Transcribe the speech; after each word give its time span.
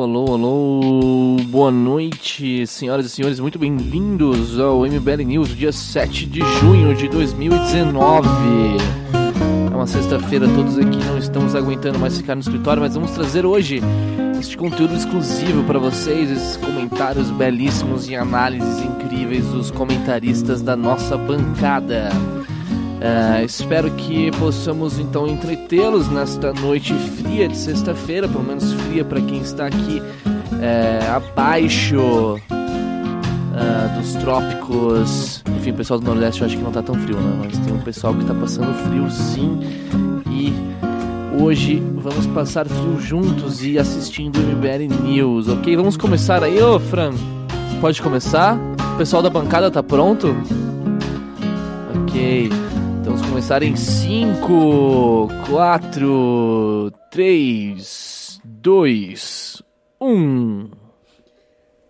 Alô, 0.00 0.32
alô, 0.32 0.32
alô, 0.32 1.36
boa 1.48 1.70
noite, 1.70 2.66
senhoras 2.66 3.04
e 3.04 3.10
senhores, 3.10 3.38
muito 3.38 3.58
bem-vindos 3.58 4.58
ao 4.58 4.86
MBL 4.86 5.22
News, 5.26 5.54
dia 5.54 5.72
7 5.72 6.24
de 6.24 6.40
junho 6.58 6.96
de 6.96 7.06
2019. 7.06 8.26
É 9.70 9.76
uma 9.76 9.86
sexta-feira, 9.86 10.48
todos 10.48 10.78
aqui 10.78 10.96
não 11.04 11.18
estamos 11.18 11.54
aguentando 11.54 11.98
mais 11.98 12.16
ficar 12.16 12.34
no 12.34 12.40
escritório, 12.40 12.80
mas 12.80 12.94
vamos 12.94 13.10
trazer 13.10 13.44
hoje 13.44 13.82
este 14.40 14.56
conteúdo 14.56 14.94
exclusivo 14.94 15.64
para 15.64 15.78
vocês, 15.78 16.30
esses 16.30 16.56
comentários 16.56 17.30
belíssimos 17.30 18.08
e 18.08 18.16
análises 18.16 18.80
incríveis 18.82 19.44
dos 19.48 19.70
comentaristas 19.70 20.62
da 20.62 20.74
nossa 20.74 21.18
bancada. 21.18 22.08
Uh, 23.00 23.42
espero 23.46 23.90
que 23.92 24.30
possamos 24.32 24.98
então 24.98 25.26
entretê-los 25.26 26.10
nesta 26.10 26.52
noite 26.52 26.92
fria 26.92 27.48
de 27.48 27.56
sexta-feira, 27.56 28.28
pelo 28.28 28.44
menos 28.44 28.74
fria 28.74 29.02
para 29.02 29.22
quem 29.22 29.40
está 29.40 29.68
aqui 29.68 30.02
uh, 30.02 31.16
abaixo 31.16 32.36
uh, 32.36 33.98
dos 33.98 34.12
trópicos. 34.16 35.42
Enfim, 35.56 35.70
o 35.70 35.74
pessoal 35.74 35.98
do 35.98 36.04
Nordeste 36.04 36.42
eu 36.42 36.46
acho 36.46 36.56
que 36.58 36.62
não 36.62 36.68
está 36.68 36.82
tão 36.82 36.94
frio, 36.94 37.16
né? 37.16 37.42
Mas 37.42 37.58
tem 37.58 37.72
um 37.72 37.80
pessoal 37.80 38.12
que 38.12 38.20
está 38.20 38.34
passando 38.34 38.74
frio 38.84 39.10
sim. 39.10 39.60
E 40.30 40.52
hoje 41.42 41.82
vamos 41.94 42.26
passar 42.26 42.66
frio 42.66 43.00
juntos 43.00 43.64
e 43.64 43.78
assistindo 43.78 44.36
o 44.36 44.42
MBL 44.42 45.02
News, 45.04 45.48
ok? 45.48 45.74
Vamos 45.74 45.96
começar 45.96 46.44
aí, 46.44 46.60
ô 46.62 46.78
Fran. 46.78 47.12
Pode 47.80 48.02
começar? 48.02 48.58
O 48.94 48.98
pessoal 48.98 49.22
da 49.22 49.30
bancada 49.30 49.70
tá 49.70 49.82
pronto? 49.82 50.36
Ok. 52.02 52.50
Começar 53.40 53.62
em 53.62 53.74
5, 53.74 55.28
4, 55.48 56.92
3, 57.10 58.40
2, 58.44 59.62
1. 59.98 60.70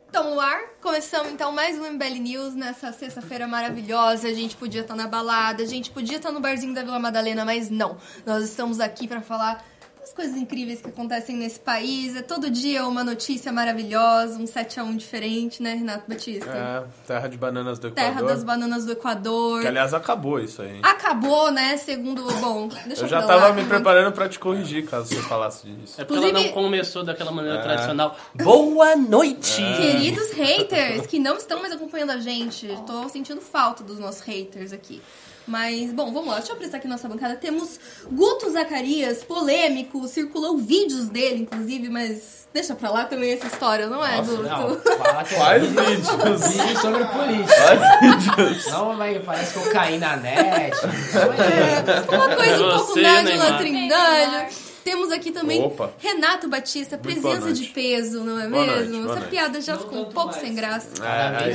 Então, 0.09 0.33
no 0.33 0.41
ar, 0.41 0.61
começamos 0.81 1.33
então 1.33 1.51
mais 1.51 1.77
um 1.77 1.91
MBL 1.91 2.21
News 2.21 2.55
nessa 2.55 2.93
sexta-feira 2.93 3.49
maravilhosa. 3.49 4.29
A 4.29 4.33
gente 4.33 4.55
podia 4.55 4.83
estar 4.83 4.95
na 4.95 5.09
balada, 5.09 5.65
a 5.65 5.67
gente 5.67 5.91
podia 5.91 6.19
estar 6.19 6.31
no 6.31 6.39
barzinho 6.39 6.73
da 6.73 6.85
Vila 6.85 7.01
Madalena, 7.01 7.45
mas 7.45 7.69
não. 7.69 7.97
Nós 8.25 8.45
estamos 8.45 8.79
aqui 8.79 9.09
para 9.09 9.21
falar 9.21 9.65
as 10.03 10.13
coisas 10.13 10.35
incríveis 10.37 10.81
que 10.81 10.89
acontecem 10.89 11.37
nesse 11.37 11.61
país. 11.61 12.17
É 12.17 12.23
todo 12.23 12.49
dia 12.51 12.87
uma 12.87 13.05
notícia 13.05 13.53
maravilhosa, 13.53 14.39
um 14.39 14.45
7x1 14.45 14.97
diferente, 14.97 15.63
né, 15.63 15.75
Renato 15.75 16.05
Batista? 16.09 16.51
É, 16.51 16.85
terra 17.07 17.29
de 17.29 17.37
bananas 17.37 17.79
do 17.79 17.89
Equador. 17.89 18.05
Terra 18.13 18.23
das 18.27 18.43
bananas 18.43 18.85
do 18.87 18.93
Equador. 18.93 19.61
Que, 19.61 19.67
aliás, 19.69 19.93
acabou 19.93 20.41
isso 20.41 20.63
aí. 20.63 20.81
Acabou, 20.83 21.51
né, 21.51 21.77
segundo... 21.77 22.25
Bom, 22.41 22.69
deixa 22.87 23.03
eu 23.03 23.05
Eu 23.05 23.09
já 23.09 23.23
tava 23.23 23.53
me 23.53 23.65
preparando 23.65 24.13
pra 24.13 24.29
te 24.29 24.39
corrigir, 24.39 24.87
caso 24.87 25.09
você 25.15 25.21
falasse 25.23 25.67
disso. 25.69 26.01
É 26.01 26.05
porque 26.05 26.19
ela 26.19 26.29
Inclusive- 26.31 26.55
não 26.55 26.63
começou 26.63 27.05
daquela 27.05 27.31
maneira 27.31 27.59
É. 27.59 27.63
tradicional. 27.63 28.17
Boa 28.35 28.97
noite! 28.97 29.63
Queridos 29.77 30.31
haters 30.33 31.07
que 31.07 31.19
não 31.19 31.37
estão 31.37 31.61
mais 31.61 31.73
acompanhando 31.75 32.11
a 32.11 32.19
gente, 32.19 32.67
tô 32.87 33.09
sentindo 33.09 33.41
falta 33.41 33.83
dos 33.85 33.99
nossos 33.99 34.23
haters 34.23 34.73
aqui. 34.73 35.01
Mas, 35.51 35.93
bom, 35.93 36.13
vamos 36.13 36.29
lá, 36.29 36.37
deixa 36.37 36.53
eu 36.53 36.55
apresentar 36.55 36.79
aqui 36.79 36.87
nossa 36.87 37.09
bancada. 37.09 37.35
Temos 37.35 37.81
Guto 38.09 38.49
Zacarias, 38.53 39.25
polêmico, 39.25 40.07
circulou 40.07 40.57
vídeos 40.57 41.09
dele, 41.09 41.43
inclusive, 41.43 41.89
mas 41.89 42.47
deixa 42.55 42.73
pra 42.77 42.89
lá 42.89 43.05
também 43.05 43.33
essa 43.33 43.49
história, 43.49 43.89
não 43.89 44.05
é, 44.05 44.19
Guto? 44.19 44.45
Não, 44.45 44.77
fala 44.97 45.25
que 45.25 45.35
vídeos? 45.67 46.57
vídeo 46.57 46.81
sobre 46.81 47.05
política. 47.07 47.55
Quais 47.57 48.01
vídeos? 48.01 48.67
Não, 48.69 48.95
mas 48.95 49.25
parece 49.25 49.59
que 49.59 49.67
eu 49.67 49.73
caí 49.73 49.99
na 49.99 50.17
net. 50.19 50.77
É, 50.77 52.17
uma 52.17 52.37
coisa 52.37 52.67
um 52.67 52.71
pouco 52.71 52.93
Você, 52.93 53.23
Neymar. 53.23 53.59
Trindade. 53.59 54.70
Temos 54.85 55.11
aqui 55.13 55.31
também 55.31 55.63
Opa. 55.63 55.91
Renato 55.99 56.49
Batista, 56.49 56.97
Muito 56.97 57.21
presença 57.21 57.53
de 57.53 57.61
noite. 57.61 57.73
peso, 57.75 58.25
não 58.25 58.41
é 58.41 58.49
Boa 58.49 58.65
mesmo? 58.67 58.93
noite, 58.93 59.05
Essa 59.11 59.15
noite. 59.21 59.31
piada 59.31 59.61
já 59.61 59.75
Não 59.75 59.81
ficou 59.81 60.01
um 60.01 60.05
pouco 60.07 60.29
mais. 60.31 60.41
sem 60.41 60.55
graça. 60.55 60.89
É, 61.05 61.51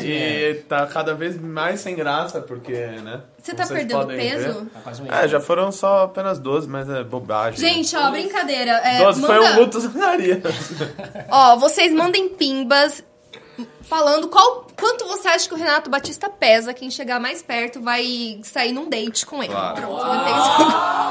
e 0.52 0.54
tá 0.68 0.86
cada 0.88 1.14
vez 1.16 1.40
mais 1.42 1.80
sem 1.80 1.96
graça, 1.96 2.40
porque, 2.42 2.74
né? 2.74 3.22
Você 3.42 3.54
tá 3.54 3.66
perdendo 3.68 4.08
peso? 4.08 4.68
Tá 5.10 5.24
É, 5.24 5.28
já 5.28 5.40
foram 5.40 5.72
só 5.72 6.04
apenas 6.04 6.40
12, 6.40 6.68
mas 6.68 6.90
é 6.90 7.04
bobagem. 7.04 7.60
Gente, 7.60 7.96
ó, 7.96 8.10
brincadeira. 8.12 8.72
É, 8.84 9.04
12 9.04 9.22
foi 9.22 9.36
manda- 9.40 9.52
um 9.52 9.60
luto. 9.60 9.80
Ó, 11.30 11.56
vocês 11.58 11.92
mandem 11.94 12.30
pimbas 12.30 13.04
falando 13.84 14.28
qual 14.28 14.65
quanto 14.78 15.06
você 15.08 15.28
acha 15.28 15.48
que 15.48 15.54
o 15.54 15.58
Renato 15.58 15.90
Batista 15.90 16.30
pesa. 16.30 16.74
Quem 16.74 16.90
chegar 16.90 17.20
mais 17.20 17.42
perto 17.42 17.82
vai 17.82 18.40
sair 18.44 18.72
num 18.72 18.90
date 18.90 19.26
com 19.26 19.44
ele. 19.44 19.54
Claro. 19.54 19.82
Pronto, 19.82 20.06
mantém 20.06 20.34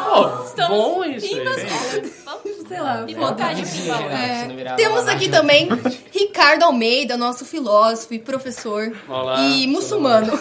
Pô, 0.05 0.69
bom 0.69 1.05
isso 1.05 1.27
isso. 1.27 2.69
Sei 2.69 2.81
lá. 2.81 3.07
Vontade 3.17 3.63
de. 3.63 3.91
É, 3.91 4.75
temos 4.77 5.07
aqui 5.09 5.29
também 5.29 5.69
Ricardo 6.13 6.65
Almeida, 6.65 7.17
nosso 7.17 7.45
filósofo 7.45 8.15
e 8.15 8.19
professor 8.19 8.93
Olá. 9.09 9.41
e 9.41 9.67
muçulmano. 9.67 10.33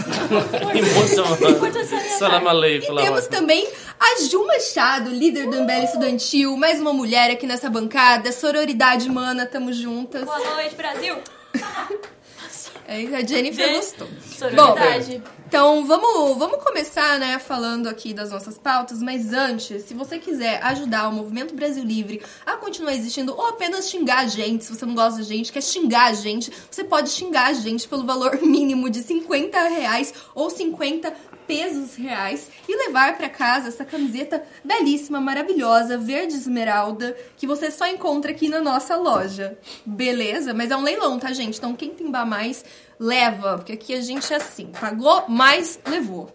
Emoção. 0.73 1.25
Salam 2.17 2.47
aleikum. 2.47 2.99
E 2.99 3.03
temos 3.03 3.27
também 3.27 3.67
a 3.99 4.21
Ju 4.29 4.45
Machado, 4.45 5.09
líder 5.09 5.49
do 5.49 5.61
MBL 5.61 5.83
Estudantil, 5.83 6.57
mais 6.57 6.79
uma 6.79 6.93
mulher 6.93 7.31
aqui 7.31 7.45
nessa 7.45 7.69
bancada, 7.69 8.31
sororidade 8.31 9.09
mana, 9.09 9.45
tamo 9.45 9.71
juntas. 9.71 10.25
Boa 10.25 10.39
noite, 10.39 10.75
Brasil. 10.75 11.15
É, 12.93 13.15
a 13.15 13.25
Jennifer 13.25 13.73
gostou. 13.73 14.07
Solidariedade. 14.37 15.23
Então, 15.47 15.85
vamos, 15.85 16.37
vamos 16.37 16.63
começar, 16.63 17.19
né, 17.19 17.37
falando 17.37 17.87
aqui 17.87 18.13
das 18.13 18.31
nossas 18.31 18.57
pautas, 18.57 19.01
mas 19.01 19.33
antes, 19.33 19.83
se 19.83 19.93
você 19.93 20.17
quiser 20.17 20.59
ajudar 20.63 21.09
o 21.09 21.11
Movimento 21.11 21.53
Brasil 21.55 21.83
Livre 21.83 22.21
a 22.45 22.57
continuar 22.57 22.93
existindo 22.93 23.33
ou 23.33 23.47
apenas 23.47 23.89
xingar 23.89 24.19
a 24.19 24.27
gente, 24.27 24.63
se 24.63 24.75
você 24.75 24.85
não 24.85 24.95
gosta 24.95 25.19
da 25.19 25.23
gente, 25.23 25.51
quer 25.51 25.61
xingar 25.61 26.05
a 26.05 26.13
gente, 26.13 26.51
você 26.69 26.83
pode 26.83 27.09
xingar 27.09 27.47
a 27.47 27.53
gente 27.53 27.87
pelo 27.87 28.03
valor 28.03 28.41
mínimo 28.41 28.89
de 28.89 29.03
50 29.03 29.59
reais 29.69 30.13
ou 30.33 30.49
50 30.49 31.13
pesos 31.47 31.95
reais 31.95 32.49
e 32.67 32.75
levar 32.75 33.17
pra 33.17 33.29
casa 33.29 33.67
essa 33.67 33.85
camiseta 33.85 34.43
belíssima, 34.63 35.21
maravilhosa, 35.21 35.97
verde 35.97 36.35
esmeralda, 36.35 37.15
que 37.37 37.47
você 37.47 37.69
só 37.69 37.87
encontra 37.87 38.31
aqui 38.31 38.49
na 38.49 38.59
nossa 38.59 38.95
loja. 38.95 39.57
Beleza? 39.85 40.53
Mas 40.53 40.71
é 40.71 40.75
um 40.75 40.83
leilão, 40.83 41.19
tá, 41.19 41.31
gente? 41.31 41.57
Então 41.57 41.75
quem 41.75 41.91
tembar 41.91 42.25
mais, 42.25 42.63
leva, 42.99 43.57
porque 43.57 43.73
aqui 43.73 43.93
a 43.93 44.01
gente 44.01 44.31
é 44.33 44.37
assim, 44.37 44.67
pagou, 44.79 45.25
mais 45.27 45.79
levou. 45.87 46.31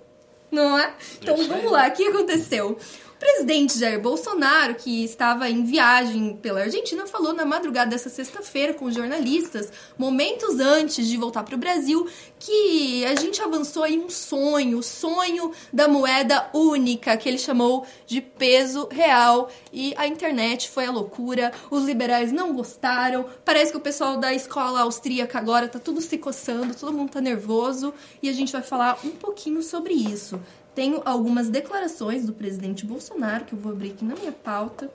Não 0.50 0.78
é? 0.78 0.92
Então 1.20 1.36
vamos 1.46 1.70
lá, 1.70 1.88
o 1.88 1.90
que 1.92 2.06
aconteceu? 2.06 2.78
Presidente 3.18 3.76
Jair 3.76 4.00
Bolsonaro, 4.00 4.76
que 4.76 5.02
estava 5.02 5.50
em 5.50 5.64
viagem 5.64 6.36
pela 6.36 6.60
Argentina, 6.60 7.04
falou 7.04 7.32
na 7.32 7.44
madrugada 7.44 7.90
dessa 7.90 8.08
sexta-feira 8.08 8.72
com 8.72 8.90
jornalistas, 8.92 9.72
momentos 9.98 10.60
antes 10.60 11.08
de 11.08 11.16
voltar 11.16 11.42
para 11.42 11.56
o 11.56 11.58
Brasil, 11.58 12.06
que 12.38 13.04
a 13.04 13.16
gente 13.16 13.42
avançou 13.42 13.84
em 13.86 13.98
um 13.98 14.08
sonho, 14.08 14.78
o 14.78 14.82
sonho 14.84 15.50
da 15.72 15.88
moeda 15.88 16.48
única, 16.54 17.16
que 17.16 17.28
ele 17.28 17.38
chamou 17.38 17.84
de 18.06 18.20
peso 18.20 18.86
real. 18.88 19.50
E 19.72 19.92
a 19.96 20.06
internet 20.06 20.70
foi 20.70 20.86
a 20.86 20.92
loucura, 20.92 21.52
os 21.72 21.84
liberais 21.84 22.30
não 22.30 22.52
gostaram, 22.52 23.26
parece 23.44 23.72
que 23.72 23.78
o 23.78 23.80
pessoal 23.80 24.16
da 24.16 24.32
escola 24.32 24.82
austríaca 24.82 25.38
agora 25.38 25.66
tá 25.66 25.80
tudo 25.80 26.00
se 26.00 26.18
coçando, 26.18 26.74
todo 26.74 26.92
mundo 26.92 27.10
tá 27.10 27.20
nervoso, 27.20 27.92
e 28.22 28.28
a 28.28 28.32
gente 28.32 28.52
vai 28.52 28.62
falar 28.62 28.96
um 29.04 29.10
pouquinho 29.10 29.60
sobre 29.60 29.92
isso. 29.92 30.40
Tenho 30.78 31.02
algumas 31.04 31.48
declarações 31.48 32.24
do 32.24 32.32
presidente 32.32 32.86
Bolsonaro 32.86 33.44
que 33.44 33.52
eu 33.52 33.58
vou 33.58 33.72
abrir 33.72 33.90
aqui 33.90 34.04
na 34.04 34.14
minha 34.14 34.30
pauta. 34.30 34.88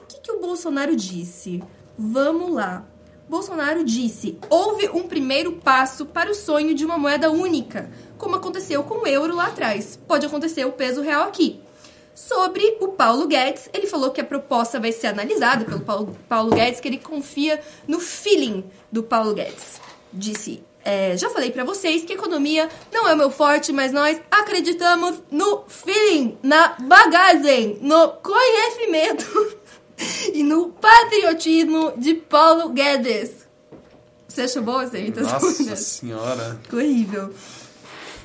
O 0.00 0.06
que, 0.06 0.20
que 0.20 0.30
o 0.30 0.38
Bolsonaro 0.38 0.94
disse? 0.94 1.60
Vamos 1.98 2.54
lá. 2.54 2.86
Bolsonaro 3.28 3.82
disse: 3.82 4.38
houve 4.48 4.88
um 4.90 5.08
primeiro 5.08 5.54
passo 5.54 6.06
para 6.06 6.30
o 6.30 6.34
sonho 6.36 6.76
de 6.76 6.84
uma 6.84 6.96
moeda 6.96 7.28
única, 7.28 7.90
como 8.16 8.36
aconteceu 8.36 8.84
com 8.84 9.02
o 9.02 9.06
euro 9.08 9.34
lá 9.34 9.48
atrás. 9.48 9.98
Pode 10.06 10.26
acontecer 10.26 10.64
o 10.64 10.70
peso 10.70 11.02
real 11.02 11.24
aqui. 11.24 11.60
Sobre 12.14 12.78
o 12.80 12.86
Paulo 12.86 13.26
Guedes, 13.26 13.68
ele 13.72 13.88
falou 13.88 14.12
que 14.12 14.20
a 14.20 14.24
proposta 14.24 14.78
vai 14.78 14.92
ser 14.92 15.08
analisada 15.08 15.64
pelo 15.64 15.80
Paulo, 15.80 16.16
Paulo 16.28 16.54
Guedes, 16.54 16.78
que 16.78 16.86
ele 16.86 16.98
confia 16.98 17.60
no 17.88 17.98
feeling 17.98 18.62
do 18.92 19.02
Paulo 19.02 19.34
Guedes. 19.34 19.80
Disse: 20.12 20.62
é, 20.84 21.16
já 21.16 21.30
falei 21.30 21.50
pra 21.50 21.64
vocês 21.64 22.04
que 22.04 22.12
economia 22.12 22.68
não 22.92 23.08
é 23.08 23.14
o 23.14 23.16
meu 23.16 23.30
forte, 23.30 23.72
mas 23.72 23.92
nós 23.92 24.20
acreditamos 24.30 25.22
no 25.30 25.64
feeling, 25.68 26.38
na 26.42 26.76
bagagem, 26.80 27.78
no 27.80 28.08
conhecimento 28.22 29.56
e 30.34 30.42
no 30.42 30.70
patriotismo 30.70 31.92
de 31.96 32.14
Paulo 32.14 32.70
Guedes. 32.70 33.46
Você 34.26 34.42
achou 34.42 34.62
boa 34.62 34.84
essa 34.84 34.98
imitação? 34.98 35.40
Nossa 35.40 35.76
senhora. 35.76 36.58
Ficou 36.62 36.78
horrível. 36.78 37.34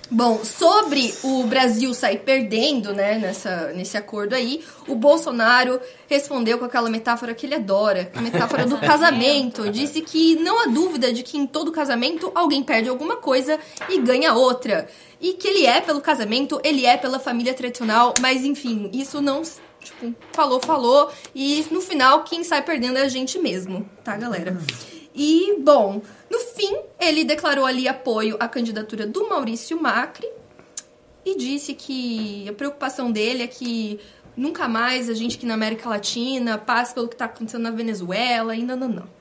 Bom, 0.09 0.44
sobre 0.44 1.13
o 1.21 1.44
Brasil 1.44 1.94
sair 1.94 2.19
perdendo, 2.19 2.94
né, 2.94 3.18
nessa, 3.18 3.74
nesse 3.74 3.98
acordo 3.98 4.33
aí, 4.33 4.63
o 4.88 4.95
Bolsonaro 4.95 5.81
respondeu 6.07 6.57
com 6.57 6.63
aquela 6.63 6.89
metáfora 6.89 7.33
que 7.33 7.45
ele 7.45 7.56
adora, 7.56 8.09
a 8.15 8.21
metáfora 8.21 8.65
do 8.65 8.77
casamento. 8.81 9.69
Disse 9.69 10.01
que 10.01 10.36
não 10.38 10.63
há 10.63 10.68
dúvida 10.68 11.12
de 11.12 11.24
que 11.24 11.38
em 11.38 11.45
todo 11.45 11.74
casamento 11.74 12.31
alguém 12.33 12.63
perde 12.63 12.88
alguma 12.88 13.18
coisa 13.18 13.59
e 13.89 14.00
ganha 14.00 14.33
outra. 14.33 14.88
E 15.19 15.33
que 15.33 15.48
ele 15.48 15.65
é 15.65 15.81
pelo 15.81 16.00
casamento, 16.00 16.62
ele 16.63 16.86
é 16.86 16.95
pela 16.95 17.19
família 17.19 17.53
tradicional, 17.53 18.13
mas 18.21 18.45
enfim, 18.45 18.89
isso 18.94 19.21
não 19.21 19.44
Tipo, 19.80 20.13
falou, 20.33 20.60
falou. 20.60 21.10
E 21.33 21.65
no 21.71 21.80
final, 21.80 22.24
quem 22.24 22.44
sai 22.44 22.62
perdendo 22.62 22.98
é 22.98 23.03
a 23.03 23.07
gente 23.07 23.39
mesmo, 23.39 23.89
tá, 24.03 24.18
galera? 24.18 24.57
E, 25.15 25.56
bom, 25.62 26.01
no 26.29 26.39
fim, 26.39 26.77
ele 27.00 27.24
declarou 27.24 27.65
ali 27.65 27.88
apoio 27.88 28.38
à 28.39 28.47
candidatura 28.47 29.06
do 29.06 29.29
Maurício 29.29 29.81
Macri 29.81 30.27
e 31.25 31.38
disse 31.38 31.74
que 31.74 32.47
a 32.50 32.53
preocupação 32.53 33.12
dele 33.12 33.44
é 33.44 33.47
que 33.47 34.00
nunca 34.35 34.68
mais 34.68 35.09
a 35.09 35.13
gente 35.13 35.38
aqui 35.38 35.45
na 35.45 35.56
América 35.56 35.89
Latina 35.89 36.57
passe 36.57 36.94
pelo 36.94 37.07
que 37.07 37.15
tá 37.15 37.25
acontecendo 37.25 37.63
na 37.63 37.71
Venezuela 37.71 38.56
e 38.56 38.63
não, 38.63 38.75
não, 38.75 38.89
não. 38.89 39.18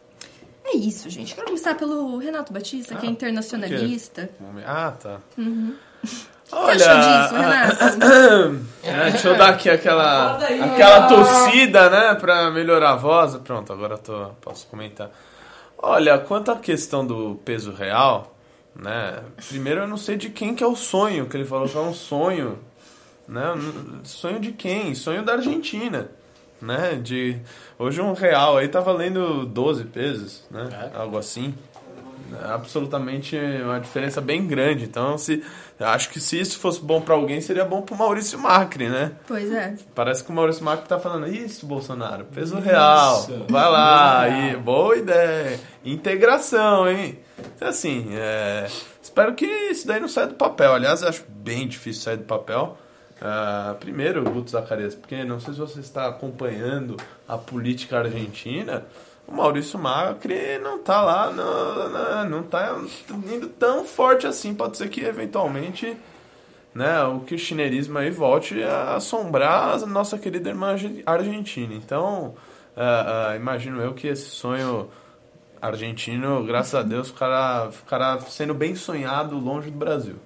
É 0.64 0.76
isso, 0.76 1.08
gente. 1.08 1.34
Quero 1.34 1.46
começar 1.46 1.76
pelo 1.76 2.18
Renato 2.18 2.52
Batista, 2.52 2.96
que 2.96 3.06
é 3.06 3.10
internacionalista. 3.10 4.28
Ah, 4.66 4.92
tá. 4.92 5.20
O 6.52 6.64
que 6.64 6.70
achou 6.70 6.96
disso, 6.96 7.34
Renato? 7.34 8.66
É, 8.84 9.10
deixa 9.10 9.28
eu 9.28 9.36
dar 9.36 9.48
aqui 9.48 9.68
aquela, 9.68 10.36
aquela 10.36 11.08
torcida, 11.08 11.90
né, 11.90 12.14
pra 12.14 12.52
melhorar 12.52 12.92
a 12.92 12.96
voz. 12.96 13.34
Pronto, 13.38 13.72
agora 13.72 13.94
eu 13.94 13.98
tô, 13.98 14.28
posso 14.40 14.64
comentar. 14.68 15.10
Olha, 15.78 16.18
quanto 16.18 16.50
à 16.50 16.56
questão 16.56 17.06
do 17.06 17.36
peso 17.44 17.72
real, 17.72 18.34
né, 18.74 19.22
primeiro 19.48 19.82
eu 19.82 19.88
não 19.88 19.96
sei 19.96 20.16
de 20.16 20.30
quem 20.30 20.54
que 20.54 20.64
é 20.64 20.66
o 20.66 20.76
sonho, 20.76 21.26
que 21.26 21.36
ele 21.36 21.44
falou 21.44 21.68
que 21.68 21.76
é 21.76 21.80
um 21.80 21.94
sonho, 21.94 22.58
né, 23.28 23.42
sonho 24.04 24.40
de 24.40 24.52
quem? 24.52 24.94
Sonho 24.94 25.22
da 25.22 25.34
Argentina, 25.34 26.10
né, 26.60 26.94
de... 26.94 27.40
Hoje 27.78 28.00
um 28.00 28.14
real 28.14 28.56
aí 28.56 28.68
tá 28.68 28.80
valendo 28.80 29.44
12 29.46 29.84
pesos, 29.84 30.44
né, 30.50 30.90
algo 30.94 31.18
assim. 31.18 31.54
Absolutamente 32.44 33.36
uma 33.62 33.78
diferença 33.78 34.20
bem 34.20 34.46
grande. 34.46 34.84
Então, 34.84 35.16
se 35.18 35.42
eu 35.78 35.86
acho 35.86 36.10
que 36.10 36.20
se 36.20 36.40
isso 36.40 36.58
fosse 36.58 36.80
bom 36.80 37.00
pra 37.00 37.14
alguém, 37.14 37.40
seria 37.40 37.64
bom 37.64 37.82
pro 37.82 37.96
Maurício 37.96 38.38
Macri, 38.38 38.88
né? 38.88 39.12
Pois 39.26 39.52
é. 39.52 39.74
Parece 39.94 40.24
que 40.24 40.30
o 40.30 40.34
Maurício 40.34 40.64
Macri 40.64 40.88
tá 40.88 40.98
falando 40.98 41.28
isso, 41.28 41.66
Bolsonaro, 41.66 42.24
peso 42.26 42.58
real, 42.58 43.26
vai 43.48 43.70
lá, 43.70 44.20
aí, 44.20 44.56
boa 44.56 44.96
ideia, 44.96 45.60
integração, 45.84 46.88
hein? 46.88 47.18
Então, 47.54 47.68
assim, 47.68 48.08
é, 48.12 48.66
espero 49.02 49.34
que 49.34 49.46
isso 49.46 49.86
daí 49.86 50.00
não 50.00 50.08
saia 50.08 50.26
do 50.26 50.34
papel. 50.34 50.72
Aliás, 50.72 51.02
eu 51.02 51.08
acho 51.08 51.24
bem 51.28 51.68
difícil 51.68 52.02
sair 52.02 52.16
do 52.16 52.24
papel. 52.24 52.78
Ah, 53.20 53.74
primeiro, 53.80 54.22
Guto 54.24 54.50
Zacarias, 54.50 54.94
porque 54.94 55.24
não 55.24 55.40
sei 55.40 55.54
se 55.54 55.60
você 55.60 55.80
está 55.80 56.06
acompanhando 56.06 56.96
a 57.26 57.38
política 57.38 57.98
argentina, 57.98 58.84
o 59.26 59.34
Maurício 59.34 59.78
Macri 59.78 60.58
não 60.62 60.78
tá 60.78 61.02
lá, 61.02 61.30
não, 61.32 61.88
não, 61.88 62.30
não 62.30 62.42
tá 62.42 62.76
indo 63.32 63.48
tão 63.48 63.84
forte 63.84 64.26
assim. 64.26 64.54
Pode 64.54 64.76
ser 64.76 64.88
que 64.88 65.00
eventualmente 65.00 65.96
né, 66.74 67.02
o 67.04 67.20
kirchnerismo 67.20 67.98
aí 67.98 68.10
volte 68.10 68.62
a 68.62 68.96
assombrar 68.96 69.74
a 69.82 69.86
nossa 69.86 70.18
querida 70.18 70.50
irmã 70.50 70.72
arge- 70.72 71.02
argentina. 71.06 71.74
Então, 71.74 72.34
ah, 72.76 73.30
ah, 73.30 73.36
imagino 73.36 73.80
eu 73.80 73.94
que 73.94 74.06
esse 74.06 74.28
sonho 74.28 74.88
argentino, 75.60 76.44
graças 76.44 76.74
a 76.74 76.82
Deus, 76.82 77.08
ficará, 77.08 77.70
ficará 77.72 78.20
sendo 78.20 78.54
bem 78.54 78.74
sonhado 78.74 79.38
longe 79.38 79.70
do 79.70 79.78
Brasil. 79.78 80.16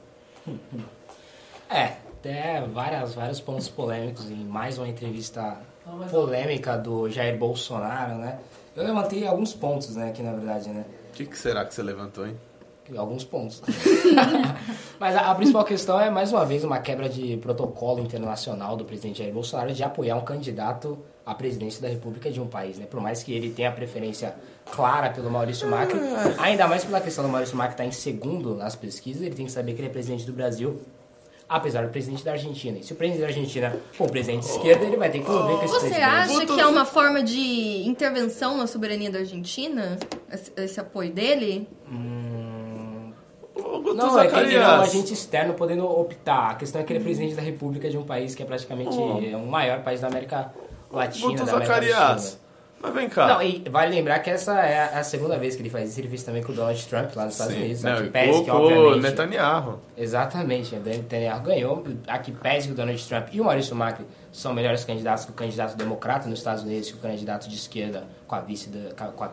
É, 1.70 1.96
até 2.18 2.62
várias, 2.62 3.14
vários 3.14 3.40
pontos 3.40 3.68
polêmicos 3.68 4.28
em 4.30 4.44
mais 4.44 4.76
uma 4.76 4.88
entrevista 4.88 5.56
polêmica 6.10 6.76
do 6.76 7.08
Jair 7.08 7.38
Bolsonaro, 7.38 8.16
né? 8.16 8.38
Eu 8.80 8.86
levantei 8.86 9.26
alguns 9.26 9.52
pontos, 9.52 9.94
né, 9.94 10.08
aqui 10.08 10.22
na 10.22 10.32
verdade, 10.32 10.70
né? 10.70 10.86
O 11.10 11.12
que, 11.12 11.26
que 11.26 11.36
será 11.36 11.66
que 11.66 11.74
você 11.74 11.82
levantou, 11.82 12.26
hein? 12.26 12.34
Alguns 12.96 13.24
pontos. 13.24 13.62
Mas 14.98 15.14
a, 15.14 15.30
a 15.30 15.34
principal 15.34 15.64
questão 15.64 16.00
é, 16.00 16.10
mais 16.10 16.32
uma 16.32 16.44
vez, 16.46 16.64
uma 16.64 16.78
quebra 16.78 17.08
de 17.08 17.36
protocolo 17.36 18.00
internacional 18.00 18.76
do 18.76 18.84
presidente 18.84 19.18
Jair 19.18 19.32
Bolsonaro 19.32 19.72
de 19.72 19.84
apoiar 19.84 20.16
um 20.16 20.22
candidato 20.22 20.98
à 21.24 21.34
presidência 21.34 21.80
da 21.82 21.88
República 21.88 22.30
de 22.30 22.40
um 22.40 22.48
país, 22.48 22.78
né? 22.78 22.86
Por 22.86 23.00
mais 23.00 23.22
que 23.22 23.32
ele 23.32 23.50
tenha 23.50 23.68
a 23.68 23.72
preferência 23.72 24.34
clara 24.72 25.10
pelo 25.10 25.30
Maurício 25.30 25.68
Macri, 25.68 26.00
ainda 26.38 26.66
mais 26.66 26.82
pela 26.82 27.00
questão 27.00 27.22
do 27.22 27.30
Maurício 27.30 27.56
Macri 27.56 27.74
estar 27.74 27.84
em 27.84 27.92
segundo 27.92 28.56
nas 28.56 28.74
pesquisas, 28.74 29.22
ele 29.22 29.34
tem 29.34 29.46
que 29.46 29.52
saber 29.52 29.74
que 29.74 29.80
ele 29.80 29.88
é 29.88 29.92
presidente 29.92 30.24
do 30.24 30.32
Brasil, 30.32 30.80
apesar 31.50 31.84
do 31.84 31.90
presidente 31.90 32.24
da 32.24 32.30
Argentina. 32.30 32.78
E 32.78 32.84
se 32.84 32.92
o 32.92 32.96
presidente 32.96 33.22
da 33.22 33.26
Argentina 33.26 33.76
for 33.92 34.04
um 34.04 34.08
presidente 34.08 34.44
de 34.44 34.50
esquerda, 34.50 34.84
ele 34.84 34.96
vai 34.96 35.10
ter 35.10 35.18
que 35.18 35.24
conviver 35.24 35.58
com 35.58 35.64
esse 35.64 35.74
Você 35.74 35.80
presidente. 35.80 36.02
acha 36.04 36.46
que 36.46 36.60
é 36.60 36.66
uma 36.66 36.84
forma 36.84 37.24
de 37.24 37.82
intervenção 37.88 38.56
na 38.56 38.68
soberania 38.68 39.10
da 39.10 39.18
Argentina? 39.18 39.98
Esse, 40.32 40.52
esse 40.56 40.78
apoio 40.78 41.12
dele? 41.12 41.68
Guto 43.52 43.94
Não, 43.94 44.18
é 44.18 44.28
que 44.28 44.38
ele 44.38 44.54
é 44.54 44.60
um 44.60 44.80
agente 44.80 45.12
externo 45.12 45.54
podendo 45.54 45.84
optar. 45.84 46.50
A 46.50 46.54
questão 46.54 46.80
é 46.80 46.84
que 46.84 46.92
ele 46.92 47.00
é 47.00 47.02
presidente 47.02 47.34
da 47.34 47.42
república 47.42 47.90
de 47.90 47.98
um 47.98 48.04
país 48.04 48.34
que 48.34 48.44
é 48.44 48.46
praticamente 48.46 48.96
é 48.96 49.36
o 49.36 49.44
maior 49.46 49.82
país 49.82 50.00
da 50.00 50.06
América 50.06 50.52
Latina, 50.90 51.26
Guto 51.32 51.44
da 51.44 51.52
América. 51.56 51.74
Zacarias. 51.74 52.34
né? 52.34 52.49
Mas 52.82 52.94
vem 52.94 53.08
cá. 53.10 53.26
Não, 53.26 53.42
e 53.42 53.62
vale 53.70 53.94
lembrar 53.94 54.20
que 54.20 54.30
essa 54.30 54.58
é 54.60 54.78
a- 54.80 55.00
a 55.00 55.04
segunda 55.04 55.38
vez 55.38 55.54
que 55.54 55.60
ele 55.62 55.68
faz 55.68 55.90
isso. 55.90 56.00
Ele 56.00 56.08
fez 56.08 56.22
também 56.22 56.42
com 56.42 56.50
o 56.50 56.54
Donald 56.54 56.86
Trump 56.88 57.14
lá 57.14 57.24
nos 57.26 57.34
Estados 57.34 57.54
Sim. 57.54 57.60
Unidos. 57.62 57.82
Não, 57.82 57.92
Aqui 57.92 58.02
e 58.04 58.08
pese 58.10 58.44
que, 58.44 58.50
com 58.50 58.56
o 58.56 58.64
obviamente... 58.64 59.02
Netanyahu. 59.02 59.78
Exatamente, 59.96 60.74
o 60.74 60.80
Netanyahu 60.80 61.42
ganhou. 61.42 61.84
Aqui 62.08 62.32
pese 62.32 62.68
que 62.68 62.72
o 62.72 62.76
Donald 62.76 63.06
Trump 63.06 63.28
e 63.32 63.40
o 63.40 63.44
Maurício 63.44 63.76
Macri 63.76 64.06
são 64.32 64.54
melhores 64.54 64.82
candidatos 64.84 65.26
que 65.26 65.30
o 65.30 65.34
candidato 65.34 65.76
democrata 65.76 66.26
nos 66.28 66.38
Estados 66.38 66.62
Unidos 66.62 66.88
e 66.88 66.94
o 66.94 66.96
candidato 66.96 67.48
de 67.48 67.54
esquerda 67.54 68.04
com 68.26 68.34
a 68.34 68.40
vice 68.40 68.70
da, 68.70 68.94
com 69.10 69.24
a 69.24 69.30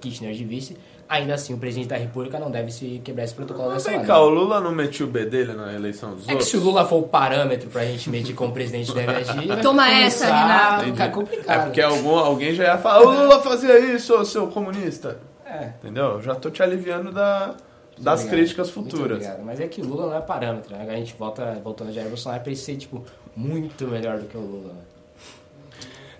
Kirchner 0.00 0.34
de 0.34 0.44
vice. 0.44 0.76
Ainda 1.10 1.34
assim, 1.34 1.52
o 1.52 1.58
presidente 1.58 1.88
da 1.88 1.96
república 1.96 2.38
não 2.38 2.52
deve 2.52 2.70
se 2.70 3.00
quebrar 3.04 3.24
esse 3.24 3.34
protocolo 3.34 3.66
Mas 3.70 3.78
dessa 3.82 3.88
vem 3.90 3.98
maneira. 3.98 4.14
cá, 4.16 4.24
o 4.24 4.28
Lula 4.28 4.60
não 4.60 4.70
metiu 4.70 5.08
o 5.08 5.10
B 5.10 5.24
dele 5.26 5.54
na 5.54 5.72
eleição 5.74 6.12
dos 6.14 6.22
É 6.22 6.26
que 6.26 6.32
outros? 6.34 6.48
se 6.48 6.56
o 6.56 6.60
Lula 6.60 6.86
for 6.86 6.98
o 7.00 7.02
parâmetro 7.08 7.68
pra 7.68 7.84
gente 7.84 8.08
medir 8.08 8.32
como 8.32 8.50
o 8.50 8.54
presidente 8.54 8.94
deve 8.94 9.10
agir, 9.16 9.60
Toma 9.60 9.90
essa, 9.90 10.26
Renato. 10.26 10.84
Ficar 10.84 11.04
É 11.06 11.08
complicado. 11.08 11.64
porque 11.64 11.80
algum, 11.80 12.16
alguém 12.16 12.54
já 12.54 12.62
ia 12.62 12.78
falar, 12.78 13.00
o 13.02 13.10
Lula 13.10 13.40
fazia 13.42 13.76
isso, 13.92 14.24
seu 14.24 14.46
comunista. 14.46 15.18
É, 15.44 15.72
Entendeu? 15.82 16.04
Eu 16.12 16.22
Já 16.22 16.36
tô 16.36 16.48
te 16.48 16.62
aliviando 16.62 17.10
da, 17.10 17.56
das 17.98 18.20
obrigado. 18.20 18.28
críticas 18.30 18.72
Muito 18.76 18.90
futuras. 18.92 19.16
obrigado. 19.18 19.44
Mas 19.44 19.58
é 19.60 19.66
que 19.66 19.80
o 19.80 19.84
Lula 19.84 20.06
não 20.10 20.16
é 20.16 20.20
parâmetro, 20.20 20.76
né? 20.76 20.86
A 20.88 20.94
gente 20.94 21.16
volta, 21.18 21.58
voltando 21.64 21.88
a 21.88 21.92
Jair 21.92 22.06
Bolsonaro 22.06 22.40
pra 22.40 22.52
ele 22.52 22.60
ser, 22.60 22.76
tipo, 22.76 23.04
muito 23.34 23.84
melhor 23.88 24.18
do 24.20 24.26
que 24.26 24.36
o 24.36 24.40
Lula. 24.40 24.74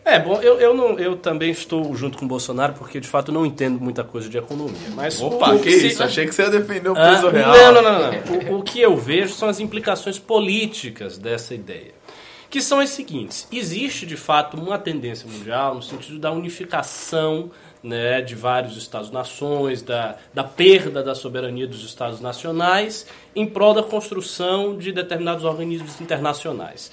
É, 0.05 0.19
bom, 0.19 0.41
eu, 0.41 0.59
eu, 0.59 0.75
não, 0.75 0.99
eu 0.99 1.15
também 1.17 1.51
estou 1.51 1.95
junto 1.95 2.17
com 2.19 2.25
o 2.25 2.29
Bolsonaro 2.29 2.73
porque 2.73 2.99
de 2.99 3.07
fato 3.07 3.31
não 3.31 3.45
entendo 3.45 3.79
muita 3.81 4.03
coisa 4.03 4.29
de 4.29 4.39
economia. 4.39 4.89
Mas 4.95 5.21
Opa, 5.21 5.53
o 5.55 5.61
que 5.61 5.71
se- 5.71 5.89
isso? 5.89 6.03
Achei 6.03 6.27
que 6.27 6.35
você 6.35 6.43
ia 6.43 6.51
defender 6.51 6.89
o 6.89 6.93
Ah, 6.97 7.11
peso 7.15 7.29
real. 7.29 7.53
Não, 7.53 7.73
não, 7.73 7.83
não. 7.83 8.01
não. 8.01 8.55
O, 8.57 8.59
o 8.59 8.63
que 8.63 8.81
eu 8.81 8.97
vejo 8.97 9.33
são 9.35 9.49
as 9.49 9.61
implicações 9.61 10.19
políticas 10.19 11.19
dessa 11.19 11.55
ideia. 11.55 11.93
Que 12.49 12.61
são 12.61 12.81
as 12.81 12.89
seguintes: 12.91 13.47
existe 13.53 14.05
de 14.07 14.17
fato 14.17 14.57
uma 14.57 14.79
tendência 14.79 15.29
mundial 15.31 15.75
no 15.77 15.83
sentido 15.83 16.19
da 16.19 16.33
unificação 16.33 17.51
né, 17.83 18.21
de 18.21 18.35
vários 18.35 18.77
Estados-nações, 18.77 19.83
da, 19.83 20.17
da 20.35 20.43
perda 20.45 21.03
da 21.03 21.15
soberania 21.15 21.67
dos 21.67 21.85
Estados 21.85 22.21
nacionais 22.21 23.07
em 23.37 23.47
prol 23.47 23.73
da 23.75 23.83
construção 23.83 24.77
de 24.77 24.93
determinados 24.93 25.45
organismos 25.45 26.01
internacionais. 26.01 26.91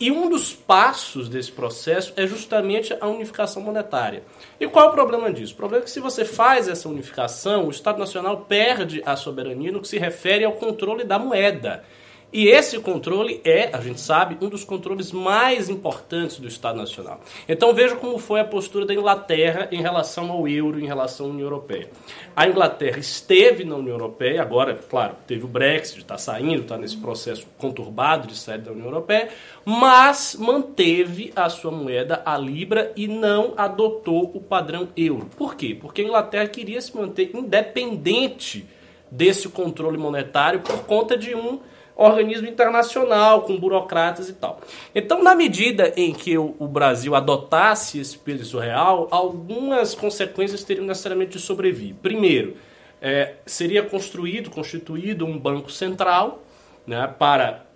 E 0.00 0.10
um 0.10 0.30
dos 0.30 0.54
passos 0.54 1.28
desse 1.28 1.52
processo 1.52 2.14
é 2.16 2.26
justamente 2.26 2.96
a 2.98 3.06
unificação 3.06 3.62
monetária. 3.62 4.22
E 4.58 4.66
qual 4.66 4.86
é 4.86 4.88
o 4.88 4.92
problema 4.92 5.30
disso? 5.30 5.52
O 5.52 5.56
problema 5.58 5.82
é 5.82 5.84
que 5.84 5.90
se 5.90 6.00
você 6.00 6.24
faz 6.24 6.68
essa 6.68 6.88
unificação, 6.88 7.66
o 7.66 7.70
Estado 7.70 7.98
Nacional 7.98 8.46
perde 8.48 9.02
a 9.04 9.14
soberania 9.14 9.70
no 9.70 9.82
que 9.82 9.88
se 9.88 9.98
refere 9.98 10.42
ao 10.42 10.52
controle 10.52 11.04
da 11.04 11.18
moeda. 11.18 11.84
E 12.32 12.46
esse 12.46 12.78
controle 12.78 13.40
é, 13.44 13.70
a 13.72 13.80
gente 13.80 14.00
sabe, 14.00 14.38
um 14.40 14.48
dos 14.48 14.62
controles 14.62 15.10
mais 15.10 15.68
importantes 15.68 16.38
do 16.38 16.46
Estado 16.46 16.76
Nacional. 16.76 17.20
Então 17.48 17.74
veja 17.74 17.96
como 17.96 18.18
foi 18.18 18.38
a 18.38 18.44
postura 18.44 18.86
da 18.86 18.94
Inglaterra 18.94 19.68
em 19.72 19.82
relação 19.82 20.30
ao 20.30 20.46
euro, 20.46 20.78
em 20.78 20.86
relação 20.86 21.26
à 21.26 21.28
União 21.30 21.46
Europeia. 21.46 21.90
A 22.36 22.46
Inglaterra 22.46 22.98
esteve 22.98 23.64
na 23.64 23.74
União 23.74 23.94
Europeia, 23.94 24.42
agora, 24.42 24.74
claro, 24.74 25.16
teve 25.26 25.44
o 25.44 25.48
Brexit, 25.48 25.98
está 25.98 26.16
saindo, 26.16 26.62
está 26.62 26.78
nesse 26.78 26.96
processo 26.96 27.46
conturbado 27.58 28.28
de 28.28 28.36
sair 28.36 28.58
da 28.58 28.70
União 28.70 28.86
Europeia, 28.86 29.28
mas 29.64 30.36
manteve 30.38 31.32
a 31.34 31.48
sua 31.48 31.72
moeda, 31.72 32.22
a 32.24 32.38
Libra, 32.38 32.92
e 32.94 33.08
não 33.08 33.54
adotou 33.56 34.30
o 34.32 34.40
padrão 34.40 34.88
euro. 34.96 35.28
Por 35.36 35.56
quê? 35.56 35.76
Porque 35.78 36.02
a 36.02 36.04
Inglaterra 36.04 36.46
queria 36.46 36.80
se 36.80 36.96
manter 36.96 37.32
independente 37.34 38.66
desse 39.10 39.48
controle 39.48 39.98
monetário 39.98 40.60
por 40.60 40.84
conta 40.84 41.16
de 41.16 41.34
um 41.34 41.58
organismo 42.00 42.48
internacional, 42.48 43.42
com 43.42 43.58
burocratas 43.58 44.28
e 44.28 44.32
tal. 44.32 44.60
Então, 44.94 45.22
na 45.22 45.34
medida 45.34 45.92
em 45.96 46.12
que 46.12 46.36
o, 46.38 46.66
Brasil 46.66 47.14
adotasse 47.14 48.00
esse 48.00 48.16
peso 48.16 48.58
real, 48.58 49.06
algumas 49.10 49.94
consequências 49.94 50.64
teriam 50.64 50.86
necessariamente 50.86 51.32
de 51.32 51.40
sobrevir. 51.40 51.94
Primeiro, 52.00 52.56
eh, 53.02 53.34
seria 53.44 53.82
construído, 53.82 54.50
constituído 54.50 55.26
um 55.26 55.38
banco 55.38 55.70
central 55.70 56.42
né, 56.86 57.06
para 57.18 57.66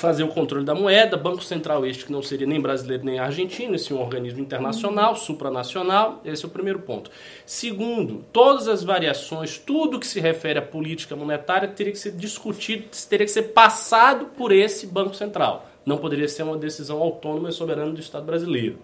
fazer 0.00 0.22
o 0.22 0.28
controle 0.28 0.64
da 0.64 0.74
moeda, 0.74 1.16
Banco 1.16 1.42
Central 1.42 1.86
este 1.86 2.06
que 2.06 2.12
não 2.12 2.22
seria 2.22 2.46
nem 2.46 2.60
brasileiro 2.60 3.04
nem 3.04 3.18
argentino, 3.18 3.74
esse 3.74 3.92
é 3.92 3.94
um 3.94 4.00
organismo 4.00 4.40
internacional, 4.40 5.16
supranacional, 5.16 6.20
esse 6.24 6.44
é 6.44 6.48
o 6.48 6.50
primeiro 6.50 6.80
ponto. 6.80 7.10
Segundo, 7.44 8.24
todas 8.32 8.68
as 8.68 8.84
variações, 8.84 9.58
tudo 9.58 9.98
que 9.98 10.06
se 10.06 10.20
refere 10.20 10.58
à 10.58 10.62
política 10.62 11.16
monetária 11.16 11.68
teria 11.68 11.92
que 11.92 11.98
ser 11.98 12.12
discutido, 12.12 12.84
teria 13.08 13.26
que 13.26 13.32
ser 13.32 13.42
passado 13.44 14.26
por 14.36 14.52
esse 14.52 14.86
Banco 14.86 15.14
Central. 15.14 15.66
não 15.84 15.98
poderia 15.98 16.26
ser 16.26 16.42
uma 16.42 16.56
decisão 16.56 17.00
autônoma 17.00 17.48
e 17.48 17.52
soberana 17.52 17.92
do 17.92 18.00
Estado 18.00 18.26
brasileiro. 18.26 18.80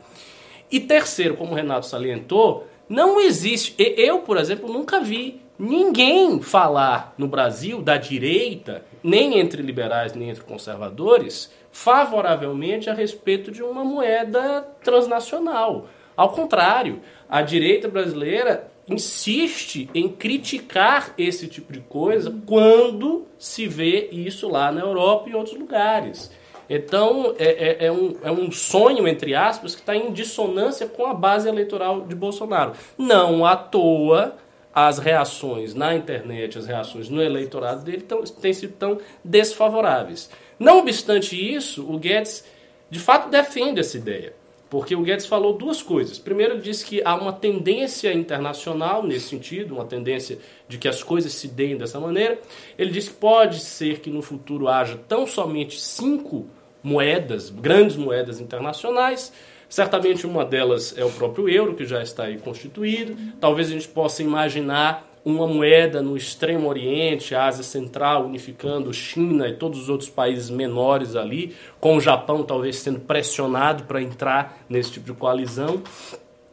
E 0.70 0.78
terceiro, 0.78 1.36
como 1.36 1.52
o 1.52 1.54
Renato 1.54 1.84
salientou, 1.84 2.66
não 2.88 3.20
existe. 3.20 3.74
Eu, 3.78 4.20
por 4.20 4.36
exemplo, 4.36 4.72
nunca 4.72 5.00
vi 5.00 5.40
ninguém 5.62 6.42
falar 6.42 7.14
no 7.16 7.28
Brasil 7.28 7.80
da 7.80 7.96
direita, 7.96 8.84
nem 9.00 9.38
entre 9.38 9.62
liberais 9.62 10.12
nem 10.12 10.30
entre 10.30 10.42
conservadores, 10.42 11.52
favoravelmente 11.70 12.90
a 12.90 12.94
respeito 12.94 13.52
de 13.52 13.62
uma 13.62 13.84
moeda 13.84 14.66
transnacional. 14.82 15.86
Ao 16.16 16.30
contrário, 16.30 17.00
a 17.28 17.42
direita 17.42 17.88
brasileira 17.88 18.72
insiste 18.88 19.88
em 19.94 20.08
criticar 20.08 21.14
esse 21.16 21.46
tipo 21.46 21.72
de 21.72 21.80
coisa 21.80 22.34
quando 22.44 23.24
se 23.38 23.68
vê 23.68 24.08
isso 24.10 24.48
lá 24.48 24.72
na 24.72 24.80
Europa 24.80 25.28
e 25.28 25.32
em 25.32 25.36
outros 25.36 25.56
lugares. 25.56 26.32
Então, 26.68 27.34
é, 27.38 27.84
é, 27.84 27.86
é, 27.86 27.92
um, 27.92 28.16
é 28.24 28.32
um 28.32 28.50
sonho, 28.50 29.06
entre 29.06 29.34
aspas, 29.34 29.74
que 29.76 29.80
está 29.80 29.94
em 29.94 30.10
dissonância 30.10 30.88
com 30.88 31.06
a 31.06 31.14
base 31.14 31.48
eleitoral 31.48 32.00
de 32.02 32.14
Bolsonaro. 32.16 32.72
Não 32.98 33.46
à 33.46 33.54
toa, 33.54 34.36
as 34.74 34.98
reações 34.98 35.74
na 35.74 35.94
internet, 35.94 36.58
as 36.58 36.66
reações 36.66 37.08
no 37.08 37.22
eleitorado 37.22 37.84
dele 37.84 38.02
tão, 38.02 38.22
têm 38.22 38.52
sido 38.52 38.74
tão 38.74 38.98
desfavoráveis. 39.24 40.30
Não 40.58 40.78
obstante 40.78 41.36
isso, 41.36 41.84
o 41.90 41.98
Guedes 41.98 42.44
de 42.88 42.98
fato 42.98 43.30
defende 43.30 43.80
essa 43.80 43.96
ideia. 43.96 44.34
Porque 44.72 44.96
o 44.96 45.02
Guedes 45.02 45.26
falou 45.26 45.52
duas 45.52 45.82
coisas. 45.82 46.18
Primeiro, 46.18 46.54
ele 46.54 46.62
disse 46.62 46.86
que 46.86 47.02
há 47.04 47.14
uma 47.14 47.34
tendência 47.34 48.10
internacional 48.10 49.02
nesse 49.02 49.28
sentido, 49.28 49.74
uma 49.74 49.84
tendência 49.84 50.38
de 50.66 50.78
que 50.78 50.88
as 50.88 51.02
coisas 51.02 51.30
se 51.34 51.46
deem 51.46 51.76
dessa 51.76 52.00
maneira. 52.00 52.38
Ele 52.78 52.90
disse 52.90 53.10
que 53.10 53.16
pode 53.16 53.60
ser 53.60 54.00
que 54.00 54.08
no 54.08 54.22
futuro 54.22 54.68
haja 54.68 54.98
tão 55.06 55.26
somente 55.26 55.78
cinco 55.78 56.46
moedas, 56.82 57.50
grandes 57.50 57.96
moedas 57.96 58.40
internacionais. 58.40 59.30
Certamente 59.72 60.26
uma 60.26 60.44
delas 60.44 60.94
é 60.98 61.02
o 61.02 61.10
próprio 61.10 61.48
euro, 61.48 61.74
que 61.74 61.86
já 61.86 62.02
está 62.02 62.24
aí 62.24 62.36
constituído. 62.36 63.16
Talvez 63.40 63.68
a 63.68 63.70
gente 63.72 63.88
possa 63.88 64.22
imaginar 64.22 65.08
uma 65.24 65.46
moeda 65.46 66.02
no 66.02 66.14
Extremo 66.14 66.68
Oriente, 66.68 67.34
Ásia 67.34 67.64
Central, 67.64 68.26
unificando 68.26 68.92
China 68.92 69.48
e 69.48 69.54
todos 69.54 69.80
os 69.80 69.88
outros 69.88 70.10
países 70.10 70.50
menores 70.50 71.16
ali, 71.16 71.56
com 71.80 71.96
o 71.96 72.00
Japão 72.02 72.42
talvez 72.42 72.80
sendo 72.80 73.00
pressionado 73.00 73.84
para 73.84 74.02
entrar 74.02 74.62
nesse 74.68 74.92
tipo 74.92 75.06
de 75.06 75.14
coalizão. 75.14 75.82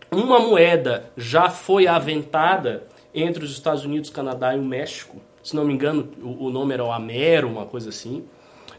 Uma 0.09 0.39
moeda 0.39 1.11
já 1.17 1.49
foi 1.49 1.87
aventada 1.87 2.87
entre 3.13 3.43
os 3.43 3.51
Estados 3.51 3.83
Unidos, 3.83 4.09
Canadá 4.09 4.55
e 4.55 4.59
o 4.59 4.63
México. 4.63 5.21
Se 5.43 5.57
não 5.57 5.65
me 5.65 5.73
engano, 5.73 6.09
o 6.23 6.49
nome 6.49 6.73
era 6.73 6.85
o 6.85 6.89
Amero, 6.89 7.49
uma 7.49 7.65
coisa 7.65 7.89
assim. 7.89 8.23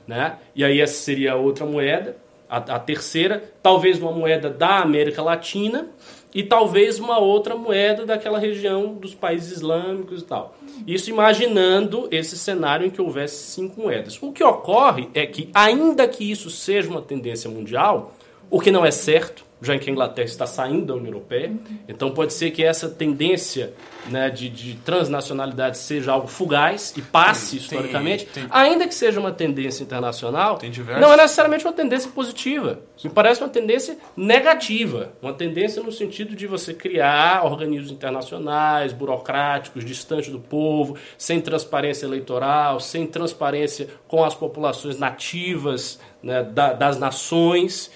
Né? 0.08 0.38
E 0.56 0.64
aí 0.64 0.80
essa 0.80 0.94
seria 0.94 1.36
outra 1.36 1.66
moeda. 1.66 2.16
A, 2.50 2.56
a 2.56 2.78
terceira, 2.80 3.52
talvez 3.62 4.00
uma 4.00 4.10
moeda 4.10 4.50
da 4.50 4.80
América 4.80 5.22
Latina 5.22 5.86
e 6.34 6.42
talvez 6.42 6.98
uma 6.98 7.18
outra 7.18 7.54
moeda 7.54 8.04
daquela 8.04 8.38
região 8.38 8.94
dos 8.94 9.14
países 9.14 9.52
islâmicos 9.52 10.22
e 10.22 10.24
tal. 10.24 10.54
Isso 10.86 11.10
imaginando 11.10 12.08
esse 12.10 12.36
cenário 12.36 12.86
em 12.86 12.90
que 12.90 13.00
houvesse 13.00 13.52
cinco 13.52 13.80
moedas. 13.80 14.18
O 14.20 14.32
que 14.32 14.42
ocorre 14.42 15.08
é 15.14 15.26
que, 15.26 15.48
ainda 15.54 16.06
que 16.08 16.28
isso 16.28 16.50
seja 16.50 16.90
uma 16.90 17.02
tendência 17.02 17.48
mundial, 17.48 18.14
o 18.50 18.60
que 18.60 18.70
não 18.70 18.84
é 18.84 18.90
certo, 18.90 19.44
já 19.62 19.78
que 19.78 19.90
a 19.90 19.92
Inglaterra 19.92 20.26
está 20.26 20.46
saindo 20.46 20.86
da 20.86 20.94
União 20.94 21.08
Europeia. 21.08 21.52
Então 21.88 22.10
pode 22.10 22.32
ser 22.32 22.50
que 22.50 22.64
essa 22.64 22.88
tendência 22.88 23.74
né, 24.08 24.30
de, 24.30 24.48
de, 24.48 24.74
transnacionalidade 24.76 25.76
seja 25.78 26.12
algo 26.12 26.26
fugaz 26.26 26.94
e 26.96 27.02
passe 27.02 27.56
tem, 27.56 27.58
historicamente, 27.58 28.26
tem, 28.26 28.44
tem, 28.44 28.50
ainda 28.50 28.88
que 28.88 28.94
seja 28.94 29.20
uma 29.20 29.32
tendência 29.32 29.82
internacional, 29.82 30.58
não 30.98 31.12
é 31.12 31.16
necessariamente 31.16 31.64
uma 31.64 31.72
tendência 31.72 32.10
positiva. 32.10 32.80
Me 33.04 33.10
parece 33.10 33.42
uma 33.42 33.48
tendência 33.48 33.98
negativa, 34.16 35.12
uma 35.20 35.32
tendência 35.32 35.82
no 35.82 35.92
sentido 35.92 36.34
de 36.34 36.46
você 36.46 36.72
criar 36.72 37.44
organismos 37.44 37.90
internacionais, 37.90 38.92
burocráticos, 38.92 39.84
distantes 39.84 40.30
do 40.30 40.40
povo, 40.40 40.96
sem 41.18 41.40
transparência 41.40 42.06
eleitoral, 42.06 42.80
sem 42.80 43.06
transparência 43.06 43.88
com 44.08 44.24
as 44.24 44.34
populações 44.34 44.98
nativas 44.98 46.00
né, 46.22 46.42
da, 46.42 46.72
das 46.72 46.98
nações 46.98 47.90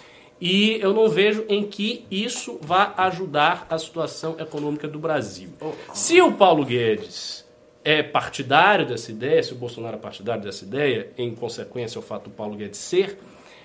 e 0.44 0.78
eu 0.82 0.92
não 0.92 1.08
vejo 1.08 1.46
em 1.48 1.64
que 1.64 2.04
isso 2.10 2.58
vá 2.60 2.92
ajudar 2.98 3.66
a 3.70 3.78
situação 3.78 4.36
econômica 4.38 4.86
do 4.86 4.98
Brasil. 4.98 5.48
Se 5.94 6.20
o 6.20 6.32
Paulo 6.32 6.66
Guedes 6.66 7.46
é 7.82 8.02
partidário 8.02 8.84
dessa 8.84 9.10
ideia, 9.10 9.42
se 9.42 9.54
o 9.54 9.56
Bolsonaro 9.56 9.96
é 9.96 9.98
partidário 9.98 10.42
dessa 10.42 10.62
ideia, 10.62 11.08
em 11.16 11.34
consequência 11.34 11.98
ao 11.98 12.02
fato 12.02 12.24
do 12.24 12.30
Paulo 12.30 12.56
Guedes 12.56 12.78
ser, 12.78 13.18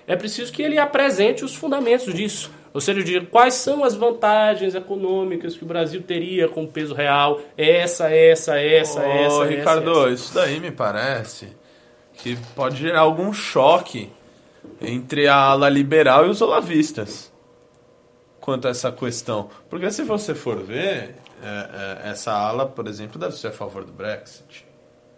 é 0.06 0.16
preciso 0.16 0.50
que 0.50 0.62
ele 0.62 0.78
apresente 0.78 1.44
os 1.44 1.54
fundamentos 1.54 2.14
disso. 2.14 2.50
Ou 2.72 2.80
seja, 2.80 3.04
de 3.04 3.20
quais 3.26 3.52
são 3.52 3.84
as 3.84 3.94
vantagens 3.94 4.74
econômicas 4.74 5.54
que 5.54 5.64
o 5.64 5.66
Brasil 5.66 6.00
teria 6.00 6.48
com 6.48 6.64
o 6.64 6.68
peso 6.68 6.94
real, 6.94 7.42
essa, 7.58 8.10
essa, 8.10 8.58
essa, 8.58 9.00
oh, 9.00 9.04
essa. 9.04 9.44
Ricardo, 9.44 9.90
essa, 9.90 10.00
essa. 10.00 10.10
isso 10.14 10.34
daí 10.34 10.58
me 10.58 10.70
parece 10.70 11.48
que 12.14 12.38
pode 12.56 12.76
gerar 12.78 13.00
algum 13.00 13.34
choque 13.34 14.10
entre 14.80 15.28
a 15.28 15.36
ala 15.36 15.68
liberal 15.68 16.26
e 16.26 16.30
os 16.30 16.40
olavistas 16.40 17.30
quanto 18.40 18.66
a 18.66 18.70
essa 18.70 18.90
questão. 18.90 19.48
Porque 19.68 19.90
se 19.90 20.02
você 20.02 20.34
for 20.34 20.62
ver, 20.62 21.16
é, 21.42 22.00
é, 22.04 22.10
essa 22.10 22.32
ala, 22.32 22.66
por 22.66 22.86
exemplo, 22.88 23.18
deve 23.18 23.36
ser 23.36 23.48
a 23.48 23.52
favor 23.52 23.84
do 23.84 23.92
Brexit. 23.92 24.66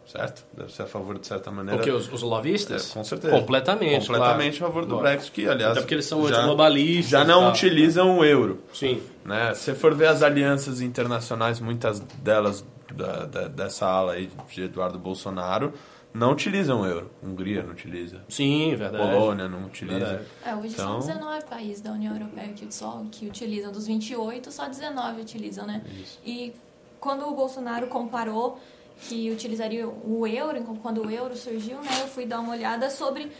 Certo? 0.04 0.44
Deve 0.52 0.70
ser 0.70 0.82
a 0.82 0.86
favor, 0.86 1.18
de 1.18 1.26
certa 1.26 1.50
maneira. 1.50 1.78
Porque 1.78 1.90
os, 1.90 2.12
os 2.12 2.22
olavistas? 2.22 2.90
É, 2.90 2.94
com 2.94 3.02
certeza. 3.02 3.34
Completamente. 3.34 4.06
Completamente 4.06 4.58
claro. 4.58 4.70
a 4.70 4.74
favor 4.74 4.86
do 4.86 4.98
Brexit, 4.98 5.32
que, 5.32 5.48
aliás. 5.48 5.72
Até 5.72 5.80
porque 5.80 5.94
eles 5.94 6.04
são 6.04 6.28
já, 6.28 6.42
globalistas. 6.42 7.08
Já 7.08 7.24
não 7.24 7.48
utilizam 7.48 8.18
o 8.18 8.24
euro. 8.24 8.62
Sim. 8.74 9.00
Né? 9.24 9.54
Se 9.54 9.74
for 9.74 9.94
ver 9.94 10.08
as 10.08 10.22
alianças 10.22 10.82
internacionais, 10.82 11.60
muitas 11.60 12.00
delas 12.00 12.62
da, 12.94 13.24
da, 13.24 13.48
dessa 13.48 13.86
ala 13.86 14.12
aí 14.12 14.28
de 14.50 14.64
Eduardo 14.64 14.98
Bolsonaro 14.98 15.72
não 16.14 16.32
utilizam 16.32 16.82
o 16.82 16.86
euro. 16.86 17.10
Hungria 17.22 17.62
não 17.62 17.72
utiliza. 17.72 18.22
Sim, 18.28 18.74
verdade. 18.76 19.10
Polônia 19.10 19.48
não 19.48 19.64
utiliza. 19.64 20.24
É, 20.44 20.54
hoje 20.54 20.74
então... 20.74 21.00
são 21.00 21.14
19 21.14 21.46
países 21.46 21.80
da 21.80 21.92
União 21.92 22.14
Europeia 22.14 22.52
que, 22.52 22.72
só, 22.72 23.02
que 23.10 23.26
utilizam. 23.26 23.72
Dos 23.72 23.86
28, 23.86 24.52
só 24.52 24.68
19 24.68 25.22
utilizam, 25.22 25.66
né? 25.66 25.82
Isso. 26.02 26.18
E 26.24 26.54
quando 27.00 27.26
o 27.26 27.34
Bolsonaro 27.34 27.86
comparou 27.86 28.60
que 29.08 29.30
utilizaria 29.30 29.88
o 29.88 30.26
euro, 30.26 30.62
quando 30.82 31.04
o 31.04 31.10
euro 31.10 31.36
surgiu, 31.36 31.78
né, 31.78 31.90
eu 32.00 32.06
fui 32.06 32.26
dar 32.26 32.40
uma 32.40 32.52
olhada 32.52 32.90
sobre 32.90 33.32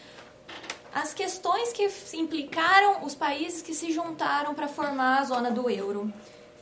as 0.93 1.13
questões 1.13 1.71
que 1.71 1.89
implicaram 2.17 3.03
os 3.03 3.15
países 3.15 3.61
que 3.61 3.73
se 3.73 3.91
juntaram 3.91 4.53
para 4.53 4.67
formar 4.67 5.19
a 5.19 5.23
zona 5.23 5.49
do 5.49 5.69
euro 5.69 6.11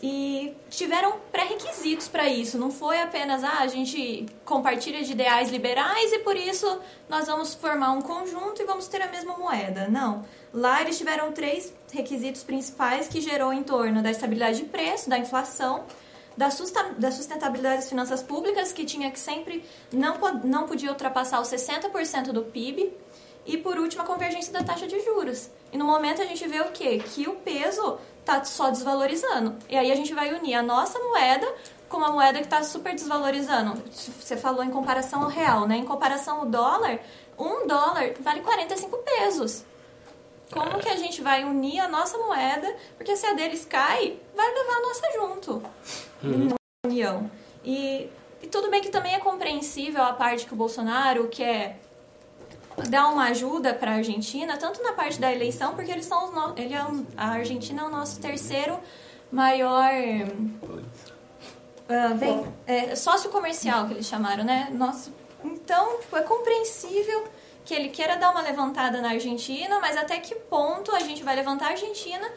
e 0.01 0.55
tiveram 0.69 1.19
pré-requisitos 1.31 2.07
para 2.07 2.27
isso. 2.27 2.57
Não 2.57 2.71
foi 2.71 2.99
apenas, 2.99 3.43
ah, 3.43 3.59
a 3.59 3.67
gente 3.67 4.25
compartilha 4.43 5.03
de 5.03 5.11
ideais 5.11 5.49
liberais 5.49 6.11
e 6.11 6.19
por 6.19 6.35
isso 6.35 6.79
nós 7.07 7.27
vamos 7.27 7.53
formar 7.53 7.91
um 7.91 8.01
conjunto 8.01 8.61
e 8.61 8.65
vamos 8.65 8.87
ter 8.87 9.01
a 9.01 9.07
mesma 9.07 9.37
moeda. 9.37 9.87
Não. 9.87 10.25
Lá 10.51 10.81
eles 10.81 10.97
tiveram 10.97 11.31
três 11.31 11.71
requisitos 11.91 12.43
principais 12.43 13.07
que 13.07 13.21
gerou 13.21 13.53
em 13.53 13.63
torno 13.63 14.01
da 14.01 14.09
estabilidade 14.09 14.57
de 14.57 14.65
preço, 14.65 15.09
da 15.09 15.19
inflação, 15.19 15.85
da 16.35 16.49
sustentabilidade 16.49 17.81
das 17.81 17.89
finanças 17.89 18.23
públicas, 18.23 18.71
que 18.71 18.85
tinha 18.85 19.11
que 19.11 19.19
sempre 19.19 19.63
não, 19.91 20.17
não 20.43 20.65
podia 20.65 20.89
ultrapassar 20.89 21.39
os 21.39 21.49
60% 21.49 22.31
do 22.31 22.41
PIB, 22.41 22.91
e 23.45 23.57
por 23.57 23.77
último 23.79 24.03
a 24.03 24.05
convergência 24.05 24.53
da 24.53 24.63
taxa 24.63 24.87
de 24.87 24.99
juros. 25.01 25.49
E 25.71 25.77
no 25.77 25.85
momento 25.85 26.21
a 26.21 26.25
gente 26.25 26.47
vê 26.47 26.61
o 26.61 26.71
quê? 26.71 26.99
Que 26.99 27.27
o 27.27 27.35
peso 27.35 27.97
tá 28.25 28.43
só 28.43 28.69
desvalorizando. 28.69 29.55
E 29.69 29.75
aí 29.75 29.91
a 29.91 29.95
gente 29.95 30.13
vai 30.13 30.33
unir 30.33 30.55
a 30.55 30.61
nossa 30.61 30.99
moeda 30.99 31.47
com 31.89 31.97
uma 31.97 32.11
moeda 32.11 32.39
que 32.39 32.45
está 32.45 32.63
super 32.63 32.93
desvalorizando. 32.93 33.81
Você 33.91 34.37
falou 34.37 34.63
em 34.63 34.69
comparação 34.69 35.23
ao 35.23 35.29
real, 35.29 35.67
né? 35.67 35.77
Em 35.77 35.85
comparação 35.85 36.39
ao 36.39 36.45
dólar, 36.45 36.99
um 37.37 37.67
dólar 37.67 38.13
vale 38.19 38.41
45 38.41 38.97
pesos. 38.99 39.65
Como 40.51 40.79
que 40.79 40.89
a 40.89 40.97
gente 40.97 41.21
vai 41.21 41.43
unir 41.43 41.79
a 41.79 41.87
nossa 41.87 42.17
moeda? 42.17 42.73
Porque 42.97 43.15
se 43.15 43.25
a 43.25 43.33
deles 43.33 43.65
cai, 43.65 44.17
vai 44.35 44.53
levar 44.53 44.73
a 44.73 44.81
nossa 44.81 45.11
junto. 45.13 45.63
Uhum. 46.23 46.49
União. 46.85 47.31
E, 47.63 48.09
e 48.41 48.47
tudo 48.47 48.69
bem 48.69 48.81
que 48.81 48.89
também 48.89 49.13
é 49.13 49.19
compreensível 49.19 50.03
a 50.03 50.13
parte 50.13 50.45
que 50.45 50.53
o 50.53 50.57
Bolsonaro 50.57 51.27
quer 51.29 51.79
dar 52.89 53.09
uma 53.09 53.25
ajuda 53.25 53.73
para 53.73 53.91
a 53.91 53.95
Argentina, 53.95 54.57
tanto 54.57 54.81
na 54.83 54.93
parte 54.93 55.19
da 55.19 55.31
eleição, 55.31 55.75
porque 55.75 55.91
eles 55.91 56.05
são 56.05 56.31
no... 56.31 56.53
ele 56.57 56.73
é 56.73 56.83
um... 56.83 57.05
a 57.15 57.31
Argentina 57.31 57.81
é 57.81 57.85
o 57.85 57.89
nosso 57.89 58.19
terceiro 58.19 58.79
maior 59.31 59.91
uh, 61.91 62.17
vem, 62.17 62.45
é, 62.67 62.95
sócio 62.95 63.29
comercial 63.29 63.87
que 63.87 63.93
eles 63.93 64.05
chamaram, 64.05 64.43
né? 64.43 64.69
Nosso... 64.71 65.13
Então, 65.43 65.99
tipo, 65.99 66.15
é 66.17 66.21
compreensível 66.21 67.23
que 67.63 67.73
ele 67.73 67.89
queira 67.89 68.17
dar 68.17 68.31
uma 68.31 68.41
levantada 68.41 69.01
na 69.01 69.09
Argentina, 69.09 69.79
mas 69.79 69.97
até 69.97 70.19
que 70.19 70.35
ponto 70.35 70.93
a 70.93 70.99
gente 70.99 71.23
vai 71.23 71.35
levantar 71.35 71.67
a 71.67 71.69
Argentina 71.69 72.27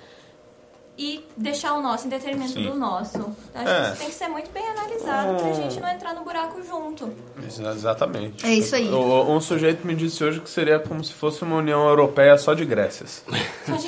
e 0.97 1.25
deixar 1.37 1.75
o 1.75 1.83
nosso 1.83 2.07
em 2.07 2.11
detrimento 2.11 2.53
Sim. 2.53 2.67
do 2.71 2.75
nosso. 2.77 3.19
Acho 3.55 3.69
É. 3.69 3.81
que 3.83 3.89
isso 3.91 3.97
tem 3.99 4.07
que 4.09 4.15
ser 4.15 4.29
muito 4.29 4.51
bem 4.53 4.67
analisado 4.69 5.35
pra 5.35 5.47
Hum. 5.49 5.55
gente 5.55 5.81
não 5.81 5.89
entrar 5.89 6.15
no 6.15 6.23
buraco 6.23 6.63
junto. 6.63 7.13
Exa- 7.47 7.73
Exatamente. 7.73 8.47
É 8.47 8.55
isso 8.55 8.75
aí. 8.77 8.89
Um 8.89 9.41
sujeito 9.41 9.87
me 9.87 9.95
disse 9.95 10.23
hoje 10.23 10.41
que 10.41 10.49
seria 10.49 10.79
como 10.79 11.03
se 11.03 11.13
fosse 11.13 11.43
uma 11.43 11.57
União 11.57 11.87
Europeia 11.89 12.39
só 12.39 12.55
de 12.55 12.65
Grécias. 12.65 13.25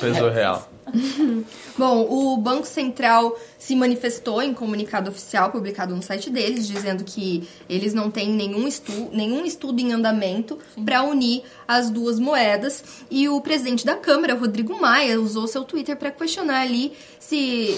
Peso 0.01 0.29
real. 0.29 0.67
Bom, 1.77 2.07
o 2.09 2.37
Banco 2.37 2.65
Central 2.65 3.37
se 3.57 3.75
manifestou 3.75 4.41
em 4.41 4.53
comunicado 4.53 5.09
oficial 5.09 5.51
publicado 5.51 5.95
no 5.95 6.01
site 6.01 6.29
deles, 6.29 6.67
dizendo 6.67 7.03
que 7.03 7.47
eles 7.69 7.93
não 7.93 8.09
têm 8.09 8.29
nenhum, 8.29 8.67
estu 8.67 9.09
nenhum 9.11 9.45
estudo 9.45 9.79
em 9.79 9.91
andamento 9.91 10.57
para 10.85 11.03
unir 11.03 11.43
as 11.67 11.89
duas 11.89 12.19
moedas. 12.19 12.83
E 13.09 13.27
o 13.27 13.41
presidente 13.41 13.85
da 13.85 13.95
Câmara, 13.95 14.35
Rodrigo 14.35 14.79
Maia, 14.79 15.19
usou 15.19 15.47
seu 15.47 15.63
Twitter 15.63 15.95
para 15.95 16.11
questionar 16.11 16.61
ali 16.61 16.93
se, 17.19 17.77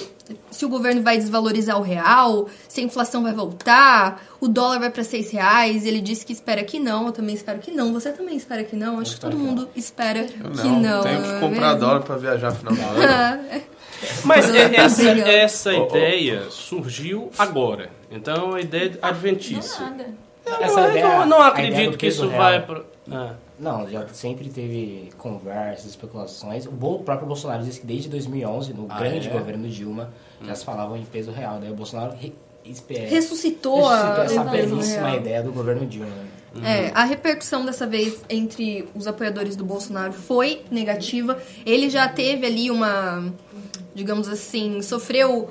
se 0.51 0.65
o 0.65 0.69
governo 0.69 1.01
vai 1.01 1.17
desvalorizar 1.17 1.77
o 1.77 1.81
real, 1.81 2.47
se 2.67 2.81
a 2.81 2.83
inflação 2.83 3.23
vai 3.23 3.33
voltar, 3.33 4.21
o 4.39 4.47
dólar 4.47 4.79
vai 4.79 4.89
para 4.89 5.03
seis 5.03 5.31
reais. 5.31 5.85
Ele 5.85 6.01
disse 6.01 6.25
que 6.25 6.33
espera 6.33 6.63
que 6.63 6.79
não, 6.79 7.07
eu 7.07 7.11
também 7.11 7.35
espero 7.35 7.59
que 7.59 7.71
não. 7.71 7.93
Você 7.93 8.11
também 8.11 8.35
espera 8.35 8.63
que 8.63 8.75
não? 8.75 8.99
Acho 8.99 9.15
que 9.15 9.21
todo 9.21 9.37
mundo 9.37 9.69
espera 9.75 10.19
Eu 10.19 10.51
que 10.51 10.67
não, 10.67 10.79
não. 10.79 11.03
tenho 11.03 11.21
não 11.21 11.29
que 11.29 11.35
é 11.35 11.39
comprar 11.39 11.67
mesmo? 11.73 11.79
dólar 11.79 11.99
pra 12.01 12.17
viajar 12.17 12.51
final 12.51 12.73
do 12.73 12.81
ano. 12.81 13.43
Mas 14.23 14.49
é- 14.55 14.75
essa, 14.75 15.09
essa 15.09 15.73
Oh, 15.73 15.81
oh. 15.83 15.87
ideia 15.97 16.43
surgiu 16.49 17.29
agora. 17.37 17.89
Então 18.09 18.33
é 18.35 18.43
uma 18.43 18.61
ideia 18.61 18.89
Do 18.91 18.99
adventícia. 19.01 19.81
nada. 19.81 20.07
Essa 20.61 20.79
Eu 20.79 20.89
ideia- 20.91 21.07
não, 21.07 21.25
não 21.25 21.41
a 21.41 21.49
ideia 21.51 21.67
acredito 21.67 21.97
que 21.97 22.07
isso 22.07 22.27
real. 22.27 22.41
vai 22.41 22.61
pro. 22.65 22.85
Ah. 23.11 23.33
Não, 23.59 23.89
já 23.89 24.07
sempre 24.09 24.49
teve 24.49 25.09
conversas, 25.17 25.85
especulações. 25.87 26.65
O 26.65 26.99
próprio 26.99 27.27
Bolsonaro 27.27 27.63
disse 27.63 27.81
que 27.81 27.85
desde 27.85 28.07
2011, 28.09 28.73
no 28.73 28.85
Ah, 28.89 28.97
grande 28.99 29.27
é? 29.27 29.31
governo 29.31 29.67
Dilma, 29.67 30.13
já 30.43 30.55
se 30.55 30.63
falavam 30.63 30.95
em 30.95 31.03
peso 31.03 31.31
real. 31.31 31.59
Daí 31.59 31.69
o 31.69 31.75
Bolsonaro 31.75 32.15
re, 32.15 32.33
espe- 32.63 32.93
ressuscitou, 32.97 33.85
a 33.87 33.95
ressuscitou 33.97 34.23
essa 34.23 34.41
a 34.41 34.43
belíssima 34.45 35.07
real. 35.09 35.19
ideia 35.19 35.43
do 35.43 35.51
governo 35.51 35.85
Dilma. 35.85 36.07
né? 36.55 36.87
É, 36.87 36.91
a 36.95 37.03
repercussão 37.03 37.65
dessa 37.65 37.85
vez 37.85 38.21
entre 38.29 38.87
os 38.95 39.05
apoiadores 39.07 39.55
do 39.55 39.63
Bolsonaro 39.65 40.13
foi 40.13 40.63
negativa. 40.71 41.37
Ele 41.65 41.89
já 41.89 42.07
teve 42.07 42.45
ali 42.47 42.71
uma, 42.71 43.31
digamos 43.93 44.27
assim, 44.29 44.81
sofreu 44.81 45.49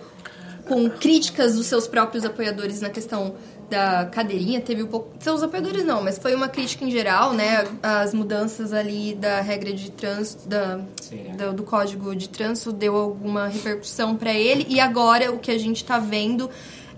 com 0.66 0.88
críticas 0.90 1.55
dos 1.57 1.66
seus 1.66 1.87
próprios 1.87 2.25
apoiadores 2.25 2.81
na 2.81 2.90
questão 2.90 3.35
da 3.68 4.07
cadeirinha, 4.07 4.61
teve 4.61 4.83
um 4.83 4.87
pouco, 4.87 5.11
seus 5.20 5.42
apoiadores 5.42 5.85
não, 5.85 6.02
mas 6.02 6.18
foi 6.18 6.35
uma 6.35 6.48
crítica 6.48 6.85
em 6.85 6.90
geral, 6.90 7.33
né, 7.33 7.66
as 7.83 8.14
mudanças 8.14 8.72
ali 8.72 9.14
da 9.14 9.40
regra 9.40 9.72
de 9.72 9.90
trânsito, 9.90 10.48
da, 10.48 10.81
é. 11.12 11.33
do, 11.35 11.52
do 11.52 11.62
código 11.62 12.14
de 12.16 12.28
trânsito 12.28 12.72
deu 12.72 12.96
alguma 12.96 13.46
repercussão 13.46 14.16
para 14.16 14.33
ele 14.33 14.66
e 14.68 14.81
agora 14.81 15.31
o 15.33 15.38
que 15.38 15.50
a 15.50 15.59
gente 15.59 15.85
tá 15.85 15.98
vendo 15.98 16.50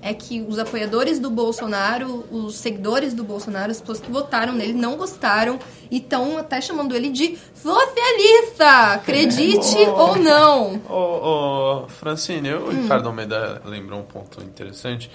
é 0.03 0.15
que 0.15 0.41
os 0.49 0.59
apoiadores 0.59 1.19
do 1.19 1.31
Bolsonaro, 1.31 2.25
os 2.31 2.55
seguidores 2.55 3.13
do 3.13 3.23
Bolsonaro, 3.23 3.71
as 3.71 3.81
pessoas 3.81 4.01
que 4.01 4.11
votaram 4.11 4.53
nele 4.53 4.73
não 4.73 4.97
gostaram 4.97 5.59
e 5.91 5.99
estão 5.99 6.39
até 6.39 6.61
chamando 6.61 6.97
ele 6.97 7.11
de 7.11 7.37
socialista, 7.55 8.95
acredite 8.95 9.77
ou 9.95 10.17
não. 10.17 10.81
Ô, 10.89 11.85
ô, 11.85 11.89
Francine, 11.89 12.55
o 12.55 12.71
Ricardo 12.71 13.09
Almeida 13.09 13.61
lembrou 13.65 14.01
um 14.01 14.05
ponto 14.05 14.43
interessante 14.43 15.11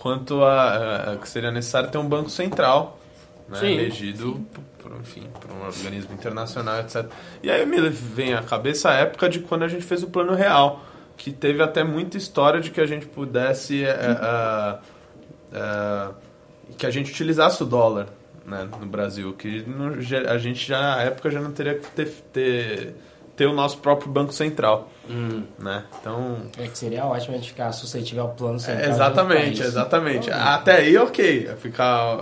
quanto 0.00 0.42
a, 0.42 1.12
a 1.12 1.16
que 1.16 1.28
seria 1.28 1.50
necessário 1.50 1.90
ter 1.90 1.98
um 1.98 2.08
banco 2.08 2.30
central, 2.30 2.98
né, 3.46 3.58
Sim, 3.58 3.76
regido 3.76 4.40
por, 4.78 4.92
enfim, 4.98 5.28
por 5.38 5.52
um 5.52 5.62
organismo 5.62 6.14
internacional, 6.14 6.80
etc. 6.80 7.04
E 7.42 7.50
aí 7.50 7.66
me 7.66 7.86
vem 7.90 8.32
à 8.32 8.42
cabeça 8.42 8.88
a 8.88 8.94
época 8.94 9.28
de 9.28 9.40
quando 9.40 9.62
a 9.62 9.68
gente 9.68 9.84
fez 9.84 10.02
o 10.02 10.08
Plano 10.08 10.34
Real, 10.34 10.82
que 11.18 11.30
teve 11.30 11.62
até 11.62 11.84
muita 11.84 12.16
história 12.16 12.62
de 12.62 12.70
que 12.70 12.80
a 12.80 12.86
gente 12.86 13.04
pudesse 13.04 13.84
é, 13.84 13.90
é, 13.90 14.78
é, 15.52 16.08
que 16.78 16.86
a 16.86 16.90
gente 16.90 17.12
utilizasse 17.12 17.62
o 17.62 17.66
dólar 17.66 18.06
né, 18.46 18.66
no 18.80 18.86
Brasil, 18.86 19.34
que 19.34 19.62
no 19.68 19.96
a 20.30 20.38
gente 20.38 20.66
já 20.66 20.80
na 20.80 21.02
época 21.02 21.30
já 21.30 21.42
não 21.42 21.52
teria 21.52 21.74
que 21.74 21.90
ter, 21.90 22.08
ter, 22.32 22.94
ter 23.40 23.46
o 23.46 23.54
nosso 23.54 23.78
próprio 23.78 24.10
banco 24.12 24.34
central, 24.34 24.90
né? 25.58 25.84
Então 25.98 26.36
É 26.58 26.66
que 26.68 26.76
seria 26.76 27.06
ótimo 27.06 27.34
a 27.34 27.38
gente 27.38 27.48
ficar 27.48 27.72
suscetível 27.72 28.24
ao 28.24 28.28
plano 28.34 28.60
central. 28.60 28.84
é, 28.86 28.90
exatamente, 28.90 29.62
exatamente. 29.62 30.30
Até 30.30 30.72
aí, 30.76 30.98
ok. 30.98 31.48
Ficar 31.58 32.18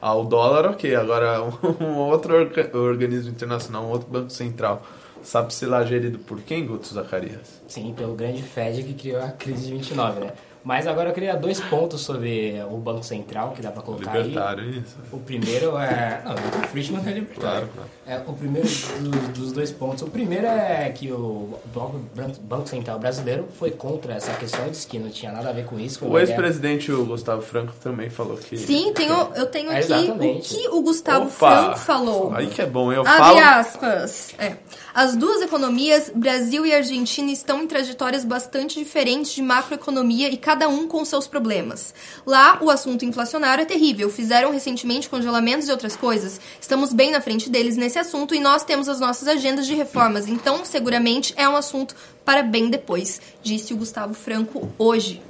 ao 0.00 0.24
dólar, 0.24 0.70
ok. 0.72 0.96
Agora, 0.96 1.42
um 1.80 1.94
outro 1.98 2.34
orga- 2.34 2.76
organismo 2.76 3.30
internacional, 3.30 3.84
um 3.84 3.90
outro 3.90 4.08
banco 4.08 4.30
central, 4.30 4.82
sabe-se 5.22 5.64
lá 5.64 5.84
gerido 5.84 6.18
por 6.18 6.40
quem, 6.40 6.66
Guto 6.66 6.92
Zacarias? 6.92 7.62
Sim, 7.68 7.94
pelo 7.96 8.14
grande 8.16 8.42
Fed 8.42 8.82
que 8.82 8.94
criou 8.94 9.22
a 9.22 9.28
crise 9.28 9.66
de 9.66 9.72
29, 9.74 10.20
né? 10.22 10.32
Mas 10.66 10.84
agora 10.88 11.10
eu 11.10 11.14
queria 11.14 11.36
dois 11.36 11.60
pontos 11.60 12.00
sobre 12.00 12.60
o 12.68 12.76
Banco 12.76 13.04
Central 13.04 13.52
que 13.52 13.62
dá 13.62 13.70
pra 13.70 13.82
colocar 13.84 14.10
aí. 14.10 14.22
Libertário, 14.24 14.68
isso. 14.68 14.96
O 15.12 15.20
primeiro 15.20 15.78
é. 15.78 16.20
Não, 16.26 16.34
o 16.34 16.66
Friedman 16.66 17.02
é 17.06 17.12
libertário. 17.12 17.68
Claro, 17.68 17.68
claro. 17.72 17.90
É, 18.04 18.28
o 18.28 18.32
primeiro 18.32 18.66
dos, 18.66 19.28
dos 19.28 19.52
dois 19.52 19.70
pontos. 19.70 20.02
O 20.02 20.08
primeiro 20.10 20.44
é 20.48 20.90
que 20.92 21.12
o 21.12 21.56
Banco, 21.72 22.00
Banco 22.40 22.68
Central 22.68 22.98
Brasileiro 22.98 23.46
foi 23.56 23.70
contra 23.70 24.14
essa 24.14 24.32
questão, 24.32 24.68
disse 24.68 24.88
que 24.88 24.98
não 24.98 25.08
tinha 25.08 25.30
nada 25.30 25.50
a 25.50 25.52
ver 25.52 25.66
com 25.66 25.78
isso. 25.78 26.00
foi 26.00 26.08
O 26.08 26.18
ex-presidente 26.18 26.90
o 26.90 27.04
Gustavo 27.04 27.42
Franco 27.42 27.72
também 27.80 28.10
falou 28.10 28.36
que. 28.36 28.56
Sim, 28.56 28.92
tenho, 28.92 29.14
eu 29.36 29.46
tenho 29.46 29.70
É, 29.70 29.78
aqui 29.78 29.92
exatamente. 29.92 30.52
o 30.52 30.58
que 30.58 30.68
o 30.70 30.82
Gustavo 30.82 31.26
Opa! 31.26 31.30
Franco 31.62 31.78
falou. 31.78 32.34
Aí 32.34 32.48
que 32.48 32.60
é 32.60 32.66
bom, 32.66 32.92
eu 32.92 33.02
Abre 33.02 33.16
falo. 33.16 33.38
aspas. 33.38 34.34
É. 34.36 34.56
As 34.92 35.14
duas 35.14 35.42
economias, 35.42 36.10
Brasil 36.14 36.64
e 36.64 36.74
Argentina, 36.74 37.30
estão 37.30 37.62
em 37.62 37.66
trajetórias 37.66 38.24
bastante 38.24 38.78
diferentes 38.78 39.34
de 39.34 39.42
macroeconomia 39.42 40.30
e 40.30 40.38
cada 40.38 40.55
um 40.64 40.88
com 40.88 41.04
seus 41.04 41.26
problemas. 41.26 41.92
Lá, 42.24 42.58
o 42.62 42.70
assunto 42.70 43.04
inflacionário 43.04 43.62
é 43.62 43.66
terrível. 43.66 44.08
Fizeram 44.08 44.50
recentemente 44.50 45.08
congelamentos 45.08 45.68
e 45.68 45.70
outras 45.70 45.94
coisas. 45.94 46.40
Estamos 46.60 46.92
bem 46.92 47.10
na 47.10 47.20
frente 47.20 47.50
deles 47.50 47.76
nesse 47.76 47.98
assunto 47.98 48.34
e 48.34 48.40
nós 48.40 48.64
temos 48.64 48.88
as 48.88 49.00
nossas 49.00 49.28
agendas 49.28 49.66
de 49.66 49.74
reformas. 49.74 50.26
Então, 50.26 50.64
seguramente 50.64 51.34
é 51.36 51.48
um 51.48 51.56
assunto 51.56 51.94
para 52.24 52.42
bem 52.42 52.70
depois, 52.70 53.20
disse 53.42 53.74
o 53.74 53.76
Gustavo 53.76 54.14
Franco 54.14 54.68
hoje. 54.78 55.22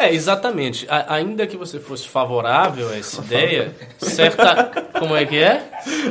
É, 0.00 0.14
exatamente. 0.14 0.86
A- 0.88 1.14
ainda 1.14 1.46
que 1.46 1.56
você 1.56 1.78
fosse 1.78 2.08
favorável 2.08 2.88
a 2.88 2.96
essa 2.96 3.20
ideia, 3.20 3.74
certa. 3.98 4.64
Como 4.98 5.14
é 5.14 5.24
que 5.26 5.36
é? 5.36 5.62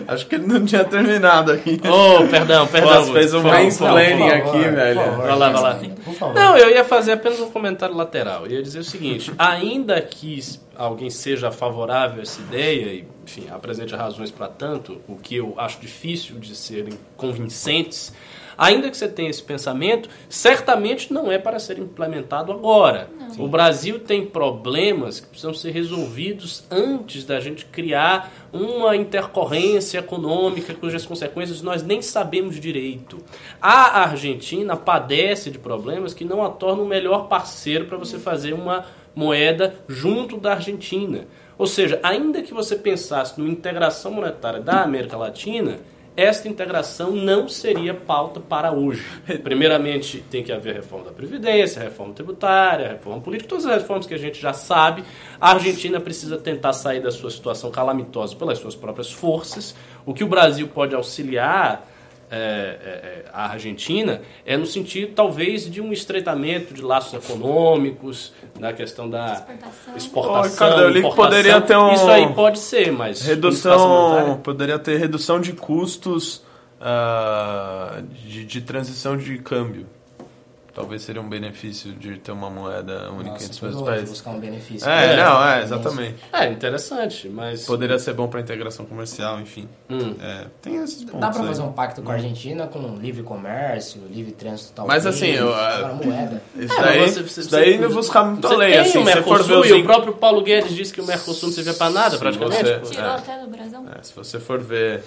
Acho 0.08 0.26
que 0.28 0.36
ele 0.36 0.46
não 0.48 0.64
tinha 0.66 0.84
terminado 0.84 1.52
aqui. 1.52 1.80
Oh, 1.84 2.28
perdão, 2.28 2.68
perdão. 2.68 2.94
Nossa, 2.96 3.14
fez 3.14 3.34
um 3.34 3.42
mansplaining 3.44 4.30
aqui, 4.30 4.52
por 4.52 4.72
velho. 4.72 5.00
favor, 5.00 5.18
Vai 5.28 5.38
lá, 5.38 5.50
vai 5.50 5.62
lá. 5.62 5.80
Por 6.06 6.14
favor. 6.14 6.36
Não, 6.36 6.58
eu 6.58 6.70
ia 6.70 6.84
fazer 6.86 7.14
apenas 7.14 7.40
um 7.40 7.50
comentário 7.50 7.96
lateral. 7.96 8.46
Eu 8.46 8.52
ia 8.54 8.64
dizer 8.64 8.80
o 8.80 8.84
seguinte: 8.84 9.32
ainda 9.38 10.00
que 10.02 10.40
alguém 10.76 11.10
seja 11.10 11.52
favorável 11.52 12.20
a 12.20 12.22
essa 12.24 12.40
ideia, 12.42 12.86
e, 12.94 13.08
enfim, 13.26 13.48
apresente 13.52 13.94
razões 13.96 14.32
para 14.32 14.48
tanto, 14.48 15.02
o 15.08 15.16
que 15.18 15.36
eu 15.36 15.54
acho 15.58 15.80
difícil 15.82 16.40
de 16.40 16.56
serem 16.56 16.94
convincentes, 17.18 18.14
ainda 18.60 18.92
que 18.92 18.98
você 18.98 19.08
tenha 19.08 19.30
esse 19.30 19.42
pensamento, 19.42 20.10
certamente 20.28 21.14
não 21.14 21.32
é 21.32 21.38
para 21.38 21.58
ser 21.60 21.80
implementado 21.80 22.52
agora. 22.52 23.10
O 23.38 23.48
Brasil 23.48 24.00
tem 24.00 24.26
problemas 24.26 25.22
que 25.22 25.28
precisam 25.28 25.54
ser 25.54 25.72
resolvidos 25.72 26.66
antes 26.70 27.24
da 27.24 27.40
gente 27.40 27.66
criar 27.66 28.30
uma 28.52 28.98
intercorrência 28.98 30.00
econômica 30.00 30.74
cujas 30.74 31.06
consequências 31.06 31.62
nós 31.62 31.84
nem 31.84 32.02
sabemos 32.02 32.60
direito. 32.60 33.24
A 33.62 34.02
Argentina 34.02 34.76
padece 34.76 35.50
de 35.50 35.58
problemas 35.58 36.14
que 36.14 36.26
não 36.26 36.44
a 36.44 36.50
tornam 36.50 36.84
o 36.84 36.88
melhor 36.88 37.30
parceiro 37.30 37.86
para 37.86 37.98
você 37.98 38.20
fazer 38.20 38.52
uma 38.52 38.86
moeda 39.16 39.76
junto 39.88 40.38
da 40.38 40.54
Argentina. 40.54 41.26
Ou 41.58 41.68
seja, 41.68 42.00
ainda 42.04 42.42
que 42.42 42.54
você 42.54 42.76
pensasse 42.76 43.38
numa 43.38 43.52
integração 43.52 44.12
monetária 44.12 44.60
da 44.60 44.82
América 44.82 45.18
Latina, 45.18 45.80
esta 46.16 46.48
integração 46.48 47.12
não 47.12 47.48
seria 47.48 47.94
pauta 47.94 48.40
para 48.40 48.72
hoje. 48.72 49.06
Primeiramente, 49.44 50.24
tem 50.30 50.44
que 50.44 50.52
haver 50.52 50.76
reforma 50.76 51.06
da 51.06 51.12
Previdência, 51.12 51.82
reforma 51.82 52.14
tributária, 52.14 52.90
reforma 52.90 53.22
política, 53.22 53.50
todas 53.50 53.66
as 53.66 53.82
reformas 53.82 54.06
que 54.06 54.14
a 54.14 54.18
gente 54.18 54.40
já 54.40 54.54
sabe. 54.54 55.04
A 55.40 55.52
Argentina 55.52 56.00
precisa 56.00 56.38
tentar 56.38 56.74
sair 56.74 57.02
da 57.02 57.12
sua 57.12 57.32
situação 57.32 57.72
calamitosa 57.72 58.36
pelas 58.36 58.60
suas 58.60 58.76
próprias 58.76 59.12
forças. 59.12 59.76
O 60.06 60.14
que 60.14 60.24
o 60.24 60.28
Brasil 60.28 60.68
pode 60.68 60.94
auxiliar 60.94 61.89
é, 62.32 62.38
é, 62.38 62.90
é, 62.90 63.26
a 63.34 63.52
Argentina 63.52 64.22
é 64.46 64.56
no 64.56 64.66
sentido, 64.66 65.14
talvez, 65.14 65.70
de 65.70 65.82
um 65.82 65.92
estreitamento 65.92 66.74
de 66.74 66.82
laços 66.82 67.14
econômicos, 67.14 68.34
na 68.60 68.72
questão 68.74 69.10
da 69.10 69.34
Exportação. 69.34 69.96
exportação. 69.98 70.68
Que 70.92 71.00
importação. 71.00 71.16
poderia 71.16 71.62
ter 71.62 71.78
um- 71.78 71.94
Isso 71.94 72.10
aí 72.10 72.34
pode 72.34 72.60
ser, 72.60 72.92
mas. 72.92 73.22
Redução. 73.22 74.40
Poderia 74.44 74.78
ter 74.80 74.98
redução 74.98 75.40
de 75.42 75.54
custos 75.54 76.44
ah, 76.82 78.02
de, 78.26 78.46
de 78.46 78.62
transição 78.62 79.18
de 79.18 79.38
câmbio. 79.40 79.86
Talvez 80.80 81.02
seria 81.02 81.22
um 81.22 81.28
benefício 81.28 81.92
de 81.92 82.18
ter 82.20 82.32
uma 82.32 82.50
moeda 82.50 83.12
única 83.12 83.32
Nossa, 83.32 83.46
entre 83.46 83.68
os 83.68 83.82
países. 83.82 84.10
buscar 84.12 84.30
um 84.32 84.40
benefício. 84.40 84.88
É, 84.90 85.14
É, 85.14 85.18
não, 85.18 85.46
é, 85.46 85.62
exatamente. 85.64 86.16
É 86.32 86.48
interessante, 86.48 87.28
mas. 87.28 87.66
Poderia 87.66 88.00
ser 88.00 88.14
bom 88.14 88.30
pra 88.30 88.40
integração 88.40 88.86
comercial, 88.86 89.42
enfim. 89.42 89.68
Hum. 89.90 90.16
É, 90.22 90.46
tem 90.62 90.78
esses 90.78 91.04
pontos 91.04 91.20
Dá 91.20 91.30
pra 91.32 91.42
aí. 91.42 91.48
fazer 91.48 91.62
um 91.64 91.74
pacto 91.74 92.02
com 92.02 92.10
a 92.12 92.14
Argentina 92.14 92.66
com 92.68 92.96
livre 92.96 93.24
comércio, 93.24 94.02
livre 94.10 94.32
trânsito 94.32 94.72
tal. 94.74 94.88
Mas 94.88 95.06
assim, 95.06 95.28
eu- 95.32 95.54
Agora 95.54 95.94
moeda. 95.96 96.42
Isso 96.56 96.74
É, 96.74 96.82
daí, 96.82 97.02
mas 97.02 97.12
você- 97.14 97.24
você- 97.24 97.42
isso 97.42 97.52
daí 97.52 97.74
você- 97.74 97.78
não 97.88 97.92
buscar 97.94 98.24
muito 98.24 98.48
Você 98.48 98.54
além, 98.54 98.72
tem 98.72 98.80
assim, 98.80 98.90
o 99.00 99.06
se 99.06 99.12
você 99.12 99.22
for 99.22 99.24
ver 99.24 99.30
Mercosul 99.50 99.60
os 99.62 99.68
e 99.68 99.74
o 99.74 99.84
próprio 99.84 100.14
Paulo 100.14 100.42
Guedes 100.42 100.74
disse 100.74 100.94
que 100.94 101.02
o 101.02 101.06
Mercosul 101.06 101.50
não 101.50 101.56
servia 101.56 101.74
pra 101.74 101.90
nada, 101.90 102.18
praticamente. 102.18 102.64
você-. 102.80 102.96
Tirou 102.96 103.10
É. 103.10 103.16
até 103.16 103.38
do 103.40 103.48
Brasil. 103.48 103.80
É, 104.00 104.02
se 104.02 104.14
você 104.16 104.40
for 104.40 104.60
ver 104.62 105.04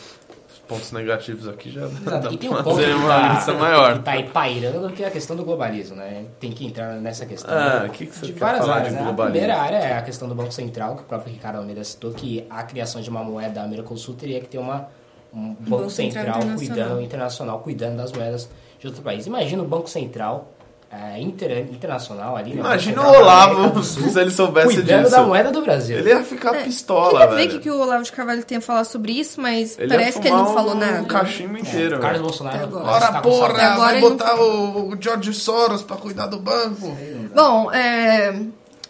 pontos 0.72 0.92
negativos 0.92 1.48
aqui, 1.48 1.70
já 1.70 1.86
dá. 1.86 2.30
E 2.30 2.36
tem 2.36 2.50
um 2.50 2.54
ponto 2.54 2.76
fazer 2.76 2.86
que 2.86 2.92
uma 2.94 3.08
tá, 3.08 3.32
lista 3.34 3.54
maior. 3.54 3.98
que 3.98 4.04
tá 4.04 4.12
aí 4.12 4.24
pairando, 4.24 4.90
que 4.90 5.02
é 5.02 5.06
a 5.06 5.10
questão 5.10 5.36
do 5.36 5.44
globalismo, 5.44 5.96
né? 5.96 6.26
Tem 6.40 6.50
que 6.52 6.66
entrar 6.66 6.94
nessa 6.94 7.26
questão. 7.26 7.54
Ah, 7.54 7.84
o 7.86 7.90
que, 7.90 8.06
que 8.06 8.16
você 8.16 8.26
de 8.26 8.32
quer 8.32 8.40
várias 8.40 8.60
falar 8.60 8.76
áreas, 8.76 8.88
de 8.88 8.94
né? 8.94 9.00
A 9.00 9.04
globalismo? 9.04 9.40
primeira 9.40 9.60
área 9.60 9.76
é 9.76 9.98
a 9.98 10.02
questão 10.02 10.28
do 10.28 10.34
Banco 10.34 10.52
Central, 10.52 10.96
que 10.96 11.02
o 11.02 11.04
próprio 11.04 11.32
Ricardo 11.32 11.56
Almeida 11.56 11.84
citou, 11.84 12.12
que 12.12 12.46
a 12.48 12.62
criação 12.62 13.00
de 13.00 13.10
uma 13.10 13.22
moeda 13.22 13.54
da 13.54 13.64
América 13.64 13.88
do 13.88 13.98
Sul 13.98 14.14
teria 14.14 14.40
que 14.40 14.48
ter 14.48 14.58
uma, 14.58 14.88
um 15.32 15.54
Banco, 15.54 15.70
Banco 15.70 15.90
Central 15.90 16.24
Central, 16.24 16.36
internacional. 16.38 16.56
cuidando, 16.56 17.02
internacional 17.02 17.58
cuidando 17.60 17.96
das 17.96 18.12
moedas 18.12 18.48
de 18.78 18.86
outro 18.86 19.02
país. 19.02 19.26
Imagina 19.26 19.62
o 19.62 19.66
Banco 19.66 19.88
Central 19.88 20.48
é, 20.92 21.18
inter- 21.20 21.60
internacional 21.72 22.36
ali. 22.36 22.50
né? 22.52 22.60
Imagina 22.60 23.00
o 23.02 23.10
Olavo, 23.16 23.82
se 23.84 24.18
ele 24.18 24.30
soubesse 24.30 24.74
cuidando 24.74 25.04
disso. 25.04 25.10
da 25.16 25.22
moeda 25.22 25.50
do 25.50 25.62
Brasil. 25.62 25.96
Ele 25.98 26.10
ia 26.10 26.22
ficar 26.22 26.54
É, 26.54 26.64
pistola, 26.64 27.12
Queria 27.20 27.26
ver 27.28 27.34
velho. 27.36 27.48
o 27.48 27.52
que, 27.54 27.58
que 27.60 27.70
o 27.70 27.80
Olavo 27.80 28.02
de 28.04 28.12
Carvalho 28.12 28.44
tem 28.44 28.58
a 28.58 28.60
falar 28.60 28.84
sobre 28.84 29.12
isso, 29.12 29.40
mas 29.40 29.78
Ele 29.78 29.88
parece 29.88 30.20
que 30.20 30.28
ele 30.28 30.36
não 30.36 30.52
falou 30.52 30.72
um 30.74 30.78
nada. 30.78 31.04
cachimbo 31.04 31.56
inteiro, 31.56 31.96
É, 31.96 31.98
Carlos 31.98 32.12
velho. 32.18 32.22
Bolsonaro. 32.24 32.76
Ora, 32.84 33.12
com 33.14 33.20
porra, 33.22 33.76
vai 33.76 33.94
ele 33.96 34.02
não- 34.02 34.10
botar 34.10 34.34
o, 34.36 34.88
o 34.92 34.96
George 35.00 35.32
Soros 35.32 35.82
pra 35.82 35.96
cuidar 35.96 36.26
do 36.26 36.38
banco. 36.38 36.94
Bom, 37.34 37.72
é, 37.72 38.34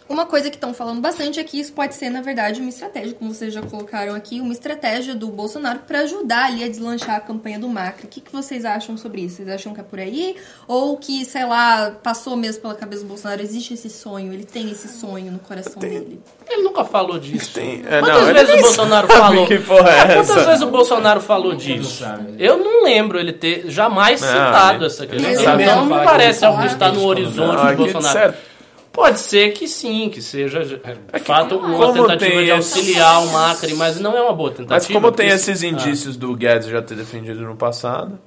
uma 0.09 0.25
coisa 0.25 0.49
que 0.49 0.55
estão 0.57 0.73
falando 0.73 1.01
bastante 1.01 1.39
é 1.39 1.43
que 1.43 1.59
isso 1.59 1.73
pode 1.73 1.95
ser, 1.95 2.09
na 2.09 2.21
verdade, 2.21 2.59
uma 2.59 2.69
estratégia, 2.69 3.13
como 3.13 3.33
vocês 3.33 3.53
já 3.53 3.61
colocaram 3.61 4.13
aqui, 4.15 4.39
uma 4.41 4.51
estratégia 4.53 5.15
do 5.15 5.27
Bolsonaro 5.27 5.79
para 5.87 5.99
ajudar 5.99 6.45
ali 6.45 6.63
a 6.63 6.67
deslanchar 6.67 7.15
a 7.15 7.19
campanha 7.19 7.57
do 7.57 7.67
Macri. 7.67 8.05
O 8.05 8.07
que, 8.09 8.21
que 8.21 8.31
vocês 8.31 8.65
acham 8.65 8.95
sobre 8.97 9.21
isso? 9.21 9.37
Vocês 9.37 9.49
acham 9.49 9.73
que 9.73 9.79
é 9.79 9.83
por 9.83 9.99
aí? 9.99 10.35
Ou 10.67 10.97
que, 10.97 11.23
sei 11.25 11.45
lá, 11.45 11.91
passou 12.03 12.35
mesmo 12.35 12.61
pela 12.61 12.75
cabeça 12.75 13.01
do 13.03 13.07
Bolsonaro? 13.07 13.41
Existe 13.41 13.73
esse 13.73 13.89
sonho, 13.89 14.33
ele 14.33 14.43
tem 14.43 14.69
esse 14.69 14.87
sonho 14.87 15.31
no 15.31 15.39
coração 15.39 15.79
dele. 15.79 16.21
Ele 16.49 16.61
nunca 16.63 16.83
falou 16.83 17.17
disso. 17.17 17.53
Tem- 17.53 17.83
é, 17.87 17.99
Quantas 17.99 18.27
não, 18.27 18.33
vezes 18.33 18.53
o 18.55 18.61
Bolsonaro 18.61 19.07
falou? 19.07 19.47
que 19.47 19.57
porra 19.59 19.89
é 19.89 20.05
Quantas 20.15 20.29
essa? 20.29 20.45
vezes 20.45 20.61
o 20.61 20.67
Bolsonaro 20.69 21.21
falou 21.21 21.55
disso? 21.55 22.03
sabe. 22.03 22.35
Eu 22.37 22.57
não 22.57 22.83
lembro 22.83 23.19
ele 23.19 23.33
ter 23.33 23.69
jamais 23.69 24.21
Não, 24.21 24.27
citado 24.27 24.77
ele- 24.79 24.85
essa 24.85 25.07
questão. 25.07 25.59
Então 25.61 25.85
não 25.85 26.03
parece 26.03 26.45
algo 26.45 26.59
que 26.61 26.67
está 26.67 26.91
no 26.91 27.03
horizonte 27.05 27.55
Não, 27.55 27.55
do 27.55 27.61
aqui, 27.67 27.75
Bolsonaro. 27.77 28.13
certo. 28.19 28.52
Pode 28.93 29.19
ser 29.19 29.51
que 29.53 29.67
sim, 29.67 30.07
que 30.09 30.21
seja 30.21 30.63
de 30.63 30.79
fato 31.23 31.57
uma 31.57 31.91
tentativa 31.91 32.15
tem 32.17 32.29
de 32.37 32.43
esse- 32.43 32.51
auxiliar 32.51 33.23
o 33.23 33.31
Macri, 33.31 33.73
mas 33.73 33.99
não 33.99 34.15
é 34.15 34.21
uma 34.21 34.33
boa 34.33 34.51
tentativa. 34.51 34.75
Mas 34.75 34.87
como 34.87 35.11
tem 35.11 35.27
esses 35.29 35.63
indícios 35.63 36.15
do 36.15 36.33
Guedes 36.35 36.67
já 36.67 36.79
ter 36.81 36.95
defendido 36.95 37.41
no 37.41 37.55
passado, 37.55 38.19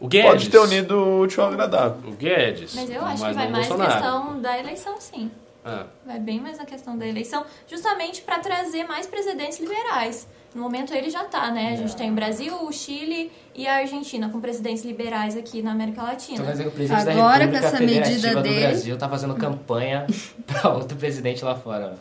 O 0.00 0.08
Guedes. 0.08 0.30
pode 0.30 0.48
ter 0.48 0.58
unido 0.58 0.96
o 0.98 1.20
útil 1.20 1.42
ao 1.44 1.50
agradável. 1.50 2.10
O 2.10 2.12
Guedes. 2.16 2.74
Mas 2.74 2.88
eu 2.90 3.04
acho 3.04 3.16
que 3.16 3.20
mas 3.22 3.36
vai 3.36 3.44
não 3.44 3.50
o 3.50 3.52
mais 3.52 3.68
na 3.68 3.76
Bolsonaro. 3.76 3.92
questão 4.02 4.40
da 4.40 4.58
eleição, 4.58 4.94
sim. 5.00 5.30
Ah. 5.62 5.84
Vai 6.06 6.18
bem 6.18 6.40
mais 6.40 6.56
na 6.56 6.64
questão 6.64 6.96
da 6.96 7.06
eleição, 7.06 7.44
justamente 7.68 8.22
para 8.22 8.38
trazer 8.38 8.84
mais 8.84 9.06
presidentes 9.06 9.60
liberais. 9.60 10.26
No 10.54 10.62
momento 10.62 10.94
ele 10.94 11.10
já 11.10 11.24
tá, 11.24 11.50
né? 11.50 11.72
A 11.74 11.76
gente 11.76 11.94
tem 11.94 12.10
o 12.10 12.14
Brasil, 12.14 12.54
o 12.64 12.72
Chile 12.72 13.30
e 13.54 13.66
a 13.66 13.76
Argentina 13.76 14.28
com 14.28 14.40
presidentes 14.40 14.84
liberais 14.84 15.36
aqui 15.36 15.60
na 15.62 15.72
América 15.72 16.00
Então 16.02 16.12
Latina. 16.12 16.44
quer 16.44 16.50
dizer 16.52 16.62
que 16.64 16.68
o 16.68 16.72
presidente 16.72 17.04
da 17.04 17.12
Agora, 17.12 17.38
República 17.44 17.60
com 17.60 17.66
essa 17.66 17.84
medida 17.84 18.34
do 18.34 18.42
dele- 18.42 18.60
Brasil 18.60 18.96
tá 18.98 19.08
fazendo 19.08 19.34
campanha 19.34 20.06
pra 20.46 20.70
outro 20.72 20.96
presidente 20.96 21.44
lá 21.44 21.54
fora. 21.54 21.96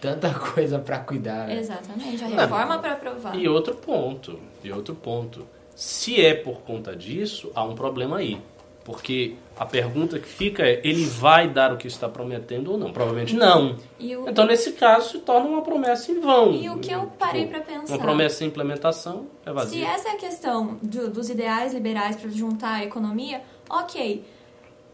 Tanta 0.00 0.30
coisa 0.34 0.78
pra 0.78 0.98
cuidar, 0.98 1.46
né? 1.48 1.58
Exatamente, 1.58 2.22
a 2.22 2.26
reforma 2.26 2.78
para 2.78 2.92
aprovar. 2.92 3.34
E 3.36 3.48
outro 3.48 3.74
ponto, 3.74 4.38
e 4.62 4.70
outro 4.70 4.94
ponto. 4.94 5.46
Se 5.74 6.20
é 6.24 6.34
por 6.34 6.60
conta 6.60 6.94
disso, 6.94 7.50
há 7.54 7.64
um 7.64 7.74
problema 7.74 8.18
aí. 8.18 8.38
Porque 8.84 9.34
a 9.58 9.64
pergunta 9.64 10.18
que 10.18 10.28
fica 10.28 10.62
é, 10.62 10.80
ele 10.84 11.06
vai 11.06 11.48
dar 11.48 11.72
o 11.72 11.76
que 11.78 11.86
está 11.86 12.06
prometendo 12.08 12.72
ou 12.72 12.76
não? 12.78 12.92
Provavelmente 12.92 13.34
não. 13.34 13.76
E 13.98 14.14
o, 14.14 14.28
Então, 14.28 14.44
nesse 14.46 14.72
caso, 14.72 15.12
se 15.12 15.18
torna 15.20 15.48
uma 15.48 15.62
promessa 15.62 16.12
em 16.12 16.20
vão. 16.20 16.52
e 16.52 16.68
o 16.68 16.78
que 16.78 16.92
eu 16.92 17.06
parei 17.18 17.46
Tipo, 17.46 17.52
para 17.54 17.60
pensar? 17.62 17.94
Uma 17.94 17.98
promessa 18.02 18.36
sem 18.36 18.48
implementação 18.48 19.26
é 19.46 19.48
Se 19.48 19.54
vazia. 19.54 19.88
essa 19.88 20.08
é 20.10 20.12
a 20.12 20.16
questão 20.16 20.78
do- 20.82 21.08
dos 21.08 21.30
ideais 21.30 21.72
liberais 21.72 22.16
para 22.16 22.28
juntar 22.28 22.74
a 22.74 22.84
economia, 22.84 23.40
ok. 23.70 24.22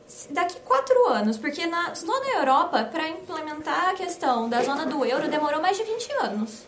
Se 0.06 0.32
Daqui 0.32 0.58
quatro 0.60 1.06
anos, 1.08 1.36
porque 1.38 1.66
na, 1.66 1.94
só 1.94 2.06
na 2.20 2.38
Europa, 2.38 2.84
para 2.84 3.08
implementar 3.08 3.90
a 3.90 3.94
questão 3.94 4.48
da 4.48 4.62
zona 4.62 4.86
do 4.86 5.04
euro, 5.04 5.28
demorou 5.28 5.60
mais 5.60 5.76
de 5.76 5.82
20 5.84 6.10
anos. 6.22 6.64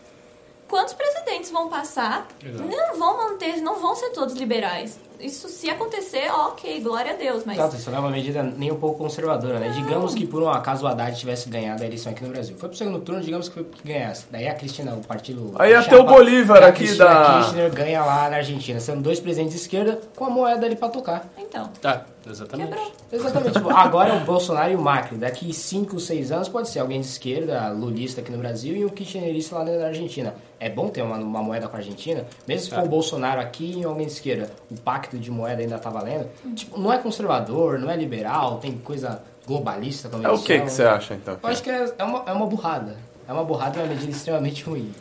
Quantos 0.67 0.93
presidentes 0.93 1.51
vão 1.51 1.69
passar? 1.69 2.27
Não 2.41 2.97
vão 2.97 3.17
manter, 3.17 3.57
não 3.61 3.75
vão 3.79 3.95
ser 3.95 4.09
todos 4.11 4.33
liberais. 4.33 4.97
Isso, 5.19 5.47
se 5.47 5.69
acontecer, 5.69 6.29
ok, 6.31 6.79
glória 6.81 7.13
a 7.13 7.15
Deus, 7.15 7.43
mas. 7.45 7.57
Exato, 7.57 7.75
isso 7.75 7.89
não 7.89 7.97
é 7.97 8.01
uma 8.01 8.09
medida 8.09 8.43
nem 8.43 8.71
um 8.71 8.75
pouco 8.75 8.97
conservadora, 8.97 9.59
né? 9.59 9.69
Digamos 9.69 10.13
que 10.13 10.25
por 10.25 10.41
um 10.43 10.49
acaso 10.49 10.83
o 10.85 10.87
Haddad 10.87 11.17
tivesse 11.17 11.49
ganhado 11.49 11.81
a 11.81 11.85
eleição 11.85 12.11
aqui 12.11 12.23
no 12.23 12.29
Brasil. 12.29 12.55
Foi 12.57 12.67
pro 12.69 12.77
segundo 12.77 12.99
turno, 12.99 13.21
digamos 13.21 13.47
que, 13.47 13.53
foi 13.55 13.63
que 13.63 13.87
ganhasse. 13.87 14.25
Daí 14.29 14.47
a 14.47 14.53
Cristina, 14.53 14.93
o 14.93 15.05
partido. 15.05 15.53
Aí 15.57 15.71
ia 15.71 15.79
a 15.79 15.83
ter 15.83 15.95
o 15.95 16.03
Bolívar 16.03 16.59
da 16.61 16.67
aqui 16.67 16.79
Cristina 16.85 17.05
da- 17.05 17.39
Kirchner 17.43 17.71
ganha 17.73 18.03
lá 18.03 18.29
na 18.29 18.37
Argentina, 18.37 18.79
sendo 18.79 19.01
dois 19.01 19.19
presidentes 19.19 19.55
de 19.55 19.61
esquerda 19.61 19.99
com 20.15 20.25
a 20.25 20.29
moeda 20.29 20.65
ali 20.65 20.75
pra 20.75 20.89
tocar. 20.89 21.29
Então, 21.37 21.69
Tá, 21.81 22.05
exatamente. 22.29 22.69
quebrou. 22.69 22.91
Exatamente. 23.11 23.53
Tipo, 23.53 23.69
agora 23.69 24.09
é 24.13 24.17
o 24.17 24.25
Bolsonaro 24.25 24.71
e 24.71 24.75
o 24.75 24.81
Macri. 24.81 25.17
Daqui 25.17 25.53
5, 25.53 25.99
6 25.99 26.31
anos 26.31 26.49
pode 26.49 26.69
ser 26.69 26.79
alguém 26.79 26.99
de 26.99 27.07
esquerda, 27.07 27.69
lulista 27.69 28.21
aqui 28.21 28.31
no 28.31 28.37
Brasil 28.39 28.75
e 28.75 28.83
um 28.85 28.89
kirchnerista 28.89 29.55
lá 29.57 29.63
na 29.65 29.85
Argentina. 29.87 30.33
É 30.59 30.69
bom 30.69 30.87
ter 30.87 31.01
uma, 31.01 31.17
uma 31.17 31.43
moeda 31.43 31.67
com 31.67 31.75
a 31.75 31.79
Argentina, 31.79 32.25
mesmo 32.47 32.65
se 32.65 32.69
for 32.73 32.85
o 32.85 32.87
Bolsonaro 32.87 33.41
aqui 33.41 33.79
e 33.79 33.83
alguém 33.83 34.05
de 34.07 34.13
esquerda. 34.13 34.49
O 34.71 34.75
pacto 35.03 35.17
de 35.17 35.29
moeda 35.29 35.61
ainda 35.61 35.77
tá 35.77 35.89
valendo. 35.89 36.29
Tipo, 36.55 36.79
não 36.79 36.91
é 36.91 36.97
conservador, 36.97 37.77
não 37.77 37.89
é 37.89 37.97
liberal, 37.97 38.57
tem 38.57 38.77
coisa 38.77 39.21
globalista 39.45 40.07
como 40.07 40.25
É 40.25 40.31
o 40.31 40.39
que 40.39 40.59
que 40.61 40.69
você 40.69 40.83
acha, 40.83 41.13
então? 41.13 41.37
Eu 41.41 41.49
acho 41.49 41.61
que 41.61 41.69
é, 41.69 41.93
é 41.97 42.03
uma, 42.03 42.23
é 42.25 42.31
uma 42.31 42.45
burrada. 42.45 42.95
É 43.27 43.33
uma 43.33 43.43
burrada 43.43 43.79
e 43.79 43.81
uma 43.81 43.89
medida 43.89 44.11
extremamente 44.11 44.63
ruim. 44.63 44.91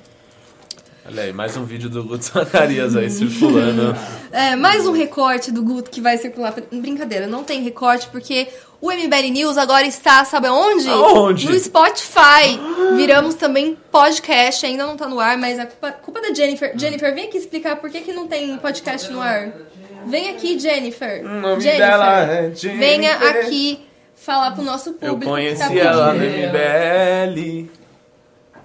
Olha 1.04 1.24
aí, 1.24 1.32
mais 1.32 1.56
um 1.56 1.64
vídeo 1.64 1.90
do 1.90 2.04
Guto 2.04 2.24
Zacarias 2.24 2.94
aí 2.96 3.10
circulando. 3.10 3.96
É, 4.34 4.56
mais 4.56 4.86
um 4.86 4.92
recorte 4.92 5.52
do 5.52 5.62
Guto 5.62 5.90
que 5.90 6.00
vai 6.00 6.16
circular. 6.16 6.54
Brincadeira, 6.72 7.26
não 7.26 7.44
tem 7.44 7.62
recorte 7.62 8.08
porque 8.08 8.48
o 8.80 8.90
MBL 8.90 9.30
News 9.30 9.58
agora 9.58 9.86
está, 9.86 10.24
sabe 10.24 10.46
aonde? 10.46 10.88
Aonde? 10.88 11.46
No 11.46 11.58
Spotify. 11.58 12.58
Viramos 12.96 13.34
também 13.34 13.76
podcast, 13.90 14.64
ainda 14.64 14.86
não 14.86 14.96
tá 14.96 15.06
no 15.06 15.20
ar, 15.20 15.36
mas 15.36 15.58
a 15.58 15.66
culpa, 15.66 15.92
culpa 15.92 16.22
da 16.22 16.32
Jennifer. 16.32 16.72
Jennifer, 16.74 17.14
vem 17.14 17.26
aqui 17.26 17.36
explicar 17.36 17.76
por 17.76 17.90
que, 17.90 18.00
que 18.00 18.12
não 18.14 18.26
tem 18.26 18.56
podcast 18.56 19.12
no 19.12 19.20
ar. 19.20 19.52
Vem 20.06 20.30
aqui, 20.30 20.58
Jennifer. 20.58 21.24
O 21.24 21.28
nome 21.40 21.60
Jennifer, 21.62 21.86
dela 21.86 22.22
é 22.24 22.54
Jennifer. 22.54 22.78
venha 22.78 23.14
aqui 23.16 23.86
falar 24.14 24.52
pro 24.52 24.62
nosso 24.62 24.90
Eu 24.90 24.94
público. 24.94 25.18
que 25.18 25.24
tá 25.26 25.30
conheci 25.68 25.78
ela 25.78 26.14
no. 26.14 26.20
MBL. 26.24 27.70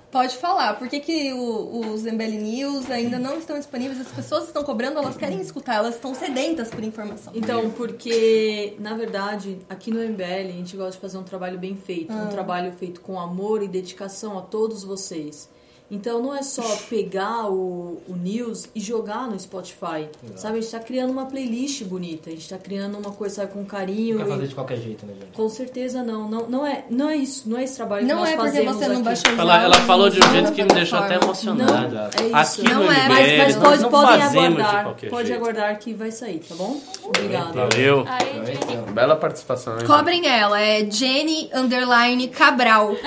Pode 0.10 0.38
falar, 0.38 0.76
por 0.80 0.88
que, 0.88 1.02
que 1.02 1.34
o- 1.34 1.92
os 1.94 2.06
MBL 2.06 2.38
News 2.38 2.90
ainda 2.90 3.20
não 3.20 3.38
estão 3.38 3.58
disponíveis? 3.58 4.00
As 4.00 4.08
pessoas 4.08 4.46
estão 4.46 4.64
cobrando, 4.64 4.98
elas 4.98 5.18
querem 5.18 5.40
escutar, 5.42 5.76
elas 5.76 5.96
estão 5.96 6.16
sedentas 6.16 6.70
por 6.70 6.82
informação. 6.82 7.34
Então, 7.36 7.70
porque, 7.72 8.74
na 8.80 8.94
verdade, 8.96 9.60
aqui 9.70 9.92
no 9.92 10.00
MBL 10.02 10.50
a 10.50 10.54
gente 10.54 10.78
gosta 10.78 10.94
de 10.94 10.98
fazer 11.00 11.18
um 11.18 11.24
trabalho 11.24 11.60
bem 11.60 11.76
feito, 11.76 12.14
um 12.14 12.28
trabalho 12.30 12.72
feito 12.80 13.02
com 13.02 13.20
amor 13.20 13.62
e 13.62 13.68
dedicação 13.68 14.38
a 14.38 14.42
todos 14.42 14.84
vocês. 14.84 15.50
Então 15.90 16.22
não 16.22 16.36
é 16.36 16.42
só 16.42 16.62
pegar 16.90 17.50
o, 17.50 18.02
o 18.10 18.14
news 18.16 18.68
e 18.76 18.80
jogar 18.82 19.26
no 19.30 19.40
Spotify, 19.40 20.10
sabe? 20.36 20.58
A 20.58 20.62
gente 20.62 20.72
tá 20.72 20.80
criando 20.82 21.12
uma 21.12 21.26
playlist 21.28 21.84
bonita, 21.86 22.30
a 22.30 22.34
gente 22.34 22.50
tá 22.50 22.58
criando 22.58 22.98
uma 22.98 23.12
coisa 23.12 23.36
sabe, 23.36 23.54
com 23.54 23.64
carinho. 23.64 24.18
Não 24.18 24.26
quer 24.26 24.32
fazer 24.32 24.44
e- 24.44 24.48
de 24.50 24.56
qualquer 24.56 24.78
jeito, 24.82 25.06
né, 25.06 25.14
gente? 25.14 25.32
Com 25.32 25.48
certeza 25.48 26.04
não. 26.04 26.28
não. 26.30 26.48
Não 26.50 26.66
é, 26.68 26.84
não 26.90 27.10
é 27.10 27.16
isso, 27.16 27.48
não 27.50 27.58
é 27.58 27.64
esse 27.64 27.78
trabalho 27.78 28.06
que 28.06 28.12
Não 28.12 28.20
nós 28.20 28.30
é 28.30 28.36
porque 28.36 28.50
fazemos 28.52 28.76
você 28.76 28.88
não 28.90 29.02
baixou 29.02 29.32
Ela, 29.38 29.64
ela 29.64 29.76
falou 29.82 30.10
de 30.10 30.18
um 30.18 30.24
não 30.26 30.32
jeito 30.32 30.50
na 30.50 30.52
que 30.52 30.64
me 30.64 30.70
deixou 30.74 31.00
até 31.00 31.16
emocionada. 31.16 31.88
Não, 31.88 32.26
é 32.38 32.44
isso. 32.44 32.62
Aqui 32.62 32.74
Não 32.74 32.84
no 32.84 32.92
é, 32.92 33.08
Mas, 33.10 33.38
mas 33.38 33.56
pode, 33.56 33.82
não 33.84 33.90
podem 33.90 34.22
aguardar. 34.22 34.84
qualquer 34.84 35.10
Pode 35.10 35.28
jeito. 35.30 35.42
aguardar 35.42 35.80
que 35.80 35.94
vai 35.94 36.12
sair, 36.12 36.40
tá 36.40 36.56
bom? 36.56 36.82
Obrigada. 37.04 37.54
Valeu. 37.68 38.04
Aí, 38.08 38.46
Jenny, 38.46 38.60
Então, 38.62 38.94
Bela 38.94 39.16
participação, 39.16 39.80
hein? 39.80 39.86
Cobrem 39.88 40.28
ela, 40.28 40.60
é 40.60 40.86
Jenny 40.92 41.50
Underline 41.54 42.28
Cabral. 42.28 42.92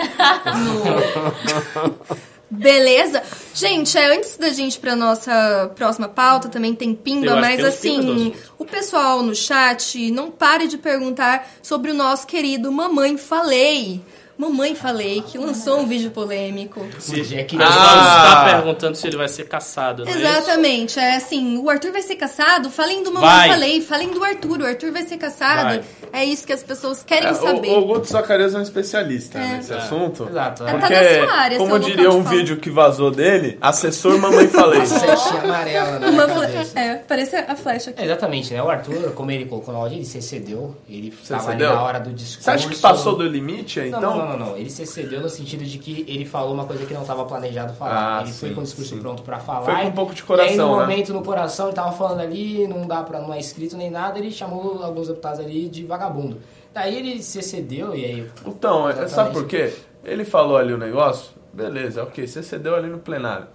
No- 0.65 2.17
Beleza? 2.51 3.23
Gente, 3.55 3.97
é, 3.97 4.17
antes 4.17 4.37
da 4.37 4.49
gente 4.51 4.75
ir 4.75 4.81
pra 4.81 4.97
nossa 4.97 5.71
próxima 5.77 6.09
pauta, 6.09 6.49
também 6.49 6.75
tem 6.75 6.95
pimba, 6.95 7.37
mas 7.37 7.65
assim, 7.65 8.35
o 8.59 8.65
pessoal 8.65 9.23
no 9.23 9.35
chat 9.35 10.11
não 10.11 10.33
pare 10.33 10.67
de 10.67 10.77
perguntar 10.77 11.49
sobre 11.63 11.93
o 11.93 11.95
nosso 11.95 12.27
querido 12.27 12.73
Mamãe 12.73 13.17
Falei. 13.17 14.01
Mamãe 14.41 14.75
Falei, 14.75 15.23
que 15.23 15.37
lançou 15.37 15.81
um 15.81 15.87
vídeo 15.87 16.11
polêmico. 16.11 16.81
Hoje 17.11 17.39
é 17.39 17.45
que 17.45 17.57
Ah. 17.61 17.65
estar 17.69 18.45
perguntando 18.57 18.97
se 18.97 19.07
ele 19.07 19.17
vai 19.19 19.29
ser 19.29 19.45
caçado, 19.47 20.05
não 20.05 20.11
é 20.11 20.15
isso? 20.17 20.27
Exatamente, 20.27 20.99
é 20.99 21.17
assim, 21.17 21.59
o 21.59 21.69
Arthur 21.69 21.93
vai 21.93 22.01
ser 22.01 22.17
caçado? 22.17 22.71
Falem 22.71 23.03
do 23.03 23.13
Mamãe 23.13 23.29
Vai. 23.29 23.49
Falei, 23.51 23.81
falem 23.83 24.09
do 24.11 24.25
Arthur, 24.25 24.61
o 24.61 24.65
Arthur 24.67 24.93
vai 24.93 25.03
ser 25.05 25.19
caçado. 25.19 25.65
Vai. 25.65 25.83
É 26.13 26.25
isso 26.25 26.47
que 26.47 26.53
as 26.55 26.63
pessoas 26.63 27.03
querem 27.05 27.29
É, 27.29 27.35
saber. 27.35 27.69
o, 27.69 27.79
o 27.81 27.85
Guto 27.85 28.09
Zacarias 28.09 28.55
é 28.55 28.59
um 28.59 28.63
especialista 28.63 29.39
É. 29.39 29.57
nesse 29.59 29.73
É. 29.73 29.77
assunto. 29.77 30.27
Exato. 30.29 30.65
Tá 30.65 30.71
É. 30.71 30.79
Porque, 30.79 30.95
sua 31.25 31.33
área, 31.35 31.59
como 31.59 31.79
diria 31.79 32.11
um 32.11 32.23
vídeo 32.23 32.57
que 32.57 32.71
vazou 32.71 33.11
dele, 33.11 33.59
assessor 33.61 34.19
mamãe 34.19 34.49
falei. 34.49 34.85
Sechinha 34.87 35.43
amarela 35.43 35.99
na 35.99 36.09
Uma 36.09 36.29
fle-. 36.29 36.81
É, 36.81 36.95
parece 36.97 37.37
a 37.37 37.55
flecha 37.55 37.91
aqui. 37.91 38.01
É, 38.01 38.05
exatamente, 38.07 38.53
né? 38.55 38.63
O 38.63 38.71
Arthur, 38.71 39.13
como 39.13 39.31
ele 39.31 39.45
colocou 39.45 39.73
na 39.75 39.81
áudio, 39.81 39.99
ele 39.99 40.05
se 40.07 40.17
excedeu. 40.19 40.75
Ele 40.89 41.13
tava 41.29 41.51
ali 41.53 41.63
na 41.63 41.83
hora 41.83 42.01
do 42.01 42.11
discurso. 42.13 42.43
Você 42.45 42.51
acha 42.51 42.69
que 42.69 42.77
passou 42.79 43.17
do 43.17 43.25
limite 43.27 43.79
aí, 43.81 43.91
Não, 43.91 43.99
então? 43.99 44.17
não, 44.19 44.29
não, 44.30 44.30
não, 44.37 44.47
não. 44.51 44.57
Ele 44.57 44.71
se 44.71 44.83
excedeu 44.83 45.21
no 45.21 45.29
sentido 45.29 45.65
de 45.65 45.79
que 45.79 46.05
ele 46.09 46.25
falou 46.25 46.53
uma 46.55 46.65
coisa 46.65 46.85
que 46.87 46.95
não 46.95 47.03
estava 47.03 47.25
planejado 47.25 47.73
falar. 47.75 48.19
Ah, 48.19 48.23
ele 48.23 48.33
foi 48.33 48.49
sim, 48.51 48.55
com 48.55 48.61
o 48.61 48.65
discurso 48.65 48.95
sim. 48.95 49.01
pronto 49.01 49.23
pra 49.23 49.39
falar. 49.39 49.65
Foi 49.65 49.75
com 49.83 49.89
um 49.89 49.93
pouco 49.93 50.15
de 50.15 50.21
E 50.21 50.23
aí, 50.23 50.27
coração, 50.27 50.71
no 50.71 50.77
né? 50.77 50.83
momento, 50.83 51.13
no 51.13 51.23
coração, 51.23 51.67
ele 51.67 51.75
tava 51.77 51.93
falando 51.93 52.21
ali, 52.21 52.67
não 52.69 52.87
dá 52.87 53.03
pra, 53.03 53.21
não 53.21 53.33
é 53.35 53.39
escrito 53.39 53.77
nem 53.77 53.91
nada, 53.91 54.19
ele 54.19 54.31
chamou 54.31 54.83
alguns 54.83 55.09
deputados 55.09 55.41
ali 55.41 55.69
de 55.69 55.85
vagabundo. 55.85 56.39
Daí 56.73 56.97
ele 56.97 57.23
se 57.23 57.39
excedeu 57.41 57.95
e 57.95 58.05
aí... 58.05 58.31
Então, 58.47 58.87
é- 58.89 58.93
Exatamente. 58.93 59.11
sabe 59.15 59.33
por 59.33 59.47
quê? 59.47 59.73
Ele 60.05 60.25
falou 60.25 60.57
ali 60.57 60.73
o 60.73 60.79
negócio, 60.79 61.33
beleza, 61.53 62.03
ok, 62.03 62.27
você 62.27 62.43
cedeu 62.43 62.75
ali 62.75 62.89
no 62.89 62.99
plenário. 62.99 63.47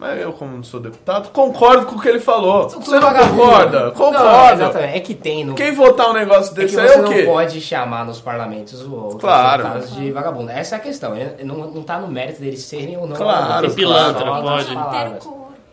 Mas 0.00 0.18
eu, 0.18 0.32
como 0.32 0.56
não 0.56 0.62
sou 0.62 0.80
deputado, 0.80 1.28
concordo 1.28 1.84
com 1.84 1.96
o 1.96 2.00
que 2.00 2.08
ele 2.08 2.20
falou. 2.20 2.70
Você 2.70 2.90
não 2.94 3.00
vagabundo. 3.02 3.36
concorda? 3.42 3.84
Não, 3.84 3.90
Concordo. 3.92 4.62
exatamente. 4.62 4.96
É 4.96 5.00
que 5.00 5.14
tem 5.14 5.44
no... 5.44 5.54
Quem 5.54 5.72
votar 5.72 6.08
um 6.08 6.14
negócio 6.14 6.52
É 6.52 6.54
que 6.54 6.60
desse 6.62 6.74
você 6.74 6.80
aí 6.80 6.88
é 6.88 6.98
o 6.98 7.02
não 7.02 7.12
quê? 7.12 7.22
pode 7.24 7.60
chamar 7.60 8.06
nos 8.06 8.18
parlamentos 8.18 8.80
o 8.82 8.94
outros 8.94 9.20
Claro. 9.20 9.62
deputados 9.62 9.94
de 9.94 10.10
vagabundo. 10.10 10.50
Essa 10.50 10.76
é 10.76 10.78
a 10.78 10.80
questão. 10.80 11.14
Ele 11.14 11.44
não, 11.44 11.56
não 11.70 11.82
tá 11.82 11.98
no 11.98 12.08
mérito 12.08 12.40
deles 12.40 12.62
serem 12.62 12.96
ou 12.96 13.06
não. 13.06 13.14
Claro. 13.14 13.66
Tem 13.66 13.76
pilantra, 13.76 14.24
pode. 14.24 14.74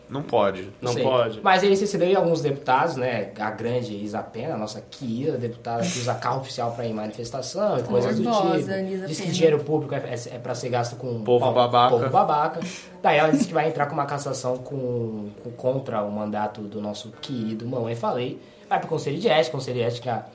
Não 0.10 0.22
pode. 0.24 0.70
Não 0.82 0.94
Sei. 0.94 1.04
pode. 1.04 1.42
Mas 1.44 1.64
ele 1.64 1.76
se 1.76 1.84
excedeu 1.84 2.08
em 2.08 2.16
alguns 2.16 2.42
deputados, 2.42 2.96
né? 2.96 3.32
A 3.38 3.52
grande 3.52 3.94
Isa 3.94 4.24
Pena, 4.24 4.54
a 4.56 4.58
nossa 4.58 4.80
querida 4.82 5.38
deputada 5.38 5.82
que 5.82 6.00
usa 6.00 6.14
carro 6.16 6.40
oficial 6.40 6.72
para 6.72 6.86
ir 6.86 6.92
em 6.92 6.94
manifestação 6.94 7.78
e 7.78 7.84
coisas 7.84 8.16
do 8.18 8.24
tipo. 8.24 8.54
Lisa 8.56 8.82
Diz 9.08 9.18
que 9.18 9.24
Pena. 9.24 9.34
dinheiro 9.34 9.64
público 9.64 9.94
é, 9.96 9.98
é, 9.98 10.36
é 10.36 10.40
para 10.40 10.56
ser 10.56 10.70
gasto 10.70 10.96
com 10.96 11.22
Povo 11.24 11.46
ó, 11.46 11.52
babaca. 11.52 11.90
Povo 11.98 12.10
babaca. 12.10 12.60
Daí 13.02 13.18
ela 13.18 13.30
disse 13.32 13.48
que 13.48 13.54
vai 13.54 13.68
entrar 13.68 13.86
com 13.88 13.94
uma 13.94 14.06
cassação 14.06 14.58
com, 14.58 15.30
com- 15.44 15.52
contra 15.52 16.02
o 16.04 16.12
mandato 16.12 16.62
do 16.62 16.80
nosso 16.82 17.12
querido 17.22 17.68
Mamãe 17.68 17.96
Falei. 17.96 18.40
Vai 18.70 18.80
pro 18.80 18.88
Conselho 18.88 19.18
de 19.20 19.28
Ética, 19.28 19.52
Conselho 19.58 19.78
de 19.78 19.84
Ética 19.84 20.26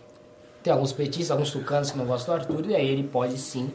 tem 0.62 0.72
alguns 0.72 0.92
petistas, 0.92 1.30
alguns 1.32 1.50
tucanos 1.50 1.90
que 1.90 1.98
não 1.98 2.04
gostam 2.06 2.36
do 2.36 2.40
Arthur, 2.40 2.66
e 2.70 2.76
aí 2.76 2.88
ele 2.88 3.02
pode 3.02 3.36
sim 3.36 3.68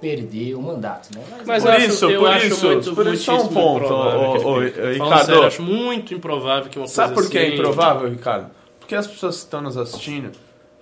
perder 0.00 0.54
o 0.54 0.62
mandato, 0.62 1.08
né? 1.14 1.22
Mas 1.46 1.62
Por 1.62 1.68
eu 1.70 1.76
acho- 1.76 1.86
isso, 1.88 2.04
eu 2.10 2.20
por 2.20 2.30
acho 2.30 2.46
isso, 2.46 2.66
muito, 2.66 2.94
por 2.94 3.06
isso 3.08 3.24
só 3.24 3.36
um 3.42 3.48
ponto, 3.48 3.80
perca. 3.80 3.94
ô, 3.94 4.38
Falando 4.40 4.92
Ricardo. 4.92 5.26
sério, 5.26 5.34
eu 5.42 5.46
acho 5.46 5.62
muito 5.62 6.14
improvável 6.14 6.70
que 6.70 6.78
uma 6.78 6.86
Sabe 6.88 7.14
coisa 7.14 7.28
por 7.28 7.32
que 7.32 7.38
é 7.38 7.46
assim- 7.46 7.54
improvável, 7.54 8.08
Ricardo? 8.08 8.50
Porque 8.78 8.94
as 8.94 9.06
pessoas 9.06 9.36
que 9.36 9.42
estão 9.44 9.60
nos 9.60 9.76
assistindo 9.76 10.30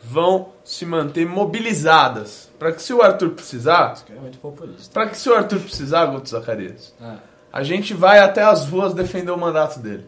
vão 0.02 0.50
se 0.64 0.86
manter 0.86 1.26
mobilizadas. 1.26 2.48
Para 2.58 2.72
que 2.72 2.82
se 2.82 2.92
o 2.92 3.02
Arthur 3.02 3.30
precisar, 3.30 3.94
É 4.08 4.14
para 4.92 5.06
que 5.08 5.16
se 5.16 5.28
o 5.28 5.34
Arthur 5.34 5.60
precisar, 5.60 6.06
Guto 6.06 6.28
Zacarias, 6.28 6.94
Ah. 7.00 7.16
a 7.52 7.62
gente 7.62 7.94
vai 7.94 8.18
até 8.20 8.42
as 8.42 8.66
ruas 8.68 8.94
defender 8.94 9.30
o 9.32 9.36
mandato 9.38 9.78
dele. 9.80 10.04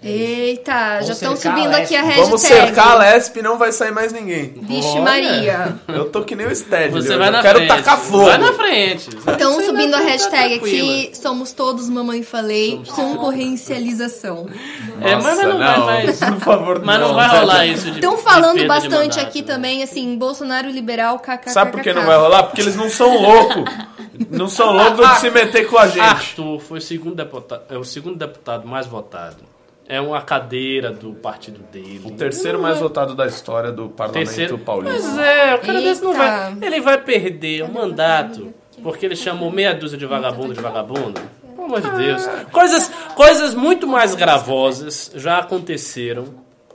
Eita, 0.00 0.72
já 0.72 1.00
Vamos 1.00 1.10
estão 1.10 1.34
cercar 1.36 1.58
subindo 1.58 1.74
a 1.74 1.78
aqui 1.78 1.96
a 1.96 2.02
hashtag. 2.02 2.24
Vamos 2.24 2.40
cercar 2.40 2.92
a 2.92 2.94
Lesp 2.98 3.36
e 3.36 3.42
não 3.42 3.58
vai 3.58 3.72
sair 3.72 3.90
mais 3.90 4.12
ninguém. 4.12 4.54
Vixe. 4.62 5.00
Maria. 5.00 5.76
Eu 5.88 6.08
tô 6.08 6.22
que 6.22 6.36
nem 6.36 6.46
o 6.46 6.54
Sted. 6.54 6.92
Você 6.92 7.14
eu 7.14 7.18
vai 7.18 7.26
já 7.26 7.32
na 7.32 7.42
quero 7.42 7.58
frente. 7.58 7.68
tacar 7.68 7.98
fogo. 7.98 8.24
Vai 8.26 8.38
na 8.38 8.52
frente. 8.52 9.08
Estão 9.08 9.60
subindo 9.60 9.94
a 9.94 9.98
tá 9.98 10.04
hashtag 10.04 10.58
tranquila. 10.60 10.92
aqui, 11.02 11.10
somos 11.16 11.52
todos 11.52 11.88
mamãe 11.90 12.22
falei, 12.22 12.80
concorrencialização. 12.94 14.46
É, 15.00 15.16
mas 15.16 15.24
Nossa, 15.24 15.46
não 15.48 15.58
vai 15.58 15.78
mais. 15.80 16.20
Por 16.20 16.40
favor, 16.40 16.84
Mas 16.84 17.00
não 17.00 17.14
vai 17.14 17.40
rolar 17.40 17.66
isso 17.66 17.90
de 17.90 17.96
Estão 17.96 18.18
falando 18.18 18.66
bastante 18.68 18.94
mandato, 18.94 19.20
aqui 19.20 19.40
né? 19.40 19.46
também, 19.48 19.82
assim, 19.82 20.16
Bolsonaro 20.16 20.70
liberal, 20.70 21.18
kkk. 21.18 21.50
Sabe 21.50 21.72
por 21.72 21.80
que 21.80 21.92
não 21.92 22.06
vai 22.06 22.16
rolar? 22.16 22.44
Porque 22.44 22.60
eles 22.60 22.76
não 22.76 22.88
são 22.88 23.20
loucos. 23.20 23.64
Não 24.30 24.48
são 24.48 24.72
loucos 24.72 25.08
de 25.10 25.16
se 25.18 25.30
meter 25.30 25.66
com 25.68 25.78
a 25.78 25.86
gente. 25.88 26.00
Arthur 26.00 26.60
foi 26.60 26.78
o 26.78 26.82
segundo 26.82 27.14
deputado, 27.14 27.62
é 27.68 27.76
o 27.76 27.84
segundo 27.84 28.16
deputado 28.16 28.66
mais 28.66 28.86
votado. 28.86 29.36
É 29.88 30.00
uma 30.00 30.20
cadeira 30.20 30.92
do 30.92 31.14
partido 31.14 31.60
dele. 31.72 32.02
O 32.04 32.10
terceiro 32.10 32.60
mais 32.60 32.78
votado 32.78 33.14
da 33.14 33.26
história 33.26 33.72
do 33.72 33.88
parlamento 33.88 34.26
Terceiro. 34.26 34.58
paulista. 34.58 35.00
Pois 35.00 35.18
é, 35.18 35.54
o 35.54 35.58
cara 35.60 35.80
desse 35.80 36.04
não 36.04 36.12
vai. 36.12 36.52
Eita. 36.52 36.66
Ele 36.66 36.80
vai 36.80 36.98
perder 37.00 37.62
o 37.62 37.72
mandato 37.72 38.52
porque 38.82 39.06
ele 39.06 39.16
chamou 39.16 39.50
meia 39.50 39.74
dúzia 39.74 39.96
de 39.96 40.04
vagabundo 40.04 40.52
de 40.52 40.60
vagabundo. 40.60 41.18
Pelo 41.56 41.64
amor 41.64 41.80
de 41.80 41.90
Deus. 41.90 42.28
Coisas, 42.52 42.90
coisas 43.14 43.54
muito 43.54 43.86
mais 43.86 44.14
gravosas 44.14 45.10
já 45.14 45.38
aconteceram 45.38 46.26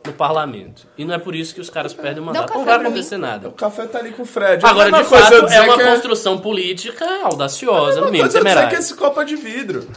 no 0.05 0.11
parlamento. 0.11 0.87
E 0.97 1.05
não 1.05 1.13
é 1.13 1.17
por 1.19 1.35
isso 1.35 1.53
que 1.55 1.61
os 1.61 1.69
caras 1.69 1.93
perdem 1.93 2.21
o 2.21 2.25
mandato. 2.25 2.51
Não 2.53 2.65
vai 2.65 2.75
acontecer 2.75 3.17
nada. 3.17 3.47
O 3.47 3.53
café 3.53 3.85
tá 3.85 3.99
ali 3.99 4.11
com 4.11 4.23
o 4.23 4.25
Fred. 4.25 4.65
Agora, 4.65 4.89
a 4.89 4.91
mesma 4.91 5.03
de 5.03 5.09
coisa 5.09 5.35
eu 5.35 5.41
fato, 5.43 5.53
é 5.53 5.61
uma 5.61 5.77
que 5.77 5.83
construção 5.83 6.37
política 6.39 7.05
audaciosa, 7.23 8.01
no 8.01 8.07
mínimo 8.07 8.23
coisa 8.23 8.37
eu 8.39 8.43
dizer 8.43 8.49
temerária. 8.55 8.69
que 8.69 8.75
esse 8.75 8.93
copo 8.95 9.21
é 9.21 9.23
de 9.23 9.35
vidro. 9.35 9.87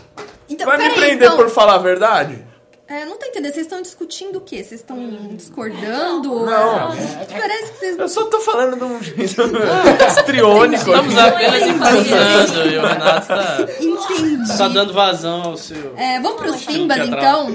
Então, 0.48 0.66
Vai 0.66 0.78
me 0.78 0.90
prender 0.90 1.26
então, 1.26 1.36
por 1.36 1.50
falar 1.50 1.74
a 1.74 1.78
verdade? 1.78 2.44
É, 2.88 3.04
não 3.04 3.16
tô 3.16 3.26
entendendo, 3.26 3.52
vocês 3.52 3.66
estão 3.66 3.82
discutindo 3.82 4.36
o 4.36 4.40
quê? 4.40 4.62
Vocês 4.62 4.80
estão 4.80 4.96
discordando? 5.32 6.46
Não. 6.46 6.88
Parece 7.28 7.72
que 7.72 7.78
vocês... 7.78 7.98
Eu 7.98 8.08
só 8.08 8.24
tô 8.26 8.38
falando 8.40 8.76
de 8.76 8.84
um 8.84 9.02
jeito 9.02 9.42
histriônico. 10.08 10.90
Estamos 10.90 11.18
apenas 11.18 11.62
enfatizando 11.62 12.70
e 12.70 12.78
o 12.78 12.86
Renato 12.86 13.26
tá, 13.26 13.56
Entendi. 13.80 14.56
tá 14.56 14.68
dando 14.68 14.92
vazão 14.92 15.42
ao 15.42 15.56
seu. 15.56 15.94
É, 15.96 16.20
vamos 16.20 16.40
pros 16.40 16.64
pimbas, 16.64 17.08
então? 17.08 17.48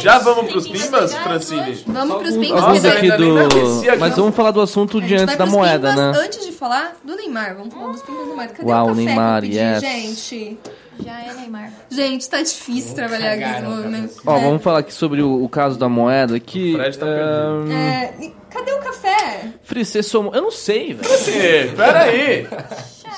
Já 0.00 0.18
vamos 0.18 0.52
pros 0.52 0.68
pimbas, 0.68 1.12
Francine? 1.14 1.82
Vamos 1.86 2.18
pros 2.18 2.36
pimbas, 2.36 2.64
porque 2.64 2.86
aqui 2.86 3.10
do. 3.16 3.98
Mas 3.98 4.14
vamos 4.14 4.36
falar 4.36 4.52
do 4.52 4.60
assunto 4.60 5.00
de 5.00 5.16
antes 5.16 5.36
da 5.36 5.46
moeda, 5.46 5.94
né? 5.94 6.12
antes 6.16 6.46
de 6.46 6.52
falar 6.52 6.96
do 7.02 7.16
Neymar. 7.16 7.56
Vamos 7.56 7.74
falar 7.74 7.92
dos 7.92 8.02
pimbas 8.02 8.22
do 8.22 8.26
Neymar. 8.28 8.48
Cadê 8.50 8.70
Uau, 8.70 8.84
o 8.84 8.88
café 8.90 9.00
Neymar, 9.00 9.42
que 9.42 9.48
eu 9.48 9.50
pedi, 9.50 9.58
yes. 9.58 9.80
gente? 9.80 10.58
Já 11.04 11.20
é 11.22 11.34
Neymar. 11.34 11.72
Gente, 11.90 12.28
tá 12.28 12.42
difícil 12.42 12.94
trabalhar 12.94 13.32
aqui 13.32 13.40
cagar 13.42 13.62
nesse 13.62 13.76
no 13.76 13.82
momento. 13.82 14.22
Ó, 14.26 14.36
É. 14.36 14.40
vamos 14.42 14.62
falar 14.62 14.78
aqui 14.80 14.92
sobre 14.92 15.22
o, 15.22 15.42
o 15.44 15.48
caso 15.48 15.78
da 15.78 15.88
moeda 15.88 16.38
que. 16.40 16.74
O 16.74 16.78
Fred 16.78 16.98
tá 16.98 17.06
É, 17.06 18.14
e 18.24 18.34
cadê 18.50 18.72
o 18.72 18.78
café? 18.78 19.52
Frisê 19.62 20.02
somou. 20.02 20.34
Eu 20.34 20.42
não 20.42 20.50
sei, 20.50 20.94
velho. 20.94 21.08
Sim, 21.18 21.74
peraí. 21.76 22.46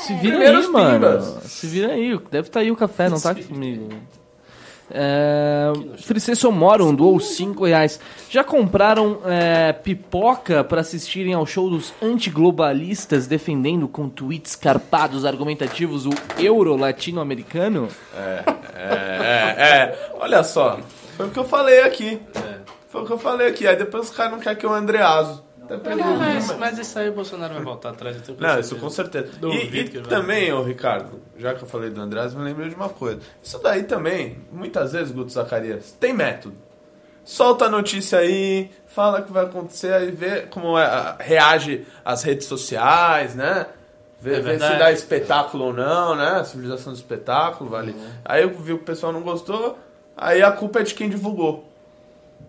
Se 0.06 0.14
vira 0.14 0.36
Primeiro 0.36 0.58
aí, 0.58 0.66
mano. 0.68 1.40
Se 1.44 1.66
vira 1.66 1.92
aí. 1.92 2.18
Deve 2.30 2.48
estar 2.48 2.60
aí 2.60 2.70
o 2.70 2.76
café, 2.76 3.08
não 3.08 3.20
tá 3.20 3.30
aqui 3.30 3.44
comigo. 3.44 3.88
É, 4.92 5.72
Somorum 6.34 6.94
doou 6.94 7.18
5 7.20 7.64
reais. 7.64 8.00
Já 8.28 8.42
compraram 8.42 9.20
é, 9.24 9.72
pipoca 9.72 10.64
para 10.64 10.80
assistirem 10.80 11.34
ao 11.34 11.46
show 11.46 11.70
dos 11.70 11.92
antiglobalistas 12.02 13.26
defendendo 13.26 13.88
com 13.88 14.08
tweets 14.08 14.56
carpados 14.56 15.24
argumentativos 15.24 16.06
o 16.06 16.10
euro 16.38 16.76
latino-americano? 16.76 17.88
É, 18.16 18.44
é, 18.74 19.54
é. 19.58 20.10
Olha 20.18 20.42
só. 20.42 20.78
Foi 21.16 21.26
o 21.26 21.30
que 21.30 21.38
eu 21.38 21.44
falei 21.44 21.82
aqui. 21.82 22.20
Foi 22.88 23.02
o 23.02 23.06
que 23.06 23.12
eu 23.12 23.18
falei 23.18 23.46
aqui. 23.46 23.66
Aí 23.66 23.76
depois 23.76 24.10
os 24.10 24.16
caras 24.16 24.32
não 24.32 24.40
querem 24.40 24.58
que 24.58 24.66
eu 24.66 24.72
Andreaso. 24.72 25.49
O 25.76 26.18
Mas, 26.18 26.56
mas 26.58 26.78
isso 26.78 26.98
aí 26.98 27.08
o 27.08 27.12
Bolsonaro 27.12 27.54
vai 27.54 27.62
voltar 27.62 27.90
atrás. 27.90 28.16
eu 28.16 28.22
tenho 28.22 28.38
Não, 28.40 28.48
certeza. 28.48 28.74
isso 28.74 28.82
com 28.82 28.90
certeza. 28.90 29.28
Duvido 29.38 29.96
E, 29.98 30.00
e 30.00 30.02
também, 30.02 30.52
ô 30.52 30.62
Ricardo, 30.62 31.20
já 31.38 31.54
que 31.54 31.62
eu 31.62 31.68
falei 31.68 31.90
do 31.90 32.00
Andrés, 32.00 32.34
me 32.34 32.42
lembrei 32.42 32.68
de 32.68 32.74
uma 32.74 32.88
coisa. 32.88 33.20
Isso 33.42 33.58
daí 33.62 33.84
também, 33.84 34.38
muitas 34.50 34.92
vezes, 34.92 35.12
Guto 35.12 35.30
Zacarias, 35.32 35.92
tem 36.00 36.12
método. 36.12 36.56
Solta 37.24 37.66
a 37.66 37.68
notícia 37.68 38.18
aí, 38.18 38.70
fala 38.86 39.20
o 39.20 39.24
que 39.24 39.32
vai 39.32 39.44
acontecer, 39.44 39.92
aí 39.92 40.10
vê 40.10 40.42
como 40.42 40.76
é, 40.78 41.16
reage 41.20 41.86
as 42.04 42.22
redes 42.24 42.46
sociais, 42.46 43.34
né? 43.34 43.66
Vê, 44.20 44.34
É 44.36 44.40
vê 44.40 44.52
se 44.58 44.76
dá 44.76 44.90
espetáculo 44.92 45.66
ou 45.66 45.72
não, 45.72 46.14
né? 46.16 46.42
Civilização 46.44 46.92
do 46.92 46.96
espetáculo, 46.96 47.70
vale. 47.70 47.92
Uhum. 47.92 48.08
Aí 48.24 48.42
eu 48.42 48.50
vi 48.50 48.74
que 48.74 48.82
o 48.82 48.84
pessoal 48.84 49.12
não 49.12 49.22
gostou, 49.22 49.78
aí 50.16 50.42
a 50.42 50.50
culpa 50.50 50.80
é 50.80 50.82
de 50.82 50.94
quem 50.94 51.08
divulgou. 51.08 51.64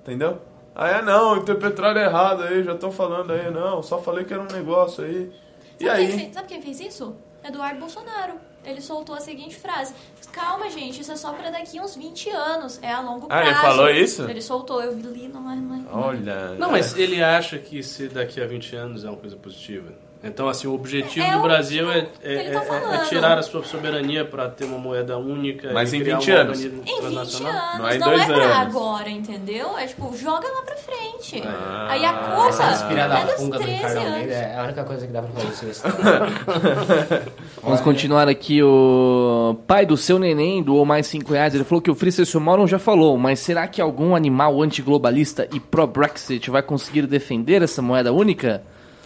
Entendeu? 0.01 0.41
Aí 0.73 0.93
é 0.95 1.01
não, 1.01 1.37
interpretaram 1.37 1.99
errado 1.99 2.43
aí, 2.43 2.63
já 2.63 2.73
estão 2.73 2.91
falando 2.91 3.31
aí, 3.33 3.51
não, 3.51 3.83
só 3.83 3.99
falei 3.99 4.23
que 4.23 4.33
era 4.33 4.41
um 4.41 4.47
negócio 4.51 5.03
aí. 5.03 5.31
E 5.79 5.85
Sabe, 5.85 5.97
aí? 5.99 6.07
Quem 6.07 6.19
fez, 6.19 6.33
sabe 6.33 6.47
quem 6.47 6.61
fez 6.61 6.79
isso? 6.79 7.15
Eduardo 7.43 7.79
Bolsonaro. 7.79 8.33
ele 8.63 8.79
soltou 8.81 9.15
a 9.15 9.19
seguinte 9.19 9.55
frase: 9.55 9.93
Calma, 10.31 10.69
gente, 10.69 11.01
isso 11.01 11.11
é 11.11 11.15
só 11.15 11.33
pra 11.33 11.49
daqui 11.49 11.79
uns 11.81 11.95
20 11.95 12.29
anos, 12.29 12.79
é 12.81 12.91
a 12.91 13.01
longo 13.01 13.25
Ah, 13.25 13.41
prazo. 13.41 13.49
ele 13.49 13.55
falou 13.59 13.89
isso? 13.89 14.29
Ele 14.29 14.41
soltou, 14.41 14.81
eu 14.81 14.93
li, 14.93 15.27
não, 15.27 15.41
mas 15.41 15.59
não, 15.59 15.85
Olha. 15.91 16.49
Não, 16.53 16.71
mas 16.71 16.95
ele 16.95 17.21
acha 17.21 17.57
que 17.57 17.81
se 17.83 18.07
daqui 18.07 18.39
a 18.39 18.45
20 18.47 18.75
anos 18.75 19.03
é 19.03 19.09
uma 19.09 19.17
coisa 19.17 19.35
positiva. 19.35 19.91
Então, 20.23 20.47
assim, 20.47 20.67
o 20.67 20.73
objetivo 20.75 21.25
É 21.25 21.31
do 21.31 21.41
Brasil 21.41 21.91
é, 21.91 21.97
é- 21.97 22.03
tá 22.03 22.29
é- 22.29 22.55
é 22.55 22.61
falando. 22.61 23.09
tirar 23.09 23.39
a 23.39 23.41
sua 23.41 23.63
soberania 23.63 24.23
para 24.23 24.47
ter 24.49 24.65
uma 24.65 24.77
moeda 24.77 25.17
única. 25.17 25.71
Mas 25.73 25.91
e 25.93 25.97
em 25.97 26.01
criar 26.01 26.19
20 26.19 26.31
um 26.31 26.35
anos. 26.35 26.63
Em 26.63 26.69
20 26.69 26.89
internacional. 26.91 27.51
anos, 27.51 27.71
Não 27.73 27.79
não 27.79 27.87
é 27.89 27.93
é, 27.93 27.95
em 27.95 27.99
dois 27.99 28.25
pra 28.25 28.35
anos. 28.35 28.55
agora, 28.57 29.09
entendeu? 29.09 29.77
É 29.79 29.87
tipo, 29.87 30.15
joga 30.15 30.47
lá 30.47 30.61
pra 30.61 30.75
frente. 30.75 31.41
Ah. 31.43 31.87
Aí 31.89 32.05
a 32.05 32.13
culpa 32.13 32.49
Essa 32.49 32.63
respirada 32.69 33.17
é 33.17 33.25
dos 33.25 33.33
funga 33.35 33.57
do 33.57 33.63
13 33.63 33.77
Ricardo 33.77 33.97
anos. 33.97 34.11
Almeida 34.13 34.33
é 34.33 34.59
a 34.59 34.63
única 34.63 34.83
coisa 34.83 35.07
que 35.07 35.13
dá 35.13 35.21
pra 35.23 35.31
fazer 35.31 35.53
sobre 35.55 35.71
isso. 35.71 35.83
Vamos 37.63 37.81
continuar 37.81 38.27
aqui. 38.29 38.61
O 38.61 39.55
pai 39.67 39.85
do 39.87 39.97
seu 39.97 40.19
neném 40.19 40.61
doou 40.61 40.85
mais 40.85 41.07
5 41.07 41.33
reais. 41.33 41.55
Ele 41.55 41.63
falou 41.63 41.81
que 41.81 41.89
o 41.89 41.95
Francis 41.95 42.33
Moron 42.35 42.67
já 42.67 42.77
falou, 42.79 43.17
mas 43.17 43.39
será 43.39 43.67
que 43.67 43.81
algum 43.81 44.15
animal 44.15 44.61
antiglobalista 44.61 45.47
e 45.51 45.59
pró-Brexit 45.59 46.49
vai 46.51 46.61
conseguir 46.61 47.07
defender 47.07 47.61
essa 47.63 47.81
moeda 47.81 48.13
única? 48.13 48.61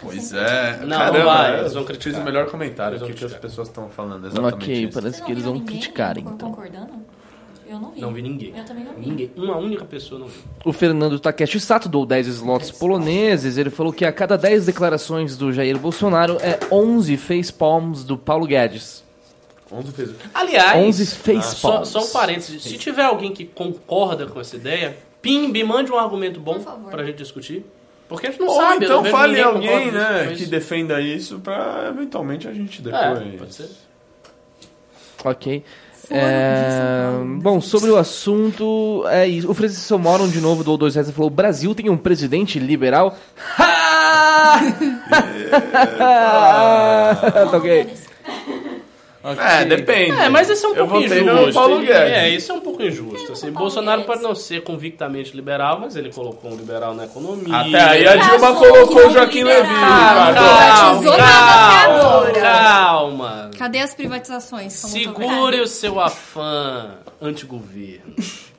Pois 0.06 0.34
é. 0.34 0.80
Não, 0.86 0.98
Caramba, 0.98 1.18
não 1.20 1.26
vai, 1.26 1.54
eu 1.54 1.60
eles 1.60 1.74
vão 1.74 1.86
fiz 1.86 1.98
criticar. 1.98 2.22
o 2.22 2.26
melhor 2.26 2.46
comentário. 2.50 2.98
O 3.04 3.06
que, 3.08 3.14
que 3.14 3.26
as 3.26 3.34
pessoas 3.34 3.68
estão 3.68 3.90
falando 3.90 4.28
exatamente 4.28 4.54
ok, 4.56 4.84
isso. 4.86 4.94
parece 4.94 5.24
que 5.24 5.32
eles 5.32 5.44
vão 5.44 5.60
criticar, 5.60 6.18
então. 6.18 6.38
Concordando? 6.38 6.94
Eu 7.68 7.80
não 7.80 7.92
vi. 7.92 8.02
Não 8.02 8.14
vi 8.14 8.22
ninguém. 8.22 8.54
Eu 8.56 8.64
também 8.64 8.84
não 8.84 8.94
vi. 8.94 9.10
Ninguém. 9.10 9.32
Uma 9.36 9.58
única 9.58 9.84
pessoa 9.86 10.20
não 10.20 10.28
viu. 10.28 10.42
O 10.64 10.72
Fernando 10.72 11.20
Takeshi 11.20 11.60
Sato 11.60 11.90
doou 11.90 12.06
10 12.06 12.28
slots 12.28 12.70
poloneses. 12.72 13.58
Ele 13.58 13.72
falou 13.72 13.92
que 13.92 14.06
a 14.06 14.12
cada 14.14 14.38
10 14.38 14.68
declarações 14.68 15.36
do 15.36 15.52
Jair 15.52 15.78
Bolsonaro 15.80 16.38
é 16.42 16.60
11 16.72 17.18
facepalms 17.18 18.04
do 18.04 18.18
Paulo 18.18 18.46
Guedes. 18.46 19.04
11 19.72 19.92
fez 19.94 20.10
o 20.12 20.16
Aliás, 20.32 20.78
11 20.86 21.06
só, 21.08 21.16
facepalms. 21.16 21.88
só 21.90 22.04
um 22.04 22.08
parênteses. 22.12 22.62
Se 22.62 22.78
tiver 22.78 23.04
alguém 23.04 23.34
que 23.34 23.46
concorda 23.46 24.28
com 24.28 24.40
essa 24.40 24.56
ideia, 24.56 24.96
pimbe, 25.20 25.64
mande 25.64 25.92
um 25.92 25.98
argumento 25.98 26.40
bom 26.40 26.54
Por 26.54 26.62
favor. 26.62 26.92
pra 26.92 27.04
gente 27.04 27.18
discutir. 27.18 27.66
Porque 28.08 28.28
a 28.28 28.32
gente 28.32 28.40
não 28.40 28.48
Ou 28.48 28.56
sabe. 28.56 28.86
então 28.86 29.04
fale 29.06 29.42
alguém, 29.42 29.92
né, 29.92 30.34
que 30.38 30.46
defenda 30.46 31.02
isso 31.02 31.40
pra 31.40 31.88
eventualmente 31.90 32.48
a 32.48 32.54
gente 32.54 32.82
depois. 32.82 33.04
É, 33.04 33.38
pode 33.38 33.56
ser. 33.56 33.70
Ok. 35.24 35.64
É, 36.10 37.10
Paulo. 37.12 37.40
bom, 37.42 37.60
sobre 37.60 37.90
o 37.90 37.98
assunto, 37.98 39.04
é 39.08 39.28
isso. 39.28 39.50
O 39.50 39.56
Francisco 39.56 39.98
Moron 39.98 40.28
de 40.28 40.40
novo 40.40 40.64
doou 40.64 40.78
dois 40.78 40.94
reais 40.94 41.10
e 41.10 41.14
falou: 41.14 41.28
o 41.28 41.34
Brasil 41.34 41.74
tem 41.74 41.90
um 41.90 41.98
presidente 41.98 42.60
liberal. 42.60 43.18
Ha! 43.58 44.60
tá 47.50 47.58
ok. 47.58 47.90
É, 49.34 49.66
depende. 49.66 50.12
É, 50.20 50.30
mas 50.30 50.50
isso 50.50 50.66
é 50.66 50.70
um 50.70 50.76
Eu 50.76 50.88
pouco 50.88 51.02
votei 51.04 51.22
injusto. 51.22 51.46
no 51.48 51.54
Paulo 51.54 51.82
E- 51.82 51.86
Guedes. 51.88 52.12
É, 52.14 52.30
isso 52.30 52.52
é 52.52 52.56
um 52.56 52.60
pouco 52.62 52.84
injusto. 52.84 53.32
Assim, 53.32 53.52
Paulo 53.52 53.60
Bolsonaro 53.66 54.04
pode 54.04 54.22
não 54.22 54.36
ser 54.36 54.62
convictamente 54.64 55.36
liberal, 55.36 55.80
mas 55.80 55.96
ele 55.96 56.12
colocou 56.12 56.52
um 56.52 56.56
liberal 56.56 56.94
na 56.94 57.06
economia. 57.06 57.56
Até 57.58 57.82
aí 57.82 58.08
a 58.08 58.16
Dilma 58.16 58.54
colocou 58.56 59.08
o 59.08 59.10
Joaquim 59.10 59.44
Levy. 59.44 59.68
Ricardo. 59.74 60.36
Privatizou 60.38 61.18
nada 61.18 61.78
até 61.78 61.92
agora. 62.00 62.42
calma. 62.42 63.52
Cadê 63.58 63.80
as 63.80 63.94
privatizações? 63.94 64.74
Segure 64.74 65.60
o 65.62 65.68
seu 65.68 66.00
afã 66.00 66.92
anti-governo. 67.22 68.16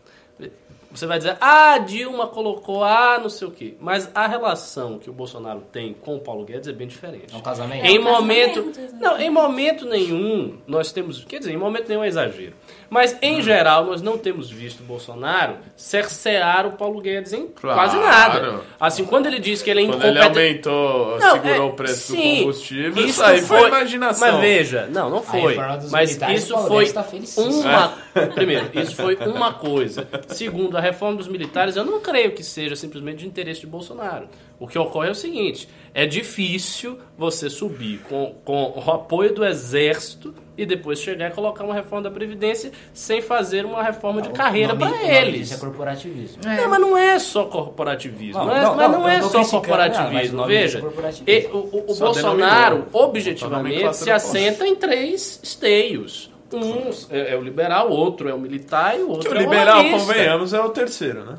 Você 0.96 1.06
vai 1.06 1.18
dizer, 1.18 1.36
ah, 1.40 1.78
Dilma 1.78 2.26
colocou, 2.26 2.82
ah, 2.82 3.18
não 3.20 3.28
sei 3.28 3.46
o 3.46 3.50
quê. 3.50 3.74
Mas 3.78 4.10
a 4.14 4.26
relação 4.26 4.98
que 4.98 5.10
o 5.10 5.12
Bolsonaro 5.12 5.60
tem 5.70 5.92
com 5.92 6.16
o 6.16 6.20
Paulo 6.20 6.44
Guedes 6.44 6.68
é 6.68 6.72
bem 6.72 6.86
diferente. 6.86 7.34
É 7.34 7.36
um 7.36 7.42
casamento. 7.42 7.84
Em 7.84 7.98
um 7.98 8.02
momento. 8.02 8.64
casamento. 8.64 8.94
Não, 8.96 9.18
em 9.18 9.30
momento 9.30 9.84
nenhum 9.86 10.58
nós 10.66 10.92
temos. 10.92 11.24
Quer 11.24 11.38
dizer, 11.38 11.52
em 11.52 11.56
momento 11.56 11.88
nenhum 11.88 12.02
é 12.02 12.08
exagero. 12.08 12.54
Mas, 12.88 13.16
em 13.20 13.42
geral, 13.42 13.84
nós 13.84 14.00
não 14.02 14.16
temos 14.18 14.50
visto 14.50 14.80
o 14.80 14.84
Bolsonaro 14.84 15.56
cercear 15.74 16.66
o 16.66 16.72
Paulo 16.72 17.00
Guedes 17.00 17.32
em 17.32 17.48
Claro. 17.48 17.78
quase 17.78 17.96
nada. 17.98 18.60
Assim, 18.78 19.04
quando 19.04 19.26
ele 19.26 19.38
diz 19.38 19.62
que 19.62 19.70
ele 19.70 19.82
é 19.84 19.86
Quando 19.86 20.04
ele 20.04 20.18
incompetente. 20.18 20.68
aumentou, 20.68 21.18
Não, 21.18 21.32
segurou 21.32 21.54
é, 21.56 21.60
o 21.60 21.72
preço 21.72 22.12
sim, 22.12 22.34
do 22.34 22.38
combustível, 22.40 22.90
isso 23.02 23.06
isso 23.08 23.22
aí 23.24 23.40
foi, 23.40 23.58
foi- 23.58 23.68
imaginação. 23.68 24.32
Mas 24.32 24.40
veja, 24.40 24.86
não, 24.92 25.10
não 25.10 25.22
foi. 25.22 25.56
Mas 25.90 26.18
isso 26.34 26.56
foi 26.68 26.90
tá 26.92 27.04
uma. 27.36 27.92
Primeiro, 28.34 28.70
isso 28.74 28.94
foi 28.96 29.16
uma 29.16 29.52
coisa. 29.54 30.08
Segundo, 30.28 30.76
a 30.76 30.80
reforma 30.80 31.16
dos 31.16 31.28
militares, 31.28 31.76
eu 31.76 31.84
não 31.84 32.00
creio 32.00 32.32
que 32.32 32.42
seja 32.42 32.76
simplesmente 32.76 33.18
de 33.18 33.26
interesse 33.26 33.60
de 33.60 33.66
Bolsonaro. 33.66 34.28
O 34.58 34.66
que 34.66 34.78
ocorre 34.78 35.08
é 35.08 35.10
o 35.10 35.14
seguinte: 35.14 35.68
é 35.92 36.06
difícil 36.06 36.98
você 37.16 37.50
subir 37.50 37.98
com, 38.08 38.34
com 38.44 38.82
o 38.86 38.90
apoio 38.90 39.34
do 39.34 39.44
exército 39.44 40.34
e 40.56 40.64
depois 40.66 40.98
chegar 41.00 41.30
e 41.30 41.34
colocar 41.34 41.64
uma 41.64 41.74
reforma 41.74 42.04
da 42.04 42.10
Previdência 42.10 42.70
sem 42.94 43.20
fazer 43.20 43.64
uma 43.64 43.82
reforma 43.82 44.22
de 44.22 44.30
carreira 44.30 44.74
para 44.74 44.90
eles. 45.02 45.40
disso 45.50 45.54
é 45.54 45.58
corporativismo. 45.58 46.42
Não, 46.44 46.68
mas 46.70 46.80
não 46.80 46.96
é 46.98 47.18
só 47.18 47.44
corporativismo. 47.44 48.38
Não, 48.38 48.46
Não, 48.46 48.56
é, 48.56 48.62
não, 48.62 48.74
mas 48.76 48.92
não, 48.92 49.08
é 49.08 49.20
só 49.22 49.44
corporativismo. 49.44 50.12
mas 50.14 50.32
nome 50.32 50.48
Veja, 50.54 50.78
é 50.78 50.80
corporativismo. 50.80 51.26
e- 51.28 51.46
o, 51.52 51.58
o- 51.58 51.92
o 51.92 51.94
Bolsonaro, 51.94 52.86
objetivamente, 52.92 53.96
se 53.96 54.10
assenta 54.10 54.66
em 54.66 54.74
três 54.74 55.40
esteios. 55.42 56.30
Um 56.52 56.90
é, 57.10 57.32
é 57.32 57.36
o 57.36 57.42
liberal, 57.42 57.90
outro 57.90 58.28
é 58.28 58.34
o 58.34 58.38
militar 58.38 58.96
e 58.96 59.02
o 59.02 59.06
Que 59.06 59.12
outro 59.12 59.30
o 59.32 59.34
é 59.34 59.38
o 59.38 59.40
liberal, 59.42 59.84
convenhamos, 59.90 60.54
é 60.54 60.60
o 60.60 60.68
terceiro, 60.68 61.24
né? 61.24 61.34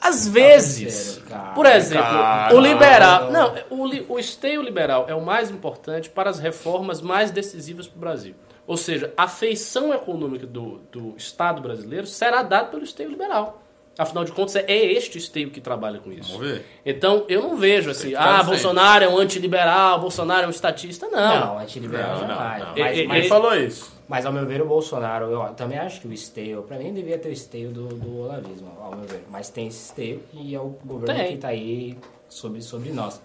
Às 0.00 0.28
vezes, 0.28 0.82
terceiro, 0.94 1.26
cara. 1.28 1.54
por 1.54 1.66
exemplo, 1.66 2.04
Cara. 2.04 2.54
o 2.54 2.60
liberal... 2.60 3.30
Não, 3.32 3.54
o, 3.70 3.86
li- 3.86 4.06
o 4.08 4.18
esteio 4.18 4.62
liberal 4.62 5.06
é 5.08 5.14
o 5.14 5.20
mais 5.24 5.50
importante 5.50 6.08
para 6.10 6.30
as 6.30 6.38
reformas 6.38 7.00
mais 7.00 7.30
decisivas 7.30 7.86
para 7.88 7.96
o 7.96 8.00
Brasil. 8.00 8.34
Ou 8.66 8.76
seja, 8.76 9.12
a 9.16 9.28
feição 9.28 9.94
econômica 9.94 10.46
do, 10.46 10.78
do 10.90 11.14
Estado 11.16 11.62
brasileiro 11.62 12.06
será 12.06 12.42
dada 12.42 12.68
pelo 12.68 12.82
esteio 12.84 13.08
liberal. 13.08 13.62
Afinal 13.98 14.24
de 14.24 14.32
contas, 14.32 14.56
é 14.56 14.76
este 14.76 15.16
esteio 15.16 15.50
que 15.50 15.60
trabalha 15.60 15.98
com 15.98 16.12
isso. 16.12 16.32
Vamos 16.32 16.46
ver. 16.46 16.64
Então, 16.84 17.24
eu 17.28 17.40
não 17.42 17.56
vejo 17.56 17.90
assim, 17.90 18.14
ah, 18.14 18.32
dizendo. 18.32 18.46
Bolsonaro 18.46 19.04
é 19.04 19.08
um 19.08 19.16
antiliberal, 19.18 19.98
Bolsonaro 20.00 20.44
é 20.44 20.46
um 20.46 20.50
estatista. 20.50 21.08
Não. 21.08 21.40
Não, 21.40 21.58
antiliberal 21.58 22.16
Não, 22.16 22.20
não, 22.22 22.28
jamais. 22.28 22.62
não. 22.62 22.68
Mas, 22.76 22.96
E- 22.98 23.02
e- 23.02 23.06
mas- 23.08 23.20
Quem 23.20 23.28
falou 23.28 23.54
isso? 23.56 23.92
mas, 24.06 24.26
ao 24.26 24.32
meu 24.32 24.44
ver, 24.44 24.60
o 24.60 24.66
Bolsonaro, 24.66 25.26
eu 25.30 25.42
também 25.54 25.78
acho 25.78 26.00
que 26.02 26.08
o 26.08 26.12
esteio, 26.12 26.62
pra 26.62 26.76
mim, 26.78 26.92
devia 26.92 27.16
ter 27.18 27.30
o 27.30 27.32
esteio 27.32 27.70
do, 27.70 27.88
do 27.88 28.20
olavismo, 28.24 28.70
ao 28.82 28.94
meu 28.94 29.06
ver. 29.06 29.24
Mas 29.30 29.48
tem 29.48 29.68
esse 29.68 29.86
esteio 29.86 30.22
e 30.34 30.54
é 30.54 30.60
o 30.60 30.76
governo 30.84 31.14
Tem. 31.14 31.32
que 31.32 31.38
tá 31.38 31.48
aí 31.48 31.96
sobre, 32.28 32.60
sobre 32.60 32.90
nós. 32.90 33.20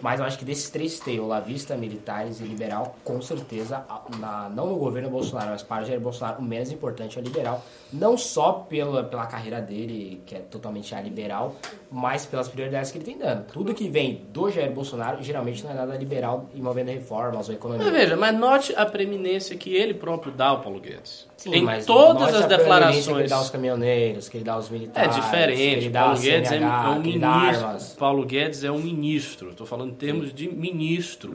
Mas 0.00 0.20
eu 0.20 0.26
acho 0.26 0.38
que 0.38 0.44
desses 0.44 0.68
três 0.68 0.92
esteios, 0.92 1.24
olavista, 1.24 1.74
militares 1.74 2.38
e 2.40 2.44
liberal, 2.44 2.94
com 3.02 3.20
certeza, 3.22 3.82
na- 4.18 4.48
não 4.50 4.66
no 4.66 4.76
governo 4.76 5.08
Bolsonaro, 5.08 5.50
mas 5.52 5.62
para 5.62 5.84
Jair 5.84 5.98
Bolsonaro, 6.00 6.38
o 6.40 6.42
menos 6.44 6.70
importante 6.70 7.18
é 7.18 7.22
o 7.22 7.24
liberal. 7.24 7.64
Não 7.92 8.16
só 8.18 8.52
pela, 8.52 9.04
pela 9.04 9.24
carreira 9.26 9.60
dele, 9.60 10.20
que 10.26 10.34
é 10.34 10.40
totalmente 10.40 10.94
a 10.94 11.00
liberal, 11.00 11.54
mas 11.90 12.26
pelas 12.26 12.46
prioridades 12.46 12.90
que 12.90 12.98
ele 12.98 13.04
tem 13.06 13.16
dando. 13.16 13.46
Tudo 13.46 13.72
que 13.72 13.88
vem 13.88 14.22
do 14.32 14.50
Jair 14.50 14.70
Bolsonaro, 14.70 15.22
geralmente 15.22 15.64
não 15.64 15.70
é 15.70 15.74
nada 15.74 15.96
liberal 15.96 16.46
envolvendo 16.54 16.88
reformas 16.90 17.48
ou 17.48 17.54
economia. 17.54 17.84
Mas 17.86 17.94
veja, 17.94 18.16
mas 18.16 18.36
note 18.38 18.74
a 18.76 18.84
preeminência 18.84 19.56
que 19.56 19.74
ele 19.74 19.94
próprio 19.94 20.30
dá 20.32 20.48
ao 20.48 20.60
Paulo 20.60 20.78
Guedes. 20.78 21.26
Sim, 21.36 21.54
em 21.54 21.62
mas 21.62 21.84
todas 21.84 22.34
as 22.34 22.46
preeminência 22.46 22.46
Que 22.46 22.54
ele 22.54 22.58
declarações. 22.62 23.30
dá 23.30 23.36
aos 23.36 23.50
caminhoneiros, 23.50 24.28
que 24.28 24.36
ele 24.38 24.44
dá 24.44 24.52
aos 24.54 24.68
É 24.68 24.72
militares. 24.72 25.14
que 25.14 25.20
diferente. 25.20 25.60
ele 25.62 25.88
dá 25.90 26.00
Paulo 26.04 26.18
Guedes 26.18 26.50
é, 26.52 26.54
CNH, 26.58 26.84
é 26.84 26.88
um 26.88 27.00
ministro. 27.02 27.96
Paulo 27.98 28.24
Guedes 28.24 28.64
é 28.64 28.70
um 28.70 28.78
ministro. 28.78 29.50
Estou 29.50 29.66
falando 29.66 29.90
em 29.90 29.94
termos 29.94 30.32
de 30.32 30.48
ministro. 30.48 31.34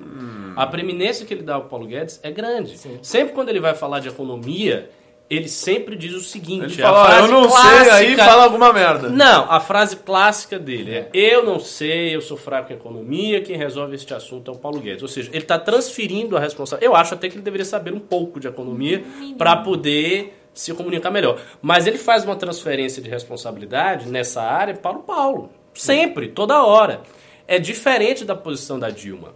A 0.55 0.65
preeminência 0.65 1.25
que 1.25 1.33
ele 1.33 1.43
dá 1.43 1.55
ao 1.55 1.65
Paulo 1.65 1.85
Guedes 1.85 2.19
é 2.23 2.31
grande. 2.31 2.77
Sim. 2.77 2.97
Sempre 3.01 3.33
quando 3.35 3.49
ele 3.49 3.59
vai 3.59 3.75
falar 3.75 3.99
de 3.99 4.07
economia, 4.07 4.89
ele 5.33 5.47
sempre 5.47 5.95
diz 5.95 6.13
o 6.13 6.19
seguinte: 6.21 6.73
Ele 6.73 6.83
a 6.83 6.91
fala, 6.91 7.09
eu 7.09 7.15
frase 7.27 7.31
não 7.31 7.49
sei, 7.49 7.69
aí 7.71 7.85
clássica- 8.15 8.25
fala 8.25 8.43
alguma 8.43 8.73
merda. 8.73 9.09
Não, 9.09 9.49
a 9.49 9.59
frase 9.59 9.95
clássica 9.95 10.59
dele 10.59 10.93
é: 10.93 11.09
Eu 11.13 11.45
não 11.45 11.59
sei, 11.59 12.13
eu 12.15 12.21
sou 12.21 12.35
fraco 12.37 12.71
em 12.73 12.75
economia, 12.75 13.41
quem 13.41 13.55
resolve 13.57 13.95
este 13.95 14.13
assunto 14.13 14.51
é 14.51 14.53
o 14.53 14.57
Paulo 14.57 14.79
Guedes. 14.79 15.01
Ou 15.01 15.07
seja, 15.07 15.29
ele 15.31 15.39
está 15.43 15.57
transferindo 15.57 16.35
a 16.35 16.39
responsabilidade. 16.39 16.85
Eu 16.91 16.95
acho 16.95 17.13
até 17.13 17.29
que 17.29 17.35
ele 17.35 17.43
deveria 17.43 17.65
saber 17.65 17.93
um 17.93 17.99
pouco 17.99 18.39
de 18.39 18.47
economia 18.47 19.03
para 19.37 19.55
poder 19.55 20.37
se 20.53 20.73
comunicar 20.73 21.09
melhor. 21.11 21.39
Mas 21.61 21.87
ele 21.87 21.97
faz 21.97 22.25
uma 22.25 22.35
transferência 22.35 23.01
de 23.01 23.09
responsabilidade 23.09 24.09
nessa 24.09 24.41
área 24.41 24.73
para 24.75 24.97
o 24.97 25.03
Paulo. 25.03 25.49
Sempre, 25.73 26.27
toda 26.27 26.61
hora. 26.63 27.01
É 27.47 27.57
diferente 27.59 28.23
da 28.23 28.35
posição 28.35 28.77
da 28.79 28.89
Dilma. 28.89 29.33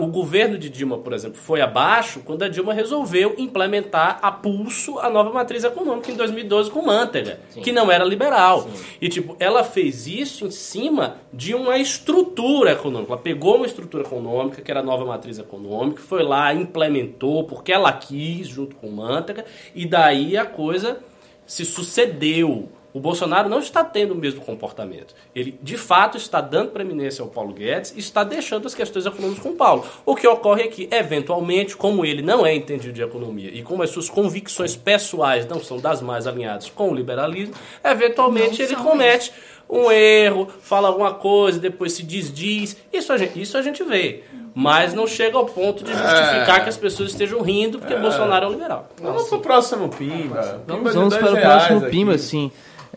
O 0.00 0.06
governo 0.06 0.58
de 0.58 0.68
Dilma, 0.68 0.98
por 0.98 1.12
exemplo, 1.12 1.38
foi 1.38 1.60
abaixo 1.60 2.20
quando 2.24 2.42
a 2.42 2.48
Dilma 2.48 2.72
resolveu 2.72 3.34
implementar 3.38 4.18
a 4.20 4.32
pulso 4.32 4.98
a 4.98 5.08
nova 5.08 5.32
matriz 5.32 5.62
econômica 5.62 6.10
em 6.10 6.16
2012 6.16 6.70
com 6.70 6.82
Manteiga, 6.82 7.38
que 7.62 7.70
não 7.70 7.90
era 7.90 8.04
liberal. 8.04 8.68
E, 9.00 9.08
tipo, 9.08 9.36
ela 9.38 9.62
fez 9.62 10.06
isso 10.06 10.46
em 10.46 10.50
cima 10.50 11.18
de 11.32 11.54
uma 11.54 11.78
estrutura 11.78 12.72
econômica. 12.72 13.12
Ela 13.12 13.22
pegou 13.22 13.56
uma 13.56 13.66
estrutura 13.66 14.02
econômica, 14.02 14.60
que 14.60 14.70
era 14.70 14.80
a 14.80 14.82
nova 14.82 15.04
matriz 15.04 15.38
econômica, 15.38 16.02
foi 16.02 16.24
lá, 16.24 16.52
implementou, 16.52 17.44
porque 17.44 17.72
ela 17.72 17.92
quis, 17.92 18.48
junto 18.48 18.74
com 18.76 18.90
Manteiga, 18.90 19.44
e 19.74 19.86
daí 19.86 20.36
a 20.36 20.44
coisa 20.44 20.98
se 21.46 21.64
sucedeu. 21.64 22.68
O 22.92 23.00
Bolsonaro 23.00 23.48
não 23.48 23.58
está 23.58 23.84
tendo 23.84 24.12
o 24.12 24.16
mesmo 24.16 24.40
comportamento. 24.40 25.14
Ele, 25.34 25.58
de 25.62 25.76
fato, 25.76 26.16
está 26.16 26.40
dando 26.40 26.70
preeminência 26.70 27.22
ao 27.22 27.28
Paulo 27.28 27.52
Guedes 27.52 27.92
e 27.94 27.98
está 27.98 28.24
deixando 28.24 28.66
as 28.66 28.74
questões 28.74 29.04
econômicas 29.04 29.42
com 29.42 29.50
o 29.50 29.56
Paulo. 29.56 29.84
O 30.06 30.16
que 30.16 30.26
ocorre 30.26 30.62
é 30.62 30.68
que, 30.68 30.88
eventualmente, 30.90 31.76
como 31.76 32.04
ele 32.04 32.22
não 32.22 32.46
é 32.46 32.54
entendido 32.54 32.94
de 32.94 33.02
economia 33.02 33.50
e 33.52 33.62
como 33.62 33.82
as 33.82 33.90
suas 33.90 34.08
convicções 34.08 34.74
pessoais 34.74 35.46
não 35.46 35.60
são 35.62 35.78
das 35.78 36.00
mais 36.00 36.26
alinhadas 36.26 36.70
com 36.70 36.90
o 36.90 36.94
liberalismo, 36.94 37.54
eventualmente 37.84 38.62
Não 38.62 38.66
ele 38.66 38.76
comete 38.76 39.32
um 39.68 39.90
erro, 39.92 40.48
fala 40.62 40.88
alguma 40.88 41.12
coisa, 41.12 41.58
depois 41.60 41.92
se 41.92 42.02
desdiz. 42.02 42.76
Isso 42.92 43.12
a 43.12 43.18
gente, 43.18 43.40
isso 43.40 43.56
a 43.58 43.62
gente 43.62 43.82
vê. 43.84 44.22
Mas 44.54 44.94
não 44.94 45.06
chega 45.06 45.36
ao 45.36 45.44
ponto 45.44 45.84
de 45.84 45.92
justificar 45.92 46.60
É. 46.60 46.60
que 46.62 46.68
as 46.68 46.76
pessoas 46.76 47.10
estejam 47.10 47.42
rindo 47.42 47.78
porque 47.78 47.94
Bolsonaro 47.94 48.46
é 48.46 48.48
um 48.48 48.52
liberal. 48.52 48.88
Vamos 49.00 49.28
pro 49.28 49.40
próximo 49.40 49.88
Pimba. 49.90 50.62
Vamos, 50.66 50.94
vamos 50.94 51.16
para 51.16 51.32
o 51.32 51.40
próximo 51.40 51.78
aqui. 51.80 51.90
Pimba, 51.90 52.18
sim. 52.18 52.50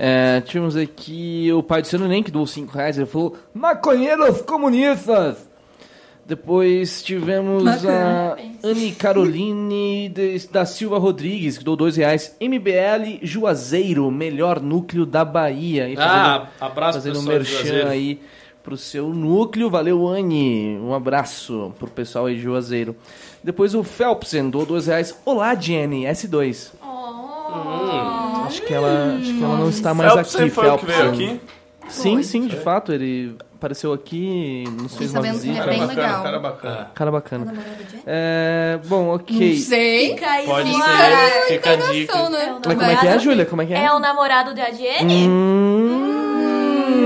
É, 0.04 0.42
tivemos 0.42 0.76
aqui 0.76 1.52
o 1.54 1.62
pai 1.62 1.84
do 1.84 1.88
Seno 1.88 2.08
Nem 2.08 2.24
que 2.24 2.32
doou 2.32 2.48
5 2.48 2.76
reais. 2.76 2.98
Ele 2.98 3.06
falou: 3.06 3.36
Maconheiros 3.54 4.42
comunistas! 4.42 5.48
Depois 6.26 7.04
tivemos 7.04 7.86
a 7.86 8.36
Anne 8.64 8.94
Caroline 8.94 10.10
de- 10.10 10.48
da 10.48 10.66
Silva 10.66 10.98
Rodrigues, 10.98 11.58
que 11.60 11.64
doou 11.64 11.76
2 11.78 11.98
reais. 11.98 12.36
MBL 12.40 13.20
Juazeiro, 13.22 14.10
melhor 14.10 14.60
núcleo 14.60 15.06
da 15.06 15.24
Bahia. 15.24 15.88
E 15.88 15.96
Ah, 16.00 16.48
abraço 16.60 17.00
fazendo 17.00 17.20
um 17.20 17.24
merchan 17.24 17.58
Juazeiro. 17.66 17.88
aí 17.90 18.20
pro 18.64 18.78
seu 18.78 19.10
núcleo. 19.10 19.70
Valeu, 19.70 20.08
Anne. 20.08 20.80
Um 20.80 20.94
abraço 20.96 21.74
pro 21.78 21.88
pessoal 21.90 22.26
aí 22.28 22.36
de 22.38 22.42
Juazeiro. 22.42 22.96
Depois 23.44 23.76
o 23.76 23.84
Phelpsen 23.84 24.50
doou 24.50 24.66
2 24.66 24.88
reais. 24.88 25.16
Olá, 25.26 25.54
Jenny, 25.54 26.06
S2. 26.06 26.72
Oh. 26.82 28.31
Acho 28.52 28.62
que 28.64 28.74
ela, 28.74 29.16
acho 29.20 29.34
que 29.34 29.44
ela 29.44 29.58
não 29.58 29.70
está 29.70 29.94
mais 29.94 30.14
Phelpsen 30.14 30.42
aqui, 30.42 30.50
foi 30.52 30.70
o 30.70 30.78
que 30.78 30.86
veio 30.86 31.10
aqui? 31.10 31.42
Sim, 31.90 32.22
sim, 32.24 32.48
de 32.48 32.56
fato, 32.58 32.92
ele 32.94 33.36
apareceu 33.56 33.92
aqui, 33.94 34.64
nos 34.82 34.96
fez 34.98 35.12
uma 35.12 35.20
ele 35.20 35.28
é 35.30 35.32
visita. 35.34 35.68
bem 35.68 35.80
bacana, 35.80 36.02
legal. 36.02 36.24
cara 36.24 36.40
bacana. 36.40 36.92
Cara 36.96 37.12
bacana. 37.12 37.54
É, 38.08 38.80
bom, 38.86 39.14
ok. 39.14 39.50
Não 39.52 39.58
sei. 39.58 40.10
Fica 40.10 40.30
aí, 40.32 40.46
Pode 40.46 40.72
fica 40.72 40.86
ser, 40.86 41.48
fica 41.48 41.70
a 41.72 41.76
dica. 41.76 42.30
Né? 42.30 42.40
É 42.44 42.50
Mas 42.68 42.78
como 42.78 42.82
é 42.92 42.96
que 42.96 43.08
é, 43.08 43.20
Júlia? 43.20 43.46
Como 43.46 43.62
é 43.62 43.66
que 43.66 43.74
é? 43.74 43.84
É 43.86 43.94
o 43.94 44.00
namorado 44.00 44.54
da 44.56 44.72
Jenny? 44.72 45.28
Hum, 45.28 46.08
Ah, 46.08 46.11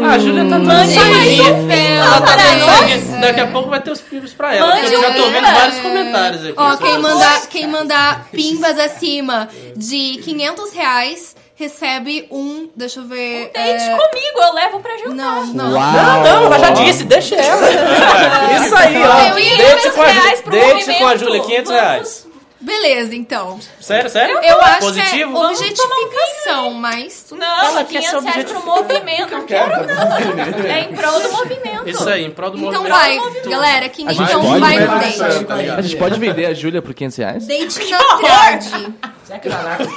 a 0.04 0.18
Júlia 0.18 0.44
tá 0.44 0.58
dando 0.58 0.66
Mande 0.68 0.94
sangue. 0.94 1.42
Ela 1.72 2.22
tá 2.22 2.36
dando. 2.36 3.22
Daqui 3.22 3.40
a 3.40 3.48
pouco 3.48 3.70
vai 3.70 3.82
ter 3.82 3.92
os 3.92 4.02
pibos 4.02 4.34
pra 4.34 4.56
ela. 4.56 4.76
Mande 4.76 4.94
eu 4.94 5.02
já 5.02 5.14
tô 5.14 5.26
um 5.26 5.32
vendo 5.32 5.48
vários 5.54 5.80
comentários 5.80 6.46
aqui. 6.46 6.54
Ó, 6.58 6.78
quem 6.78 6.98
mandar, 7.00 7.48
quem 7.48 7.68
mandar 7.68 8.28
pimbas 8.32 8.78
acima 8.80 9.48
de 9.76 10.20
500 10.24 10.74
reais 10.74 11.36
recebe 11.56 12.28
um. 12.30 12.70
Deixa 12.76 13.00
eu 13.00 13.06
ver. 13.06 13.52
Date 13.54 13.84
é, 13.84 13.98
comigo, 13.98 14.40
eu 14.42 14.54
levo 14.54 14.80
pra 14.80 14.98
jantar. 14.98 15.16
Não, 15.16 15.46
não. 15.48 15.74
Uau! 15.74 16.24
Não, 16.24 16.46
ela 16.46 16.60
já 16.60 16.70
disse, 16.72 17.04
deixa 17.06 17.36
ela. 17.36 17.62
Isso 18.62 18.76
aí, 18.76 18.96
ó. 19.02 19.30
Eu 19.30 19.40
ia 19.40 19.58
Deite 19.58 19.92
com 19.92 20.02
a, 20.02 20.08
reais 20.08 20.42
pro 20.42 20.52
deite 20.52 20.74
movimento. 20.74 21.00
com 21.00 21.08
a 21.08 21.16
Júlia, 21.16 21.42
500 21.42 21.66
Vamos. 21.66 21.82
reais. 21.82 22.25
Beleza, 22.66 23.16
então. 23.16 23.60
Sério, 23.80 24.10
sério? 24.10 24.40
Eu 24.44 24.60
acho 24.62 24.80
Positivo? 24.80 25.32
que 25.32 25.38
é 25.38 25.48
objetificação, 25.48 26.74
mas. 26.74 27.26
Não, 27.32 27.66
Ela 27.66 27.84
quer 27.84 28.00
500 28.02 28.24
ser 28.24 28.30
reais 28.30 28.52
pro 28.52 28.66
movimento. 28.66 29.32
Não 29.32 29.46
quero 29.46 29.72
não. 29.88 30.66
É 30.68 30.80
em 30.82 30.96
prol 30.96 31.20
do 31.22 31.32
movimento. 31.32 31.90
Isso 31.90 32.10
aí, 32.10 32.26
em 32.26 32.32
prol 32.32 32.52
do 32.52 32.58
Então 32.58 32.72
movimento. 32.84 32.90
vai, 32.98 33.20
galera, 33.50 33.86
gente 33.86 34.02
então 34.04 34.42
pode 34.42 34.60
vai 34.60 34.80
no 34.80 35.00
date. 35.00 35.46
tá 35.46 35.56
ligado? 35.56 35.80
A 35.80 35.82
gente 35.82 35.96
pode 35.98 36.20
vender 36.20 36.46
a 36.48 36.54
Júlia 36.54 36.82
por 36.82 36.94
500 36.94 37.18
reais? 37.18 37.48
Date 37.48 37.92
na 37.92 38.18
trade. 38.18 38.94
Que 39.42 39.50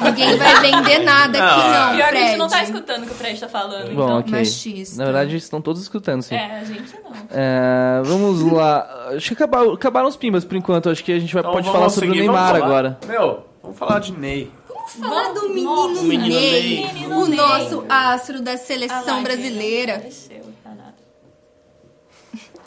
Ninguém 0.04 0.36
vai 0.38 0.60
vender 0.60 0.98
nada 1.00 1.38
aqui, 1.38 1.60
Ah, 1.60 1.88
não, 1.90 1.96
Pior 1.96 2.08
que 2.10 2.16
a 2.16 2.20
gente 2.28 2.36
não 2.38 2.48
tá 2.48 2.62
escutando 2.62 3.02
o 3.02 3.06
que 3.06 3.12
o 3.12 3.14
Fred 3.14 3.38
tá 3.38 3.48
falando. 3.48 3.94
Bom, 3.94 4.04
então. 4.04 4.18
ok. 4.20 4.32
machista. 4.32 4.96
Na 4.96 5.04
verdade, 5.04 5.36
estão 5.36 5.60
todos 5.60 5.82
escutando, 5.82 6.22
sim. 6.22 6.34
É, 6.34 6.60
a 6.60 6.64
gente 6.64 6.94
não. 7.04 7.12
É, 7.30 8.00
vamos 8.04 8.40
lá. 8.50 9.08
Acho 9.14 9.28
que 9.28 9.34
acabaram, 9.34 9.72
acabaram 9.72 10.08
os 10.08 10.16
pimbas 10.16 10.46
por 10.46 10.56
enquanto. 10.56 10.88
Acho 10.88 11.04
que 11.04 11.12
a 11.12 11.18
gente 11.18 11.32
vai, 11.34 11.42
Então 11.42 11.52
pode 11.52 11.70
falar 11.70 11.90
sobre 11.90 12.08
o 12.08 12.14
Neymar 12.14 12.57
falar. 12.60 12.78
agora. 12.78 12.98
Meu, 13.06 13.46
vamos 13.62 13.78
falar 13.78 13.98
de 13.98 14.12
Ney. 14.12 14.50
Falar 14.98 15.32
do 15.32 15.48
menino, 15.50 15.88
Nossa, 15.88 16.02
menino 16.02 16.34
Ney, 16.34 16.92
Ney. 16.92 17.06
O 17.06 17.26
Ney. 17.26 17.36
nosso 17.36 17.84
astro 17.88 18.40
da 18.40 18.56
seleção 18.56 19.22
brasileira. 19.22 20.08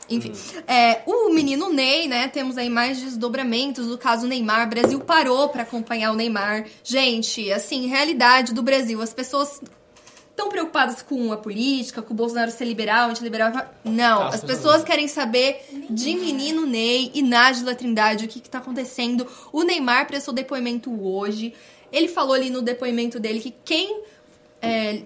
Enfim, 0.09 0.33
é, 0.67 1.01
o 1.05 1.29
menino 1.29 1.71
Ney, 1.71 2.07
né? 2.07 2.27
Temos 2.27 2.57
aí 2.57 2.69
mais 2.69 2.99
desdobramentos 2.99 3.87
do 3.87 3.97
caso 3.97 4.27
Neymar. 4.27 4.67
O 4.67 4.69
Brasil 4.69 4.99
parou 4.99 5.47
pra 5.47 5.63
acompanhar 5.63 6.11
o 6.11 6.15
Neymar. 6.15 6.65
Gente, 6.83 7.49
assim, 7.51 7.87
realidade 7.87 8.53
do 8.53 8.61
Brasil. 8.61 9.01
As 9.01 9.13
pessoas 9.13 9.61
estão 10.41 10.49
preocupadas 10.49 11.01
com 11.01 11.31
a 11.31 11.37
política, 11.37 12.01
com 12.01 12.13
o 12.13 12.17
Bolsonaro 12.17 12.49
ser 12.49 12.65
liberal, 12.65 13.09
antiliberal. 13.09 13.51
Não, 13.83 14.23
as 14.23 14.43
pessoas 14.43 14.83
querem 14.83 15.07
saber 15.07 15.63
de 15.89 16.15
menino 16.15 16.65
Ney 16.65 17.11
e 17.13 17.21
Nájila 17.21 17.75
Trindade, 17.75 18.25
o 18.25 18.27
que, 18.27 18.39
que 18.39 18.49
tá 18.49 18.57
acontecendo. 18.57 19.27
O 19.53 19.63
Neymar 19.63 20.07
prestou 20.07 20.33
depoimento 20.33 20.91
hoje. 20.91 21.53
Ele 21.91 22.07
falou 22.07 22.33
ali 22.33 22.49
no 22.49 22.61
depoimento 22.61 23.19
dele 23.19 23.39
que 23.39 23.53
quem. 23.63 24.01
é, 24.61 25.03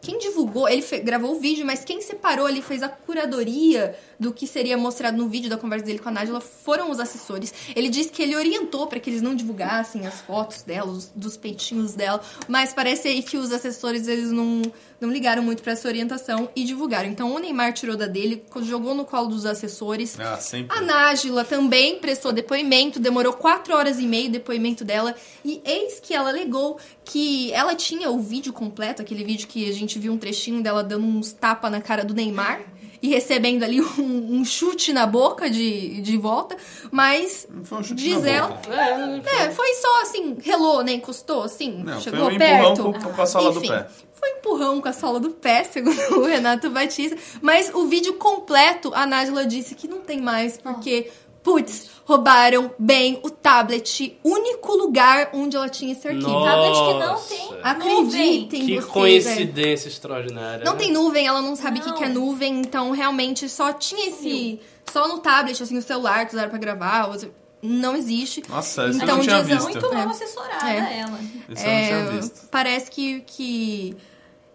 quem 0.00 0.18
divulgou, 0.18 0.68
ele 0.68 0.84
gravou 1.02 1.34
o 1.34 1.40
vídeo, 1.40 1.64
mas 1.64 1.82
quem 1.82 2.02
separou 2.02 2.44
ali, 2.44 2.60
fez 2.60 2.82
a 2.82 2.90
curadoria 2.90 3.96
do 4.18 4.32
que 4.32 4.46
seria 4.46 4.76
mostrado 4.76 5.16
no 5.16 5.28
vídeo 5.28 5.48
da 5.50 5.56
conversa 5.56 5.86
dele 5.86 5.98
com 5.98 6.08
a 6.08 6.12
Nájila 6.12 6.40
foram 6.40 6.90
os 6.90 7.00
assessores. 7.00 7.52
Ele 7.74 7.88
disse 7.88 8.10
que 8.10 8.22
ele 8.22 8.36
orientou 8.36 8.86
para 8.86 8.98
que 9.00 9.10
eles 9.10 9.22
não 9.22 9.34
divulgassem 9.34 10.06
as 10.06 10.20
fotos 10.20 10.62
dela, 10.62 10.90
os- 10.90 11.10
dos 11.14 11.36
peitinhos 11.36 11.94
dela, 11.94 12.20
mas 12.48 12.72
parece 12.72 13.08
aí 13.08 13.22
que 13.22 13.36
os 13.36 13.52
assessores 13.52 14.06
eles 14.08 14.30
não, 14.30 14.62
não 15.00 15.10
ligaram 15.10 15.42
muito 15.42 15.62
para 15.62 15.72
essa 15.72 15.88
orientação 15.88 16.48
e 16.54 16.64
divulgaram. 16.64 17.08
Então 17.08 17.34
o 17.34 17.38
Neymar 17.38 17.72
tirou 17.72 17.96
da 17.96 18.06
dele, 18.06 18.42
jogou 18.62 18.94
no 18.94 19.04
colo 19.04 19.28
dos 19.28 19.44
assessores. 19.46 20.18
Ah, 20.20 20.36
sempre. 20.38 20.76
A 20.76 20.80
Nájila 20.80 21.44
também 21.44 21.98
prestou 21.98 22.32
depoimento, 22.32 22.98
demorou 23.00 23.32
quatro 23.32 23.74
horas 23.74 23.98
e 23.98 24.06
meia 24.06 24.28
o 24.28 24.32
depoimento 24.32 24.84
dela, 24.84 25.14
e 25.44 25.60
eis 25.64 26.00
que 26.00 26.14
ela 26.14 26.28
alegou 26.30 26.78
que 27.04 27.52
ela 27.52 27.74
tinha 27.74 28.10
o 28.10 28.18
vídeo 28.20 28.52
completo, 28.52 29.02
aquele 29.02 29.24
vídeo 29.24 29.46
que 29.48 29.68
a 29.68 29.72
gente 29.72 29.98
viu 29.98 30.12
um 30.12 30.18
trechinho 30.18 30.62
dela 30.62 30.82
dando 30.82 31.06
uns 31.06 31.32
tapas 31.32 31.70
na 31.70 31.80
cara 31.80 32.04
do 32.04 32.14
Neymar. 32.14 32.62
E 33.04 33.08
recebendo 33.08 33.62
ali 33.64 33.82
um, 33.82 34.36
um 34.40 34.44
chute 34.46 34.90
na 34.90 35.06
boca 35.06 35.50
de, 35.50 36.00
de 36.00 36.16
volta, 36.16 36.56
mas 36.90 37.46
foi 37.64 37.78
um 37.78 37.82
chute 37.82 38.02
diz 38.02 38.22
na 38.22 38.30
ela. 38.30 38.48
boca. 38.48 39.30
É, 39.30 39.50
foi 39.50 39.74
só 39.74 40.02
assim, 40.02 40.36
relou, 40.40 40.82
né? 40.82 40.92
Encostou 40.92 41.42
assim, 41.42 41.82
Não, 41.84 41.92
foi 41.94 42.02
chegou 42.02 42.20
um 42.28 42.30
empurrão 42.30 42.74
perto. 42.74 42.82
com- 43.04 43.12
com 43.14 43.22
a 43.22 43.26
sola 43.26 43.52
do 43.52 43.58
Enfim, 43.58 43.68
pé. 43.68 43.86
Foi 44.14 44.32
um 44.32 44.36
empurrão 44.38 44.80
com 44.80 44.88
a 44.88 44.92
sola 44.94 45.20
do 45.20 45.30
pé, 45.30 45.64
segundo 45.70 45.98
o 46.18 46.24
Renato 46.24 46.70
Batista. 46.70 47.14
Mas 47.42 47.70
o 47.74 47.86
vídeo 47.88 48.14
completo, 48.14 48.90
a 48.94 49.04
Nájila 49.04 49.44
disse 49.44 49.74
que 49.74 49.86
não 49.86 50.00
tem 50.00 50.22
mais, 50.22 50.56
porque, 50.56 51.10
putz, 51.44 51.88
roubaram 52.04 52.72
bem 52.78 53.20
o 53.22 53.30
tablet, 53.30 54.18
único 54.24 54.72
lugar 54.74 55.30
onde 55.32 55.56
ela 55.56 55.68
tinha 55.68 55.92
esse 55.92 56.08
arquivo. 56.08 56.28
Nossa. 56.28 56.50
Tablet 56.50 56.74
que 56.74 57.06
não 57.06 57.20
tem. 57.20 57.58
Acreditem 57.62 58.66
Que 58.66 58.74
vocês, 58.80 58.84
coincidência 58.86 59.88
extraordinária. 59.88 60.64
Não 60.64 60.72
né? 60.72 60.78
tem 60.78 60.90
nuvem, 60.92 61.26
ela 61.26 61.40
não 61.42 61.54
sabe 61.54 61.78
o 61.78 61.82
que, 61.82 61.92
que 61.92 62.02
é 62.04 62.08
nuvem, 62.08 62.60
então 62.60 62.90
realmente 62.90 63.48
só 63.48 63.72
tinha 63.72 64.08
esse. 64.08 64.58
Só 64.90 65.06
no 65.06 65.18
tablet, 65.18 65.62
assim, 65.62 65.76
o 65.78 65.82
celular 65.82 66.26
que 66.26 66.34
usaram 66.34 66.50
pra 66.50 66.58
gravar. 66.58 67.10
os- 67.10 67.26
Não 67.62 67.96
existe. 67.96 68.42
Nossa, 68.48 68.82
eu 68.82 68.92
Então, 68.92 69.16
não 69.16 69.20
tinha 69.20 69.42
visto. 69.42 69.62
Muito 69.62 69.94
mal 69.94 70.02
É. 70.08 70.10
assessorada 70.10 70.70
É. 70.70 70.98
ela. 70.98 71.18
Esse 71.48 71.64
eu 71.64 71.70
não 71.70 71.72
É, 71.72 71.86
tinha 71.86 72.20
visto. 72.20 72.48
parece 72.50 72.90
que, 72.90 73.20
que, 73.26 73.96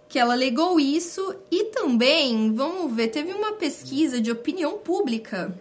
que 0.08 0.20
ela 0.20 0.34
alegou 0.34 0.80
isso. 0.80 1.36
E 1.50 1.66
também, 1.66 2.54
vamos 2.54 2.94
ver, 2.96 3.08
teve 3.08 3.32
uma 3.34 3.54
pesquisa 3.54 4.22
de 4.22 4.32
opinião 4.32 4.78
pública. 4.78 5.52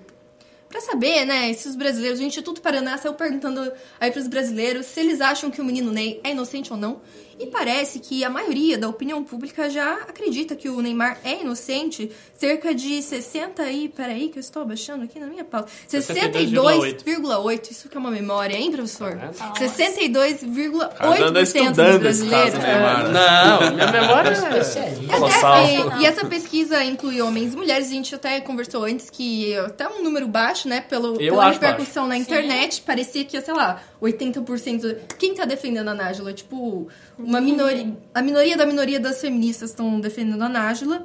Pra 0.68 0.80
saber, 0.82 1.24
né, 1.24 1.52
se 1.54 1.66
os 1.66 1.74
brasileiros, 1.74 2.20
o 2.20 2.22
Instituto 2.22 2.60
Paraná 2.60 2.98
saiu 2.98 3.14
perguntando 3.14 3.72
aí 3.98 4.10
pros 4.10 4.28
brasileiros 4.28 4.84
se 4.86 5.00
eles 5.00 5.20
acham 5.20 5.50
que 5.50 5.62
o 5.62 5.64
menino 5.64 5.90
Ney 5.90 6.20
é 6.22 6.32
inocente 6.32 6.72
ou 6.72 6.78
não. 6.78 7.00
E 7.38 7.46
parece 7.46 8.00
que 8.00 8.24
a 8.24 8.30
maioria 8.30 8.76
da 8.76 8.88
opinião 8.88 9.22
pública 9.22 9.70
já 9.70 9.94
acredita 10.08 10.56
que 10.56 10.68
o 10.68 10.80
Neymar 10.80 11.18
é 11.24 11.40
inocente. 11.40 12.10
Cerca 12.34 12.74
de 12.74 13.00
60 13.00 13.70
e... 13.70 13.88
Peraí, 13.88 14.28
que 14.28 14.38
eu 14.38 14.40
estou 14.40 14.62
abaixando 14.62 15.04
aqui 15.04 15.20
na 15.20 15.26
minha 15.26 15.44
pauta. 15.44 15.70
62,8. 15.88 17.04
62,8. 17.04 17.70
Isso 17.70 17.88
que 17.88 17.96
é 17.96 18.00
uma 18.00 18.10
memória, 18.10 18.56
hein, 18.56 18.72
professor? 18.72 19.14
Nossa. 19.14 19.64
62,8% 19.64 21.46
Fernanda 21.46 21.92
dos 21.92 22.00
brasileiros. 22.00 22.54
caso, 22.54 22.58
né? 22.58 23.08
Não, 23.12 23.72
minha 23.72 23.92
memória 23.92 24.30
é... 24.30 25.16
Colossal. 25.16 25.52
Até, 25.54 25.74
e, 25.74 26.02
e 26.02 26.06
essa 26.06 26.26
pesquisa 26.26 26.84
inclui 26.84 27.20
homens 27.20 27.54
e 27.54 27.56
mulheres. 27.56 27.88
A 27.88 27.90
gente 27.90 28.14
até 28.14 28.40
conversou 28.40 28.84
antes 28.84 29.10
que 29.10 29.56
até 29.56 29.88
um 29.88 30.02
número 30.02 30.26
baixo, 30.26 30.68
né? 30.68 30.80
Pelo, 30.80 31.20
Eu 31.20 31.34
pela 31.34 31.50
repercussão 31.50 32.06
na 32.06 32.16
internet, 32.16 32.82
parecia 32.82 33.24
que, 33.24 33.40
sei 33.40 33.54
lá, 33.54 33.80
80%. 34.02 34.96
Quem 35.18 35.34
tá 35.34 35.44
defendendo 35.44 35.88
a 35.88 35.94
Nájila? 35.94 36.32
Tipo, 36.32 36.88
uma 37.28 37.42
minoria. 37.42 37.94
A 38.14 38.22
minoria 38.22 38.56
da 38.56 38.64
minoria 38.64 38.98
das 38.98 39.20
feministas 39.20 39.68
estão 39.68 40.00
defendendo 40.00 40.40
a 40.40 40.48
Nájila. 40.48 41.04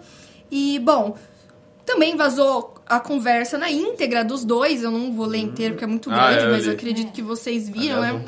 E, 0.50 0.80
bom, 0.80 1.18
também 1.86 2.16
vazou 2.16 2.76
a 2.88 2.98
conversa 2.98 3.58
na 3.58 3.70
íntegra 3.70 4.24
dos 4.24 4.46
dois. 4.46 4.84
Eu 4.84 4.92
não 4.92 5.12
vou 5.12 5.26
ler 5.26 5.40
inteiro 5.40 5.74
porque 5.74 5.84
é 5.84 5.88
muito 5.88 6.10
Ah, 6.10 6.30
grande, 6.30 6.46
eu 6.46 6.52
mas 6.52 6.66
eu 6.66 6.72
acredito 6.72 7.12
que 7.12 7.22
vocês 7.22 7.68
viram, 7.68 8.00
né? 8.00 8.24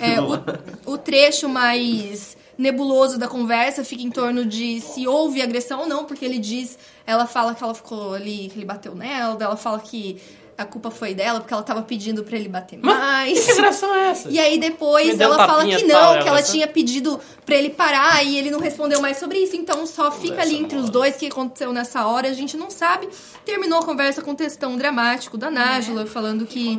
É, 0.00 0.20
o, 0.20 0.92
o 0.92 0.98
trecho 0.98 1.48
mais 1.48 2.36
nebuloso 2.58 3.16
da 3.16 3.28
conversa 3.28 3.84
fica 3.84 4.02
em 4.02 4.10
torno 4.10 4.44
de 4.44 4.80
se 4.80 5.06
houve 5.06 5.40
agressão 5.40 5.80
ou 5.80 5.86
não, 5.86 6.04
porque 6.04 6.24
ele 6.24 6.40
diz, 6.40 6.76
ela 7.06 7.28
fala 7.28 7.54
que 7.54 7.62
ela 7.62 7.74
ficou 7.74 8.14
ali, 8.14 8.48
que 8.48 8.58
ele 8.58 8.64
bateu 8.64 8.92
nela, 8.92 9.36
ela 9.40 9.56
fala 9.56 9.78
que 9.78 10.20
a 10.56 10.64
culpa 10.64 10.90
foi 10.90 11.14
dela 11.14 11.40
porque 11.40 11.52
ela 11.52 11.62
tava 11.62 11.82
pedindo 11.82 12.24
pra 12.24 12.36
ele 12.36 12.48
bater 12.48 12.78
mais. 12.78 13.44
Que 13.44 13.52
agressão 13.52 13.94
é 13.94 14.08
essa? 14.10 14.28
E 14.30 14.38
aí 14.38 14.58
depois 14.58 15.18
ela 15.20 15.34
um 15.34 15.46
fala 15.46 15.64
que 15.64 15.84
não, 15.84 16.14
é 16.14 16.22
que 16.22 16.28
ela 16.28 16.42
tinha 16.42 16.66
pedido 16.66 17.20
pra 17.44 17.54
ele 17.56 17.70
parar 17.70 18.24
e 18.24 18.36
ele 18.38 18.50
não 18.50 18.58
respondeu 18.58 19.00
mais 19.00 19.18
sobre 19.18 19.38
isso. 19.38 19.56
Então 19.56 19.86
só 19.86 20.10
fica 20.10 20.40
ali 20.40 20.56
entre 20.56 20.78
os 20.78 20.88
dois 20.88 21.16
o 21.16 21.18
que 21.18 21.26
aconteceu 21.26 21.72
nessa 21.72 22.06
hora, 22.06 22.28
a 22.28 22.32
gente 22.32 22.56
não 22.56 22.70
sabe. 22.70 23.08
Terminou 23.44 23.80
a 23.80 23.84
conversa 23.84 24.22
com 24.22 24.30
um 24.30 24.34
textão 24.34 24.76
dramático 24.76 25.36
da 25.36 25.50
Nájula, 25.50 26.06
falando 26.06 26.46
que, 26.46 26.78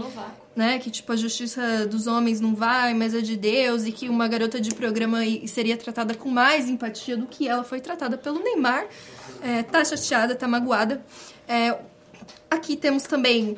né, 0.56 0.80
que 0.80 0.90
tipo 0.90 1.12
a 1.12 1.16
justiça 1.16 1.86
dos 1.86 2.08
homens 2.08 2.42
não 2.42 2.56
vai, 2.56 2.94
mas 2.94 3.14
é 3.14 3.22
de 3.22 3.38
Deus 3.38 3.86
e 3.86 3.92
que 3.92 4.10
uma 4.10 4.28
garota 4.28 4.60
de 4.60 4.74
programa 4.74 5.20
seria 5.46 5.78
tratada 5.78 6.16
com 6.16 6.30
mais 6.30 6.68
empatia 6.68 7.16
do 7.16 7.28
que 7.28 7.48
ela 7.48 7.64
foi 7.64 7.80
tratada 7.80 8.18
pelo 8.18 8.40
Neymar. 8.40 8.88
É, 9.44 9.62
tá 9.62 9.86
chateada, 9.86 10.36
tá 10.36 10.48
magoada. 10.48 11.04
É, 11.48 11.78
Aqui 12.50 12.76
temos 12.76 13.04
também 13.04 13.58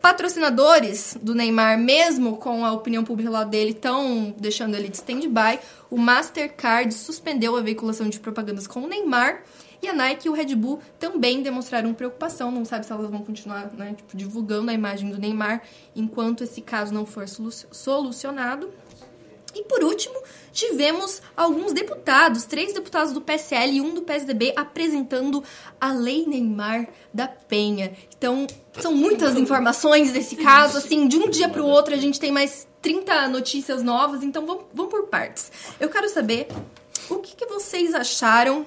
patrocinadores 0.00 1.16
do 1.20 1.34
Neymar, 1.34 1.78
mesmo 1.78 2.36
com 2.36 2.64
a 2.64 2.72
opinião 2.72 3.04
pública 3.04 3.30
lá 3.30 3.44
dele, 3.44 3.72
estão 3.72 4.34
deixando 4.38 4.74
ele 4.74 4.88
de 4.88 4.96
stand-by. 4.96 5.58
O 5.90 5.98
Mastercard 5.98 6.92
suspendeu 6.94 7.56
a 7.56 7.60
veiculação 7.60 8.08
de 8.08 8.18
propagandas 8.18 8.66
com 8.66 8.80
o 8.80 8.88
Neymar. 8.88 9.42
E 9.82 9.88
a 9.88 9.94
Nike 9.94 10.26
e 10.26 10.30
o 10.30 10.34
Red 10.34 10.54
Bull 10.54 10.78
também 10.98 11.42
demonstraram 11.42 11.94
preocupação. 11.94 12.50
Não 12.50 12.66
sabe 12.66 12.84
se 12.84 12.92
elas 12.92 13.10
vão 13.10 13.22
continuar 13.22 13.70
né, 13.72 13.94
tipo, 13.96 14.14
divulgando 14.14 14.70
a 14.70 14.74
imagem 14.74 15.10
do 15.10 15.18
Neymar 15.18 15.62
enquanto 15.96 16.44
esse 16.44 16.60
caso 16.60 16.92
não 16.92 17.06
for 17.06 17.26
solu- 17.26 17.50
solucionado. 17.50 18.70
E 19.54 19.64
por 19.64 19.82
último, 19.82 20.14
tivemos 20.52 21.20
alguns 21.36 21.72
deputados, 21.72 22.44
três 22.44 22.72
deputados 22.72 23.12
do 23.12 23.20
PSL 23.20 23.72
e 23.72 23.80
um 23.80 23.94
do 23.94 24.02
PSDB 24.02 24.52
apresentando 24.56 25.42
a 25.80 25.92
Lei 25.92 26.26
Neymar 26.26 26.88
da 27.12 27.26
Penha. 27.26 27.92
Então, 28.16 28.46
são 28.78 28.94
muitas 28.94 29.36
informações 29.36 30.12
desse 30.12 30.36
caso, 30.36 30.78
assim, 30.78 31.08
de 31.08 31.16
um 31.16 31.28
dia 31.28 31.48
para 31.48 31.62
o 31.62 31.66
outro 31.66 31.94
a 31.94 31.98
gente 31.98 32.20
tem 32.20 32.30
mais 32.30 32.68
30 32.80 33.28
notícias 33.28 33.82
novas, 33.82 34.22
então 34.22 34.46
vamos, 34.46 34.64
vamos 34.72 34.90
por 34.90 35.06
partes. 35.08 35.50
Eu 35.78 35.88
quero 35.88 36.08
saber 36.08 36.48
o 37.08 37.18
que, 37.18 37.34
que 37.34 37.46
vocês 37.46 37.94
acharam 37.94 38.64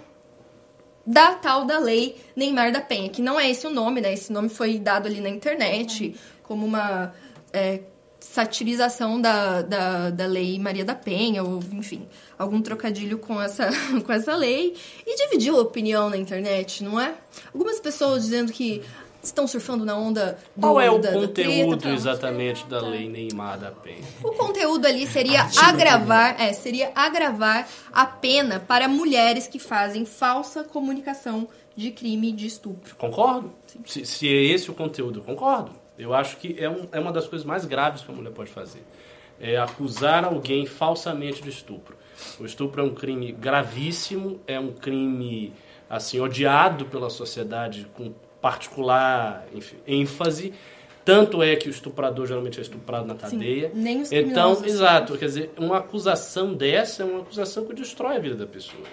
da 1.05 1.35
tal 1.35 1.65
da 1.65 1.79
lei 1.79 2.17
Neymar 2.35 2.71
da 2.71 2.81
Penha, 2.81 3.09
que 3.09 3.21
não 3.21 3.39
é 3.39 3.49
esse 3.49 3.67
o 3.67 3.69
nome, 3.69 4.01
né? 4.01 4.13
Esse 4.13 4.31
nome 4.31 4.49
foi 4.49 4.79
dado 4.79 5.07
ali 5.07 5.19
na 5.19 5.29
internet 5.29 6.15
como 6.43 6.65
uma 6.65 7.13
é, 7.51 7.81
satirização 8.23 9.19
da, 9.21 9.61
da, 9.61 10.09
da 10.09 10.25
lei 10.25 10.57
Maria 10.57 10.85
da 10.85 10.95
Penha, 10.95 11.43
ou 11.43 11.59
enfim, 11.73 12.07
algum 12.39 12.61
trocadilho 12.61 13.17
com 13.19 13.39
essa, 13.41 13.69
com 14.05 14.11
essa 14.11 14.35
lei. 14.35 14.75
E 15.05 15.15
dividiu 15.15 15.57
a 15.57 15.61
opinião 15.61 16.09
na 16.09 16.17
internet, 16.17 16.83
não 16.83 16.99
é? 16.99 17.13
Algumas 17.53 17.79
pessoas 17.79 18.23
dizendo 18.23 18.51
que 18.51 18.81
estão 19.21 19.45
surfando 19.47 19.85
na 19.85 19.95
onda 19.95 20.37
do 20.55 20.61
Qual 20.61 20.81
é 20.81 20.89
o 20.89 20.97
da- 20.97 21.11
da 21.11 21.19
conteúdo 21.19 21.77
treta, 21.77 21.95
exatamente 21.95 22.65
da 22.65 22.81
lei 22.81 23.07
Neymar 23.07 23.57
da 23.59 23.71
Penha? 23.71 24.03
o 24.23 24.31
conteúdo 24.33 24.85
ali 24.85 25.05
seria 25.07 25.47
agravar, 25.57 26.41
é, 26.41 26.51
seria 26.53 26.91
agravar 26.95 27.67
a 27.91 28.05
pena 28.05 28.59
para 28.59 28.87
mulheres 28.87 29.47
que 29.47 29.59
fazem 29.59 30.05
falsa 30.05 30.63
comunicação 30.63 31.47
de 31.75 31.91
crime 31.91 32.31
de 32.31 32.47
estupro. 32.47 32.95
Concordo. 32.97 33.51
Se, 33.85 34.05
se 34.05 34.27
é 34.27 34.43
esse 34.43 34.69
o 34.69 34.73
conteúdo, 34.73 35.21
concordo. 35.21 35.71
Eu 35.97 36.13
acho 36.13 36.37
que 36.37 36.55
é, 36.59 36.69
um- 36.69 36.87
é 36.91 36.99
uma 36.99 37.11
das 37.11 37.27
coisas 37.27 37.45
mais 37.45 37.65
graves 37.65 38.01
que 38.01 38.11
a 38.11 38.15
mulher 38.15 38.31
pode 38.31 38.49
fazer. 38.49 38.83
É 39.39 39.57
acusar 39.57 40.23
alguém 40.25 40.65
falsamente 40.65 41.41
de 41.41 41.49
estupro. 41.49 41.95
O 42.39 42.45
estupro 42.45 42.81
é 42.81 42.83
um 42.85 42.93
crime 42.93 43.31
gravíssimo, 43.31 44.39
é 44.47 44.59
um 44.59 44.71
crime 44.71 45.53
assim 45.89 46.19
odiado 46.19 46.85
pela 46.85 47.09
sociedade 47.09 47.87
com 47.95 48.13
particular 48.41 49.45
enfim, 49.53 49.77
ênfase. 49.87 50.53
Tanto 51.05 51.43
é 51.43 51.55
que 51.57 51.67
o 51.67 51.69
estuprador 51.71 52.25
geralmente 52.27 52.59
é 52.59 52.61
estuprado 52.61 53.05
na 53.05 53.15
cadeia. 53.15 53.71
nem 53.73 54.01
os 54.01 54.11
Então, 54.11 54.53
exato, 54.69 55.17
quer 55.17 55.25
dizer, 55.25 55.51
uma 55.57 55.79
acusação 55.79 56.53
dessa 56.53 57.03
é 57.03 57.05
uma 57.05 57.19
acusação 57.21 57.65
que 57.65 57.73
destrói 57.73 58.15
a 58.15 58.19
vida 58.19 58.35
da 58.35 58.47
pessoa. 58.47 58.83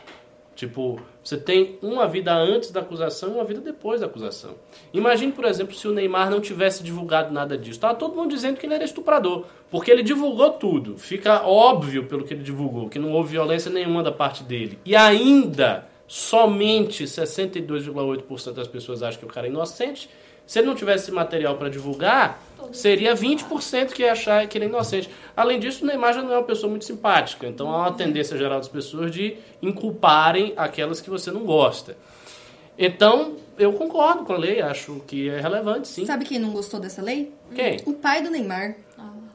Tipo, 0.61 1.01
você 1.25 1.39
tem 1.39 1.79
uma 1.81 2.07
vida 2.07 2.35
antes 2.35 2.71
da 2.71 2.81
acusação 2.81 3.31
e 3.31 3.33
uma 3.33 3.45
vida 3.45 3.63
depois 3.63 4.03
da 4.03 4.07
acusação. 4.07 4.57
Imagine, 4.93 5.33
por 5.33 5.47
exemplo, 5.47 5.75
se 5.75 5.89
o 5.89 5.91
Neymar 5.91 6.29
não 6.29 6.39
tivesse 6.39 6.83
divulgado 6.83 7.33
nada 7.33 7.57
disso. 7.57 7.81
Tava 7.81 7.95
todo 7.95 8.15
mundo 8.15 8.29
dizendo 8.29 8.59
que 8.59 8.67
ele 8.67 8.75
era 8.75 8.85
estuprador, 8.85 9.47
porque 9.71 9.91
ele 9.91 10.03
divulgou 10.03 10.51
tudo. 10.51 10.99
Fica 10.99 11.47
óbvio 11.47 12.05
pelo 12.05 12.25
que 12.25 12.35
ele 12.35 12.43
divulgou, 12.43 12.91
que 12.91 12.99
não 12.99 13.11
houve 13.13 13.31
violência 13.31 13.71
nenhuma 13.71 14.03
da 14.03 14.13
parte 14.13 14.45
dele. 14.45 14.79
E 14.85 14.95
ainda, 14.95 15.89
somente 16.07 17.05
62,8% 17.05 18.53
das 18.53 18.69
pessoas 18.69 19.03
acham 19.03 19.19
que 19.19 19.25
o 19.25 19.31
cara 19.31 19.47
é 19.47 19.51
inocente. 19.51 20.11
Se 20.51 20.59
ele 20.59 20.67
não 20.67 20.75
tivesse 20.75 21.05
esse 21.05 21.13
material 21.13 21.57
para 21.57 21.69
divulgar, 21.69 22.43
seria 22.73 23.15
20% 23.15 23.93
que 23.93 24.03
ia 24.03 24.11
achar 24.11 24.49
que 24.49 24.59
ele 24.59 24.65
é 24.65 24.69
inocente. 24.69 25.09
Além 25.37 25.61
disso, 25.61 25.85
o 25.85 25.87
Neymar 25.87 26.13
já 26.13 26.23
não 26.23 26.33
é 26.33 26.39
uma 26.39 26.43
pessoa 26.43 26.69
muito 26.69 26.85
simpática. 26.85 27.47
Então 27.47 27.71
há 27.71 27.83
uma 27.83 27.93
tendência 27.93 28.37
geral 28.37 28.59
das 28.59 28.67
pessoas 28.67 29.13
de 29.13 29.37
inculparem 29.63 30.53
aquelas 30.57 31.01
que 31.01 31.09
você 31.09 31.31
não 31.31 31.45
gosta. 31.45 31.97
Então, 32.77 33.37
eu 33.57 33.73
concordo 33.75 34.25
com 34.25 34.33
a 34.33 34.37
lei, 34.37 34.61
acho 34.61 35.01
que 35.07 35.29
é 35.29 35.41
relevante, 35.41 35.87
sim. 35.87 36.05
Sabe 36.05 36.25
quem 36.25 36.41
não 36.41 36.51
gostou 36.51 36.81
dessa 36.81 37.01
lei? 37.01 37.33
Quem? 37.55 37.79
O 37.87 37.93
pai 37.93 38.21
do 38.21 38.29
Neymar. 38.29 38.75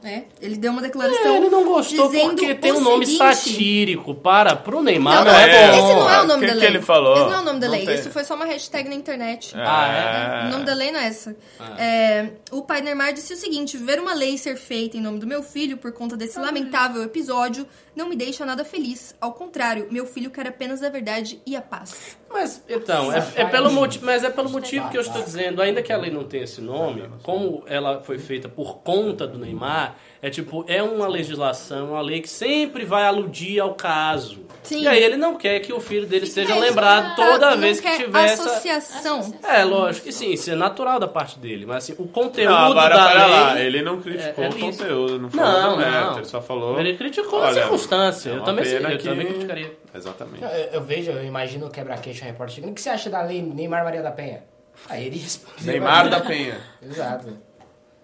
É, 0.06 0.22
ele 0.40 0.56
deu 0.56 0.70
uma 0.70 0.80
declaração. 0.82 1.34
É, 1.34 1.36
ele 1.36 1.48
não 1.48 1.64
gostou 1.64 2.06
dizendo 2.08 2.28
porque 2.36 2.54
tem 2.54 2.72
um 2.72 2.80
nome 2.80 3.04
seguinte- 3.06 3.18
satírico. 3.34 4.14
Para, 4.14 4.54
pro 4.54 4.80
Neymar 4.82 5.16
Não, 5.16 5.24
não, 5.24 5.32
não, 5.32 5.38
é, 5.38 5.70
bom. 5.72 5.78
esse 5.78 5.94
não 5.96 6.10
é 6.10 6.20
o 6.22 6.26
nome 6.26 6.40
que 6.40 6.46
da 6.46 6.52
que 6.52 6.58
lei. 6.60 6.68
ele 6.68 6.80
falou? 6.82 7.14
Esse 7.16 7.24
não 7.24 7.34
é 7.34 7.40
o 7.40 7.44
nome 7.44 7.60
da 7.60 7.66
Não 7.66 7.74
lei. 7.74 7.86
tem. 7.86 7.94
Isso 7.96 8.10
foi 8.10 8.24
só 8.24 8.34
uma 8.36 8.44
hashtag 8.44 8.88
na 8.88 8.94
internet. 8.94 9.52
Ah, 9.56 10.44
O 10.46 10.50
nome 10.52 10.64
da 10.64 10.74
lei 10.74 10.92
não 10.92 11.00
é 11.00 11.06
essa. 11.08 11.34
É, 11.78 12.28
o 12.52 12.62
pai 12.62 12.80
Neymar 12.82 13.12
disse 13.12 13.32
o 13.32 13.36
seguinte: 13.36 13.76
ver 13.76 13.98
uma 14.00 14.14
lei 14.14 14.38
ser 14.38 14.56
feita 14.56 14.96
em 14.96 15.00
nome 15.00 15.18
do 15.18 15.26
meu 15.26 15.42
filho 15.42 15.76
por 15.76 15.92
conta 15.92 16.16
desse 16.16 16.38
lamentável 16.38 17.02
episódio 17.02 17.66
não 17.96 18.08
me 18.08 18.14
deixa 18.14 18.44
nada 18.44 18.64
feliz. 18.64 19.16
Ao 19.18 19.32
contrário, 19.32 19.88
meu 19.90 20.06
filho 20.06 20.30
quer 20.30 20.46
apenas 20.46 20.82
a 20.82 20.90
verdade 20.90 21.40
e 21.46 21.56
a 21.56 21.62
paz. 21.62 22.18
Mas, 22.30 22.62
então, 22.68 23.10
é, 23.10 23.26
é 23.34 23.44
pelo 23.46 23.72
motivo, 23.72 24.04
mas 24.04 24.22
é 24.22 24.28
pelo 24.28 24.50
motivo 24.50 24.90
que 24.90 24.98
eu 24.98 25.00
estou 25.00 25.22
dizendo, 25.22 25.62
ainda 25.62 25.82
que 25.82 25.90
a 25.90 25.96
lei 25.96 26.10
não 26.10 26.24
tenha 26.24 26.44
esse 26.44 26.60
nome, 26.60 27.08
como 27.22 27.64
ela 27.66 28.00
foi 28.00 28.18
feita 28.18 28.48
por 28.48 28.78
conta 28.78 29.26
do 29.26 29.38
Neymar, 29.38 29.96
é 30.22 30.30
tipo, 30.30 30.64
é 30.68 30.82
uma 30.82 31.06
legislação, 31.06 31.90
uma 31.90 32.00
lei 32.00 32.20
que 32.20 32.28
sempre 32.28 32.84
vai 32.84 33.04
aludir 33.04 33.60
ao 33.60 33.74
caso. 33.74 34.44
Sim. 34.62 34.82
E 34.82 34.88
aí 34.88 35.00
ele 35.02 35.16
não 35.16 35.36
quer 35.36 35.60
que 35.60 35.72
o 35.72 35.78
filho 35.78 36.06
dele 36.06 36.26
seja 36.26 36.52
É, 36.56 36.58
lembrado 36.58 37.14
toda 37.14 37.52
não 37.52 37.58
vez 37.58 37.78
que 37.78 37.88
tiver 37.96 38.24
essa... 38.24 38.42
associação. 38.50 39.32
É, 39.44 39.62
lógico, 39.62 40.08
e 40.08 40.12
sim, 40.12 40.32
isso 40.32 40.50
é 40.50 40.56
natural 40.56 40.98
da 40.98 41.06
parte 41.06 41.38
dele, 41.38 41.64
mas 41.64 41.84
assim, 41.84 41.94
o 42.02 42.08
conteúdo 42.08 42.50
Não, 42.52 42.72
agora, 42.72 42.96
da 42.96 43.06
pera 43.08 43.26
lei... 43.26 43.36
lá, 43.40 43.60
ele 43.60 43.82
não 43.82 44.00
criticou 44.00 44.42
é- 44.42 44.46
é 44.48 44.50
o 44.50 44.56
isso. 44.56 44.78
conteúdo, 44.78 45.18
não 45.20 45.30
falou 45.30 45.52
Não, 45.62 45.70
do 45.70 45.76
mérito, 45.78 46.00
não. 46.10 46.16
ele 46.16 46.24
só 46.26 46.42
falou... 46.42 46.80
Ele 46.80 46.96
criticou 46.96 47.38
a 47.40 47.46
Olha, 47.46 47.54
circunstância, 47.62 48.30
é 48.30 48.36
eu 48.36 48.42
também, 48.42 48.64
eu 48.66 48.98
que- 48.98 49.04
também 49.08 49.26
criticaria. 49.28 49.72
Exatamente. 49.94 50.42
Eu, 50.42 50.48
eu 50.50 50.82
vejo, 50.82 51.12
eu 51.12 51.24
imagino 51.24 51.66
o 51.66 51.70
quebra-queixo 51.70 52.24
a 52.24 52.26
repórter 52.26 52.56
chegando. 52.56 52.70
O 52.72 52.74
que 52.74 52.80
você 52.80 52.90
acha 52.90 53.08
da 53.08 53.22
lei 53.22 53.40
Neymar 53.40 53.84
Maria 53.84 54.02
da 54.02 54.10
Penha? 54.10 54.42
Aí 54.88 55.06
ele 55.06 55.16
respondeu. 55.18 55.64
Neymar 55.64 56.08
da 56.10 56.18
Penha. 56.26 56.58
Exato. 56.82 57.28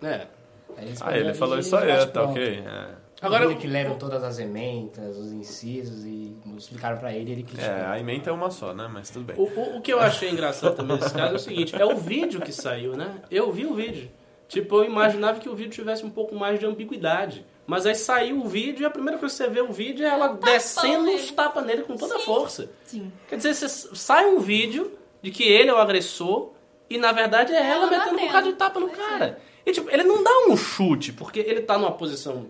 É. 0.03 0.27
Ah, 1.01 1.17
ele 1.17 1.35
falou 1.35 1.59
isso 1.59 1.77
aí, 1.77 1.89
bate 1.89 2.07
tá 2.07 2.21
pronto. 2.23 2.31
ok. 2.33 2.65
É. 2.67 3.03
Agora, 3.23 3.45
Agora 3.45 3.57
que 3.57 3.69
leram 3.69 3.95
todas 3.97 4.25
as 4.25 4.41
ementas, 4.41 5.17
os 5.17 5.33
incisos 5.33 6.05
e 6.05 6.37
explicaram 6.57 6.99
pra 6.99 7.13
ele, 7.13 7.31
ele 7.31 7.43
criticou. 7.45 7.73
É, 7.73 7.87
a 7.87 7.99
emenda 7.99 8.29
é 8.31 8.33
uma 8.33 8.51
só, 8.51 8.75
né? 8.75 8.89
Mas 8.93 9.11
tudo 9.11 9.25
bem. 9.25 9.37
O, 9.39 9.43
o, 9.45 9.77
o 9.77 9.81
que 9.81 9.93
eu 9.93 10.01
achei 10.01 10.29
engraçado 10.29 10.75
também 10.75 10.97
nesse 10.97 11.15
caso 11.15 11.33
é 11.33 11.37
o 11.37 11.39
seguinte, 11.39 11.77
é 11.81 11.85
o 11.85 11.97
vídeo 11.97 12.41
que 12.41 12.53
saiu, 12.53 12.97
né? 12.97 13.23
Eu 13.31 13.53
vi 13.53 13.65
o 13.65 13.75
vídeo. 13.75 14.11
Tipo, 14.49 14.79
eu 14.79 14.85
imaginava 14.85 15.39
que 15.39 15.49
o 15.49 15.55
vídeo 15.55 15.71
tivesse 15.71 16.05
um 16.05 16.11
pouco 16.11 16.35
mais 16.35 16.59
de 16.59 16.67
ambiguidade. 16.67 17.47
Mas 17.65 17.87
aí 17.87 17.95
saiu 17.95 18.41
o 18.41 18.49
vídeo 18.49 18.83
e 18.83 18.85
a 18.85 18.91
primeira 18.91 19.19
coisa 19.19 19.33
que 19.33 19.43
você 19.45 19.49
vê 19.49 19.61
o 19.61 19.73
vídeo 19.73 20.05
é 20.05 20.09
ela 20.09 20.29
descendo 20.29 21.09
uns 21.09 21.31
tapas 21.31 21.65
nele 21.65 21.83
com 21.83 21.97
toda 21.97 22.17
a 22.17 22.19
força. 22.19 22.69
Sim. 22.85 23.13
Quer 23.29 23.37
dizer, 23.37 23.55
você 23.55 23.69
sai 23.69 24.27
um 24.27 24.41
vídeo 24.41 24.99
de 25.23 25.31
que 25.31 25.45
ele 25.45 25.71
é 25.71 25.73
o 25.73 25.79
agressor 25.79 26.51
e 26.91 26.99
na 26.99 27.13
verdade 27.13 27.53
é 27.53 27.65
ela, 27.65 27.87
Ela 27.87 27.99
metendo 27.99 28.19
um 28.19 28.27
bocado 28.27 28.49
de 28.49 28.55
tapa 28.55 28.81
no 28.81 28.91
cara. 28.91 29.39
E 29.65 29.71
tipo, 29.73 29.89
ele 29.91 30.03
não 30.03 30.25
dá 30.25 30.31
um 30.49 30.57
chute, 30.57 31.13
porque 31.13 31.39
ele 31.39 31.61
tá 31.61 31.79
numa 31.79 31.93
posição 31.93 32.47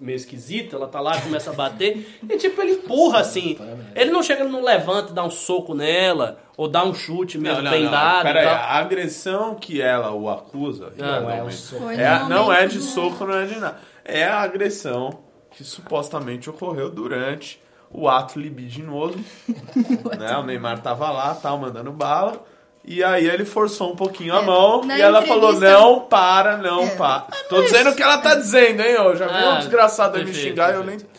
meio 0.00 0.16
esquisita, 0.16 0.74
ela 0.74 0.88
tá 0.88 1.00
lá, 1.00 1.20
começa 1.20 1.50
a 1.50 1.52
bater, 1.52 2.18
e 2.28 2.36
tipo, 2.36 2.60
ele 2.60 2.72
empurra 2.72 3.20
assim. 3.20 3.56
Ele 3.94 4.10
não 4.10 4.22
chega, 4.22 4.42
não 4.44 4.62
levanta 4.62 5.12
e 5.12 5.14
dá 5.14 5.24
um 5.24 5.30
soco 5.30 5.74
nela, 5.74 6.40
ou 6.56 6.66
dá 6.66 6.84
um 6.84 6.92
chute 6.92 7.38
mesmo 7.38 7.62
bem 7.62 7.88
dado. 7.88 8.24
Pera 8.24 8.42
e 8.42 8.46
aí, 8.46 8.48
tal. 8.48 8.64
a 8.64 8.74
agressão 8.78 9.54
que 9.54 9.80
ela 9.80 10.12
o 10.12 10.28
acusa 10.28 10.92
Ah, 10.98 11.02
Não 11.02 11.06
é 11.06 11.20
um 11.20 11.26
realmente, 11.26 11.56
soco. 11.56 11.90
É 11.90 12.28
não 12.28 12.52
é 12.52 12.66
de 12.66 12.80
soco, 12.80 13.24
não 13.24 13.34
é 13.34 13.46
de 13.46 13.58
nada. 13.58 13.78
É 14.04 14.24
a 14.24 14.40
agressão 14.40 15.20
que 15.52 15.62
supostamente 15.62 16.50
ocorreu 16.50 16.90
durante 16.90 17.62
o 17.90 18.08
ato 18.08 18.40
libidinoso. 18.40 19.18
né? 20.18 20.36
O 20.36 20.42
Neymar 20.42 20.80
tava 20.82 21.10
lá, 21.10 21.32
tal, 21.34 21.58
mandando 21.58 21.92
bala. 21.92 22.44
E 22.86 23.02
aí 23.02 23.26
ele 23.26 23.44
forçou 23.46 23.92
um 23.92 23.96
pouquinho 23.96 24.34
a 24.34 24.42
É, 24.42 24.44
mão 24.44 24.84
na 24.84 24.98
e 24.98 25.00
ela 25.00 25.22
falou, 25.22 25.52
não, 25.58 26.00
para, 26.00 26.58
não, 26.58 26.82
É. 26.82 26.90
para. 26.96 27.26
Tô 27.48 27.62
dizendo 27.62 27.90
o 27.90 27.94
que 27.94 28.02
ela 28.02 28.18
tá 28.18 28.34
dizendo, 28.34 28.80
hein? 28.82 28.90
Eu 28.92 29.16
já 29.16 29.26
vi 29.26 29.42
Ah, 29.44 29.54
um 29.54 29.58
desgraçado 29.58 30.16
aí 30.16 30.24
me 30.24 30.30
perfeito, 30.30 30.48
xingar 30.50 30.70
e 30.72 30.74
eu 30.74 30.84
nem... 30.84 30.98
perfeito. 30.98 31.14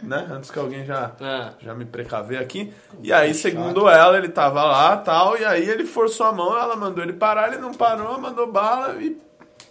né? 0.00 0.28
Antes 0.30 0.48
que 0.48 0.58
alguém 0.60 0.86
já, 0.86 1.10
Ah. 1.20 1.50
já 1.60 1.74
me 1.74 1.84
precaver 1.84 2.38
aqui. 2.40 2.72
E 3.02 3.12
aí, 3.12 3.34
segundo 3.34 3.88
ela, 3.88 4.16
ele 4.16 4.28
tava 4.28 4.62
lá 4.62 4.96
tal, 4.96 5.36
e 5.36 5.44
aí 5.44 5.68
ele 5.68 5.84
forçou 5.84 6.24
a 6.26 6.32
mão, 6.32 6.56
ela 6.56 6.76
mandou 6.76 7.02
ele 7.02 7.14
parar, 7.14 7.48
ele 7.48 7.58
não 7.60 7.74
parou, 7.74 8.16
mandou 8.20 8.46
bala 8.46 8.94
e 9.00 9.16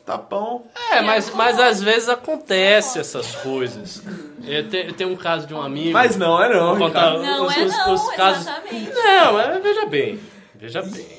tapão. 0.05 0.63
É, 0.91 1.01
mas, 1.01 1.33
mas 1.33 1.57
às 1.57 1.81
vezes 1.81 2.09
acontece 2.09 2.99
essas 2.99 3.35
coisas. 3.37 4.03
Eu 4.45 4.67
te- 4.67 4.87
eu 4.87 4.93
tenho 4.93 5.11
um 5.11 5.15
caso 5.15 5.47
de 5.47 5.53
um 5.53 5.61
amigo. 5.61 5.93
Mas 5.93 6.17
não 6.17 6.43
é 6.43 6.53
não, 6.53 6.77
contar. 6.77 7.11
Não 7.19 7.45
os, 7.45 7.55
é 7.57 7.63
os- 7.63 7.77
não, 7.77 7.93
os 7.93 8.09
casos. 8.17 8.41
exatamente. 8.41 8.91
Não, 8.93 9.31
mas 9.33 9.63
veja 9.63 9.85
bem. 9.85 10.19
Veja 10.55 10.81
bem. 10.81 11.16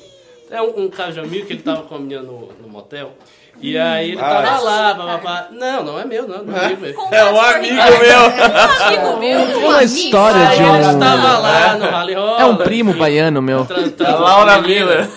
É 0.51 0.61
um, 0.61 0.85
um 0.85 0.89
caso 0.89 1.13
de 1.13 1.19
amigo 1.19 1.45
que 1.45 1.53
ele 1.53 1.61
tava 1.61 1.83
com 1.83 1.95
a 1.95 1.99
menina 1.99 2.21
no, 2.21 2.49
no 2.61 2.67
motel. 2.69 3.13
E 3.61 3.77
aí 3.77 4.11
ele 4.11 4.21
Ah, 4.21 4.41
tava 4.41 4.47
é. 4.47 4.59
lá, 4.63 4.95
papapá. 4.95 5.47
Não, 5.51 5.83
não 5.83 5.99
é 5.99 6.05
meu, 6.05 6.27
não. 6.27 6.43
não 6.43 6.57
é 6.57 6.65
amigo 6.65 6.81
meu. 6.81 6.93
Com 6.93 7.13
É 7.13 7.25
um 7.25 7.41
amigo 7.41 7.75
meu. 7.75 8.21
Um 8.21 8.83
amigo 8.85 9.17
meu. 9.19 9.59
Uma 9.67 9.83
história 9.83 10.47
Aí 10.49 10.57
de 10.57 10.63
ele 10.63 10.71
um. 10.71 10.91
estava 10.91 11.37
lá 11.39 11.75
no 11.75 11.85
Rally 11.89 12.13
Roller. 12.13 12.41
É 12.41 12.45
um 12.45 12.55
primo 12.57 12.93
baiano 12.93 13.41
meu. 13.41 13.67
A 14.05 14.11
Laura. 14.15 14.61
Miller. 14.61 15.09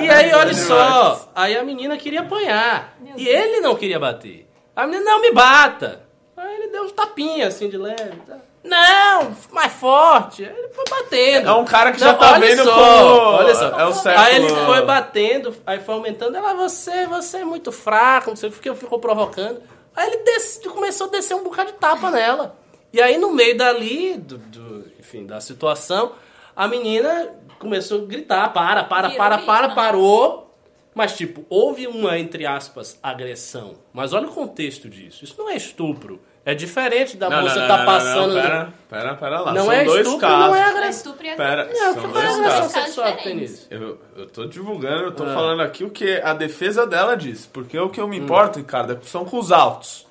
E 0.00 0.08
aí, 0.08 0.32
olha 0.32 0.54
só, 0.54 1.28
aí 1.34 1.56
a 1.56 1.64
menina 1.64 1.96
queria 1.96 2.20
apanhar. 2.20 2.96
E 3.16 3.26
ele 3.26 3.60
não 3.60 3.74
queria 3.74 3.98
bater. 3.98 4.48
A 4.76 4.86
menina, 4.86 5.04
não, 5.04 5.20
me 5.20 5.32
bata. 5.32 6.02
Aí 6.36 6.54
ele 6.54 6.68
deu 6.68 6.84
uns 6.84 6.92
tapinhas 6.92 7.54
assim 7.54 7.68
de 7.68 7.76
leve. 7.76 8.12
tá? 8.26 8.36
Não, 8.64 9.36
mais 9.50 9.72
forte. 9.72 10.44
Aí 10.44 10.54
ele 10.56 10.68
foi 10.68 10.84
batendo. 10.88 11.48
É 11.48 11.52
um 11.54 11.64
cara 11.64 11.92
que 11.92 12.00
Não, 12.00 12.06
já 12.08 12.14
tá 12.14 12.32
olha 12.32 12.46
vendo 12.46 12.64
só, 12.64 12.72
como... 12.72 13.36
olha 13.36 13.54
só. 13.54 13.80
É 13.80 13.84
o 13.86 13.92
certo. 13.92 14.18
Aí 14.20 14.36
ele 14.36 14.48
foi 14.48 14.82
batendo, 14.82 15.54
aí 15.66 15.80
foi 15.80 15.94
aumentando. 15.94 16.36
Ela, 16.36 16.54
você, 16.54 17.06
você 17.06 17.38
é 17.38 17.44
muito 17.44 17.72
fraco, 17.72 18.30
não 18.30 18.36
sei 18.36 18.48
o 18.50 18.52
que, 18.52 18.74
ficou 18.74 18.98
provocando. 19.00 19.60
Aí 19.96 20.06
ele 20.08 20.18
desce- 20.18 20.60
começou 20.68 21.08
a 21.08 21.10
descer 21.10 21.34
um 21.34 21.42
bocado 21.42 21.72
de 21.72 21.78
tapa 21.78 22.10
nela. 22.10 22.56
E 22.92 23.00
aí, 23.00 23.18
no 23.18 23.32
meio 23.32 23.56
dali, 23.56 24.16
do, 24.16 24.38
do- 24.38 24.84
enfim, 24.98 25.26
da 25.26 25.40
situação, 25.40 26.12
a 26.54 26.68
menina 26.68 27.30
começou 27.58 28.02
a 28.02 28.04
gritar: 28.06 28.52
para, 28.52 28.84
para, 28.84 29.08
Virou 29.08 29.18
para, 29.18 29.38
para, 29.38 29.66
vítima. 29.68 29.74
parou. 29.82 30.54
Mas, 30.94 31.16
tipo, 31.16 31.44
houve 31.48 31.86
uma, 31.86 32.18
entre 32.18 32.44
aspas, 32.44 32.98
agressão. 33.02 33.76
Mas 33.94 34.12
olha 34.12 34.28
o 34.28 34.30
contexto 34.32 34.90
disso. 34.90 35.24
Isso 35.24 35.34
não 35.38 35.48
é 35.48 35.56
estupro. 35.56 36.20
É 36.44 36.54
diferente 36.54 37.16
da 37.16 37.30
Não, 37.30 37.42
moça 37.42 37.60
não, 37.60 37.68
tá 37.68 37.78
não, 37.78 37.84
passando. 37.86 38.34
Não, 38.34 38.42
pera, 38.42 38.72
pera, 38.90 39.14
pera 39.14 39.40
lá. 39.40 39.52
Não 39.52 39.62
São 39.64 39.72
é 39.72 39.84
dois 39.84 40.00
estupro, 40.06 40.26
casos. 40.26 40.46
não 40.48 40.56
é 40.56 40.58
É 40.58 40.62
agressão. 40.64 40.90
estupro 40.90 41.24
e 41.24 41.28
é 41.28 41.36
Pera, 41.36 41.68
Não, 41.72 41.94
são 41.94 42.10
dois 42.10 42.24
agressão 42.26 42.42
casos. 42.58 42.72
sexual 42.72 43.06
que 43.16 43.22
tem 43.22 43.38
diferentes. 43.38 43.50
nisso. 43.52 43.66
Eu, 43.70 43.98
eu 44.16 44.26
tô 44.26 44.44
divulgando, 44.46 45.04
eu 45.04 45.12
tô 45.12 45.22
Ah. 45.22 45.34
falando 45.34 45.60
aqui 45.62 45.84
o 45.84 45.90
que 45.90 46.20
a 46.20 46.34
defesa 46.34 46.84
dela 46.84 47.16
diz. 47.16 47.46
Porque 47.46 47.78
o 47.78 47.88
que 47.88 48.00
eu 48.00 48.08
me 48.08 48.18
Hum. 48.20 48.24
importo, 48.24 48.58
Ricardo, 48.58 48.92
é- 48.94 48.98
são 49.04 49.24
com 49.24 49.38
os 49.38 49.52
autos. 49.52 50.04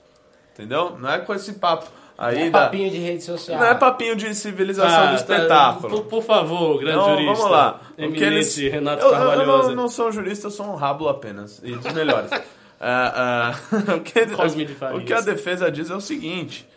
Entendeu? 0.54 0.98
Não 0.98 1.10
é 1.12 1.20
com 1.20 1.34
esse 1.34 1.52
papo 1.54 1.88
aí 2.18 2.44
É 2.48 2.50
da... 2.50 2.60
papinho 2.62 2.90
de 2.90 2.98
rede 2.98 3.24
social. 3.24 3.60
Não 3.60 3.68
é 3.68 3.76
papinho 3.76 4.16
de 4.16 4.34
civilização 4.34 5.08
do 5.08 5.12
Ah, 5.12 5.16
espetáculo. 5.16 5.90
Por, 5.90 6.04
por 6.06 6.24
favor, 6.24 6.80
grande 6.80 6.98
Então, 6.98 7.10
jurista. 7.18 7.34
vamos 7.36 7.52
lá. 7.52 7.82
Eminente 7.98 8.24
eles- 8.24 8.56
Renato 8.58 9.06
eu, 9.06 9.14
eu- 9.14 9.32
eu 9.34 9.46
não, 9.46 9.72
não 9.76 9.90
sou 9.90 10.08
um 10.08 10.12
jurista, 10.14 10.48
eu 10.48 10.52
sou 10.52 10.66
um 10.68 10.76
rábulo 10.76 11.10
apenas. 11.10 11.60
E 11.62 11.74
dos 11.76 11.92
melhores. 11.92 12.30
Ah, 12.84 13.54
ah, 13.54 13.94
o, 13.96 14.02
que, 14.02 15.14
o 15.14 15.18
a 15.18 15.22
defesa 15.22 15.72
diz 15.72 15.92
é 15.92 15.96
o 15.96 16.02
seguinte: 16.02 16.68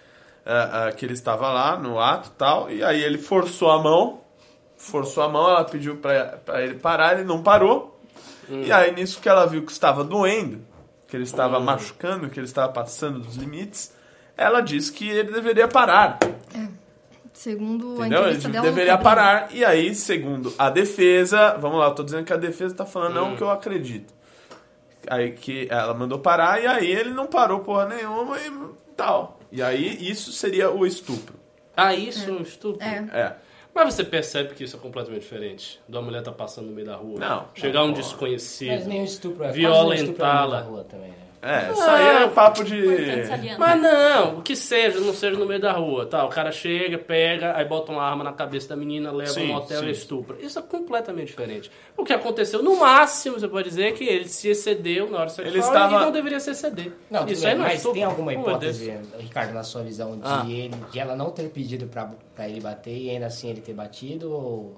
ah, 0.44 0.92
que 0.94 1.07
ele 1.07 1.14
estava 1.14 1.50
lá 1.50 1.78
no 1.78 1.98
ato 1.98 2.28
e 2.28 2.38
tal, 2.38 2.70
e 2.70 2.84
aí 2.84 3.02
ele 3.02 3.16
forçou 3.16 3.70
a 3.70 3.82
mão. 3.82 4.20
Forçou 4.76 5.22
a 5.22 5.28
mão, 5.30 5.48
ela 5.48 5.64
pediu 5.64 5.96
pra, 5.96 6.38
pra 6.44 6.62
ele 6.62 6.74
parar, 6.74 7.14
ele 7.14 7.24
não 7.24 7.42
parou. 7.42 7.98
Hum. 8.50 8.62
E 8.62 8.70
aí, 8.70 8.92
nisso 8.92 9.18
que 9.18 9.28
ela 9.28 9.46
viu 9.46 9.64
que 9.64 9.72
estava 9.72 10.05
doendo, 10.05 10.61
que 11.09 11.16
ele 11.16 11.24
estava 11.24 11.59
machucando, 11.59 12.28
que 12.28 12.38
ele 12.38 12.46
estava 12.46 12.70
passando 12.70 13.20
dos 13.20 13.36
limites, 13.36 13.94
ela 14.36 14.61
disse 14.61 14.92
que 14.92 15.09
ele 15.09 15.32
deveria 15.32 15.66
parar. 15.66 16.18
Segundo 17.32 18.02
a 18.02 18.07
Entendeu? 18.07 18.20
Ele 18.20 18.36
entrevista 18.36 18.48
dela... 18.50 18.64
deveria 18.64 18.98
programa. 18.98 19.16
parar. 19.16 19.55
E 19.55 19.64
aí, 19.64 19.94
segundo 19.94 20.52
a 20.59 20.68
defesa, 20.68 21.57
vamos 21.59 21.78
lá, 21.78 21.86
eu 21.86 21.94
tô 21.94 22.02
dizendo 22.02 22.24
que 22.24 22.32
a 22.32 22.36
defesa 22.36 22.74
tá 22.74 22.84
falando 22.84 23.14
não 23.14 23.32
o 23.32 23.36
que 23.36 23.42
eu 23.42 23.50
acredito. 23.50 24.12
Aí 25.14 25.32
que 25.32 25.66
ela 25.70 25.94
mandou 25.94 26.18
parar 26.18 26.62
e 26.62 26.66
aí 26.66 26.90
ele 26.90 27.10
não 27.10 27.26
parou 27.26 27.60
porra 27.60 27.86
nenhuma 27.86 28.38
e 28.38 28.50
tal. 28.96 29.38
E 29.50 29.62
aí 29.62 30.10
isso 30.10 30.32
seria 30.32 30.70
o 30.70 30.84
estupro. 30.86 31.34
Ah, 31.76 31.94
isso 31.94 32.28
é 32.28 32.32
um 32.32 32.42
estupro? 32.42 32.82
É. 32.84 32.96
É. 33.12 33.36
Mas 33.74 33.92
você 33.94 34.04
percebe 34.04 34.54
que 34.54 34.62
isso 34.62 34.76
é 34.76 34.78
completamente 34.78 35.22
diferente? 35.22 35.80
Da 35.88 36.00
mulher 36.00 36.22
tá 36.22 36.30
passando 36.30 36.66
no 36.66 36.72
meio 36.72 36.86
da 36.86 36.94
rua. 36.94 37.18
Não. 37.18 37.48
Chegar 37.54 37.82
um 37.82 37.88
Não, 37.88 37.94
desconhecido. 37.94 38.70
Mas 38.70 38.86
nem 38.86 39.02
estupro 39.02 39.44
é 39.44 39.50
Violentá-la. 39.50 39.88
quase 39.88 40.02
um 40.02 40.04
estupro 40.04 40.26
na 40.50 40.60
rua 40.60 40.84
também, 40.84 41.08
né? 41.08 41.24
É, 41.45 41.72
isso 41.72 41.82
aí 41.82 42.22
é 42.24 42.28
papo 42.28 42.64
de. 42.64 42.82
Mas 43.59 43.82
não, 43.82 44.38
o 44.38 44.42
que 44.42 44.57
seja, 44.57 44.99
não 44.99 45.12
seja 45.12 45.38
no 45.38 45.45
meio 45.45 45.61
da 45.61 45.72
rua, 45.72 46.07
tá? 46.07 46.24
O 46.24 46.28
cara 46.28 46.51
chega, 46.51 46.97
pega, 46.97 47.55
aí 47.57 47.64
bota 47.66 47.92
uma 47.92 48.03
arma 48.03 48.24
na 48.24 48.32
cabeça 48.32 48.68
da 48.70 48.76
menina, 48.76 49.12
leva 49.12 49.30
Sim, 49.30 49.49
no 49.49 49.55
motel 49.55 49.80
sim. 49.80 49.86
e 49.86 49.90
estupra. 49.90 50.36
Isso 50.40 50.59
é 50.59 50.62
completamente 50.62 51.26
diferente. 51.26 51.70
O 51.97 52.05
que 52.05 52.12
aconteceu, 52.14 52.62
no 52.62 52.76
máximo, 52.76 53.38
você 53.38 53.47
pode 53.47 53.68
dizer 53.68 53.92
que 53.92 54.05
ele 54.05 54.26
se 54.28 54.49
excedeu 54.49 55.11
na 55.11 55.18
hora 55.20 55.28
sexual 55.28 55.49
Ele 55.55 55.59
estava- 55.59 55.97
e 55.97 56.01
não 56.07 56.11
deveria 56.12 56.40
se 56.40 56.51
exceder. 56.51 56.92
Não, 57.11 57.26
Isso 57.28 57.47
aí 57.47 57.55
não 57.55 57.64
é 57.64 57.68
mas 57.68 57.76
estupro. 57.76 57.95
tem 57.99 58.05
alguma 58.05 58.32
hipótese, 58.32 58.99
Ricardo, 59.18 59.53
na 59.53 59.62
sua 59.62 59.82
visão, 59.82 60.12
de, 60.16 60.22
Ah. 60.24 60.47
ele, 60.49 60.74
de 60.90 60.99
ela 60.99 61.14
não 61.14 61.30
ter 61.30 61.51
pedido 61.51 61.86
pra, 61.86 62.11
pra 62.34 62.49
ele 62.49 62.61
bater 62.61 62.97
e 62.97 63.11
ainda 63.11 63.26
assim 63.26 63.51
ele 63.51 63.61
ter 63.61 63.74
batido? 63.74 64.32
Ou 64.32 64.76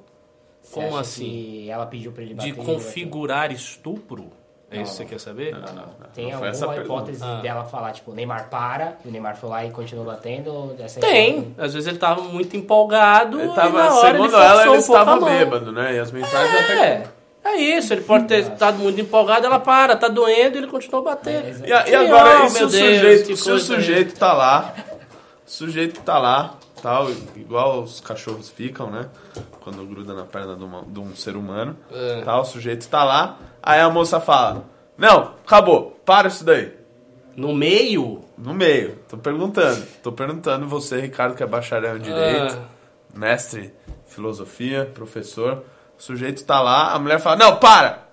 Como 0.73 0.97
assim? 0.97 1.69
ela 1.71 1.87
pediu 1.87 2.11
pra 2.11 2.23
ele 2.25 2.35
bater? 2.35 2.53
De 2.53 2.59
configurar 2.61 3.53
estupro? 3.53 4.31
É 4.71 4.83
isso 4.83 4.91
que 4.93 4.97
você 4.99 5.05
quer 5.05 5.21
saber? 5.21 5.53
Não, 5.53 5.61
não, 5.61 5.75
não. 5.75 6.09
Tem 6.13 6.33
Não 6.33 6.39
foi 6.41 6.49
essa 6.49 6.65
a 6.65 6.69
alguma 6.69 6.85
hipótese 6.85 7.23
Ah. 7.23 7.41
dela 7.41 7.65
falar, 7.65 7.93
tipo, 7.93 8.11
o 8.11 8.15
Neymar 8.15 8.49
para, 8.51 8.95
e 9.05 9.09
o 9.09 9.13
Neymar 9.13 9.37
foi 9.37 9.49
lá 9.49 9.65
e 9.65 9.71
continuou 9.71 10.05
batendo? 10.05 10.53
ou 10.53 10.77
Essa 10.81 10.99
Tem. 10.99 11.39
hipótese- 11.39 11.55
Às 11.59 11.75
vezes 11.75 11.89
ele 11.89 11.99
tava 11.99 12.23
muito 12.23 12.57
empolgado 12.57 13.41
Ele 13.41 13.51
e 13.51 13.55
tava, 13.55 13.79
na 13.85 13.95
hora 13.95 14.11
segundo 14.13 14.35
ele 14.35 14.45
ela, 14.45 14.61
ele 14.63 14.71
um 14.71 14.75
estava 14.75 15.21
bêbado, 15.25 15.71
né? 15.73 15.95
E 15.95 15.99
as 16.01 16.11
mensagens 16.11 16.65
até. 16.65 16.85
É, 16.85 17.09
é 17.45 17.57
isso. 17.79 17.93
Ele 17.93 18.01
pode 18.03 18.25
ter 18.27 18.41
estado 18.41 18.79
muito 18.79 19.01
empolgado, 19.01 19.47
ela 19.47 19.61
para, 19.61 19.97
tá 19.97 20.09
doendo 20.09 20.57
e 20.57 20.59
ele 20.59 20.67
continuou 20.67 21.05
batendo. 21.05 21.65
É, 21.65 21.69
E, 21.69 21.73
a- 21.73 21.89
e 21.89 21.95
agora, 21.95 22.43
oh, 22.43 22.47
e 22.47 22.51
se 22.51 22.65
o 22.65 22.67
Deus, 22.67 22.73
sujeito, 22.73 23.37
se 23.37 23.51
o 23.53 23.59
sujeito 23.61 24.19
tá 24.19 24.33
lá, 24.33 24.75
o 25.47 25.51
sujeito 25.51 26.01
tá 26.01 26.19
lá, 26.19 26.55
tal, 26.83 27.09
igual 27.37 27.83
os 27.83 28.01
cachorros 28.01 28.49
ficam, 28.51 28.91
né? 28.91 29.07
Quando 29.61 29.85
gruda 29.87 30.13
na 30.13 30.25
perna 30.25 30.57
de, 30.57 30.65
uma- 30.65 30.83
de 30.87 30.99
um 30.99 31.15
ser 31.15 31.37
humano, 31.37 31.77
É. 31.93 32.23
tal, 32.25 32.43
o 32.43 32.45
sujeito 32.45 32.89
tá 32.89 33.05
lá, 33.05 33.37
aí 33.67 33.81
a 33.81 33.91
moça 33.91 34.21
fala, 34.21 34.65
não, 34.97 35.35
acabou, 35.45 36.01
para 36.05 36.29
isso 36.29 36.45
daí. 36.45 36.73
No 37.37 37.53
meio, 37.55 38.23
No 38.39 38.55
meio, 38.55 38.99
tô 39.09 39.19
perguntando, 39.19 39.85
tô 40.03 40.11
perguntando 40.13 40.67
você, 40.67 41.01
Ricardo, 41.01 41.35
que 41.35 41.43
é 41.43 41.47
bacharel 41.47 41.97
em 41.99 42.01
Direito, 42.01 42.57
Ah. 42.57 43.19
mestre 43.19 43.75
em 43.89 43.93
Filosofia, 44.11 44.91
professor, 44.95 45.65
o 45.99 46.03
sujeito 46.03 46.45
tá 46.45 46.61
lá, 46.63 46.93
a 46.93 46.99
mulher 46.99 47.19
fala, 47.21 47.37
não, 47.37 47.57
para! 47.57 48.07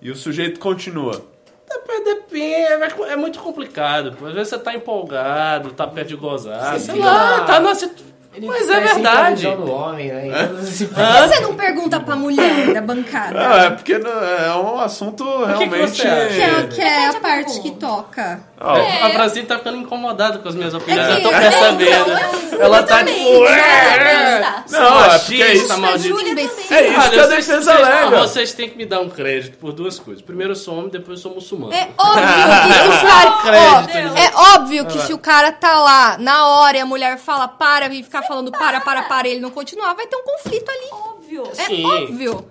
E 0.00 0.10
o 0.10 0.16
sujeito 0.16 0.58
continua. 0.60 1.20
Depende, 1.68 2.42
é, 2.54 3.12
é 3.12 3.16
muito 3.16 3.38
complicado. 3.40 4.16
Às 4.26 4.32
vezes 4.34 4.48
você 4.48 4.58
tá 4.58 4.72
empolgado, 4.74 5.72
tá 5.72 5.86
perto 5.86 6.08
de 6.08 6.16
gozar, 6.16 6.78
Você 6.78 6.92
sei 6.92 7.00
lá, 7.00 7.12
lá. 7.40 7.44
tá 7.44 7.60
na 7.60 7.74
situ... 7.74 8.04
Ele 8.34 8.46
Mas 8.46 8.68
é 8.68 8.72
parece 8.74 8.94
verdade. 8.94 9.42
do 9.56 9.70
homem, 9.72 10.08
né? 10.12 10.28
E 10.28 10.46
todas 10.48 10.68
as- 10.68 10.88
Por 10.88 10.94
que 10.96 11.28
você 11.34 11.40
não 11.40 11.54
pergunta 11.54 11.98
pra 11.98 12.14
mulher 12.14 12.72
da 12.74 12.80
bancada? 12.82 13.32
Não, 13.32 13.56
é 13.58 13.70
porque 13.70 13.92
é 13.94 14.54
um 14.54 14.78
assunto 14.78 15.24
que 15.24 15.30
que 15.40 15.64
realmente... 15.64 15.96
você 15.96 16.06
acha? 16.06 16.28
Que 16.28 16.40
é, 16.42 16.66
que 16.66 16.80
é 16.80 17.06
a 17.08 17.14
parte 17.14 17.60
que 17.60 17.70
toca. 17.72 18.40
Ó, 18.60 18.76
É, 18.76 19.02
A 19.02 19.10
Francine 19.10 19.46
tá 19.46 19.56
ficando 19.58 19.76
incomodada 19.78 20.38
com 20.38 20.48
as 20.48 20.54
minhas 20.54 20.74
opiniões, 20.74 21.08
É 21.08 21.18
eu 21.18 21.22
tô 21.22 21.30
é, 21.30 21.40
percebendo. 21.40 22.10
então, 22.10 22.50
eu- 22.52 22.62
Ela 22.62 22.82
tá 22.82 22.98
também, 22.98 23.14
tipo, 23.14 23.44
né? 23.44 23.50
"Ué!" 23.50 24.40
Tá. 24.40 24.64
Não, 24.70 25.04
é 25.04 25.18
porque 25.18 25.42
é 25.42 25.54
isso. 25.54 25.78
Maldito. 25.78 26.18
É 26.18 26.42
isso 26.42 26.98
Olha, 26.98 27.10
que 27.10 27.18
a 27.20 27.26
vocês- 27.26 27.28
defesa 27.28 27.62
vocês- 27.62 27.68
alega. 27.68 28.06
ah, 28.16 28.20
Vocês 28.20 28.52
têm 28.52 28.68
que 28.68 28.76
me 28.76 28.84
dar 28.84 29.00
um 29.00 29.08
crédito 29.08 29.58
por 29.58 29.72
duas 29.72 29.98
coisas. 29.98 30.22
Primeiro 30.22 30.52
eu 30.52 30.56
sou 30.56 30.76
homem, 30.76 30.90
depois 30.90 31.18
eu 31.18 31.22
sou 31.22 31.34
muçulmano. 31.34 31.72
É 31.72 31.88
óbvio 31.96 32.24
que 32.26 32.98
se 32.98 33.04
o 33.04 33.06
cara. 33.08 33.86
Crédito, 33.86 34.14
né? 34.14 34.24
é 34.24 34.36
óbvio 34.54 34.86
que 34.86 34.98
se 35.00 35.12
o 35.12 35.18
cara 35.18 35.52
tá 35.52 35.78
lá 35.78 36.18
na 36.18 36.46
hora 36.48 36.76
e 36.76 36.80
a 36.80 36.86
mulher 36.86 37.16
fala 37.18 37.46
para 37.46 37.86
e 37.94 38.02
ficar 38.02 38.22
falando 38.22 38.50
para, 38.50 38.80
para, 38.80 39.02
para 39.02 39.28
e 39.28 39.32
ele 39.32 39.40
não 39.40 39.50
continuar, 39.50 39.94
vai 39.94 40.06
ter 40.06 40.16
um 40.16 40.24
conflito 40.24 40.68
ali. 40.68 40.88
Óbvio. 40.90 41.42
É 41.56 41.64
Sim. 41.66 41.84
óbvio. 41.86 42.48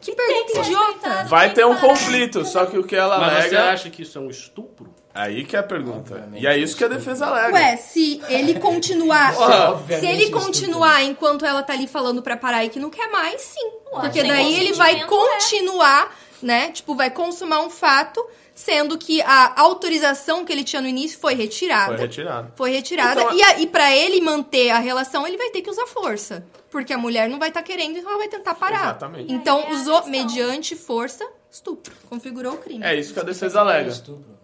Que 0.00 0.12
pergunta 0.14 0.58
idiota. 0.60 1.24
Vai 1.28 1.50
ter 1.50 1.64
um 1.64 1.76
conflito, 1.76 2.44
só 2.44 2.66
que 2.66 2.76
o 2.76 2.84
que 2.84 2.94
ela 2.94 3.18
Mas 3.18 3.44
você 3.44 3.56
alega... 3.56 3.72
acha 3.72 3.88
que 3.88 4.02
isso 4.02 4.18
é 4.18 4.20
um 4.20 4.28
estupro? 4.28 4.92
Aí 5.14 5.44
que 5.44 5.54
é 5.54 5.60
a 5.60 5.62
pergunta. 5.62 6.14
Obviamente, 6.14 6.42
E 6.42 6.46
é 6.46 6.58
isso 6.58 6.76
que 6.76 6.82
a 6.82 6.88
defesa 6.88 7.26
alega. 7.26 7.54
Ué, 7.54 7.76
se 7.76 8.20
ele 8.28 8.58
continuar. 8.58 9.32
Obviamente, 9.38 10.00
se 10.00 10.06
ele 10.12 10.30
continuar 10.30 11.04
enquanto 11.04 11.46
ela 11.46 11.62
tá 11.62 11.72
ali 11.72 11.86
falando 11.86 12.20
pra 12.20 12.36
parar 12.36 12.64
e 12.64 12.68
que 12.68 12.80
não 12.80 12.90
quer 12.90 13.08
mais, 13.08 13.40
sim. 13.40 13.70
Ué, 13.92 14.00
Porque 14.00 14.24
daí 14.24 14.56
ele 14.58 14.72
vai 14.72 15.00
é. 15.02 15.04
continuar, 15.04 16.12
né? 16.42 16.72
Tipo, 16.72 16.96
vai 16.96 17.10
consumar 17.10 17.60
um 17.60 17.70
fato, 17.70 18.26
sendo 18.56 18.98
que 18.98 19.22
a 19.22 19.60
autorização 19.60 20.44
que 20.44 20.52
ele 20.52 20.64
tinha 20.64 20.82
no 20.82 20.88
início 20.88 21.16
foi 21.20 21.34
retirada. 21.34 21.92
Foi 21.92 21.96
retirado. 21.96 22.52
Foi 22.56 22.70
retirada. 22.72 23.22
Então, 23.22 23.36
e, 23.36 23.42
a, 23.44 23.60
e 23.60 23.66
pra 23.68 23.94
ele 23.94 24.20
manter 24.20 24.70
a 24.70 24.80
relação, 24.80 25.24
ele 25.24 25.36
vai 25.36 25.50
ter 25.50 25.62
que 25.62 25.70
usar 25.70 25.86
força. 25.86 26.44
Porque 26.70 26.92
a 26.92 26.98
mulher 26.98 27.28
não 27.28 27.38
vai 27.38 27.50
estar 27.50 27.62
querendo, 27.62 27.96
então 27.98 28.10
ela 28.10 28.18
vai 28.18 28.28
tentar 28.28 28.54
parar. 28.54 28.80
Exatamente. 28.80 29.32
Então, 29.32 29.60
é 29.60 29.74
usou 29.74 30.04
mediante 30.08 30.74
força, 30.74 31.24
estupro. 31.48 31.94
Configurou 32.10 32.54
o 32.54 32.58
crime. 32.58 32.84
É 32.84 32.96
isso 32.96 33.14
que 33.14 33.20
a 33.20 33.22
defesa 33.22 33.58
é 33.58 33.60
alega. 33.60 33.88
estupro. 33.90 34.34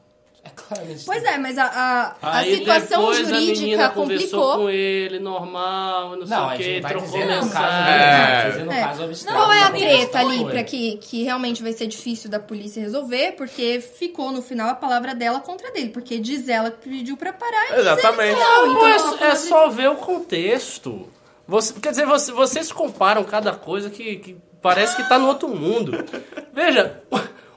É 0.43 0.49
claro. 0.49 0.71
claramente. 0.71 1.05
Pois 1.05 1.23
é, 1.25 1.37
mas 1.39 1.59
a, 1.59 1.65
a, 2.23 2.39
a 2.41 2.45
situação 2.45 3.11
a 3.11 3.13
jurídica 3.15 3.89
conversou 3.91 4.41
complicou. 4.41 4.57
com 4.57 4.71
ele, 4.71 5.19
normal, 5.19 6.17
não 6.17 6.27
sei 6.27 6.37
Não, 6.37 6.45
o 6.47 6.49
a 6.49 6.57
vai 6.81 6.93
trocou 6.93 7.11
caso 7.19 7.27
mensagem. 7.27 7.85
dele, 7.85 8.63
É. 8.63 8.65
no 8.65 8.73
É. 8.73 8.81
caso. 8.81 9.27
Qual 9.27 9.53
é 9.53 9.61
a 9.63 9.69
Não, 9.71 9.79
treta 9.79 10.23
não 10.23 10.31
ali 10.31 10.45
pra 10.47 10.65
que, 10.65 10.97
que 10.97 11.23
realmente 11.25 11.63
vai 11.63 11.73
ser 11.73 11.87
difícil 11.87 12.31
da 12.31 12.39
polícia 12.41 12.81
resolver? 12.81 13.33
Porque 13.33 13.81
ficou 13.81 14.33
no 14.33 14.41
final 14.41 14.71
a 14.71 14.75
palavra 14.75 15.15
dela 15.15 15.41
contra 15.41 15.71
dele. 15.73 15.91
Porque 15.91 16.19
diz 16.19 16.49
ela 16.49 16.71
que 16.71 16.89
pediu 16.89 17.17
pra 17.19 17.33
parar 17.35 17.77
e 17.77 17.81
Exatamente. 17.81 18.35
diz 18.35 18.41
ele 18.41 18.45
não. 18.45 18.67
Não, 18.67 18.89
Então, 18.89 19.19
é, 19.27 19.31
é 19.31 19.35
só 19.35 19.69
ver 19.69 19.91
o 19.91 19.97
contexto. 19.97 21.07
Você, 21.47 21.75
quer 21.81 21.91
dizer, 21.91 22.07
você- 22.07 22.33
vocês 22.33 22.73
comparam 22.73 23.25
cada 23.25 23.53
coisa 23.53 23.91
que, 23.91 24.17
que 24.17 24.37
parece 24.63 24.97
que 24.97 25.07
tá 25.09 25.19
no 25.19 25.27
outro 25.27 25.49
mundo. 25.49 25.93
Veja, 26.53 27.03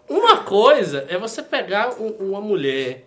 uma 0.09 0.37
coisa 0.37 1.05
é 1.09 1.17
você 1.17 1.41
pegar 1.41 1.89
um- 1.99 2.15
uma 2.31 2.41
mulher, 2.41 3.03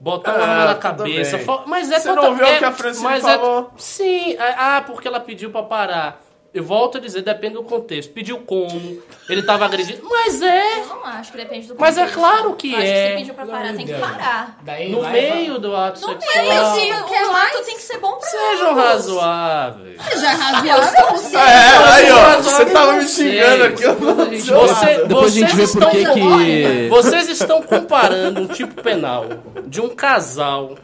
botar 0.00 0.34
uma 0.34 0.44
Ah, 0.44 0.48
arma 0.50 0.64
na 0.64 0.74
tudo 0.74 0.82
cabeça, 0.82 1.38
mas 1.66 1.90
é 1.92 2.00
Você 2.00 2.12
não 2.12 2.24
ouviu 2.30 2.44
o 2.44 2.48
é- 2.48 2.58
que 2.58 2.64
a 2.64 2.72
Francine 2.72 3.04
mas 3.04 3.22
falou? 3.22 3.60
É, 3.76 3.78
sim, 3.78 4.32
é- 4.34 4.54
ah, 4.58 4.82
porque 4.86 5.06
ela 5.08 5.20
pediu 5.20 5.50
pra 5.50 5.62
parar. 5.62 6.20
Eu 6.54 6.62
volto 6.62 6.98
a 6.98 7.00
dizer, 7.00 7.22
depende 7.22 7.54
do 7.54 7.62
contexto. 7.62 8.12
Pediu 8.12 8.38
como, 8.40 9.02
ele 9.26 9.42
tava 9.42 9.64
agredindo. 9.64 10.02
Mas 10.06 10.42
é, 10.42 10.80
Eu 10.80 10.86
não 10.86 11.04
acho 11.06 11.30
que 11.32 11.38
depende 11.38 11.66
do 11.68 11.76
Mas 11.78 11.96
é 11.96 12.00
contexto. 12.00 12.18
claro 12.20 12.54
que 12.56 12.72
Eu 12.72 12.76
acho 12.78 12.86
é. 12.86 12.92
que 13.04 13.08
se 13.10 13.16
pediu 13.18 13.34
pra 13.34 13.46
parar, 13.46 13.74
tem 13.74 13.86
que 13.86 13.94
parar. 13.94 14.58
Daí 14.62 14.90
no 14.90 15.00
vai- 15.00 15.12
meio 15.12 15.58
do 15.58 15.74
ato 15.74 16.00
No 16.02 16.08
sexual. 16.20 16.44
meio, 16.44 16.52
se 16.74 16.90
Não 16.90 17.00
o 17.00 17.08
quer 17.08 17.22
ato 17.22 17.32
mais? 17.32 17.60
tem 17.66 17.74
que 17.76 17.82
ser 17.82 17.98
bom 17.98 18.12
pra 18.18 18.28
Sejam 18.28 18.70
ambos. 18.70 18.84
razoáveis. 18.84 20.00
Já 20.20 20.30
é 20.30 20.34
razoável, 20.34 21.16
você. 21.16 21.36
É, 21.36 21.40
aí, 21.40 22.10
ó, 22.10 22.36
você 22.42 22.66
tava 22.66 22.92
me 22.92 23.02
vocês. 23.04 23.12
xingando 23.32 23.64
aqui, 23.64 23.82
eu 23.84 23.94
não 24.00 24.14
Você, 24.16 25.04
Depois 25.06 25.26
a 25.36 25.38
gente 25.40 25.56
vê 25.56 25.66
vocês 25.66 25.72
por 25.84 25.90
que 25.90 25.96
estão, 25.98 26.14
que... 26.38 26.88
vocês 26.90 27.28
estão 27.30 27.62
comparando 27.62 28.40
um 28.42 28.46
tipo 28.46 28.82
penal 28.82 29.24
de 29.66 29.80
um 29.80 29.88
casal 29.88 30.76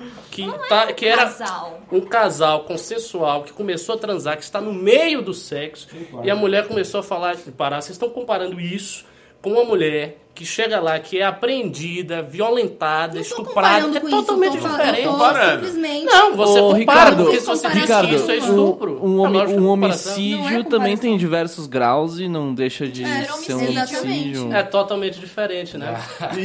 que, 0.44 0.68
tá, 0.68 0.92
que 0.92 1.06
era 1.06 1.24
Casal. 1.26 1.80
um 1.90 2.00
casal 2.00 2.60
consensual 2.64 3.42
que 3.42 3.52
começou 3.52 3.94
a 3.94 3.98
transar, 3.98 4.36
que 4.36 4.44
está 4.44 4.60
no 4.60 4.72
meio 4.72 5.22
do 5.22 5.34
sexo, 5.34 5.88
e 6.22 6.30
a 6.30 6.34
mulher 6.36 6.66
começou 6.68 7.00
a 7.00 7.02
falar 7.02 7.34
de 7.36 7.50
parar. 7.52 7.80
Vocês 7.80 7.92
estão 7.96 8.08
comparando 8.10 8.60
isso 8.60 9.04
com 9.40 9.52
uma 9.52 9.64
mulher 9.64 10.18
que 10.34 10.44
chega 10.46 10.78
lá, 10.80 10.96
que 11.00 11.18
é 11.18 11.24
apreendida, 11.24 12.22
violentada, 12.22 13.14
Não 13.14 13.20
estuprada. 13.22 13.86
É 13.86 13.90
isso, 13.90 14.08
totalmente 14.08 14.52
tô 14.52 14.58
falando- 14.58 14.78
diferente. 14.78 15.02
tô 15.04 15.10
Comparando. 15.10 15.66
simplesmente... 15.66 16.04
Não, 16.04 16.36
você 16.36 16.58
Ô, 16.60 16.62
compara, 16.62 16.78
Ricardo, 16.78 17.24
porque 17.24 17.40
se 17.40 17.46
você 17.46 17.68
diz 17.70 17.80
Ricardo, 17.82 18.08
que 18.08 18.14
isso 18.14 18.30
é 18.30 18.34
um- 18.34 18.38
estupro. 18.38 19.04
Um, 19.04 19.24
é 19.24 19.26
homi- 19.28 19.36
lógico 19.38 19.46
que 19.52 19.58
é 19.58 19.60
um 19.60 19.68
homicídio 19.68 20.38
Não 20.52 20.60
é 20.60 20.64
também 20.64 20.96
tem 20.96 21.16
diversos 21.16 21.66
graus 21.66 22.20
e 22.20 22.28
não 22.28 22.54
deixa 22.54 22.86
de 22.86 23.02
É, 23.02 23.24
ser 23.24 23.54
um 23.54 23.58
homicídio. 23.58 24.52
É 24.52 24.62
totalmente 24.62 25.18
diferente, 25.18 25.76
né? 25.76 26.00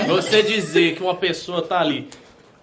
Você 0.08 0.42
dizer 0.42 0.96
que 0.96 1.04
uma 1.04 1.14
pessoa 1.16 1.62
tá 1.62 1.80
ali. 1.80 2.10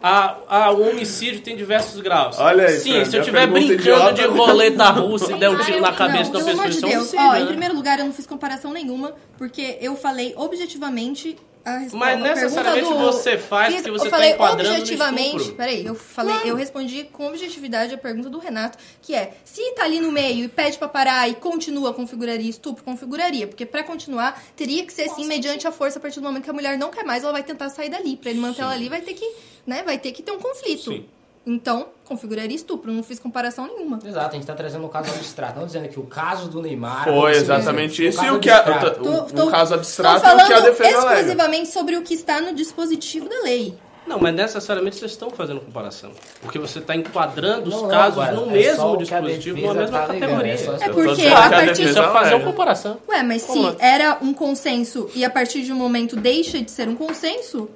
Ah, 0.02 0.36
ah, 0.48 0.70
o 0.70 0.88
homicídio 0.88 1.42
tem 1.42 1.54
diversos 1.56 2.00
graus. 2.00 2.38
Olha 2.38 2.66
aí, 2.66 2.78
Sim, 2.78 2.92
Fran, 2.92 3.04
se 3.04 3.16
eu 3.16 3.20
estiver 3.20 3.40
pergunta 3.40 3.60
brincando 3.74 4.14
de 4.14 4.22
idiota. 4.22 4.42
roleta 4.42 4.90
russa 4.90 5.32
e 5.32 5.38
der 5.38 5.50
um 5.50 5.58
tiro 5.58 5.80
na 5.80 5.92
cabeça 5.92 6.32
não, 6.32 6.40
da 6.40 6.46
pessoa, 6.46 6.68
de 6.68 6.76
isso 6.76 6.86
é 6.86 6.88
um 6.88 6.92
homicídio, 7.00 7.26
Ó, 7.26 7.32
né? 7.32 7.40
em 7.42 7.46
primeiro 7.46 7.74
lugar, 7.74 7.98
eu 7.98 8.06
não 8.06 8.12
fiz 8.12 8.26
comparação 8.26 8.72
nenhuma, 8.72 9.12
porque 9.36 9.76
eu 9.80 9.94
falei 9.96 10.32
objetivamente 10.36 11.36
a. 11.36 11.49
Mas 11.64 11.92
pergunta 11.92 12.34
necessariamente 12.34 12.88
do... 12.88 12.98
você 12.98 13.38
faz 13.38 13.74
Fiz- 13.74 13.82
porque 13.82 13.98
você 13.98 14.06
eu 14.06 14.10
tá 14.10 14.16
falei 14.16 14.32
enquadrando 14.32 14.70
objetivamente, 14.70 15.52
peraí, 15.52 15.84
eu 15.86 15.94
falei, 15.94 16.36
eu 16.44 16.56
respondi 16.56 17.04
com 17.04 17.26
objetividade 17.26 17.94
a 17.94 17.98
pergunta 17.98 18.30
do 18.30 18.38
Renato, 18.38 18.78
que 19.02 19.14
é, 19.14 19.34
se 19.44 19.60
tá 19.74 19.84
ali 19.84 20.00
no 20.00 20.10
meio 20.10 20.44
e 20.44 20.48
pede 20.48 20.78
pra 20.78 20.88
parar 20.88 21.28
e 21.28 21.34
continua, 21.34 21.92
configuraria 21.92 22.48
estupro, 22.48 22.82
configuraria, 22.82 23.46
porque 23.46 23.66
pra 23.66 23.82
continuar 23.82 24.42
teria 24.56 24.84
que 24.84 24.92
ser 24.92 25.02
assim 25.02 25.26
mediante 25.26 25.66
a 25.66 25.72
força 25.72 25.98
a 25.98 26.02
partir 26.02 26.20
do 26.20 26.24
momento 26.24 26.44
que 26.44 26.50
a 26.50 26.54
mulher 26.54 26.78
não 26.78 26.90
quer 26.90 27.04
mais, 27.04 27.22
ela 27.22 27.32
vai 27.32 27.42
tentar 27.42 27.68
sair 27.68 27.88
dali, 27.90 28.16
Pra 28.16 28.30
ele 28.30 28.40
manter 28.40 28.62
ela 28.62 28.72
ali, 28.72 28.88
vai 28.88 29.00
ter 29.00 29.14
que, 29.14 29.34
né, 29.66 29.82
vai 29.82 29.98
ter 29.98 30.12
que 30.12 30.22
ter 30.22 30.32
um 30.32 30.38
conflito. 30.38 30.90
Sim. 30.90 31.06
Então, 31.46 31.86
configuraria 32.06 32.54
estupro, 32.54 32.92
não 32.92 33.02
fiz 33.02 33.18
comparação 33.18 33.66
nenhuma. 33.66 33.98
Exato, 34.04 34.28
a 34.30 34.32
gente 34.34 34.46
tá 34.46 34.54
trazendo 34.54 34.84
um 34.84 34.88
caso 34.88 35.10
abstrato. 35.10 35.58
Não 35.58 35.66
dizendo 35.66 35.88
que 35.88 35.98
o 35.98 36.02
caso 36.04 36.48
do 36.48 36.60
Neymar. 36.60 37.04
Foi 37.04 37.12
aconteceu 37.14 37.40
exatamente 37.42 38.06
isso. 38.06 38.18
E 38.18 38.24
caso 38.26 38.36
o 38.36 38.40
que 38.40 38.50
a, 38.50 38.60
o, 38.60 38.94
Tô- 38.94 39.22
tô- 39.24 39.44
o 39.46 39.50
caso 39.50 39.74
abstrato 39.74 40.26
é 40.26 40.34
o 40.34 40.46
que 40.46 40.52
a 40.52 40.60
defesa 40.60 40.98
alega. 40.98 41.14
exclusivamente 41.14 41.68
sobre 41.70 41.96
o 41.96 42.02
que 42.02 42.12
está 42.14 42.40
no 42.42 42.54
dispositivo 42.54 43.28
da 43.28 43.40
lei. 43.42 43.74
Não, 44.06 44.18
mas 44.18 44.34
necessariamente 44.34 44.96
vocês 44.96 45.12
estão 45.12 45.30
fazendo 45.30 45.60
comparação. 45.60 46.10
Porque 46.42 46.58
você 46.58 46.78
está 46.80 46.96
enquadrando 46.96 47.68
os 47.68 47.74
Não, 47.74 47.82
não, 47.82 47.88
casos 47.88 48.18
agora, 48.18 48.32
no 48.32 48.50
é 48.50 48.52
mesmo 48.52 48.84
o 48.86 48.96
que 48.96 49.14
a 49.14 49.20
dispositivo, 49.20 49.54
defesa 49.56 49.72
numa 49.74 49.80
mesma 49.82 49.98
tá 50.00 50.06
categoria. 50.06 50.52
é 50.52 50.56
só 50.56 50.74
É 50.74 50.78
tô 50.88 50.94
porque 50.94 51.26
a 51.26 51.34
partir 51.50 51.66
Precisa 51.66 51.94
fazer 51.94 52.12
uma 52.12 52.18
alega. 52.18 52.44
comparação. 52.44 52.98
Ué, 53.08 53.22
mas 53.22 53.44
Como 53.44 53.70
se 53.70 53.76
era 53.78 54.18
um 54.20 54.34
consenso 54.34 55.08
e 55.14 55.24
a 55.24 55.30
partir 55.30 55.62
de 55.62 55.72
um 55.72 55.76
momento 55.76 56.16
deixa 56.16 56.60
de 56.60 56.70
ser 56.70 56.88
um 56.88 56.96
consenso, 56.96 57.68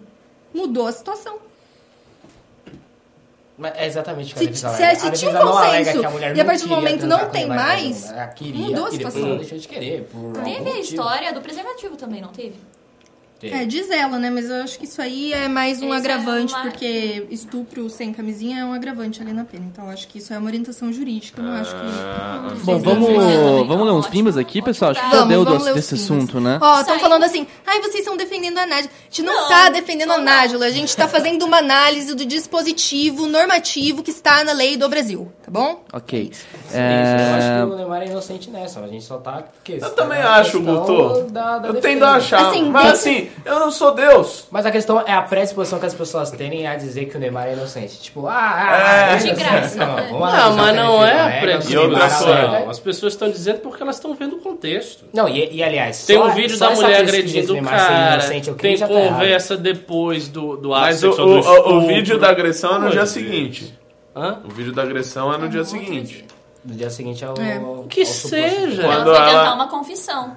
mudou 0.53 0.87
a 0.87 0.93
situação. 0.93 1.37
Mas 3.57 3.73
é 3.77 3.87
exatamente 3.87 4.33
o 4.33 4.37
que 4.37 4.41
Se- 4.41 4.45
a 4.67 4.71
defesa 4.71 4.77
se- 4.77 4.83
alega. 4.83 5.01
se 5.01 5.07
A 5.07 5.11
tinha 5.13 5.31
um 5.31 5.35
não 5.35 5.53
consenso 5.53 6.35
e 6.35 6.41
a 6.41 6.45
partir 6.45 6.63
do 6.65 6.69
momento 6.69 7.07
não 7.07 7.29
tem 7.31 7.47
mais, 7.47 8.01
mas 8.03 8.11
Ela 8.13 8.27
queria 8.29 8.67
mudou 8.67 8.87
a 8.87 8.91
situação. 8.91 9.27
ela 9.27 9.37
deixou 9.37 9.59
de 9.59 9.69
querer. 9.69 10.09
Por 10.11 10.33
Teve 10.33 10.39
algum 10.41 10.51
a 10.51 10.59
motivo. 10.59 10.79
história 10.81 11.33
do 11.33 11.41
preservativo 11.41 11.97
também, 11.97 12.21
não 12.21 12.31
teve? 12.31 12.57
Teve. 13.51 13.57
É, 13.63 13.65
diz 13.67 13.91
ela, 13.91 14.19
né? 14.19 14.31
Mas 14.31 14.49
eu 14.49 14.57
acho 14.63 14.79
que 14.79 14.87
isso 14.87 15.03
aí 15.03 15.33
é 15.33 15.49
mais 15.49 15.83
um 15.83 15.87
Isso 15.87 15.95
é 15.95 15.97
agravante, 15.99 16.55
uma- 16.55 16.63
porque 16.63 17.27
estupro 17.31 17.91
sem 17.91 18.13
camisinha 18.13 18.61
é 18.61 18.65
um 18.65 18.73
agravante 18.73 19.21
ali 19.21 19.33
na 19.33 19.45
pena. 19.45 19.67
Então 19.71 19.85
eu 19.85 19.91
acho 19.91 20.09
que 20.09 20.19
isso 20.19 20.33
é 20.33 20.39
uma 20.39 20.47
orientação 20.47 20.93
jurídica. 20.93 21.41
Eu 21.41 21.45
não 21.47 21.53
acho 21.53 21.71
que. 21.71 22.65
Bom, 22.65 22.77
Sim, 22.79 22.83
vamos, 22.85 23.67
vamos 23.69 23.87
ler 23.87 23.93
uns 23.93 24.07
pimbas 24.07 24.37
aqui, 24.37 24.63
pessoal. 24.63 24.93
Acho 24.93 25.05
que 25.05 25.17
já 25.17 25.25
deu 25.25 25.45
desse 25.75 25.95
assunto, 25.95 26.41
né? 26.41 26.59
Ó, 26.61 26.81
estão 26.81 26.99
falando 26.99 27.25
assim, 27.25 27.47
ai, 27.67 27.81
vocês 27.81 27.97
estão 28.01 28.17
defendendo 28.17 28.59
a 28.59 28.67
Nájila. 28.67 28.91
A 28.91 29.05
gente 29.05 29.23
não, 29.23 29.35
Não, 29.43 29.49
tá 29.49 29.69
defendendo 29.69 30.11
a 30.13 30.17
não. 30.19 30.25
Nájila, 30.25 30.67
a 30.67 30.71
gente 30.71 30.97
tá 30.97 31.07
fazendo 31.07 31.45
uma 31.45 31.59
análise 31.59 32.15
do 32.15 32.25
dispositivo 32.25 33.27
normativo 33.27 34.03
que 34.03 34.11
está 34.11 34.43
na 34.45 34.53
lei 34.53 34.77
do 34.77 34.89
Brasil, 34.89 35.31
bom? 35.55 35.85
Ok. 35.93 36.33
É... 36.73 37.31
Eu 37.31 37.35
acho 37.37 37.47
É, 37.47 37.57
que 37.67 37.73
o 37.73 37.77
Neymar 37.77 38.03
é 38.03 38.07
inocente 38.07 38.51
nessa, 38.51 38.81
a 38.81 38.89
gente 38.89 39.05
só 39.05 39.19
tá. 39.19 39.45
Eu 39.69 39.91
também 39.91 40.19
acho, 40.21 40.61
Guto. 40.61 41.23
Da, 41.31 41.59
da 41.61 41.69
eu 41.69 41.73
defesa. 41.75 41.95
tendo 41.95 42.05
a 42.05 42.15
achar. 42.17 42.49
Assim, 42.51 42.65
mas 42.69 42.83
tem- 43.03 43.17
assim, 43.19 43.31
eu 43.45 43.61
não 43.61 43.71
sou 43.71 43.95
Deus. 43.95 44.47
Mas 44.51 44.67
a 44.67 44.71
questão 44.73 45.01
é 45.07 45.13
a 45.13 45.23
predisposição 45.23 45.79
que 45.79 45.87
as 45.87 45.95
pessoas 45.95 46.31
terem 46.33 46.67
a 46.67 46.75
dizer 46.75 47.05
que 47.07 47.17
o 47.17 47.21
Neymar 47.21 47.47
é 47.47 47.53
inocente. 47.53 48.01
Tipo, 48.01 48.27
ah, 48.27 48.33
É. 49.11 49.13
ah, 49.13 49.17
De 49.17 49.31
graça. 49.33 49.77
Não, 49.79 49.97
Não, 50.11 50.57
mas 50.57 50.77
não 50.77 51.05
é 51.05 51.21
a 51.21 51.41
coisa. 51.41 52.71
As 52.71 52.79
pessoas 52.81 53.13
estão 53.13 53.31
dizendo 53.31 53.61
porque 53.61 53.83
elas 53.83 53.97
estão 53.97 54.13
vendo 54.15 54.37
o 54.37 54.39
contexto. 54.41 55.05
Não, 55.13 55.29
e, 55.29 55.55
e 55.57 55.63
aliás, 55.63 56.05
Tem 56.05 56.17
só- 56.17 56.27
um 56.27 56.31
vídeo 56.31 56.57
só 56.57 56.69
da 56.71 56.75
mulher 56.75 57.01
agredindo 57.01 57.55
do 57.55 57.59
o 57.61 57.63
cara, 57.65 58.15
inocente 58.15 58.53
tem 58.55 58.77
tá 58.77 58.89
conversa 58.89 59.57
depois 59.57 60.29
do, 60.29 60.57
do 60.57 60.75
ato 60.75 60.83
Mas 60.87 61.03
o, 61.05 61.11
o, 61.11 61.15
do 61.15 61.25
o- 61.25 61.77
o 61.77 61.87
vídeo 61.87 62.19
da 62.19 62.31
agressão 62.31 62.77
é 62.77 62.79
no 62.81 62.91
dia 62.91 63.07
seguinte. 63.07 63.73
Hã? 64.15 64.41
O 64.45 64.49
vídeo 64.49 64.73
da 64.73 64.83
agressão 64.83 65.33
é 65.33 65.39
no 65.39 65.49
dia 65.49 65.65
seguinte. 65.65 66.25
No 66.65 66.75
dia 66.75 66.89
seguinte 66.91 67.25
é 67.25 67.29
o. 67.29 67.35
É. 67.41 67.59
o- 67.59 67.87
Que 67.89 68.03
o 68.03 68.07
seja. 68.07 68.83
Ela 68.83 68.95
Quando 68.97 69.15
foi 69.17 69.31
ela- 69.31 69.55
uma 69.55 69.69
confissão. 69.69 70.37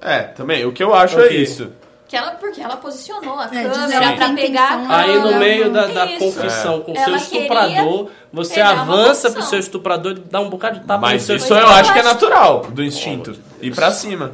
É, 0.00 0.20
também. 0.24 0.64
O 0.66 0.72
que 0.72 0.82
eu 0.84 0.94
acho 0.94 1.16
O 1.16 1.20
é 1.22 1.28
quê? 1.28 1.34
isso. 1.36 1.70
Que 2.06 2.16
ela, 2.16 2.32
porque 2.32 2.60
ela 2.60 2.76
posicionou 2.76 3.38
a 3.38 3.46
É, 3.46 3.64
câmera 3.68 4.12
pra 4.12 4.26
tem 4.26 4.36
pegar 4.36 4.74
intenção, 4.74 4.92
a 4.94 4.98
Aí 5.00 5.18
no 5.18 5.38
meio 5.38 5.72
da, 5.72 5.86
da 5.86 6.04
Isso. 6.06 6.18
confissão 6.18 6.80
com 6.82 6.92
Ela 6.94 7.04
seu 7.06 7.16
estuprador, 7.16 8.10
você 8.30 8.54
pegar 8.56 8.72
uma 8.74 8.82
avança 8.82 9.20
pro 9.22 9.30
confissão. 9.36 9.48
seu 9.50 9.58
estuprador 9.58 10.12
e 10.12 10.14
dá 10.20 10.40
um 10.40 10.50
bocado 10.50 10.80
de 10.80 10.86
tapa 10.86 11.00
Mas 11.00 11.22
no 11.22 11.26
seu 11.26 11.36
isso 11.36 11.52
eu 11.54 11.56
é, 11.58 11.62
eu 11.62 11.68
acho 11.70 11.92
que 11.94 11.98
é 11.98 12.02
natural, 12.02 12.60
do 12.68 12.84
instinto. 12.84 13.34
Ir 13.60 13.74
pra 13.74 13.90
cima. 13.90 14.32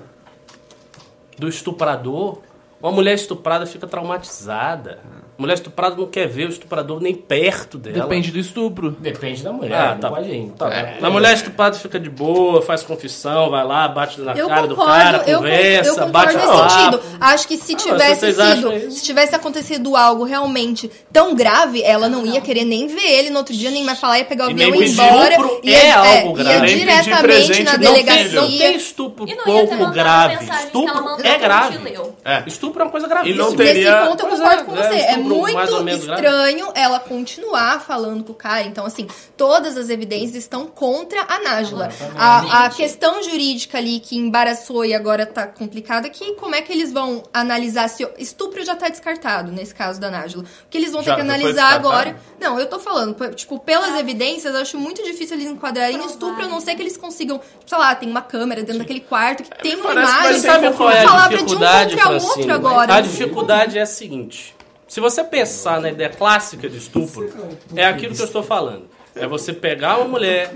do 1.38 1.49
estuprador. 1.49 2.38
Uma 2.82 2.93
mulher 2.93 3.14
estuprada 3.14 3.64
fica 3.66 3.86
traumatizada. 3.86 4.99
Mulher 5.41 5.55
estuprada 5.55 5.97
não 5.97 6.07
quer 6.07 6.28
ver 6.28 6.47
o 6.47 6.51
estuprador 6.51 7.01
nem 7.01 7.14
perto 7.14 7.78
dela. 7.78 8.03
depende 8.03 8.30
do 8.30 8.38
estupro. 8.38 8.91
Depende 8.99 9.43
da 9.43 9.51
mulher, 9.53 9.74
Ah, 9.74 9.93
não 9.95 9.99
tá. 10.01 10.11
pode 10.11 10.28
ir. 10.30 10.51
Tá 10.51 10.68
bom. 11.01 11.07
A 11.07 11.11
mulher 11.11 11.32
estuprada 11.34 11.76
fica 11.78 11.99
de 11.99 12.11
boa, 12.11 12.61
faz 12.61 12.82
confissão, 12.82 13.49
vai 13.49 13.64
lá, 13.66 13.88
bate 13.88 14.20
na 14.20 14.32
Eu 14.34 14.49
cara 14.49 14.66
do 14.66 14.76
concordo, 14.76 14.95
cara, 15.18 15.24
eu, 15.30 15.38
conversa, 15.38 15.88
eu 15.91 15.95
concordo 15.95 16.12
bate 16.12 16.34
nesse 16.34 16.47
no 16.47 16.53
papo. 16.53 16.70
sentido. 16.70 17.01
Acho 17.20 17.49
que 17.49 17.57
se 17.57 17.72
Ah, 17.72 17.76
tivesse 17.76 18.32
sido, 18.34 18.91
se 18.91 19.03
tivesse 19.03 19.34
acontecido 19.34 19.97
algo 19.97 20.24
realmente 20.24 20.91
tão 21.11 21.34
grave, 21.34 21.82
ela 21.82 22.07
não 22.09 22.26
ia 22.26 22.43
querer 22.43 22.64
nem 22.64 22.86
ver 22.86 23.01
ele 23.01 23.30
no 23.30 23.38
outro 23.38 23.55
dia, 23.55 23.70
nem 23.70 23.82
mais 23.82 23.99
falar, 23.99 24.18
ia 24.18 24.24
pegar 24.26 24.47
o 24.47 24.51
E 24.51 24.53
avião 24.53 24.74
e 24.74 24.84
ir 24.86 24.91
embora. 24.91 25.30
estupro 25.30 25.61
ia, 25.62 25.78
é 25.78 25.91
algo 26.20 26.32
grave. 26.34 26.66
Ia 26.66 26.76
diretamente 26.76 27.62
na 27.62 27.72
não 27.72 27.78
Não 27.80 27.93
delegacia. 27.93 28.41
não 28.43 28.49
tem 28.59 28.76
estupro 28.76 29.26
não 29.26 29.36
pouco 29.45 29.91
grave. 29.91 30.45
Estupro 30.45 31.16
é 31.24 31.38
grave. 31.38 31.78
É. 32.24 32.43
Estupro 32.47 32.80
é 32.82 32.84
uma 32.84 32.91
coisa 32.91 33.09
gravíssima. 33.09 33.34
E 33.34 33.38
não 33.38 33.51
Nesse 33.70 33.84
ponto 34.09 34.20
eu 34.24 34.28
concordo 34.28 34.61
é, 34.61 34.64
com 34.64 34.76
é, 34.76 34.88
você. 34.88 34.99
É 35.01 35.16
estupro 35.35 35.41
muito 35.41 35.55
mais 35.55 35.72
ou 35.72 35.83
menos 35.83 36.05
grave. 36.05 36.26
estranho 36.26 36.72
ela 36.74 37.01
continuar 37.01 37.81
falando 37.81 38.24
com 38.24 38.33
o 38.33 38.35
cara. 38.35 38.62
Então, 38.62 38.85
assim, 38.85 39.07
todas 39.37 39.76
as 39.76 39.89
evidências 39.89 40.37
estão 40.37 40.66
contra 40.66 41.20
a 41.28 41.39
Nájila. 41.41 41.91
A, 42.16 42.64
a 42.66 42.70
questão 42.70 43.22
jurídica 43.22 43.78
ali 43.78 44.01
que 44.01 44.16
embaraçou 44.16 44.85
e 44.85 44.95
agora 44.95 45.24
tá 45.26 45.47
complicada 45.47 46.07
é 46.07 46.11
que 46.11 46.35
como 46.35 46.55
é 46.55 46.62
que 46.62 46.72
eles 46.72 46.93
vão 46.93 47.22
analisar 47.33 47.89
se 47.89 48.07
estupro 48.18 48.64
já 48.64 48.76
tá 48.76 48.89
descartado 48.89 49.51
nesse 49.51 49.74
caso 49.74 50.01
da 50.01 50.11
Nájila. 50.11 50.45
Porque 50.62 50.76
eles 50.78 50.93
vão 50.93 51.03
Já- 51.03 51.14
ter 51.14 51.22
que 51.22 51.28
analisar 51.28 51.72
agora. 51.74 52.16
Não, 52.41 52.59
eu 52.59 52.66
tô 52.66 52.78
falando, 52.78 53.16
tipo, 53.35 53.59
pelas 53.59 53.99
evidências, 53.99 54.55
eu 54.55 54.61
acho 54.61 54.78
muito 54.78 55.03
difícil 55.03 55.37
eles 55.37 55.51
enquadrarem 55.51 55.99
estupro, 56.07 56.45
a 56.45 56.49
não 56.49 56.61
ser 56.61 56.74
que 56.74 56.83
eles 56.83 56.97
consigam, 56.97 57.39
tipo, 57.39 57.64
sei 57.66 57.78
lá, 57.78 57.95
tem 57.95 58.11
uma 58.11 58.22
câmera 58.22 58.62
dentro 58.62 58.81
daquele 58.81 59.01
quarto 59.01 59.43
que 59.43 59.51
tem 59.62 59.76
uma 59.76 59.93
que 59.93 59.99
imagem, 59.99 60.41
Sabe 60.41 60.72
qual 60.72 60.91
é 60.91 61.03
uma 61.03 61.05
a 61.05 61.09
palavra 61.09 61.43
de 61.43 61.55
um 61.55 61.59
contra 61.59 62.11
outro 62.11 62.53
agora. 62.53 62.95
A 62.95 63.01
dificuldade 63.01 63.78
é 63.78 63.83
a 63.83 63.87
seguinte. 63.87 64.55
Se 64.91 64.99
você 64.99 65.22
pensar 65.22 65.80
na 65.80 65.88
ideia 65.88 66.11
clássica 66.11 66.68
de 66.68 66.78
estupro, 66.78 67.32
é 67.76 67.84
aquilo 67.84 68.12
que 68.12 68.20
eu 68.20 68.26
estou 68.26 68.43
falando. 68.43 68.86
É 69.14 69.24
você 69.24 69.53
pegar 69.53 69.99
uma 69.99 70.09
mulher 70.09 70.53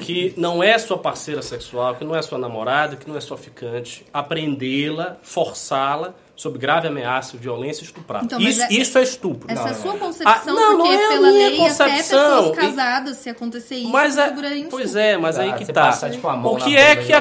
que 0.00 0.32
não 0.36 0.62
é 0.62 0.78
sua 0.78 0.96
parceira 0.96 1.42
sexual, 1.42 1.96
que 1.96 2.04
não 2.04 2.14
é 2.14 2.22
sua 2.22 2.38
namorada, 2.38 2.94
que 2.94 3.08
não 3.08 3.16
é 3.16 3.20
sua 3.20 3.36
ficante, 3.36 4.06
aprendê-la, 4.12 5.16
forçá-la 5.20 6.14
sob 6.34 6.58
grave 6.58 6.88
ameaça, 6.88 7.36
violência 7.36 7.82
e 7.82 7.84
estuprar. 7.84 8.24
Então, 8.24 8.40
isso, 8.40 8.62
é- 8.62 8.68
isso 8.70 8.98
é 8.98 9.02
estupro. 9.02 9.50
Essa 9.50 9.62
é 9.62 9.64
a 9.64 9.68
Não, 9.68 9.74
sua 9.82 9.94
é. 9.94 9.98
concepção, 9.98 10.32
Ah, 10.32 10.42
não, 10.46 10.76
porque 10.78 10.88
não 10.88 10.92
é 10.92 11.04
a 11.04 11.08
pela 11.08 11.20
minha 11.30 11.32
lei 11.32 11.46
até 11.46 11.56
concepção. 11.68 12.42
pessoas 12.52 12.56
casadas, 12.58 13.16
se 13.18 13.30
acontecer 13.30 13.74
isso, 13.76 13.88
Mas 13.90 14.18
é, 14.18 14.34
pois 14.70 14.96
é, 14.96 15.16
mas 15.16 15.38
aí 15.38 15.50
Ah, 15.50 15.52
que 15.54 15.66
tá. 15.66 15.82
passar, 15.86 16.10
tipo, 16.10 16.26
a 16.28 16.36
mão 16.36 16.54
o 16.54 16.58
na 16.58 16.64
que 16.64 16.76
é 16.76 16.96
que 16.96 17.12
a 17.12 17.20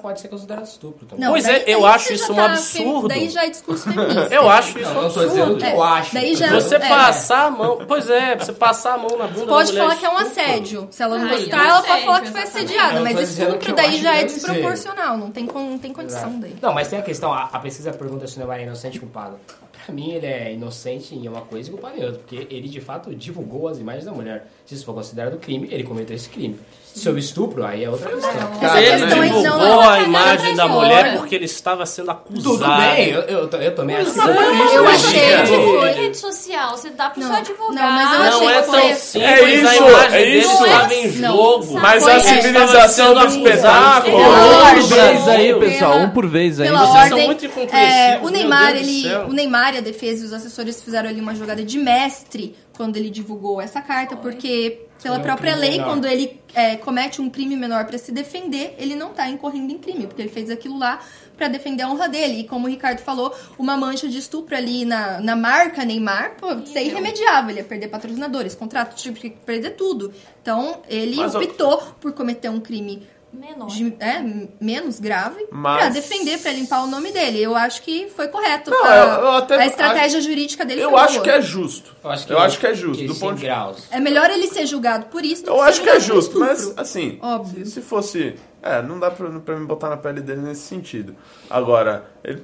pode 0.00 0.20
ser 0.20 0.28
considerado 0.28 0.64
estupro 0.64 1.06
também. 1.06 1.24
Não, 1.24 1.32
Pois 1.32 1.44
é, 1.44 1.52
daí- 1.60 1.64
eu 1.66 1.82
daí 1.82 1.90
acho 1.92 2.12
isso 2.12 2.26
já 2.26 2.32
um 2.32 2.36
tá 2.36 2.44
absurdo. 2.46 3.08
Daí 3.08 3.28
já 3.28 3.44
é 3.44 3.50
discurso 3.50 3.82
feminista. 3.92 4.34
Eu 4.34 4.48
acho 4.50 4.78
isso 4.78 4.90
Não, 4.94 4.98
um 5.00 5.02
não 5.02 5.10
tô 5.10 5.20
dizendo 5.24 5.42
absurdo. 5.42 5.64
que 5.64 5.66
eu 5.70 5.82
acho. 5.82 6.14
daí 6.14 6.34
já- 6.36 6.50
Você 6.52 6.74
É. 6.76 6.78
passar 6.88 7.46
a 7.46 7.50
mão. 7.50 7.78
Pois 7.86 8.08
é, 8.08 8.36
você 8.36 8.52
passar 8.52 8.94
a 8.94 8.98
mão 8.98 9.18
na 9.18 9.26
bunda 9.26 9.46
Pode 9.46 9.76
falar 9.76 9.96
que 9.96 10.06
é 10.06 10.10
um 10.10 10.18
assédio. 10.18 10.88
Se 10.90 11.02
ela 11.02 11.18
não 11.18 11.26
Aí, 11.28 11.36
gostar, 11.38 11.64
é 11.64 11.68
ela 11.68 11.82
pode 11.82 12.04
falar 12.04 12.20
que 12.20 12.30
foi 12.30 12.42
assediada. 12.42 12.98
Eu 12.98 13.02
Mas 13.04 13.16
que 13.16 13.22
estupro 13.24 13.70
eu 13.70 13.74
daí 13.74 14.00
já 14.02 14.12
que 14.12 14.18
é 14.18 14.24
desproporcional. 14.24 15.18
Não 15.18 15.30
tem, 15.30 15.46
con- 15.46 15.70
não 15.70 15.78
tem 15.78 15.92
condição 15.92 16.38
daí. 16.38 16.54
Não, 16.62 16.72
mas 16.72 16.88
tem 16.88 16.98
a 16.98 17.02
questão, 17.02 17.32
a, 17.32 17.48
pesquisa 17.58 17.92
pergunta 17.92 18.26
se 18.26 18.36
o 18.36 18.38
Neymar 18.38 18.58
é 18.60 18.61
inocente 18.62 18.98
culpado. 18.98 19.38
Pra 19.84 19.92
mim, 19.94 20.12
ele 20.12 20.26
é 20.26 20.52
inocente 20.52 21.14
em 21.14 21.26
uma 21.26 21.40
coisa 21.40 21.68
e 21.68 21.72
culpado 21.72 21.98
em 21.98 22.04
outra, 22.04 22.18
porque 22.20 22.46
ele 22.54 22.68
de 22.68 22.80
fato 22.80 23.12
divulgou 23.14 23.66
as 23.68 23.78
imagens 23.78 24.04
da 24.04 24.12
mulher. 24.12 24.46
Se 24.64 24.74
isso 24.74 24.84
for 24.84 24.94
considerado 24.94 25.38
crime, 25.38 25.68
ele 25.72 25.82
cometeu 25.82 26.14
esse 26.14 26.28
crime. 26.28 26.56
Sobre 26.94 27.20
estupro, 27.20 27.64
aí 27.64 27.84
é 27.84 27.88
outra 27.90 28.10
questão. 28.10 28.30
Essa 28.60 28.78
Ele 28.80 29.02
aí 29.14 29.22
divulgou 29.30 29.80
a 29.80 30.00
imagem 30.00 30.54
da 30.54 30.68
mulher 30.68 31.16
porque 31.16 31.34
ele 31.34 31.46
estava 31.46 31.86
sendo 31.86 32.10
acusado. 32.10 32.42
Tudo 32.58 32.66
bem, 32.76 33.08
eu, 33.08 33.20
eu, 33.22 33.48
eu 33.50 33.74
também 33.74 33.96
acho 33.96 34.12
que 34.12 34.20
é. 34.20 34.22
isso. 34.22 34.74
Eu 34.76 34.84
mas- 34.84 35.04
achei 35.06 35.20
que 35.20 35.46
foi- 35.46 35.90
em 35.90 35.94
rede 35.94 36.16
social, 36.18 36.76
você 36.76 36.90
dá 36.90 37.08
pra 37.08 37.22
só 37.26 37.40
divulgar. 37.40 37.82
não, 37.86 37.92
mas 37.92 38.12
eu 38.12 38.18
Não 38.18 38.28
achei 38.28 38.46
é 38.58 38.62
tão 38.62 38.70
foi- 38.74 38.94
simples, 38.94 39.22
É 39.30 39.32
a 39.34 39.48
isso, 39.48 39.74
imagem 39.88 40.04
é 40.04 40.10
dele 40.22 40.38
isso. 40.38 40.64
estava 40.66 40.94
em 40.94 41.12
Não, 41.12 41.36
jogo. 41.36 41.80
Mas 41.80 42.02
Foi- 42.02 42.12
a 42.12 42.16
é, 42.16 42.20
civilização 42.20 43.14
do 43.14 43.26
espetáculo. 43.26 44.18
Um 44.18 44.74
por 44.74 44.82
vez 44.88 45.28
aí, 45.28 45.54
pessoal. 45.54 45.98
Um 45.98 46.10
por 46.10 46.26
vez 46.28 46.60
aí. 46.60 46.70
Vocês 46.70 47.08
são 47.08 47.20
muito 47.20 47.46
incompreensíveis, 47.46 47.92
é, 47.94 48.20
o 48.22 48.28
Neymar, 48.28 48.76
ele, 48.76 49.14
o 49.28 49.32
Neymar 49.32 49.71
e 49.74 49.78
a 49.78 49.80
defesa 49.80 50.22
e 50.22 50.26
os 50.26 50.32
assessores 50.32 50.82
fizeram 50.82 51.08
ali 51.08 51.20
uma 51.20 51.34
jogada 51.34 51.64
de 51.64 51.78
mestre 51.78 52.54
quando 52.76 52.96
ele 52.96 53.10
divulgou 53.10 53.60
essa 53.60 53.80
carta, 53.80 54.16
porque 54.16 54.86
pela 55.02 55.18
própria 55.18 55.56
lei, 55.56 55.72
menor. 55.72 55.86
quando 55.86 56.06
ele 56.06 56.40
é, 56.54 56.76
comete 56.76 57.20
um 57.20 57.28
crime 57.28 57.56
menor 57.56 57.84
pra 57.86 57.98
se 57.98 58.12
defender, 58.12 58.74
ele 58.78 58.94
não 58.94 59.10
tá 59.10 59.28
incorrendo 59.28 59.72
em 59.72 59.78
crime, 59.78 60.06
porque 60.06 60.22
ele 60.22 60.28
fez 60.28 60.48
aquilo 60.48 60.78
lá 60.78 61.00
pra 61.36 61.48
defender 61.48 61.82
a 61.82 61.88
honra 61.88 62.08
dele. 62.08 62.40
E 62.40 62.44
como 62.44 62.66
o 62.66 62.70
Ricardo 62.70 63.00
falou, 63.00 63.34
uma 63.58 63.76
mancha 63.76 64.08
de 64.08 64.18
estupro 64.18 64.56
ali 64.56 64.84
na, 64.84 65.20
na 65.20 65.34
marca 65.34 65.84
Neymar, 65.84 66.36
pô, 66.36 66.52
isso 66.54 66.78
é 66.78 66.84
irremediável. 66.84 67.50
Ele 67.50 67.60
ia 67.60 67.64
perder 67.64 67.88
patrocinadores, 67.88 68.54
contrato, 68.54 68.94
tipo, 68.94 69.18
perder 69.44 69.70
tudo. 69.70 70.12
Então, 70.40 70.82
ele 70.88 71.16
Mas, 71.16 71.34
ó, 71.34 71.40
optou 71.40 71.78
por 72.00 72.12
cometer 72.12 72.48
um 72.48 72.60
crime 72.60 73.02
Menor. 73.32 73.66
de- 73.68 73.96
é, 73.98 74.22
menos 74.60 75.00
grave 75.00 75.46
Mas- 75.50 75.78
pra 75.80 75.88
defender, 75.88 76.38
pra 76.38 76.52
limpar 76.52 76.82
o 76.84 76.86
nome 76.86 77.10
dele. 77.12 77.42
Eu 77.42 77.56
acho 77.56 77.82
que 77.82 78.08
foi 78.10 78.28
correto. 78.28 78.70
Não, 78.70 78.84
a, 78.84 78.96
eu- 78.96 79.20
eu 79.22 79.30
até 79.32 79.54
a 79.56 79.66
estratégia 79.66 80.20
jurídica 80.20 80.64
dele 80.64 80.82
Eu 80.82 80.90
foi 80.90 81.00
acho 81.00 81.12
boa. 81.14 81.24
que 81.24 81.30
é 81.30 81.40
justo. 81.40 81.96
Eu 82.04 82.10
acho 82.10 82.26
que, 82.26 82.32
Eu 82.32 82.38
acho 82.38 82.58
que 82.60 82.66
é 82.66 82.74
justo, 82.74 82.98
do 82.98 83.04
existem 83.04 83.28
ponto 83.28 83.38
de- 83.38 83.44
graus. 83.44 83.84
É 83.90 83.98
melhor 83.98 84.30
ele 84.30 84.46
ser 84.48 84.66
julgado 84.66 85.06
por 85.06 85.24
isso 85.24 85.44
do 85.44 85.50
Eu 85.50 85.56
ser 85.56 85.62
acho 85.62 85.82
que 85.82 85.88
é 85.90 85.98
justo, 86.00 86.38
mas 86.38 86.72
assim, 86.76 87.18
Óbvio. 87.22 87.64
se 87.66 87.80
fosse. 87.80 88.34
É, 88.62 88.80
não 88.82 89.00
dá 89.00 89.10
pra, 89.10 89.28
pra 89.40 89.56
me 89.56 89.66
botar 89.66 89.88
na 89.88 89.96
pele 89.96 90.20
dele 90.20 90.42
nesse 90.42 90.62
sentido. 90.62 91.16
Agora, 91.50 92.04
ele- 92.22 92.42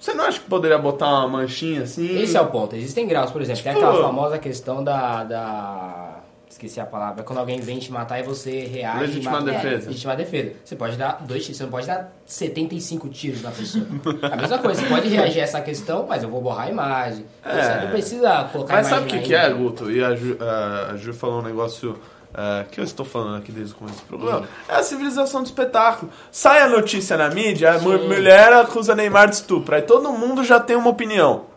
você 0.00 0.12
não 0.14 0.24
acha 0.24 0.40
que 0.40 0.46
poderia 0.46 0.78
botar 0.78 1.06
uma 1.08 1.28
manchinha 1.28 1.82
assim? 1.82 2.18
Esse 2.20 2.36
é 2.36 2.40
o 2.40 2.46
ponto. 2.48 2.74
Existem 2.74 3.06
graus, 3.06 3.30
por 3.30 3.40
exemplo. 3.42 3.62
Tem 3.62 3.72
Tipo- 3.74 3.86
aquela 3.86 4.02
famosa 4.02 4.38
questão 4.38 4.82
da, 4.82 5.22
da. 5.22 6.21
Esqueci 6.52 6.78
a 6.78 6.84
palavra. 6.84 7.22
Quando 7.24 7.38
alguém 7.38 7.58
vem 7.60 7.78
te 7.78 7.90
matar 7.90 8.20
e 8.20 8.22
você 8.22 8.66
reage. 8.66 8.98
e 8.98 9.00
Legítima 9.06 9.32
mata- 9.40 9.44
defesa. 9.52 9.84
É, 9.84 9.88
legítima 9.88 10.14
defesa. 10.16 10.52
Você 10.62 10.76
pode 10.76 10.96
dar 10.98 11.18
dois 11.22 11.42
tiros, 11.42 11.56
você 11.56 11.62
não 11.64 11.70
pode 11.70 11.86
dar 11.86 12.12
75 12.26 13.08
tiros 13.08 13.40
na 13.42 13.50
pessoa. 13.50 13.86
a 14.30 14.36
mesma 14.36 14.58
coisa, 14.58 14.82
você 14.82 14.86
pode 14.86 15.08
reagir 15.08 15.40
a 15.40 15.44
essa 15.44 15.60
questão, 15.62 16.06
mas 16.06 16.22
eu 16.22 16.28
vou 16.28 16.42
borrar 16.42 16.66
a 16.66 16.70
imagem. 16.70 17.24
É. 17.42 17.62
Você 17.62 17.80
não 17.84 17.90
precisa 17.90 18.44
colocar 18.52 18.74
Mas 18.74 18.86
sabe 18.86 19.04
o 19.04 19.06
que, 19.06 19.18
que 19.20 19.34
é. 19.34 19.48
Guto? 19.50 19.90
E 19.90 20.04
a 20.04 20.14
Ju, 20.14 20.36
a- 20.40 20.94
Ju 20.98 21.14
falou 21.14 21.40
um 21.40 21.42
negócio 21.42 21.98
é, 22.34 22.64
que 22.70 22.78
eu 22.80 22.84
estou 22.84 23.04
falando 23.06 23.38
aqui 23.38 23.50
desde 23.50 23.72
o 23.72 23.76
começo 23.76 23.96
do 24.08 24.14
Hum. 24.14 24.18
programa. 24.20 24.48
É 24.68 24.74
a 24.76 24.82
civilização 24.82 25.42
do 25.42 25.46
espetáculo. 25.46 26.12
Sai 26.30 26.60
a 26.60 26.68
notícia 26.68 27.16
na 27.16 27.30
mídia, 27.30 27.72
a 27.74 27.78
mu- 27.78 27.98
mulher 28.08 28.52
acusa 28.52 28.94
Neymar 28.94 29.28
de 29.30 29.36
estupro. 29.36 29.74
Aí 29.74 29.82
todo 29.82 30.12
mundo 30.12 30.44
já 30.44 30.60
tem 30.60 30.76
uma 30.76 30.90
opinião. 30.90 31.50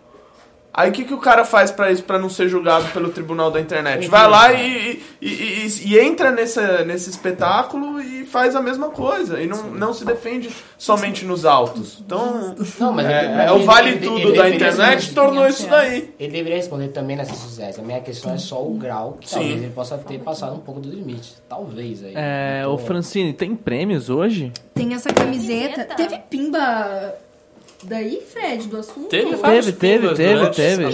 Aí 0.78 0.90
o 0.90 0.92
que, 0.92 1.06
que 1.06 1.14
o 1.14 1.20
cara 1.20 1.46
faz 1.46 1.72
pra 1.72 1.90
isso, 1.90 2.04
pra 2.04 2.20
não 2.20 2.30
ser 2.30 2.50
julgado 2.50 2.86
pelo 2.92 3.10
tribunal 3.10 3.50
da 3.50 3.62
internet? 3.62 4.08
Vai 4.10 4.28
lá 4.30 4.52
e, 4.52 5.02
e, 5.22 5.28
e- 5.28 5.66
e- 5.68 5.94
e 5.94 6.00
entra 6.00 6.32
nesse, 6.32 6.60
nesse 6.86 7.10
espetáculo 7.10 8.02
e 8.02 8.26
faz 8.26 8.58
a 8.58 8.62
mesma 8.62 8.90
coisa. 8.90 9.40
E 9.42 9.48
não, 9.48 9.64
não 9.70 9.94
se 9.94 10.04
defende 10.04 10.50
somente 10.78 11.24
nos 11.24 11.46
autos. 11.46 12.00
Então, 12.06 12.54
Não, 12.78 12.92
mas 12.92 13.06
é, 13.08 13.24
ele- 13.24 13.42
é 13.44 13.52
o 13.54 13.64
vale 13.64 13.92
ele- 13.92 14.00
tudo 14.06 14.20
ele 14.28 14.38
da 14.38 14.50
internet 14.50 15.14
tornou 15.14 15.48
isso 15.48 15.66
daí. 15.70 16.14
Ele 16.20 16.32
deveria 16.34 16.58
responder 16.58 16.90
também 16.90 17.16
nas 17.16 17.30
redes 17.30 17.44
sociais. 17.44 17.80
A 17.80 17.82
minha 17.82 18.02
questão 18.02 18.34
é 18.34 18.38
só 18.38 18.62
o 18.62 18.74
grau 18.74 19.18
que 19.22 19.30
Sim. 19.30 19.36
talvez 19.36 19.62
ele 19.64 19.72
possa 19.74 19.98
ter 19.98 20.20
passado 20.20 20.56
um 20.56 20.60
pouco 20.60 20.82
do 20.82 20.90
limite. 20.90 21.36
Talvez 21.48 22.04
aí. 22.04 22.12
É, 22.16 22.60
Então, 22.64 22.74
ô 22.74 22.78
Francine, 22.78 23.32
tem 23.32 23.56
prêmios 23.56 24.10
hoje? 24.10 24.52
Tem 24.74 24.94
essa 24.94 25.08
camiseta. 25.14 25.86
Camiseta. 25.86 25.96
Teve 25.96 26.18
pimba 26.30 27.16
daí, 27.86 28.22
Fred, 28.32 28.68
do 28.68 28.78
assunto? 28.78 29.08
Teve 29.08 29.36
Teve, 29.38 29.72
teve, 29.72 30.14
teve, 30.16 30.50
teve. 30.52 30.84
É, 30.84 30.88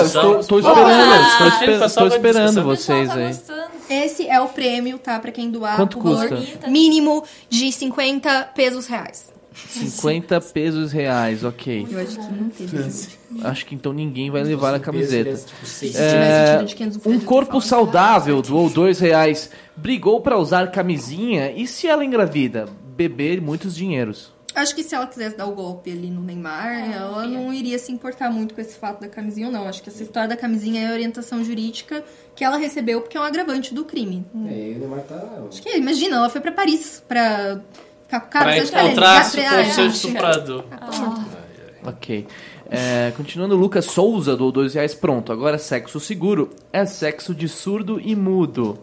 eu 0.00 0.06
estou, 0.06 0.40
estou 0.40 0.58
esperando, 0.60 1.12
Ah, 1.12 1.28
estou, 1.32 1.46
o 1.46 1.48
esper- 1.48 1.82
estou 1.86 2.06
esperando 2.08 2.62
vocês 2.64 3.08
tá 3.08 3.14
aí. 3.14 4.04
Esse 4.04 4.26
é 4.28 4.40
o 4.40 4.48
prêmio, 4.48 4.98
tá? 4.98 5.18
Pra 5.18 5.30
quem 5.32 5.50
doar. 5.50 5.76
Quanto 5.76 5.98
o 5.98 6.02
valor 6.02 6.28
custa? 6.28 6.68
Mínimo 6.68 7.24
de 7.48 7.70
50 7.72 8.50
pesos 8.54 8.86
reais. 8.86 9.32
50 9.66 10.40
pesos 10.40 10.92
reais, 10.92 11.42
ok. 11.42 11.86
Eu 11.90 11.98
acho 12.00 12.16
que 12.18 12.32
não 12.32 12.48
teve. 12.48 12.78
Acho 13.44 13.66
que 13.66 13.74
então 13.74 13.92
ninguém 13.92 14.30
vai 14.30 14.42
levar 14.42 14.74
a 14.74 14.78
camiseta. 14.78 15.34
tipo, 15.36 15.98
É, 15.98 16.58
tido 16.58 16.66
de 16.68 16.74
500, 16.76 16.96
o 16.96 17.00
Fred 17.00 17.16
um 17.16 17.20
corpo 17.20 17.60
saudável 17.60 18.40
doou 18.40 18.70
dois 18.70 19.00
reais. 19.00 19.50
Brigou 19.76 20.20
pra 20.20 20.38
usar 20.38 20.70
camisinha 20.70 21.50
e 21.50 21.66
se 21.66 21.86
ela 21.86 22.04
engravida? 22.04 22.68
Beber 22.96 23.40
muitos 23.40 23.74
dinheiros. 23.74 24.32
Acho 24.60 24.74
que 24.74 24.82
se 24.82 24.94
ela 24.94 25.06
quisesse 25.06 25.36
dar 25.36 25.46
o 25.46 25.52
golpe 25.52 25.90
ali 25.90 26.10
no 26.10 26.20
Neymar, 26.20 26.90
ela 26.92 27.26
não 27.26 27.52
iria 27.52 27.78
se 27.78 27.92
importar 27.92 28.30
muito 28.30 28.54
com 28.54 28.60
esse 28.60 28.76
fato 28.76 29.00
da 29.00 29.08
camisinha 29.08 29.46
ou 29.46 29.52
não. 29.52 29.66
Acho 29.68 29.82
que 29.82 29.88
essa 29.88 30.02
história 30.02 30.28
da 30.28 30.36
camisinha 30.36 30.82
é 30.82 30.90
a 30.90 30.92
orientação 30.92 31.44
jurídica 31.44 32.04
que 32.34 32.42
ela 32.44 32.56
recebeu 32.56 33.00
porque 33.00 33.16
é 33.16 33.20
um 33.20 33.24
agravante 33.24 33.72
do 33.74 33.84
crime. 33.84 34.24
É, 34.48 34.70
e 34.70 34.74
o 34.74 34.78
Neymar 34.78 35.00
tá. 35.00 35.22
Acho 35.48 35.62
que, 35.62 35.76
imagina, 35.76 36.16
ela 36.16 36.28
foi 36.28 36.40
pra 36.40 36.52
Paris 36.52 37.02
pra 37.06 37.60
ficar 38.04 38.20
com 38.20 38.26
o 38.26 38.30
cara 38.30 38.44
Pra 38.44 38.54
pra- 38.94 39.60
o 39.62 39.72
seu 39.74 39.84
Ah, 39.84 39.86
estuprador. 39.86 40.64
Ok. 41.84 42.26
É, 42.70 43.12
continuando, 43.16 43.56
Lucas 43.56 43.86
Souza 43.86 44.36
doou 44.36 44.52
dois 44.52 44.74
reais. 44.74 44.94
Pronto, 44.94 45.32
agora 45.32 45.56
sexo 45.56 45.98
seguro 46.00 46.50
é 46.72 46.84
sexo 46.84 47.34
de 47.34 47.48
surdo 47.48 47.98
e 48.00 48.14
mudo. 48.14 48.78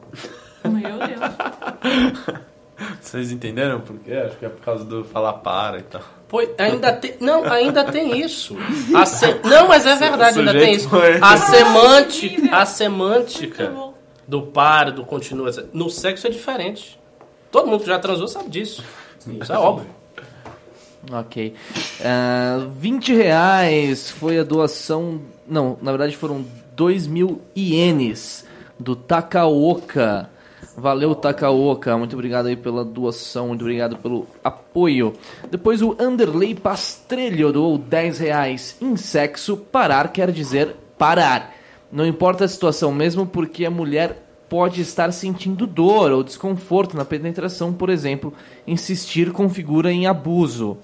Meu 0.63 0.97
Deus. 0.97 2.39
Vocês 3.01 3.31
entenderam 3.31 3.79
por 3.81 3.97
quê? 3.99 4.13
Acho 4.13 4.37
que 4.37 4.45
é 4.45 4.49
por 4.49 4.61
causa 4.61 4.83
do 4.83 5.03
falar 5.05 5.33
para 5.33 5.79
e 5.79 5.83
tal. 5.83 6.01
Pois, 6.27 6.49
ainda 6.57 6.91
tem. 6.91 7.15
Não, 7.21 7.43
ainda 7.45 7.83
tem 7.85 8.19
isso. 8.19 8.57
A 8.93 9.05
se- 9.05 9.39
Não, 9.43 9.67
mas 9.67 9.85
é 9.85 9.95
verdade, 9.95 10.39
ainda 10.39 10.51
tem 10.53 10.73
isso. 10.73 10.89
sujeito 10.89 11.19
foi- 11.19 11.27
A 11.29 11.37
semântica, 11.37 12.55
a 12.57 12.65
semântica 12.65 13.73
do 14.27 14.41
para, 14.41 14.91
do 14.91 15.05
continua. 15.05 15.49
No 15.71 15.89
sexo 15.89 16.27
é 16.27 16.29
diferente. 16.29 16.99
Todo 17.51 17.67
mundo 17.67 17.81
que 17.81 17.87
já 17.87 17.99
transou 17.99 18.27
sabe 18.27 18.49
disso. 18.49 18.83
Isso 19.41 19.53
é 19.53 19.57
óbvio. 19.57 19.87
Ok. 21.11 21.53
Ah, 22.03 22.65
20 22.77 23.13
reais 23.13 24.09
foi 24.09 24.39
a 24.39 24.43
doação. 24.43 25.21
Não, 25.47 25.77
na 25.81 25.91
verdade 25.91 26.17
foram 26.17 26.43
2 26.75 27.07
mil 27.07 27.41
ienes 27.55 28.45
do 28.79 28.95
Takaoka. 28.95 30.29
Valeu, 30.77 31.15
Takaoka. 31.15 31.97
Muito 31.97 32.13
obrigado 32.13 32.47
aí 32.47 32.55
pela 32.55 32.83
doação. 32.83 33.47
Muito 33.49 33.61
obrigado 33.61 33.95
pelo 33.97 34.27
apoio. 34.43 35.13
Depois 35.49 35.81
o 35.81 35.95
Anderley 35.99 36.53
Pastrelho 36.53 37.53
doou 37.53 37.77
10 37.77 38.19
reais. 38.19 38.77
Em 38.81 38.97
sexo, 38.97 39.55
parar 39.55 40.11
quer 40.11 40.31
dizer 40.31 40.75
parar. 40.97 41.53
Não 41.91 42.05
importa 42.05 42.43
a 42.43 42.47
situação, 42.47 42.91
mesmo 42.91 43.25
porque 43.25 43.65
a 43.65 43.71
mulher 43.71 44.21
pode 44.49 44.81
estar 44.81 45.11
sentindo 45.11 45.65
dor 45.65 46.11
ou 46.11 46.23
desconforto 46.23 46.95
na 46.95 47.05
penetração, 47.05 47.73
por 47.73 47.89
exemplo, 47.89 48.33
insistir 48.67 49.31
configura 49.31 49.91
em 49.91 50.07
abuso. 50.07 50.77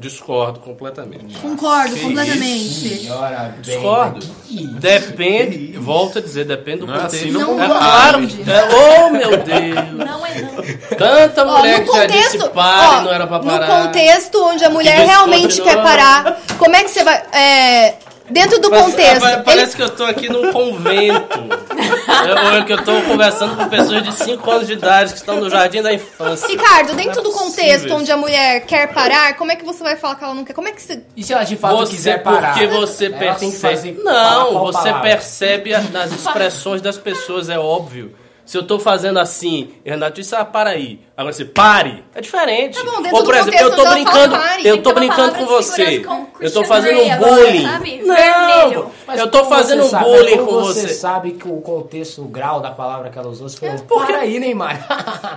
Discordo 0.00 0.60
completamente. 0.60 1.36
Concordo 1.38 1.94
completamente. 1.96 2.98
Senhora, 3.00 3.54
Discordo. 3.60 4.26
que- 4.46 4.66
Depende, 4.66 5.72
volto 5.78 6.18
a 6.18 6.22
dizer, 6.22 6.44
depende 6.46 6.78
do 6.80 6.86
Não 6.86 6.94
é 6.94 6.98
contexto. 7.02 7.24
assim, 7.26 7.30
não 7.30 7.62
é 7.62 7.66
claro. 7.66 8.18
É, 8.24 9.04
oh, 9.04 9.10
meu 9.10 9.30
Deus. 9.36 10.08
Não 10.08 10.26
é 10.26 10.40
não. 10.40 10.96
Tanta 10.96 11.44
Ó, 11.46 11.58
mulher 11.58 11.80
no 11.80 11.86
que 11.86 11.92
já 11.98 12.06
disse 12.06 12.22
contexto, 12.38 12.50
para 12.50 12.98
ó, 12.98 13.00
não 13.02 13.12
era 13.12 13.26
pra 13.26 13.38
no 13.38 13.44
parar. 13.44 13.66
contexto 13.84 14.42
onde 14.42 14.64
a 14.64 14.70
mulher 14.70 15.06
realmente 15.06 15.60
quer 15.60 15.76
parar, 15.82 16.40
como 16.58 16.74
é 16.74 16.82
que 16.82 16.90
você 16.90 17.04
vai. 17.04 17.22
é, 17.32 17.94
Dentro 18.30 18.58
do 18.60 18.70
contexto. 18.70 19.24
ele- 19.26 19.42
Parece 19.42 19.76
que 19.76 19.82
eu 19.82 19.90
tô 19.90 20.04
aqui 20.04 20.28
num 20.28 20.52
convento. 20.52 21.38
Ou 22.44 22.56
é 22.56 22.64
que 22.64 22.72
eu 22.72 22.84
tô 22.84 23.00
conversando 23.02 23.56
com 23.56 23.68
pessoas 23.68 24.02
de 24.02 24.12
5 24.14 24.50
anos 24.50 24.66
de 24.66 24.74
idade 24.74 25.12
que 25.12 25.18
estão 25.18 25.36
no 25.40 25.48
jardim 25.50 25.82
da 25.82 25.92
infância. 25.92 26.46
Ricardo, 26.48 26.94
dentro 26.94 27.22
Não 27.22 27.30
do 27.30 27.30
é 27.30 27.32
contexto 27.38 27.72
possível 27.74 27.96
onde 27.96 28.12
a 28.12 28.16
mulher 28.16 28.60
quer 28.66 28.92
parar, 28.92 29.36
como 29.36 29.50
é 29.52 29.56
que 29.56 29.64
você 29.64 29.82
vai 29.82 29.96
falar 29.96 30.16
que 30.16 30.24
ela 30.24 30.34
não 30.34 30.44
quer? 30.44 30.52
Como 30.52 30.68
é 30.68 30.72
que 30.72 30.80
você. 30.82 31.02
E 31.16 31.22
se 31.22 31.32
ela 31.32 31.44
de 31.44 31.56
fato 31.56 31.76
Você, 31.76 31.90
quiser 31.96 32.22
parar? 32.22 32.52
porque 32.52 32.66
você 32.66 33.06
ela 33.06 33.34
tem 33.34 33.50
que 33.50 33.58
percebe. 33.58 34.00
Não, 34.02 34.58
você 34.60 34.78
palavra? 34.88 35.00
percebe 35.02 35.76
nas 35.92 36.12
expressões 36.12 36.80
das 36.82 36.96
pessoas, 36.98 37.48
é 37.48 37.58
óbvio. 37.58 38.14
Se 38.50 38.58
eu 38.58 38.66
tô 38.66 38.80
fazendo 38.80 39.20
assim, 39.20 39.70
e 39.84 39.90
Renato 39.90 40.14
disse, 40.20 40.34
ah, 40.34 40.44
para 40.44 40.70
aí. 40.70 40.98
Agora 41.16 41.32
você, 41.32 41.44
pare. 41.44 42.04
É 42.12 42.20
diferente. 42.20 42.76
Tá 42.76 42.82
bom, 42.82 42.96
Ou, 43.12 43.22
por 43.22 43.32
exemplo, 43.36 43.52
contexto 43.52 43.62
eu 43.62 43.76
tô 43.76 43.90
brincando, 43.92 44.34
fala 44.34 44.38
pare, 44.48 44.66
eu 44.66 44.82
tô 44.82 44.92
brincando 44.92 45.34
com 45.36 45.46
você. 45.46 46.00
com 46.00 46.26
Eu 46.40 46.52
tô 46.52 46.64
fazendo 46.64 47.00
um 47.00 47.12
agora, 47.12 47.32
bullying. 47.44 47.62
sabe? 47.62 48.02
Não, 48.04 48.16
Vermelho. 48.16 48.90
Eu 49.16 49.30
tô 49.30 49.44
fazendo 49.44 49.82
você 49.82 49.86
um 49.86 49.90
sabe? 49.90 50.04
bullying 50.04 50.36
Como 50.38 50.46
com 50.48 50.60
você 50.64 50.80
você. 50.80 50.94
sabe 50.94 51.30
que 51.34 51.46
o 51.46 51.60
contexto, 51.60 52.22
o 52.22 52.24
grau 52.24 52.58
da 52.60 52.72
palavra 52.72 53.08
que 53.08 53.16
ela 53.16 53.28
usou, 53.28 53.48
você 53.48 53.64
É, 53.64 53.78
falou, 53.78 54.04
para 54.04 54.18
aí, 54.18 54.40
Neymar. 54.40 54.84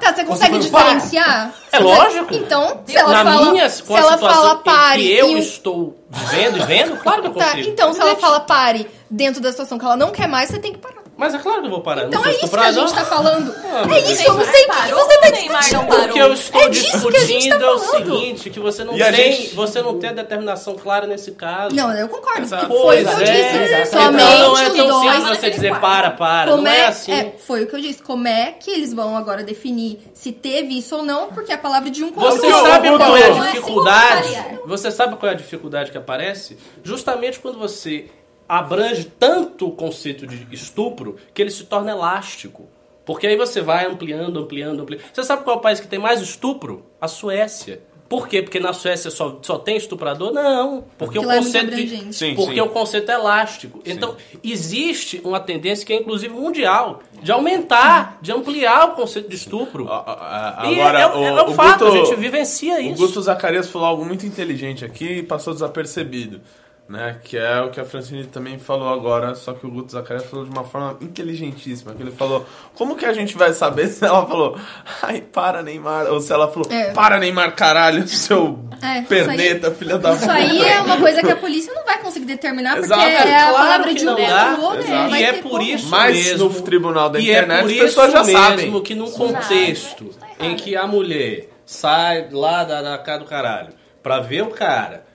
Tá, 0.01 0.11
você 0.11 0.23
consegue 0.23 0.55
falou, 0.55 0.69
"Para". 0.71 0.83
diferenciar? 0.83 1.53
É 1.71 1.77
Você- 1.77 1.83
lógico. 1.83 2.33
Então, 2.33 2.81
se 2.83 2.97
ela 2.97 3.09
Na 3.23 3.23
fala. 3.31 3.51
minha 3.51 3.69
se 3.69 3.83
ela 3.93 4.01
situação 4.17 4.17
fala 4.17 4.55
pare. 4.55 5.03
que 5.03 5.13
eu 5.13 5.27
e 5.27 5.39
estou 5.39 5.95
vivendo 6.09 6.57
e 6.57 6.65
vendo, 6.65 6.97
claro 6.97 7.21
que 7.21 7.27
eu 7.27 7.33
Tá, 7.35 7.45
consigo. 7.51 7.69
então, 7.69 7.93
se 7.93 8.01
ela 8.01 8.15
fala 8.15 8.39
pare 8.39 8.87
dentro 9.07 9.39
da 9.39 9.51
situação 9.51 9.77
que 9.77 9.85
ela 9.85 9.95
não 9.95 10.09
quer 10.09 10.27
mais, 10.27 10.49
você 10.49 10.57
tem 10.57 10.71
que 10.73 10.79
parar. 10.79 11.02
Mas 11.23 11.33
é 11.35 11.39
claro 11.39 11.61
que 11.61 11.67
eu 11.67 11.71
vou 11.71 11.79
parar. 11.79 12.03
Então 12.07 12.21
não 12.21 12.27
é 12.27 12.33
isso 12.33 12.49
que 12.49 12.59
a 12.59 12.71
gente 12.73 12.93
tá 12.93 13.05
falando. 13.05 13.55
Ah, 13.63 13.95
é 13.95 13.99
isso, 14.11 14.23
eu 14.23 14.33
não 14.33 14.43
sei 14.43 14.65
o 14.65 14.69
que, 14.69 14.81
que 14.81 14.93
você 14.93 15.17
tá 15.17 15.25
ou 15.25 15.31
Neymar 15.31 15.61
discutindo. 15.61 15.77
não 15.77 15.85
parou? 15.85 16.03
Porque 16.03 16.19
eu 16.21 16.33
estou 16.33 16.61
É 16.61 16.63
que 16.65 16.69
a 16.69 16.73
gente 16.73 16.91
discutindo 16.91 17.59
tá 17.59 17.65
é 17.65 17.69
o 17.69 17.79
seguinte, 17.79 18.49
que 18.49 18.59
você 18.59 18.83
não 18.83 18.93
E 18.97 19.03
tem, 19.03 19.13
gente- 19.31 19.55
você 19.55 19.81
não 19.81 19.97
tem 19.99 20.09
a 20.09 20.13
determinação 20.13 20.75
clara 20.75 21.07
nesse 21.07 21.31
caso. 21.31 21.73
Não, 21.73 21.93
eu 21.93 22.09
concordo. 22.09 22.41
Exato. 22.41 22.67
Foi 22.67 23.03
o 23.03 23.07
que 23.07 23.13
eu 23.13 23.21
é, 23.21 23.77
disse. 23.79 23.91
Somente 23.91 24.21
então 24.23 24.51
não 24.51 24.57
é 24.57 24.69
tão 24.69 25.01
simples 25.01 25.37
você 25.39 25.49
dizer 25.49 25.79
para, 25.79 26.11
para, 26.11 26.51
Como 26.51 26.63
não 26.63 26.69
é, 26.71 26.79
é, 26.79 26.85
assim. 26.87 27.13
é, 27.13 27.35
foi 27.37 27.63
o 27.63 27.67
que 27.67 27.75
eu 27.77 27.79
disse. 27.79 28.03
Como 28.03 28.27
é 28.27 28.51
que 28.51 28.69
eles 28.69 28.93
vão 28.93 29.15
agora 29.15 29.43
definir 29.43 29.99
se 30.13 30.33
teve 30.33 30.77
isso 30.77 30.93
ou 30.97 31.03
não? 31.03 31.29
Porque 31.29 31.53
a 31.53 31.57
palavra 31.57 31.89
de 31.89 32.03
um 32.03 32.11
contra 32.11 32.31
Você 32.31 32.47
o 32.47 32.53
outro. 32.53 32.69
sabe 32.69 32.89
qual 32.97 33.15
é 33.15 33.23
a 33.23 33.27
é 33.27 33.51
dificuldade? 33.51 34.59
Você 34.65 34.91
sabe 34.91 35.15
qual 35.15 35.29
é 35.29 35.35
a 35.35 35.37
dificuldade 35.37 35.89
que 35.89 35.97
aparece? 35.97 36.57
Justamente 36.83 37.39
quando 37.39 37.57
você 37.57 38.09
abrange 38.47 39.05
tanto 39.05 39.67
o 39.67 39.71
conceito 39.71 40.25
de 40.27 40.47
estupro 40.51 41.15
que 41.33 41.41
ele 41.41 41.51
se 41.51 41.63
torna 41.65 41.91
elástico. 41.91 42.67
Porque 43.05 43.27
aí 43.27 43.35
você 43.35 43.59
vai 43.61 43.85
ampliando, 43.85 44.39
ampliando, 44.39 44.81
ampliando. 44.81 45.03
Você 45.11 45.23
sabe 45.23 45.43
qual 45.43 45.57
é 45.57 45.59
o 45.59 45.61
país 45.61 45.79
que 45.79 45.87
tem 45.87 45.99
mais 45.99 46.21
estupro? 46.21 46.85
A 47.01 47.07
Suécia. 47.07 47.81
Por 48.07 48.27
quê? 48.27 48.41
Porque 48.43 48.59
na 48.59 48.73
Suécia 48.73 49.09
só, 49.09 49.39
só 49.41 49.57
tem 49.57 49.75
estuprador? 49.75 50.31
Não. 50.31 50.83
Porque 50.97 51.15
Porque 51.15 51.19
o 51.19 51.31
é 51.31 51.37
conceito 51.37 51.75
de, 51.75 51.81
abrangente. 51.83 52.15
Sim, 52.15 52.35
porque 52.35 52.53
sim. 52.55 52.61
o 52.61 52.69
conceito 52.69 53.09
é 53.09 53.15
elástico. 53.15 53.81
Então, 53.85 54.15
existe 54.43 55.19
uma 55.23 55.39
tendência 55.39 55.85
que 55.85 55.91
é 55.93 55.95
inclusive 55.97 56.31
mundial 56.33 57.01
de 57.21 57.31
aumentar, 57.31 58.19
de 58.21 58.31
ampliar 58.31 58.89
o 58.89 58.91
conceito 58.91 59.27
de 59.29 59.35
estupro. 59.35 59.87
A- 59.91 59.97
a- 59.97 60.61
a- 60.63 60.71
E 60.71 60.79
Agora, 60.79 60.99
é, 60.99 61.01
é, 61.01 61.07
o, 61.07 61.23
é 61.39 61.43
um 61.43 61.49
o 61.49 61.53
fato, 61.53 61.85
Guto, 61.85 61.97
a 61.97 62.05
gente 62.05 62.15
vivencia 62.15 62.75
o 62.75 62.79
isso. 62.81 63.05
Guto 63.07 63.21
Zacarias 63.21 63.67
falou 63.69 63.87
algo 63.87 64.05
muito 64.05 64.25
inteligente 64.25 64.85
aqui 64.85 65.05
e 65.05 65.23
passou 65.23 65.51
desapercebido. 65.53 66.39
Né? 66.87 67.17
Que 67.23 67.37
é 67.37 67.61
o 67.61 67.69
que 67.71 67.79
a 67.79 67.85
Francine 67.85 68.25
também 68.25 68.59
falou 68.59 68.89
agora, 68.89 69.33
só 69.35 69.53
que 69.53 69.65
o 69.65 69.71
Guto 69.71 69.93
Zacarias 69.93 70.25
falou 70.25 70.43
de 70.45 70.51
uma 70.51 70.65
forma 70.65 70.97
inteligentíssima. 70.99 71.93
Que 71.93 72.03
ele 72.03 72.11
falou, 72.11 72.45
como 72.75 72.95
que 72.95 73.05
a 73.05 73.13
gente 73.13 73.37
vai 73.37 73.53
saber 73.53 73.87
se 73.87 74.03
ela 74.05 74.25
falou, 74.25 74.57
ai, 75.01 75.21
para 75.21 75.63
Neymar, 75.63 76.07
ou 76.11 76.19
se 76.19 76.31
ela 76.33 76.49
falou, 76.51 76.69
É. 76.69 76.91
para 76.91 77.17
Neymar, 77.19 77.55
caralho, 77.55 78.05
seu 78.07 78.59
É, 78.81 79.01
perneta, 79.01 79.71
filha 79.71 79.97
da 79.97 80.13
Isso 80.13 80.29
aí 80.29 80.61
é 80.61 80.81
uma 80.81 80.97
coisa 80.97 81.21
que 81.21 81.31
a 81.31 81.37
polícia 81.37 81.73
não 81.73 81.85
vai 81.85 81.99
conseguir 82.01 82.25
determinar, 82.25 82.71
porque 82.75 82.85
Exato. 82.93 83.01
é 83.01 83.15
a 83.37 83.49
Claro 83.49 83.53
palavra 83.55 83.93
de 83.93 84.07
um 84.07 84.11
o 84.13 84.61
outro. 84.65 84.87
Vai 84.87 85.21
E 85.21 85.23
é 85.23 85.33
por 85.33 85.61
isso 85.61 85.89
Mas 85.89 86.15
mesmo, 86.15 86.49
no 86.49 86.61
tribunal 86.61 87.09
da 87.09 87.19
internet 87.19 87.59
é 87.79 87.81
as 87.81 87.85
pessoas 87.85 88.11
já 88.11 88.23
sabem. 88.25 88.81
que 88.81 88.93
num 88.93 89.09
contexto 89.09 90.09
em 90.39 90.55
que 90.55 90.75
a 90.75 90.85
mulher 90.85 91.47
sai 91.65 92.27
lá 92.29 92.65
da, 92.65 92.81
da 92.81 92.97
casa 92.97 93.19
do 93.19 93.25
caralho 93.25 93.69
pra 94.03 94.19
ver 94.19 94.41
o 94.43 94.47
cara, 94.47 95.05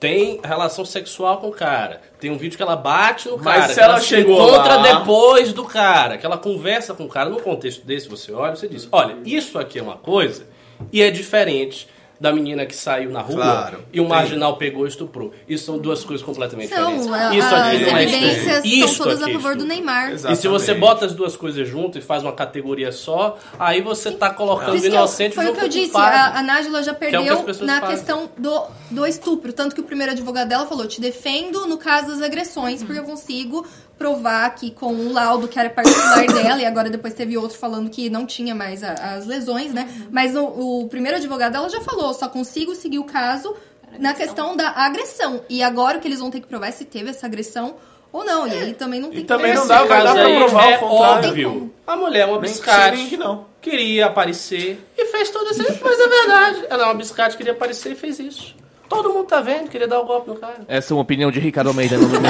tem 0.00 0.40
relação 0.44 0.84
sexual 0.84 1.38
com 1.38 1.48
o 1.48 1.52
cara, 1.52 2.00
tem 2.20 2.30
um 2.30 2.38
vídeo 2.38 2.56
que 2.56 2.62
ela 2.62 2.76
bate 2.76 3.28
no 3.28 3.36
Mas 3.38 3.44
cara, 3.56 3.68
se 3.68 3.74
que 3.74 3.80
ela 3.80 4.00
se 4.00 4.06
chegou 4.06 4.48
encontra 4.48 4.76
lá- 4.76 4.98
depois 4.98 5.52
do 5.52 5.64
cara, 5.64 6.16
que 6.16 6.24
ela 6.24 6.38
conversa 6.38 6.94
com 6.94 7.04
o 7.04 7.08
cara, 7.08 7.28
num 7.28 7.40
contexto 7.40 7.84
desse 7.84 8.08
você 8.08 8.32
olha, 8.32 8.54
você 8.54 8.68
diz, 8.68 8.88
olha, 8.92 9.16
isso 9.24 9.58
aqui 9.58 9.78
é 9.78 9.82
uma 9.82 9.96
coisa 9.96 10.46
e 10.92 11.02
é 11.02 11.10
diferente 11.10 11.88
da 12.20 12.32
menina 12.32 12.66
que 12.66 12.74
saiu 12.74 13.10
na 13.10 13.20
rua 13.20 13.36
Claro. 13.42 13.84
e 13.92 14.00
um 14.00 14.04
Tem. 14.04 14.08
marginal 14.12 14.56
pegou 14.56 14.84
e 14.86 14.88
estuprou. 14.88 15.32
Isso 15.48 15.64
são 15.66 15.78
duas 15.78 16.02
coisas 16.04 16.24
completamente 16.26 16.68
São, 16.68 16.96
diferentes. 16.98 17.12
a- 17.12 17.34
Isso 17.36 17.46
as 17.46 17.52
aqui 17.74 17.84
não 17.86 17.96
é 17.96 18.02
evidências 18.02 18.64
estupro. 18.64 18.68
estão 18.90 19.06
todas 19.06 19.22
a 19.22 19.30
é 19.30 19.32
favor 19.34 19.56
do. 19.56 19.64
Neymar. 19.64 20.10
Exato. 20.12 20.34
E 20.34 20.36
se 20.36 20.48
você 20.48 20.72
Exatamente. 20.72 20.80
bota 20.80 21.06
as 21.06 21.12
duas 21.14 21.36
coisas 21.36 21.68
junto 21.68 21.96
e 21.98 22.00
faz 22.00 22.22
uma 22.24 22.32
categoria 22.32 22.90
só, 22.90 23.38
aí 23.58 23.80
você 23.80 24.10
tá 24.10 24.30
colocando 24.30 24.66
Por 24.66 24.72
o 24.72 24.76
isso 24.76 24.82
que 24.86 24.90
eu- 24.90 24.98
inocente 24.98 25.34
foi 25.34 25.48
o 25.48 25.54
que 25.54 25.64
eu 25.64 25.68
disse, 25.68 25.96
a, 25.96 26.38
a 26.38 26.42
Nájila 26.42 26.82
já 26.82 26.90
é 26.90 26.94
o 26.94 26.98
que 26.98 27.04
as 27.06 27.10
perdeu 27.12 27.36
pessoas 27.44 27.66
na 27.66 27.80
fazem. 27.80 27.96
questão 27.96 28.30
do, 28.36 28.62
do 28.90 29.06
estupro. 29.06 29.52
Tanto 29.52 29.74
que 29.74 29.80
o 29.80 29.84
primeiro 29.84 30.12
advogado 30.12 30.48
dela 30.48 30.66
falou: 30.66 30.86
te 30.88 31.00
defendo 31.00 31.66
no 31.66 31.78
caso 31.78 32.08
das 32.08 32.22
agressões, 32.22 32.82
porque 32.82 32.98
eu 32.98 33.04
consigo 33.04 33.64
provar 33.98 34.48
que 34.54 34.70
com 34.70 34.92
o 34.94 35.12
laudo 35.12 35.48
que 35.48 35.58
era 35.58 35.68
particular 35.68 36.24
dela, 36.32 36.60
e 36.62 36.64
agora 36.64 36.88
depois 36.88 37.12
teve 37.14 37.36
outro 37.36 37.58
falando 37.58 37.90
que 37.90 38.08
não 38.08 38.24
tinha 38.24 38.54
mais 38.54 38.82
a- 38.84 38.92
as 39.16 39.26
lesões, 39.26 39.72
né? 39.74 39.88
Mas 40.10 40.36
o, 40.36 40.44
o 40.44 40.88
primeiro 40.88 41.16
advogado 41.18 41.52
dela 41.52 41.68
já 41.68 41.80
falou: 41.80 42.14
só 42.14 42.28
consigo 42.28 42.74
seguir 42.74 42.98
o 43.00 43.04
caso 43.04 43.54
na 43.98 44.14
questão 44.14 44.54
da 44.56 44.68
agressão. 44.70 45.42
E 45.48 45.62
agora 45.62 45.98
o 45.98 46.00
que 46.00 46.06
eles 46.08 46.20
vão 46.20 46.30
ter 46.30 46.40
que 46.40 46.46
provar 46.46 46.68
é 46.68 46.72
se 46.72 46.84
teve 46.84 47.10
essa 47.10 47.26
agressão 47.26 47.74
ou 48.12 48.24
não. 48.24 48.46
E 48.46 48.52
aí 48.52 48.74
também 48.74 49.00
não 49.00 49.10
tem 49.10 49.24
também 49.24 49.52
como. 49.54 49.60
não 49.62 49.66
dá, 49.68 49.84
vai 49.84 50.02
caso 50.02 50.14
dar 50.14 50.24
pra 50.28 50.36
provar 50.36 50.70
é 50.70 50.76
o 50.76 50.80
contrário. 50.80 51.28
óbvio. 51.28 51.74
A 51.86 51.96
mulher 51.96 52.20
é 52.20 52.26
uma 52.26 52.38
biscate. 52.38 53.06
que 53.06 53.16
não. 53.16 53.46
Queria 53.60 54.06
aparecer 54.06 54.80
e 54.96 55.06
fez 55.06 55.30
tudo 55.30 55.50
isso. 55.50 55.62
Mas 55.82 55.98
é 55.98 56.06
verdade. 56.08 56.64
Ela 56.70 56.82
é 56.84 56.86
uma 56.86 56.94
biscate, 56.94 57.36
queria 57.36 57.52
aparecer 57.52 57.92
e 57.92 57.94
fez 57.96 58.18
isso. 58.20 58.54
Todo 58.88 59.12
mundo 59.12 59.26
tá 59.26 59.40
vendo, 59.40 59.68
queria 59.68 59.86
dar 59.86 60.00
o 60.00 60.06
golpe 60.06 60.30
no 60.30 60.36
cara. 60.36 60.56
Essa 60.66 60.92
é 60.92 60.94
uma 60.94 61.02
opinião 61.02 61.30
de 61.30 61.38
Ricardo 61.38 61.68
Almeida 61.68 61.98
no 61.98 62.08
dizer, 62.08 62.20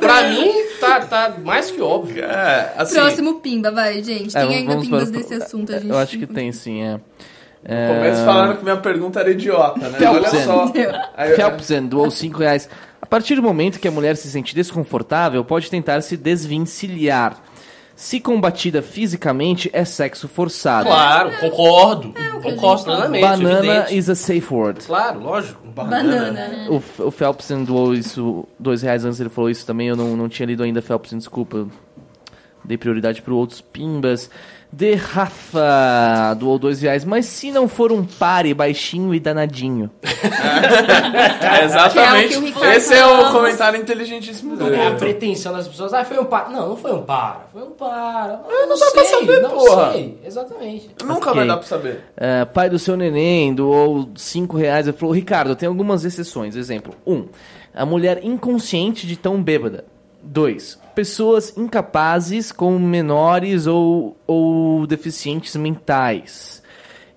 pra 0.00 0.28
mim 0.28 0.50
tá, 0.80 1.00
tá 1.00 1.34
mais 1.44 1.70
que 1.70 1.80
óbvio. 1.80 2.24
É, 2.24 2.72
assim, 2.76 2.94
Próximo 2.94 3.40
Pimba, 3.40 3.70
vai, 3.70 4.02
gente. 4.02 4.36
É, 4.36 4.40
Tem 4.40 4.56
ainda 4.56 4.72
vamos 4.72 4.86
Pimbas 4.86 5.10
para- 5.10 5.20
desse 5.20 5.34
assunto, 5.34 5.72
a 5.72 5.78
gente. 5.78 5.90
Eu 5.90 5.98
acho 5.98 6.18
que 6.18 6.26
tem 6.26 6.50
sim, 6.52 6.82
é. 6.82 6.98
é... 7.64 7.88
começo 7.88 8.24
falando 8.24 8.56
que 8.56 8.64
minha 8.64 8.76
pergunta 8.78 9.20
era 9.20 9.30
idiota, 9.30 9.88
né? 9.88 9.98
Olha 10.08 10.30
só. 10.30 10.72
Phelpsen 11.36 11.86
doou 11.86 12.10
5 12.10 12.38
reais. 12.38 12.68
A 13.00 13.06
partir 13.06 13.36
do 13.36 13.42
momento 13.42 13.78
que 13.78 13.88
a 13.88 13.90
mulher 13.90 14.16
se 14.16 14.28
sente 14.28 14.54
desconfortável, 14.54 15.44
pode 15.44 15.70
tentar 15.70 16.00
se 16.00 16.16
desvencilhar. 16.16 17.36
Se 17.98 18.20
combatida 18.20 18.80
fisicamente, 18.80 19.68
é 19.72 19.84
sexo 19.84 20.28
forçado. 20.28 20.86
Claro, 20.86 21.32
concordo. 21.40 22.14
É, 22.14 22.40
concordo 22.40 22.84
plenamente. 22.84 23.22
Banana 23.22 23.58
evidente. 23.58 23.98
is 23.98 24.08
a 24.08 24.14
safe 24.14 24.54
word. 24.54 24.84
Claro, 24.86 25.18
lógico. 25.18 25.66
Banana, 25.66 26.30
né? 26.30 26.68
O, 26.70 26.76
o 27.06 27.10
Phelpsen 27.10 27.64
doou 27.64 27.92
isso, 27.92 28.46
dois 28.56 28.82
reais 28.82 29.04
antes 29.04 29.18
ele 29.18 29.28
falou 29.28 29.50
isso 29.50 29.66
também, 29.66 29.88
eu 29.88 29.96
não, 29.96 30.16
não 30.16 30.28
tinha 30.28 30.46
lido 30.46 30.62
ainda 30.62 30.80
Phelpsen, 30.80 31.18
desculpa. 31.18 31.66
Dei 32.64 32.78
prioridade 32.78 33.20
para 33.20 33.34
outros 33.34 33.60
pimbas. 33.60 34.30
De 34.70 34.94
Rafa 34.94 36.34
doou 36.38 36.58
dois 36.58 36.82
reais, 36.82 37.02
mas 37.04 37.24
se 37.24 37.50
não 37.50 37.66
for 37.66 37.90
um 37.90 38.04
pare 38.04 38.52
baixinho 38.52 39.14
e 39.14 39.18
danadinho. 39.18 39.90
É, 40.02 41.64
exatamente. 41.64 42.34
É 42.62 42.76
Esse 42.76 42.94
é 42.94 43.06
o 43.06 43.32
comentário 43.32 43.80
inteligentíssimo 43.80 44.56
dele. 44.56 44.76
É 44.76 44.88
a 44.88 44.94
pretensão 44.94 45.52
das 45.54 45.66
pessoas. 45.66 45.94
Ah, 45.94 46.04
foi 46.04 46.18
um 46.18 46.24
para. 46.26 46.50
Não, 46.50 46.68
não 46.68 46.76
foi 46.76 46.92
um 46.92 47.02
para. 47.02 47.46
Foi 47.52 47.62
um 47.62 47.70
para. 47.70 48.42
não 48.46 48.68
não 48.68 48.78
dá 48.78 48.86
sei, 48.86 48.90
pra 48.92 49.04
saber, 49.04 49.40
não 49.40 49.50
porra. 49.50 49.92
sei. 49.92 50.18
Exatamente. 50.24 50.90
Nunca 51.02 51.30
Ok. 51.30 51.34
vai 51.34 51.46
dar 51.46 51.56
pra 51.56 51.66
saber. 51.66 52.04
É, 52.16 52.44
pai 52.44 52.68
do 52.68 52.78
seu 52.78 52.96
neném 52.96 53.54
doou 53.54 54.08
5 54.16 54.56
reais. 54.56 54.86
Ele 54.86 54.96
falou: 54.96 55.14
Ricardo, 55.14 55.56
tem 55.56 55.66
algumas 55.68 56.04
exceções. 56.04 56.54
Exemplo: 56.56 56.94
1. 57.06 57.14
Um, 57.14 57.26
a 57.74 57.86
mulher 57.86 58.20
inconsciente 58.22 59.06
de 59.06 59.16
tão 59.16 59.42
bêbada. 59.42 59.84
2. 60.22 60.78
Pessoas 60.94 61.56
incapazes 61.56 62.52
com 62.52 62.78
menores 62.78 63.66
ou, 63.66 64.16
ou 64.26 64.86
deficientes 64.86 65.54
mentais. 65.56 66.62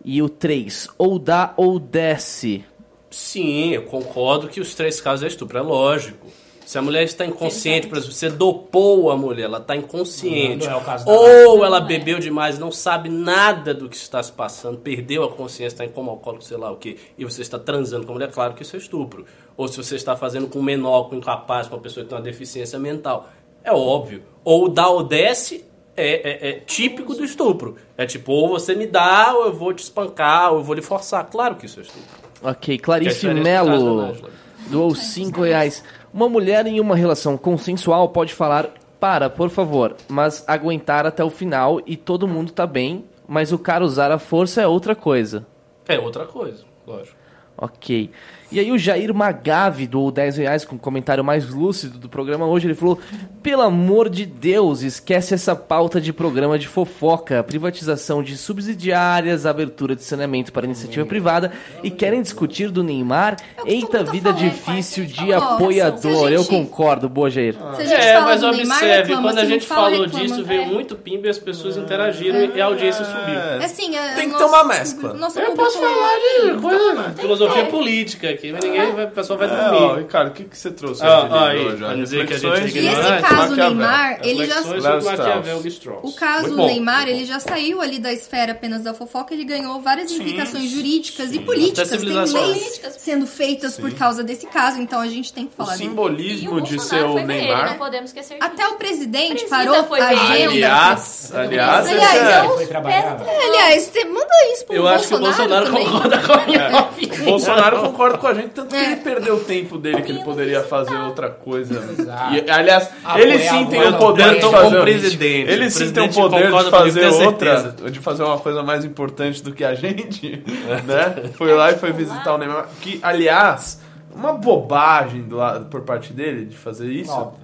E 0.03 0.21
o 0.21 0.29
3. 0.29 0.87
Ou 0.97 1.19
dá 1.19 1.53
ou 1.57 1.79
desce. 1.79 2.63
Sim, 3.09 3.71
eu 3.71 3.83
concordo 3.83 4.47
que 4.47 4.61
os 4.61 4.73
três 4.73 5.01
casos 5.01 5.23
é 5.23 5.27
estupro, 5.27 5.57
é 5.57 5.61
lógico. 5.61 6.27
Se 6.71 6.77
a 6.77 6.81
mulher 6.81 7.03
está 7.03 7.25
inconsciente, 7.25 7.87
por 7.87 7.97
exemplo, 7.97 8.15
você 8.15 8.29
dopou 8.29 9.11
a 9.11 9.17
mulher, 9.17 9.43
ela 9.43 9.57
está 9.57 9.75
inconsciente. 9.75 10.65
Não 10.65 10.73
é 10.73 10.77
o 10.77 10.81
caso 10.81 11.05
da 11.05 11.11
ou 11.11 11.65
ela 11.65 11.81
bebeu 11.81 12.17
demais, 12.17 12.57
não 12.57 12.71
sabe 12.71 13.09
nada 13.09 13.73
do 13.73 13.89
que 13.89 13.95
está 13.97 14.23
se 14.23 14.31
passando, 14.31 14.77
perdeu 14.77 15.25
a 15.25 15.29
consciência, 15.29 15.65
está 15.75 15.83
em 15.83 15.89
coma 15.89 16.13
alcoólico, 16.13 16.45
sei 16.45 16.55
lá 16.55 16.71
o 16.71 16.77
quê, 16.77 16.95
e 17.17 17.25
você 17.25 17.41
está 17.41 17.59
transando 17.59 18.05
com 18.05 18.13
a 18.13 18.15
mulher, 18.15 18.31
claro 18.31 18.53
que 18.53 18.61
isso 18.63 18.77
é 18.77 18.79
estupro. 18.79 19.25
Ou 19.57 19.67
se 19.67 19.75
você 19.75 19.97
está 19.97 20.15
fazendo 20.15 20.47
com 20.47 20.59
um 20.59 20.63
menor, 20.63 21.09
com 21.09 21.15
um 21.15 21.17
incapaz, 21.17 21.67
com 21.67 21.75
uma 21.75 21.81
pessoa 21.81 22.05
que 22.05 22.09
tem 22.09 22.17
uma 22.17 22.23
deficiência 22.23 22.79
mental. 22.79 23.27
É 23.65 23.73
óbvio. 23.73 24.23
Ou 24.41 24.69
dá 24.69 24.87
ou 24.87 25.03
desce 25.03 25.65
é, 25.97 26.47
é- 26.47 26.49
é 26.51 26.53
típico 26.61 27.13
do 27.13 27.25
estupro. 27.25 27.75
É 27.97 28.05
tipo, 28.05 28.31
ou 28.31 28.47
você 28.47 28.75
me 28.75 28.87
dá, 28.87 29.33
ou 29.35 29.47
eu 29.47 29.53
vou 29.53 29.73
te 29.73 29.79
espancar, 29.83 30.53
ou 30.53 30.59
eu 30.59 30.63
vou 30.63 30.73
lhe 30.73 30.81
forçar. 30.81 31.25
Claro 31.29 31.57
que 31.57 31.65
isso 31.65 31.81
é 31.81 31.83
estupro. 31.83 32.07
Ok, 32.41 32.75
é 32.75 32.77
Clarice 32.77 33.27
Melo. 33.27 33.97
Nájila. 34.03 34.29
doou 34.69 34.95
5 34.95 35.41
reais. 35.41 35.83
Uma 36.13 36.27
mulher 36.27 36.65
em 36.67 36.79
uma 36.79 36.95
relação 36.95 37.37
consensual 37.37 38.09
pode 38.09 38.33
falar, 38.33 38.69
para, 38.99 39.29
por 39.29 39.49
favor, 39.49 39.95
mas 40.07 40.43
aguentar 40.47 41.05
até 41.05 41.23
o 41.23 41.29
final 41.29 41.81
e 41.85 41.95
todo 41.95 42.27
mundo 42.27 42.51
tá 42.51 42.67
bem, 42.67 43.05
mas 43.27 43.51
o 43.51 43.57
cara 43.57 43.83
usar 43.83 44.11
a 44.11 44.19
força 44.19 44.61
é 44.61 44.67
outra 44.67 44.93
coisa. 44.93 45.45
É 45.87 45.97
outra 45.97 46.25
coisa, 46.25 46.63
lógico. 46.85 47.15
Ok. 47.57 48.11
E 48.51 48.59
aí 48.59 48.69
o 48.71 48.77
Jair 48.77 49.13
Magave 49.13 49.87
doou 49.87 50.11
10 50.11 50.37
reais 50.37 50.65
com 50.65 50.75
o 50.75 50.79
comentário 50.79 51.23
mais 51.23 51.47
lúcido 51.49 51.97
do 51.97 52.09
programa 52.09 52.45
hoje. 52.45 52.67
Ele 52.67 52.75
falou, 52.75 52.99
pelo 53.41 53.61
amor 53.61 54.09
de 54.09 54.25
Deus, 54.25 54.81
esquece 54.81 55.33
essa 55.33 55.55
pauta 55.55 56.01
de 56.01 56.11
programa 56.11 56.59
de 56.59 56.67
fofoca, 56.67 57.41
privatização 57.43 58.21
de 58.21 58.35
subsidiárias, 58.37 59.45
abertura 59.45 59.95
de 59.95 60.03
saneamento 60.03 60.51
para 60.51 60.65
iniciativa 60.65 61.05
privada 61.05 61.51
e 61.81 61.89
querem 61.89 62.21
discutir 62.21 62.69
do 62.69 62.83
Neymar? 62.83 63.37
É 63.65 63.71
Eita 63.71 64.03
vida 64.03 64.31
tá 64.33 64.35
falando, 64.37 64.51
difícil 64.51 65.05
faz 65.05 65.15
de 65.25 65.33
apoiador. 65.33 66.29
Eu 66.31 66.43
concordo, 66.43 67.07
boa 67.07 67.29
Jair. 67.29 67.55
Se 67.75 67.81
a 67.83 67.85
gente 67.85 67.93
É, 68.01 68.13
fala 68.15 68.25
mas 68.25 68.41
do 68.41 68.51
Neymar, 68.51 68.77
observe, 68.77 69.01
reclama, 69.03 69.21
quando 69.29 69.39
a 69.39 69.45
gente 69.45 69.65
fala, 69.65 69.81
falou 69.91 70.01
reclama. 70.03 70.25
disso, 70.27 70.43
veio 70.43 70.61
É. 70.63 70.65
muito 70.65 70.95
pimba 70.95 71.27
e 71.27 71.29
as 71.29 71.39
pessoas 71.39 71.77
interagiram 71.77 72.51
e 72.53 72.59
a 72.61 72.65
audiência 72.65 73.05
subiu. 73.05 73.39
É. 73.39 73.63
Assim, 73.63 73.95
é, 73.95 74.13
Tem 74.15 74.25
que 74.25 74.33
nosso- 74.33 74.43
ter 74.45 74.49
uma 74.51 74.63
mescla. 74.65 75.17
Eu 75.41 75.51
posso 75.53 75.79
falar 75.79 76.17
de 76.19 76.61
coisa, 76.61 77.09
filosofia 77.17 77.65
política 77.67 78.33
aqui, 78.41 78.51
mas 78.51 78.63
ninguém 78.63 78.91
vai, 78.93 79.05
o 79.05 79.11
pessoal 79.11 79.39
vai 79.39 79.47
É, 79.47 79.51
ó, 79.51 79.71
dormir. 79.79 79.99
Ricardo, 80.03 80.27
o 80.29 80.31
que, 80.31 80.43
que 80.45 80.57
você 80.57 80.71
trouxe 80.71 81.03
Ah, 81.05 81.15
de 81.17 81.21
livro 81.23 81.37
aí, 81.39 81.65
hoje? 81.67 81.83
ó? 81.83 81.87
pra 81.87 81.95
dizer 81.95 82.27
que 82.27 82.33
a 82.33 82.37
gente 82.37 82.77
é 82.77 82.81
E 82.81 82.87
esse 82.87 83.21
caso. 83.29 83.55
Neymar, 83.55 84.19
ele 84.23 84.45
já 84.45 84.61
e. 84.61 85.99
O 86.03 86.13
caso 86.13 86.55
bom, 86.55 86.65
Neymar, 86.65 87.07
ele 87.07 87.25
já 87.25 87.39
saiu 87.39 87.81
ali 87.81 87.99
da 87.99 88.11
esfera 88.11 88.51
apenas 88.53 88.83
da 88.83 88.93
fofoca, 88.93 89.33
ele 89.33 89.43
ganhou 89.43 89.79
várias 89.81 90.09
Sim, 90.11 90.17
implicações 90.21 90.63
sim. 90.69 90.75
jurídicas 90.75 91.31
e 91.31 91.35
Até 91.37 91.45
políticas. 91.45 91.89
Tem 91.89 91.99
leis 92.33 92.81
sendo 92.97 93.27
feitas 93.27 93.77
por 93.77 93.91
causa 93.93 94.23
desse 94.23 94.47
caso, 94.47 94.79
então 94.81 94.99
a 94.99 95.07
gente 95.07 95.31
tem 95.31 95.45
que 95.45 95.53
O 95.53 95.57
falar. 95.57 95.73
E 95.73 95.75
o 95.75 95.77
simbolismo 95.79 96.61
de 96.61 96.79
ser 96.81 97.03
Bolsonaro 97.03 97.13
o 97.13 97.19
ele, 97.19 97.27
Neymar. 97.27 97.69
não 97.71 97.77
podemos 97.77 98.09
esquecer 98.09 98.35
disso. 98.35 98.45
Até 98.45 98.67
o 98.67 98.75
presidente 98.75 99.45
parou 99.45 99.83
a 100.01 100.07
agenda. 100.09 100.35
ele. 100.37 100.63
Aliás, 100.63 101.31
aliás, 101.35 101.87
é-. 101.87 103.45
Aliás, 103.45 103.83
você 103.83 104.05
manda 104.05 104.27
isso 104.53 104.65
pro 104.65 104.75
Eu 104.75 104.87
acho 104.87 105.07
que 105.07 105.15
o 105.15 105.19
Bolsonaro 105.19 105.71
concorda 105.71 106.17
com 106.19 106.33
a 106.33 106.45
minha 106.45 106.79
opinião. 106.81 107.21
O 107.21 107.25
Bolsonaro 107.25 107.79
concorda 107.81 108.17
com 108.17 108.27
a 108.27 108.30
gente, 108.33 108.49
tanto 108.49 108.69
que 108.69 108.75
É. 108.75 108.91
ele 108.91 108.95
perdeu 109.01 109.35
o 109.35 109.39
tempo 109.39 109.77
dele, 109.77 110.01
que 110.01 110.11
ele 110.11 110.23
poderia 110.23 110.61
fazer 110.63 110.95
outra 110.95 111.29
coisa. 111.29 111.83
Exato. 111.97 112.33
E, 112.35 112.49
aliás, 112.49 112.89
Apoiar 113.03 113.23
ele 113.23 113.39
sim 113.39 113.65
tem 113.67 113.87
o 113.87 113.97
poder 113.97 114.35
de 114.39 114.41
fazer... 114.49 114.81
presidente. 114.81 115.51
Ele 115.51 115.69
sim 115.69 115.91
tem 115.91 116.03
o 116.09 116.13
poder 116.13 116.51
de 116.51 116.69
fazer 116.69 117.05
outra, 117.25 117.75
de 117.91 117.99
fazer 117.99 118.23
uma 118.23 118.37
coisa 118.39 118.63
mais 118.63 118.83
importante 118.85 119.43
do 119.43 119.53
que 119.53 119.63
a 119.63 119.73
gente, 119.75 120.43
né? 120.85 121.29
Foi 121.33 121.53
lá 121.53 121.71
e 121.71 121.75
foi 121.77 121.91
visitar 121.91 122.33
o 122.35 122.37
Neymar. 122.37 122.67
Que, 122.81 122.99
aliás, 123.03 123.81
uma 124.13 124.33
bobagem 124.33 125.21
do 125.23 125.37
lado, 125.37 125.65
por 125.65 125.81
parte 125.81 126.13
dele 126.13 126.45
de 126.45 126.57
fazer 126.57 126.91
isso. 126.91 127.11
Óbvio. 127.11 127.39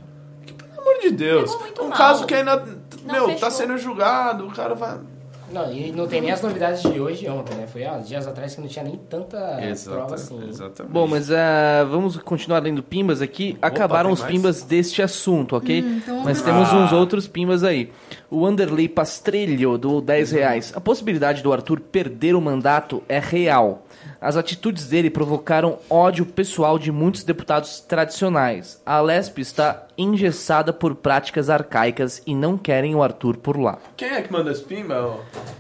Pelo 0.76 0.82
amor 0.90 1.02
de 1.02 1.12
Deus. 1.12 1.58
Um 1.80 1.88
mal. 1.90 1.98
caso 1.98 2.26
que 2.26 2.34
ainda, 2.34 2.58
Não 3.06 3.14
meu, 3.14 3.26
fechou. 3.26 3.40
tá 3.42 3.52
sendo 3.52 3.78
julgado, 3.78 4.46
o 4.48 4.52
cara 4.52 4.76
vai... 4.76 4.98
Não, 5.52 5.72
e 5.72 5.92
não 5.92 6.08
tem 6.08 6.22
nem 6.22 6.32
as 6.32 6.42
novidades 6.42 6.82
de 6.82 7.00
hoje 7.00 7.26
e 7.26 7.30
ontem, 7.30 7.56
né? 7.56 7.68
Foi 7.68 7.86
há 7.86 7.98
dias 7.98 8.28
atrás 8.28 8.56
que 8.56 8.62
não 8.62 8.68
tinha 8.68 8.84
nem 8.84 8.98
tanta 9.10 9.38
prova 9.86 10.16
assim. 10.16 10.40
exatamente. 10.50 10.92
Bom, 10.92 11.08
mas 11.08 11.32
ah, 11.32 11.86
vamos 11.90 12.18
continuar 12.18 12.60
lendo 12.60 12.84
pimbas 12.84 13.22
aqui. 13.22 13.58
Acabaram 13.62 14.10
tem 14.10 14.14
os 14.14 14.20
mais? 14.22 14.32
pimbas 14.34 14.64
deste 14.64 15.02
assunto, 15.02 15.56
ok? 15.56 15.80
então 15.80 16.24
mas 16.24 16.42
vamos 16.42 16.42
temos 16.42 16.74
lá. 16.74 16.86
uns 16.86 16.92
outros 16.92 17.28
pimbas 17.28 17.64
aí. 17.64 17.92
O 18.30 18.46
Anderley 18.46 18.90
Pastrelho 18.90 19.78
do 19.78 20.02
10 20.02 20.32
reais. 20.32 20.74
A 20.76 20.82
possibilidade 20.82 21.42
do 21.42 21.54
Arthur 21.54 21.80
perder 21.80 22.36
o 22.36 22.42
mandato 22.42 23.02
é 23.08 23.20
real. 23.20 23.84
As 24.20 24.36
atitudes 24.36 24.88
dele 24.88 25.10
provocaram 25.10 25.78
ódio 25.90 26.26
pessoal 26.26 26.80
de 26.80 26.92
muitos 26.92 27.24
deputados 27.24 27.80
tradicionais. 27.80 28.82
A 28.86 29.00
Lesp 29.00 29.40
está 29.40 29.86
engessada 29.98 30.74
por 30.74 30.96
práticas 30.96 31.50
arcaicas 31.50 32.22
e 32.26 32.34
não 32.34 32.58
querem 32.58 32.96
o 32.96 33.04
Arthur 33.04 33.38
por 33.38 33.60
lá. 33.60 33.78
Quem 33.96 34.10
é 34.10 34.22
que 34.22 34.32
manda 34.32 34.52
esse 34.52 34.64
pimba? 34.64 34.96
ó? 35.06 35.18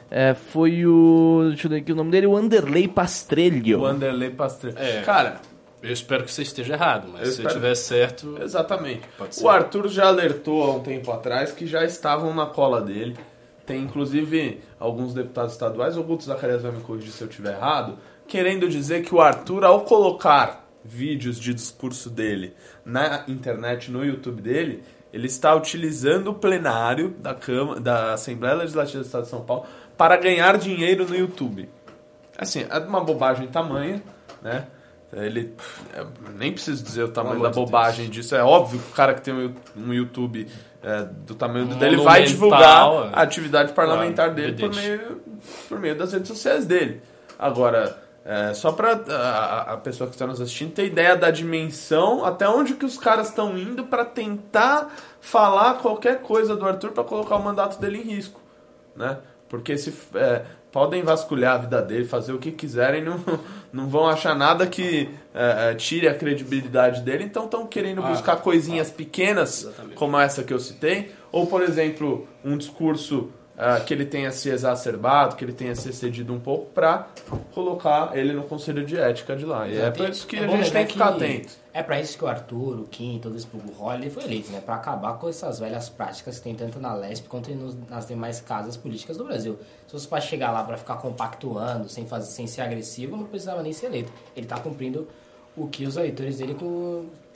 É, 0.09 0.33
foi 0.33 0.85
o. 0.85 1.45
Deixa 1.49 1.67
eu 1.67 1.69
ver 1.71 1.77
aqui 1.77 1.91
o 1.91 1.95
nome 1.95 2.11
dele, 2.11 2.25
o 2.27 2.35
Anderley 2.35 2.87
Pastrelho. 2.87 3.81
O 3.81 3.85
Anderley 3.85 4.31
Pastrello. 4.31 4.77
É. 4.79 5.01
Cara, 5.01 5.39
Eu 5.79 5.93
espero 5.93 6.23
que 6.23 6.31
você 6.31 6.41
esteja 6.41 6.73
errado, 6.73 7.07
mas 7.13 7.21
Eu 7.21 7.25
se 7.27 7.31
espero- 7.33 7.53
tiver 7.53 7.75
certo. 7.75 8.37
Exatamente. 8.41 9.01
Pode 9.15 9.35
ser. 9.35 9.45
O 9.45 9.49
Arthur 9.49 9.87
já 9.87 10.07
alertou 10.07 10.63
há 10.63 10.73
um 10.75 10.79
tempo 10.79 11.11
atrás 11.11 11.51
que 11.51 11.67
já 11.67 11.85
estavam 11.85 12.33
na 12.33 12.47
cola 12.47 12.81
dele. 12.81 13.15
Tem 13.63 13.83
inclusive 13.83 14.59
alguns 14.79 15.13
deputados 15.13 15.51
estaduais, 15.53 15.95
o 15.95 16.01
Guto 16.03 16.23
Zacarias 16.23 16.63
vai 16.63 16.71
me 16.71 16.79
corrigir 16.81 17.11
se 17.11 17.21
eu 17.23 17.27
estiver 17.29 17.53
errado, 17.53 17.97
querendo 18.27 18.67
dizer 18.69 19.03
que 19.03 19.13
o 19.13 19.21
Arthur, 19.21 19.63
ao 19.63 19.81
colocar 19.81 20.67
vídeos 20.83 21.39
de 21.39 21.53
discurso 21.53 22.09
dele 22.09 22.53
na 22.85 23.23
internet, 23.27 23.91
no 23.91 24.05
YouTube 24.05 24.41
dele, 24.41 24.83
ele 25.11 25.27
está 25.27 25.55
utilizando 25.55 26.29
o 26.29 26.33
plenário 26.33 27.15
da, 27.19 27.33
Câmara, 27.33 27.79
da 27.79 28.13
Assembleia 28.13 28.55
Legislativa 28.55 28.99
do 28.99 29.05
Estado 29.05 29.23
de 29.23 29.29
São 29.29 29.41
Paulo 29.41 29.65
para 29.97 30.17
ganhar 30.17 30.57
dinheiro 30.57 31.07
no 31.07 31.15
YouTube. 31.15 31.69
Assim, 32.37 32.65
é 32.69 32.77
uma 32.79 33.03
bobagem 33.03 33.47
tamanha, 33.47 34.01
né? 34.41 34.67
Ele. 35.11 35.53
é, 35.93 36.05
nem 36.35 36.51
preciso 36.51 36.83
dizer 36.83 37.03
o 37.03 37.07
tamanho 37.07 37.41
da 37.41 37.49
bobagem 37.49 38.09
disso. 38.09 38.35
É 38.35 38.43
óbvio 38.43 38.79
que 38.79 38.91
o 38.91 38.93
cara 38.93 39.13
que 39.13 39.21
tem 39.21 39.33
um, 39.75 39.93
YouTube 39.93 40.47
é, 40.83 41.03
do 41.03 41.33
tamanho 41.33 41.65
Um 41.65 41.77
dele 41.77 41.97
vai 41.97 42.23
divulgar 42.23 42.87
é. 42.87 43.09
a 43.13 43.21
atividade 43.21 43.71
parlamentar 43.71 44.33
Claro, 44.33 44.35
dele 44.35 44.59
por 44.59 44.75
meio, 44.75 45.21
por 45.69 45.79
meio 45.79 45.95
das 45.95 46.11
redes 46.11 46.27
sociais 46.27 46.65
dele. 46.65 47.01
Agora, 47.39 47.97
é, 48.29 48.53
só 48.53 48.73
pra 48.73 48.91
a, 49.07 49.73
a 49.73 49.77
pessoa 49.77 50.09
que 50.09 50.15
está 50.15 50.27
nos 50.27 50.41
assistindo 50.41 50.73
ter 50.73 50.85
ideia 50.85 51.15
da 51.15 51.31
dimensão, 51.31 52.25
até 52.25 52.47
onde 52.47 52.73
que 52.73 52.85
os 52.85 52.97
caras 52.97 53.29
estão 53.29 53.57
indo 53.57 53.85
para 53.85 54.03
tentar 54.03 54.93
falar 55.21 55.75
qualquer 55.75 56.21
coisa 56.21 56.53
do 56.53 56.65
Arthur 56.65 56.91
para 56.91 57.05
colocar 57.05 57.37
o 57.37 57.41
mandato 57.41 57.79
dele 57.79 57.99
em 57.99 58.15
risco, 58.15 58.41
né? 58.93 59.19
Porque 59.47 59.77
se 59.77 59.93
é, 60.13 60.43
podem 60.73 61.03
vasculhar 61.03 61.55
a 61.55 61.57
vida 61.59 61.81
dele, 61.81 62.03
fazer 62.03 62.33
o 62.33 62.37
que 62.37 62.51
quiserem, 62.51 63.01
não, 63.01 63.17
não 63.71 63.87
vão 63.87 64.05
achar 64.09 64.35
nada 64.35 64.67
que 64.67 65.09
é, 65.33 65.71
é, 65.71 65.75
tire 65.75 66.09
a 66.09 66.13
credibilidade 66.13 67.03
dele, 67.03 67.23
então 67.23 67.45
estão 67.45 67.65
querendo 67.65 68.03
Ah, 68.03 68.09
buscar 68.09 68.35
coisinhas 68.41 68.91
pequenas, 68.91 69.63
Exatamente. 69.63 69.95
como 69.95 70.19
essa 70.19 70.43
que 70.43 70.53
eu 70.53 70.59
citei, 70.59 71.13
ou 71.31 71.47
por 71.47 71.61
exemplo, 71.61 72.27
um 72.43 72.57
discurso 72.57 73.31
ah, 73.57 73.79
que 73.79 73.93
ele 73.93 74.05
tenha 74.05 74.31
se 74.31 74.49
exacerbado, 74.49 75.35
que 75.35 75.43
ele 75.43 75.53
tenha 75.53 75.75
se 75.75 75.89
excedido 75.89 76.31
um 76.31 76.39
pouco, 76.39 76.67
para 76.67 77.07
colocar 77.53 78.15
ele 78.15 78.31
no 78.33 78.43
conselho 78.43 78.85
de 78.85 78.95
ética 78.97 79.35
de 79.35 79.45
lá. 79.45 79.67
E 79.67 79.79
é 79.79 79.89
por 79.89 80.07
isso 80.07 80.27
que 80.27 80.35
É 80.35 80.45
a 80.45 80.47
gente 80.47 80.71
tem 80.71 80.85
que 80.85 80.93
ficar 80.93 81.09
atento. 81.09 81.53
É 81.73 81.81
pra 81.83 81.99
isso 81.99 82.17
que 82.17 82.23
o 82.23 82.27
Arthur, 82.27 82.79
o 82.79 82.83
Kim, 82.83 83.19
todo 83.19 83.35
esse 83.35 83.45
povo 83.45 83.91
ele 83.93 84.09
foi 84.09 84.23
eleito, 84.23 84.51
né? 84.51 84.61
Pra 84.61 84.75
acabar 84.75 85.13
com 85.13 85.27
essas 85.27 85.59
velhas 85.59 85.89
práticas 85.89 86.37
que 86.37 86.43
tem 86.43 86.55
tanto 86.55 86.79
na 86.79 86.93
Lesp 86.93 87.27
quanto 87.27 87.49
nas 87.89 88.07
demais 88.07 88.41
casas 88.41 88.77
políticas 88.77 89.17
do 89.17 89.23
Brasil. 89.23 89.57
Se 89.85 89.91
fosse 89.91 90.07
pra 90.07 90.21
chegar 90.21 90.51
lá 90.51 90.63
pra 90.63 90.77
ficar 90.77 90.95
compactuando, 90.95 91.89
sem, 91.89 92.05
fazer, 92.05 92.31
sem 92.31 92.47
ser 92.47 92.61
agressivo, 92.61 93.17
não 93.17 93.25
precisava 93.25 93.61
nem 93.61 93.73
ser 93.73 93.87
eleito. 93.87 94.11
Ele 94.35 94.47
tá 94.47 94.59
cumprindo 94.59 95.07
o 95.55 95.67
que 95.67 95.85
os 95.85 95.97
eleitores 95.97 96.37
dele 96.37 96.55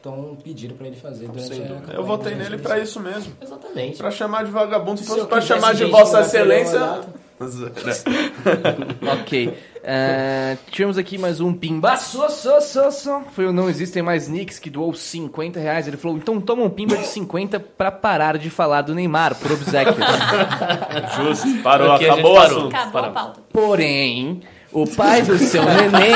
estão 0.01 0.35
pedindo 0.43 0.73
pra 0.73 0.87
ele 0.87 0.95
fazer 0.95 1.27
durante 1.27 1.61
a 1.61 1.67
campanha. 1.67 1.93
Eu 1.93 2.03
votei 2.03 2.35
nele 2.35 2.57
pra 2.57 2.75
eleição. 2.75 3.03
isso 3.03 3.13
mesmo. 3.13 3.33
Exatamente. 3.39 3.97
Pra 3.97 4.09
chamar 4.09 4.43
de 4.43 4.51
vagabundo, 4.51 4.99
se 4.99 5.05
fosse 5.05 5.25
quisesse 5.25 5.47
chamar 5.47 5.75
de 5.75 5.85
Vossa 5.85 6.21
Excelência. 6.21 7.01
Ok. 9.19 9.57
É, 9.83 10.57
tivemos 10.69 10.95
aqui 10.95 11.17
mais 11.17 11.41
um 11.41 11.51
pimba. 11.55 11.97
So, 11.97 12.29
so, 12.29 12.61
so, 12.61 12.91
so. 12.91 13.21
Foi 13.31 13.47
o 13.47 13.51
Não 13.51 13.67
Existem 13.67 14.03
Mais 14.03 14.27
Nicks 14.27 14.59
que 14.59 14.69
doou 14.69 14.93
50 14.93 15.59
reais. 15.59 15.87
Ele 15.87 15.97
falou: 15.97 16.17
então 16.17 16.39
toma 16.39 16.61
um 16.61 16.69
pimba 16.69 16.95
de 16.95 17.07
50 17.07 17.59
pra 17.59 17.91
parar 17.91 18.37
de 18.37 18.51
falar 18.51 18.83
do 18.83 18.93
Neymar, 18.93 19.33
por 19.33 19.53
obsequio. 19.53 19.95
Justo, 21.17 21.63
parou, 21.63 21.91
a 21.91 21.95
acabou. 21.95 22.37
Acabou 22.37 23.01
a 23.01 23.09
pauta. 23.09 23.41
Porém, 23.51 24.41
o 24.71 24.87
pai 24.87 25.21
do 25.21 25.37
seu 25.37 25.63
neném 25.63 26.11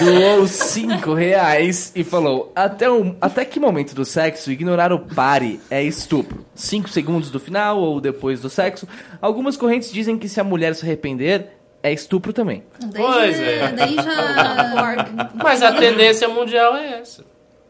doou 0.00 0.46
5 0.46 1.14
reais 1.14 1.92
e 1.94 2.04
falou: 2.04 2.52
até, 2.54 2.90
o, 2.90 3.14
até 3.20 3.44
que 3.44 3.58
momento 3.60 3.94
do 3.94 4.04
sexo 4.04 4.50
ignorar 4.50 4.92
o 4.92 4.98
pare 5.00 5.60
é 5.70 5.82
estupro? 5.82 6.44
5 6.54 6.88
segundos 6.88 7.30
do 7.30 7.40
final 7.40 7.78
ou 7.78 8.00
depois 8.00 8.40
do 8.40 8.48
sexo? 8.48 8.86
Algumas 9.20 9.56
correntes 9.56 9.92
dizem 9.92 10.16
que 10.18 10.28
se 10.28 10.40
a 10.40 10.44
mulher 10.44 10.74
se 10.74 10.84
arrepender, 10.84 11.48
é 11.82 11.92
estupro 11.92 12.32
também. 12.32 12.62
Daí, 12.80 13.02
Pois 13.02 13.40
é. 13.40 13.72
daí 13.72 13.94
já. 13.96 15.30
Mas 15.34 15.62
a 15.62 15.72
tendência 15.72 16.28
mundial 16.28 16.74
é 16.76 17.00
essa. 17.00 17.24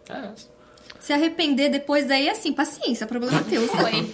É 0.09 0.13
essa. 0.33 0.54
Se 1.05 1.13
arrepender 1.13 1.69
depois 1.69 2.07
daí, 2.07 2.31
assim, 2.31 2.51
paciência, 2.55 3.07
problema 3.07 3.43
teu. 3.49 3.67
sabe? 3.69 4.07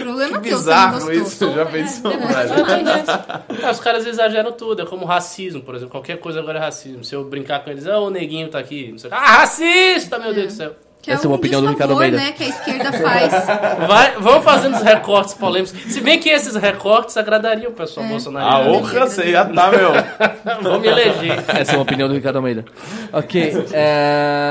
Problema 0.00 0.40
Que 0.40 0.48
teu, 0.48 0.58
você 0.58 0.70
não 0.70 0.90
bizarro 0.90 0.92
gostou. 0.94 1.12
isso, 1.12 1.52
já 1.52 1.66
pensou, 1.66 2.10
velho? 2.12 3.62
É, 3.62 3.70
os 3.70 3.78
caras 3.80 4.06
exageram 4.06 4.52
tudo, 4.52 4.80
é 4.82 4.86
como 4.86 5.04
racismo, 5.04 5.60
por 5.60 5.74
exemplo. 5.74 5.90
Qualquer 5.92 6.18
coisa 6.18 6.40
agora 6.40 6.58
é 6.58 6.62
racismo. 6.62 7.04
Se 7.04 7.14
eu 7.14 7.24
brincar 7.24 7.62
com 7.62 7.68
eles, 7.68 7.86
ah, 7.86 7.98
o 7.98 8.08
neguinho 8.08 8.48
tá 8.48 8.58
aqui, 8.58 8.90
não 8.92 8.98
sei 8.98 9.08
o 9.10 9.12
que. 9.12 9.18
Ah, 9.18 9.36
racista, 9.40 10.18
meu 10.18 10.32
Deus 10.32 10.46
do 10.46 10.56
céu. 10.56 10.72
Que 11.02 11.10
é 11.10 11.14
Essa 11.14 11.26
é 11.26 11.28
uma 11.28 11.34
um 11.34 11.38
opinião 11.38 11.60
do 11.60 11.68
Ricardo 11.68 11.92
Almeida. 11.92 12.16
né, 12.16 12.32
que 12.32 12.44
a 12.44 12.48
esquerda 12.48 12.90
faz. 12.90 13.30
Vai, 13.86 14.12
vamos 14.18 14.42
fazendo 14.42 14.76
os 14.76 14.82
recortes 14.82 15.34
polêmicos. 15.34 15.78
Se 15.92 16.00
bem 16.00 16.18
que 16.18 16.30
esses 16.30 16.54
recortes 16.56 17.14
agradariam 17.18 17.70
o 17.70 17.74
pessoal 17.74 18.06
A 18.06 18.08
bolsonaro. 18.08 18.70
honra 18.70 19.00
você 19.06 19.30
já 19.30 19.44
tá, 19.44 19.70
meu. 19.70 19.90
Vamos 20.62 20.80
me 20.80 20.88
eleger. 20.88 21.44
Essa 21.48 21.72
é 21.72 21.76
uma 21.76 21.82
opinião 21.82 22.08
do 22.08 22.14
Ricardo 22.14 22.36
Almeida. 22.36 22.64
Ok. 23.12 23.66
é, 23.74 24.50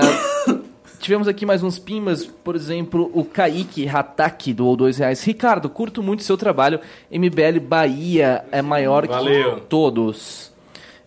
Tivemos 1.03 1.27
aqui 1.27 1.45
mais 1.45 1.61
uns 1.61 1.77
pimbas, 1.77 2.25
por 2.25 2.55
exemplo, 2.55 3.11
o 3.13 3.25
Kaique 3.25 3.85
Hataki 3.85 4.53
doou 4.53 4.73
dois 4.77 4.99
reais. 4.99 5.21
Ricardo, 5.21 5.69
curto 5.69 6.01
muito 6.01 6.23
seu 6.23 6.38
trabalho. 6.38 6.80
MBL 7.11 7.59
Bahia 7.59 8.45
é 8.49 8.61
maior 8.61 9.05
Valeu. 9.05 9.55
que 9.55 9.61
todos. 9.63 10.49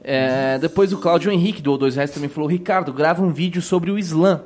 É, 0.05 0.59
depois 0.59 0.93
o 0.93 0.99
Cláudio 0.99 1.33
Henrique 1.33 1.63
doou 1.63 1.79
dois 1.79 1.97
reais 1.97 2.11
também 2.11 2.29
falou: 2.29 2.47
Ricardo, 2.47 2.93
grava 2.93 3.23
um 3.23 3.33
vídeo 3.33 3.63
sobre 3.63 3.91
o 3.91 3.99
Islã. 3.99 4.43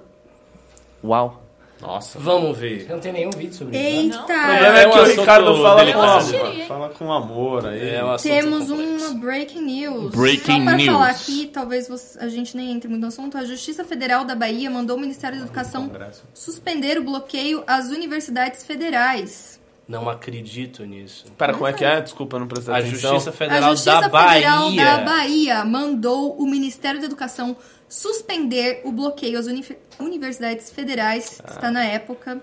Uau. 1.03 1.40
Nossa. 1.81 2.19
Vamos 2.19 2.59
ver. 2.59 2.87
Não 2.89 2.99
tem 3.01 3.13
nenhum 3.13 3.31
vídeo 3.31 3.55
sobre 3.55 3.77
isso. 3.77 3.87
né? 3.87 4.03
Eita! 4.03 4.23
O 4.23 4.27
problema 4.27 4.79
é, 4.79 4.83
É 4.83 4.87
um 4.87 4.91
que 4.91 4.99
o 4.99 5.05
Ricardo 5.05 5.63
fala 5.63 5.77
delicado. 5.81 6.01
com 6.31 6.37
amor. 6.47 6.67
Fala 6.67 6.89
com 6.91 7.13
amor 7.13 7.67
aí. 7.67 7.91
É 7.95 8.05
um 8.05 8.11
assunto 8.11 8.31
Temos 8.33 8.69
complexo. 8.69 9.07
uma 9.11 9.21
breaking 9.21 9.61
news. 9.63 10.11
Breaking 10.15 10.59
Só 10.59 10.65
para 10.65 10.77
news. 10.77 10.93
falar 10.93 11.11
aqui, 11.11 11.47
talvez 11.53 11.89
você- 11.89 12.19
a 12.19 12.29
gente 12.29 12.57
nem 12.57 12.71
entre 12.73 12.89
muito 12.89 13.03
no 13.03 13.09
assunto, 13.09 13.39
a 13.39 13.45
Justiça 13.45 13.85
Federal 13.85 14.25
da 14.25 14.35
Bahia 14.35 14.71
mandou 14.71 14.97
o 14.97 15.01
Ministério 15.01 15.39
da 15.39 15.45
Educação 15.45 15.91
suspender 16.35 16.99
o 16.99 17.05
bloqueio 17.05 17.63
às 17.67 17.89
universidades 17.89 18.65
federais. 18.65 19.60
Não 19.91 20.09
acredito 20.09 20.85
nisso. 20.87 21.25
Pera, 21.37 21.53
como 21.53 21.67
é 21.67 21.73
que 21.73 21.85
é? 21.85 22.01
Desculpa, 22.01 22.39
não 22.39 22.47
prestei 22.47 22.73
A 22.73 22.79
atenção. 22.79 23.15
Justiça 23.15 23.33
Federal 23.33 23.71
a 23.71 23.75
Justiça 23.75 24.01
da 24.09 24.29
Federal 24.29 24.65
Bahia. 24.71 24.85
da 24.85 24.99
Bahia 24.99 25.65
mandou 25.65 26.37
o 26.41 26.47
Ministério 26.47 27.01
da 27.01 27.07
Educação 27.07 27.57
suspender 27.89 28.83
o 28.85 28.93
bloqueio 28.93 29.39
às 29.39 29.47
uni- 29.47 29.67
universidades 29.99 30.71
federais. 30.71 31.41
Está 31.47 31.71
na 31.73 31.85
época. 31.85 32.41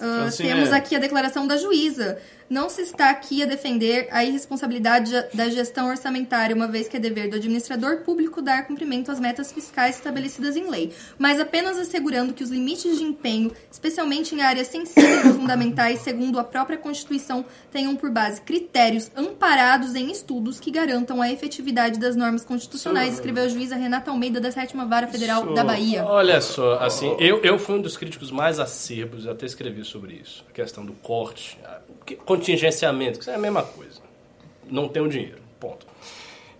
Ah, 0.00 0.20
Francine. 0.22 0.48
temos 0.48 0.72
aqui 0.72 0.94
a 0.94 0.98
declaração 0.98 1.46
da 1.46 1.56
juíza. 1.56 2.18
Não 2.48 2.68
se 2.68 2.82
está 2.82 3.10
aqui 3.10 3.42
a 3.42 3.46
defender 3.46 4.08
a 4.10 4.24
irresponsabilidade 4.24 5.12
da 5.34 5.48
gestão 5.48 5.88
orçamentária, 5.88 6.54
uma 6.54 6.68
vez 6.68 6.88
que 6.88 6.96
é 6.96 7.00
dever 7.00 7.28
do 7.28 7.36
administrador 7.36 7.98
público 7.98 8.40
dar 8.40 8.66
cumprimento 8.66 9.10
às 9.10 9.18
metas 9.18 9.50
fiscais 9.50 9.96
estabelecidas 9.96 10.56
em 10.56 10.70
lei, 10.70 10.92
mas 11.18 11.40
apenas 11.40 11.76
assegurando 11.78 12.32
que 12.32 12.44
os 12.44 12.50
limites 12.50 12.98
de 12.98 13.04
empenho, 13.04 13.50
especialmente 13.70 14.34
em 14.34 14.42
áreas 14.42 14.68
sensíveis 14.68 15.24
e 15.24 15.32
fundamentais, 15.32 16.00
segundo 16.00 16.38
a 16.38 16.44
própria 16.44 16.78
Constituição, 16.78 17.44
tenham 17.72 17.96
por 17.96 18.10
base 18.10 18.40
critérios 18.40 19.10
amparados 19.16 19.94
em 19.94 20.10
estudos 20.10 20.60
que 20.60 20.70
garantam 20.70 21.20
a 21.20 21.30
efetividade 21.30 21.98
das 21.98 22.14
normas 22.14 22.44
constitucionais, 22.44 23.14
escreveu 23.14 23.44
a 23.44 23.48
juíza 23.48 23.74
Renata 23.76 24.10
Almeida 24.10 24.40
da 24.40 24.52
Sétima 24.52 24.84
Vara 24.86 25.08
Federal 25.08 25.44
Isso- 25.44 25.54
da 25.54 25.64
Bahia. 25.64 26.04
Olha 26.04 26.40
só, 26.40 26.78
assim, 26.78 27.16
eu, 27.18 27.42
eu 27.42 27.58
fui 27.58 27.76
um 27.76 27.82
dos 27.82 27.96
críticos 27.96 28.30
mais 28.30 28.60
acerbos, 28.60 29.26
até 29.26 29.46
escrevi 29.46 29.84
sobre 29.84 30.14
isso. 30.14 30.44
A 30.48 30.52
questão 30.52 30.84
do 30.84 30.92
corte, 30.94 31.58
contingenciamento, 32.14 33.18
que 33.18 33.24
isso 33.24 33.30
é 33.30 33.34
a 33.34 33.38
mesma 33.38 33.62
coisa. 33.62 34.00
Não 34.70 34.88
tenho 34.88 35.08
dinheiro, 35.08 35.38
ponto. 35.58 35.86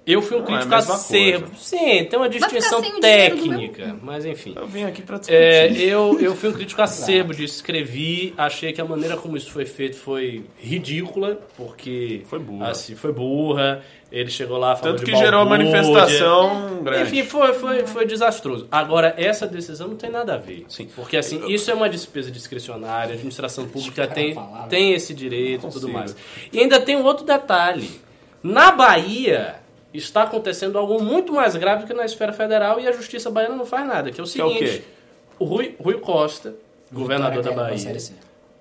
Eu 0.07 0.23
fui 0.23 0.37
um 0.37 0.41
Não 0.41 0.47
é 0.47 0.51
a 0.51 0.59
crítico 0.59 0.77
mesma 0.77 0.95
acerbo. 0.95 1.57
Sim, 1.57 2.05
tem 2.05 2.17
uma 2.17 2.29
distinção 2.29 2.81
técnica, 3.01 3.97
mas 4.01 4.25
enfim. 4.25 4.55
Eu 4.55 4.65
vim 4.65 4.85
aqui 4.85 5.03
pra 5.03 5.19
discutir. 5.19 5.37
É, 5.37 5.73
eu, 5.73 6.21
eu 6.21 6.37
fui 6.37 6.49
um 6.49 6.53
crítico 6.55 6.81
acerbo 6.81 7.35
disso, 7.35 7.57
escrevi, 7.57 8.33
achei 8.39 8.73
que 8.73 8.81
a 8.81 8.85
maneira 8.85 9.17
como 9.17 9.37
isso 9.37 9.51
foi 9.51 9.67
feito 9.67 9.97
foi 9.97 10.45
ridícula, 10.59 11.41
porque... 11.57 12.23
Foi 12.27 12.39
burra. 12.39 12.69
Assim, 12.71 12.95
foi 12.95 13.13
burra, 13.13 13.83
ele 14.19 14.31
chegou 14.31 14.57
lá 14.59 14.75
falando 14.77 14.97
Tanto 14.99 15.07
de 15.07 15.13
que 15.13 15.17
gerou 15.19 15.41
a 15.41 15.45
balbúrdia. 15.45 15.71
manifestação 15.73 16.83
grande. 16.83 17.03
Enfim, 17.05 17.23
foi, 17.29 17.53
foi, 17.55 17.87
foi 17.87 18.07
desastroso. 18.07 18.67
Agora, 18.71 19.15
essa 19.17 19.47
decisão 19.47 19.89
não 19.89 19.97
tem 19.97 20.11
nada 20.11 20.35
a 20.35 20.37
ver. 20.37 20.65
Sim. 20.69 20.89
Porque, 20.95 21.17
assim, 21.17 21.47
isso 21.49 21.71
é 21.71 21.75
uma 21.75 21.89
despesa 21.89 22.31
discricionária, 22.31 23.11
a 23.13 23.15
administração 23.15 23.67
pública 23.69 24.07
tem, 24.07 24.35
falar, 24.35 24.63
né? 24.63 24.67
tem 24.69 24.93
esse 24.93 25.13
direito 25.13 25.67
e 25.67 25.71
tudo 25.71 25.89
mais. 25.89 26.17
E 26.53 26.59
ainda 26.61 26.81
tem 26.81 26.97
um 26.97 27.05
outro 27.05 27.25
detalhe. 27.25 28.01
Na 28.43 28.71
Bahia, 28.71 29.57
está 29.93 30.23
acontecendo 30.23 30.79
algo 30.79 31.03
muito 31.03 31.33
mais 31.33 31.57
grave 31.57 31.87
que 31.87 31.93
na 31.95 32.05
esfera 32.05 32.33
federal 32.33 32.79
e 32.81 32.87
a 32.87 32.93
justiça 32.93 33.31
baiana 33.31 33.57
não 33.57 33.67
faz 33.67 33.87
nada, 33.87 34.11
que 34.11 34.21
é 34.21 34.25
o 34.25 34.27
Que 34.27 34.41
é 34.41 34.45
o 34.45 34.49
seguinte. 34.51 34.79
quê? 34.79 34.83
o 35.39 35.45
Rui, 35.45 35.75
Rui 35.79 35.95
Costa, 35.99 36.55
governador 36.93 37.43
da 37.43 37.51
Vitória 37.51 37.71
Bahia, 37.71 37.79
Série 37.79 38.01
C. 38.01 38.15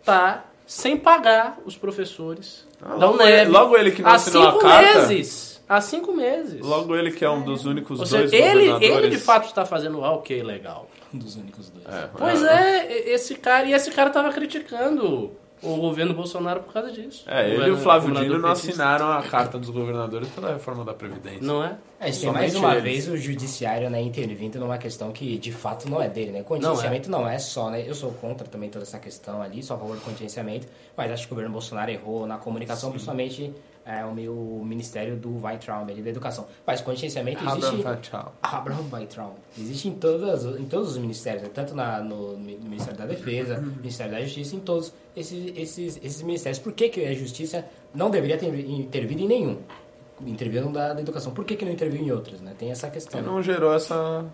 tá 0.04 0.46
sem 0.66 0.98
pagar 0.98 1.60
os 1.66 1.78
professores 1.78 2.65
Ah, 2.82 2.96
logo 2.96 3.22
ele- 3.22 3.50
logo 3.50 3.78
ele 3.78 3.92
que 3.92 4.02
não 4.02 4.10
Há 4.10 4.16
assinou 4.16 4.44
a 4.48 4.52
cinco 4.52 4.62
carta? 4.62 5.08
meses. 5.08 5.62
Há 5.68 5.82
cinco 5.82 6.14
meses. 6.14 6.62
Logo 6.62 6.96
ele 6.96 7.12
que 7.12 7.26
é 7.26 7.30
um 7.30 7.42
dos 7.44 7.66
únicos 7.66 8.00
Ou 8.00 8.06
dois 8.06 8.30
seja, 8.30 8.36
ele, 8.44 8.68
governadores. 8.72 8.98
ele 9.06 9.10
de 9.10 9.18
fato 9.18 9.46
está 9.48 9.66
fazendo 9.66 10.04
algo 10.04 10.22
que 10.22 10.34
é 10.34 10.38
ilegal. 10.38 10.88
Um 11.14 11.18
dos 11.18 11.36
únicos 11.36 11.70
dois. 11.72 11.86
É, 11.88 12.10
Pois 12.16 12.44
é, 12.44 12.88
e- 12.92 13.10
esse 13.14 13.36
cara, 13.36 13.66
e 13.66 13.74
esse 13.74 13.90
cara 13.92 14.10
tava 14.12 14.32
criticando 14.32 15.32
o 15.66 15.78
governo 15.78 16.14
Bolsonaro 16.14 16.62
por 16.62 16.74
causa 16.74 16.92
disso. 16.92 17.24
É, 17.28 17.50
ele 17.50 17.68
e 17.68 17.72
o 17.72 17.78
Flávio 17.78 18.14
Dino 18.14 18.38
não 18.38 18.50
petista. 18.50 18.70
assinaram 18.70 19.12
a 19.12 19.24
carta 19.24 19.58
dos 19.58 19.70
governadores 19.70 20.30
pela 20.30 20.54
reforma 20.54 20.86
da 20.86 20.94
Previdência. 20.94 21.42
Não 21.42 21.64
é? 21.64 21.78
É, 22.00 22.06
tem 22.06 22.14
Somente 22.14 22.40
mais 22.40 22.56
uma 22.56 22.72
eles. 22.72 22.84
vez 22.84 23.08
o 23.08 23.18
judiciário 23.18 23.90
né, 23.90 24.02
intervindo 24.02 24.60
numa 24.60 24.78
questão 24.78 25.12
que 25.12 25.38
de 25.38 25.52
fato 25.52 25.90
não 25.90 26.02
é 26.02 26.10
dele, 26.10 26.32
né? 26.32 26.44
Contingenciamento 26.44 27.10
não 27.10 27.28
é. 27.28 27.40
só, 27.40 27.70
né? 27.70 27.84
Eu 27.88 27.96
sou 27.96 28.12
contra 28.12 28.48
também 28.48 28.70
toda 28.70 28.84
essa 28.84 29.00
questão 29.00 29.42
ali, 29.42 29.64
sou 29.64 29.76
a 29.76 29.80
favor 29.80 29.96
do 29.96 30.02
contingenciamento, 30.02 30.68
mas 30.96 31.12
acho 31.12 31.28
que 31.28 31.34
o 31.34 31.36
governo 31.36 31.54
Bolsonaro 31.54 31.90
errou 31.92 32.28
na 32.28 32.38
comunicação, 32.38 32.92
principalmente 32.92 33.54
é, 33.86 34.04
o 34.04 34.14
meu 34.14 34.34
Ministério 34.66 35.16
do 35.16 35.42
Weintraub, 35.44 35.90
ali, 35.90 36.02
da 36.02 36.10
Educação. 36.10 36.48
Mas 36.66 36.82
contingenciamento 36.82 37.44
existe... 37.44 37.84
Abraham 38.42 38.86
Weintraub. 38.92 39.34
Existe 39.58 39.88
em, 39.88 39.94
todas, 39.94 40.44
em 40.60 40.66
todos 40.66 40.92
os 40.92 40.98
ministérios, 40.98 41.44
né? 41.44 41.50
tanto 41.54 41.76
na, 41.76 42.02
no, 42.02 42.34
no 42.34 42.40
Ministério 42.40 42.98
da 42.98 43.06
Defesa, 43.06 43.58
Ministério 43.58 44.14
da 44.14 44.22
Justiça, 44.22 44.56
em 44.56 44.60
todos 44.60 44.92
esses, 45.16 45.58
esses, 45.58 46.00
esses 46.04 46.22
ministérios. 46.22 46.60
Por 46.60 46.74
que, 46.74 46.90
que 46.90 47.06
a 47.06 47.14
Justiça 47.14 47.64
não 47.94 48.10
deveria 48.10 48.38
ter 48.38 48.48
intervido 48.70 49.22
em 49.22 49.28
nenhum? 49.28 49.58
Interviu 50.26 50.64
no 50.64 50.72
da, 50.72 50.94
da 50.94 51.02
Educação. 51.02 51.34
Por 51.34 51.44
que, 51.46 51.56
que 51.56 51.66
não 51.66 51.72
interviu 51.72 52.02
em 52.02 52.10
outros? 52.12 52.42
Né? 52.42 52.54
Tem 52.58 52.72
essa 52.72 52.90
questão. 52.90 53.20
Que 53.20 53.26
né? 53.26 53.32
não 53.32 53.44
gerou 53.44 53.74
essa 53.74 54.26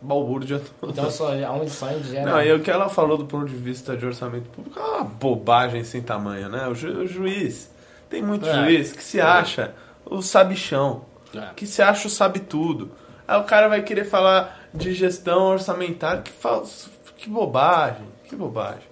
balbúrdia 0.00 0.60
toda. 0.80 0.92
Então, 0.92 1.10
só, 1.10 1.32
onde 1.50 1.70
só 1.70 1.88
gera... 2.00 2.30
Não, 2.30 2.42
e 2.42 2.52
o 2.52 2.60
que 2.60 2.70
ela 2.70 2.88
falou 2.88 3.18
do 3.18 3.26
ponto 3.26 3.46
de 3.46 3.56
vista 3.56 3.96
de 3.96 4.06
orçamento 4.06 4.48
público 4.50 4.78
é 4.78 4.82
uma 4.82 5.04
bobagem 5.04 5.82
sem 5.82 6.02
tamanho, 6.02 6.48
né? 6.48 6.68
O, 6.68 6.74
ju- 6.74 7.00
o 7.00 7.06
juiz, 7.06 7.70
tem 8.08 8.22
muito 8.22 8.46
É. 8.46 8.64
juiz 8.64 8.92
que 8.92 9.02
se 9.02 9.20
acha 9.20 9.74
o 10.04 10.20
sabichão, 10.22 11.04
É. 11.34 11.48
que 11.56 11.66
se 11.66 11.82
acha 11.82 12.06
o 12.06 12.10
sabe 12.10 12.40
tudo. 12.40 12.90
Aí 13.26 13.38
o 13.40 13.44
cara 13.44 13.68
vai 13.68 13.82
querer 13.82 14.04
falar 14.04 14.60
de 14.72 14.92
gestão 14.92 15.44
orçamentária, 15.52 16.20
que, 16.22 16.30
faz, 16.32 16.88
que 17.16 17.28
bobagem, 17.28 18.04
que 18.28 18.36
bobagem. 18.36 18.82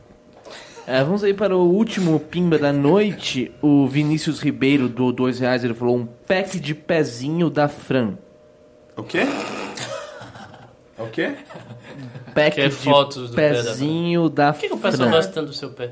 É, 0.86 1.02
vamos 1.05 1.22
aí 1.22 1.32
para 1.32 1.56
o 1.56 1.60
último 1.70 2.18
pimba 2.18 2.59
da 2.59 2.72
noite. 2.72 3.52
O 3.62 3.86
Vinícius 3.86 4.40
Ribeiro 4.40 4.89
do 4.89 5.12
dois 5.12 5.39
reais. 5.39 5.62
Ele 5.62 5.74
falou 5.74 5.97
um 5.97 6.05
pack 6.06 6.59
de 6.59 6.74
pezinho 6.74 7.48
da 7.48 7.68
Fran. 7.68 8.14
O 8.97 9.02
quê? 9.05 9.20
O 10.98 11.06
quê? 11.06 11.36
Pack 12.34 12.56
Quer 12.56 12.68
de 12.68 12.74
fotos 12.74 13.30
do 13.30 13.36
pé 13.36 13.51
da 13.51 13.62
pezinho 13.62 14.28
da, 14.28 14.52
Por 14.52 14.60
que, 14.60 14.68
que 14.68 14.74
o 14.74 14.76
Fran. 14.78 14.90
pessoal 14.90 15.10
gosta 15.10 15.32
tanto 15.32 15.47
do 15.48 15.52
seu 15.55 15.70
pé? 15.70 15.90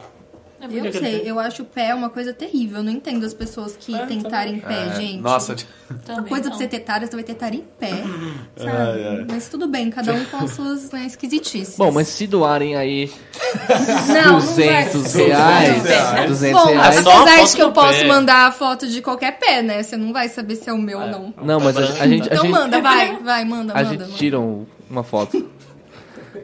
É 0.61 0.66
Eu 0.66 0.85
não 0.85 0.93
sei, 0.93 1.23
eu 1.24 1.41
acho 1.41 1.62
o 1.62 1.65
pé 1.65 1.95
uma 1.95 2.11
coisa 2.11 2.32
terrível. 2.35 2.78
Eu 2.78 2.82
não 2.85 2.93
entendo 2.93 3.24
as 3.24 3.32
pessoas 3.32 3.77
que 3.78 3.95
É, 3.95 4.05
tentarem 4.07 4.57
em 4.57 4.61
pé, 4.61 4.89
É, 4.89 4.95
gente. 4.97 5.19
Nossa, 5.23 5.57
também 6.05 6.24
Coisa 6.24 6.43
pra 6.45 6.51
não. 6.51 6.59
você 6.59 6.69
tetar, 6.69 7.01
você 7.01 7.15
vai 7.15 7.24
tetar 7.24 7.55
em 7.55 7.65
pé. 7.78 7.91
Sabe? 8.57 8.70
Ai, 8.70 9.07
ai. 9.09 9.27
Mas 9.31 9.49
tudo 9.49 9.66
bem, 9.66 9.89
cada 9.91 10.12
um 10.12 10.24
com 10.27 10.37
as 10.39 10.51
suas 10.53 10.91
né, 10.91 11.07
esquisitices. 11.07 11.77
Bom, 11.77 11.91
mas 11.91 12.09
se 12.09 12.27
doarem 12.27 12.77
aí 12.77 13.11
não, 14.09 14.32
não 14.32 14.39
200 14.41 15.12
vai. 15.15 15.24
reais, 15.27 15.82
reais. 15.85 16.28
200 16.28 16.61
Bom, 16.62 16.69
reais. 16.69 17.01
uma 17.07 17.12
apesar 17.23 17.45
de 17.45 17.57
que 17.57 17.62
eu 17.62 17.73
posso 17.73 17.99
pé. 18.01 18.07
mandar 18.07 18.47
a 18.49 18.53
foto 18.53 18.87
de 18.87 19.01
qualquer 19.03 19.39
pé, 19.39 19.62
né? 19.62 19.82
Você 19.82 19.97
não 19.97 20.12
vai 20.12 20.28
saber 20.28 20.57
se 20.57 20.69
é 20.69 20.73
o 20.73 20.78
meu 20.78 21.01
ou 21.01 21.07
não. 21.07 21.35
Não, 21.43 21.59
mas 21.61 21.77
a, 21.77 21.81
a 21.81 22.07
gente, 22.09 22.28
a 22.28 22.32
Então 22.35 22.43
gente, 22.45 22.53
manda, 22.53 22.81
vai, 22.81 23.16
vai, 23.23 23.45
manda, 23.45 23.73
a 23.73 23.77
manda. 23.77 23.89
gente 23.89 24.01
manda. 24.01 24.12
tira 24.15 24.39
um- 24.39 24.66
uma 24.91 25.03
foto. 25.03 25.49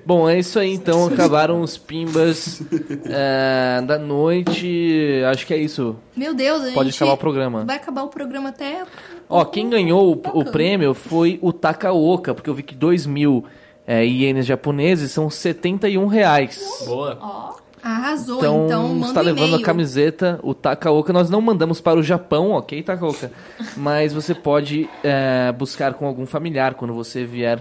Bom, 0.07 0.31
é 0.31 0.39
isso 0.39 0.57
aí 0.61 0.73
então. 0.73 1.07
Acabaram 1.13 1.61
os 1.61 1.77
pimbas 1.77 2.63
é, 3.07 3.83
da 3.83 3.99
noite. 3.99 5.21
Acho 5.29 5.45
que 5.45 5.53
é 5.53 5.57
isso. 5.57 5.97
Meu 6.17 6.33
Deus, 6.33 6.63
a 6.63 6.65
gente 6.67 6.75
Pode 6.75 6.91
acabar 6.91 7.13
o 7.13 7.17
programa. 7.17 7.65
Vai 7.65 7.77
acabar 7.77 8.05
o 8.05 8.09
programa 8.09 8.51
até. 8.51 8.85
Ó, 9.29 9.45
quem 9.45 9.69
ganhou 9.69 10.13
o, 10.13 10.39
o 10.39 10.45
prêmio 10.45 10.95
foi 10.95 11.41
o 11.43 11.53
Takaoka, 11.53 12.33
porque 12.33 12.49
eu 12.49 12.55
vi 12.55 12.63
que 12.63 12.77
2 12.77 13.05
mil 13.05 13.45
é, 13.85 14.07
ienes 14.07 14.47
japoneses 14.47 15.11
são 15.11 15.29
71 15.29 16.07
reais. 16.07 16.85
Boa. 16.87 17.19
Ó, 17.21 17.67
Arrasou, 17.83 18.39
Então, 18.39 18.67
então, 18.67 18.89
manda 18.89 19.07
está 19.07 19.21
levando 19.21 19.57
a 19.57 19.63
camiseta, 19.63 20.41
o 20.43 20.55
Takaoka. 20.55 21.13
Nós 21.13 21.31
não 21.31 21.41
mandamos 21.41 21.81
para 21.81 21.99
o 21.99 22.03
Japão, 22.03 22.51
ok, 22.51 22.83
Takaoka? 22.83 23.31
Mas 23.77 24.13
você 24.13 24.35
pode 24.35 24.89
é, 25.03 25.53
buscar 25.53 25.95
com 25.95 26.07
algum 26.07 26.27
familiar 26.27 26.75
quando 26.75 26.95
você 26.95 27.25
vier 27.25 27.61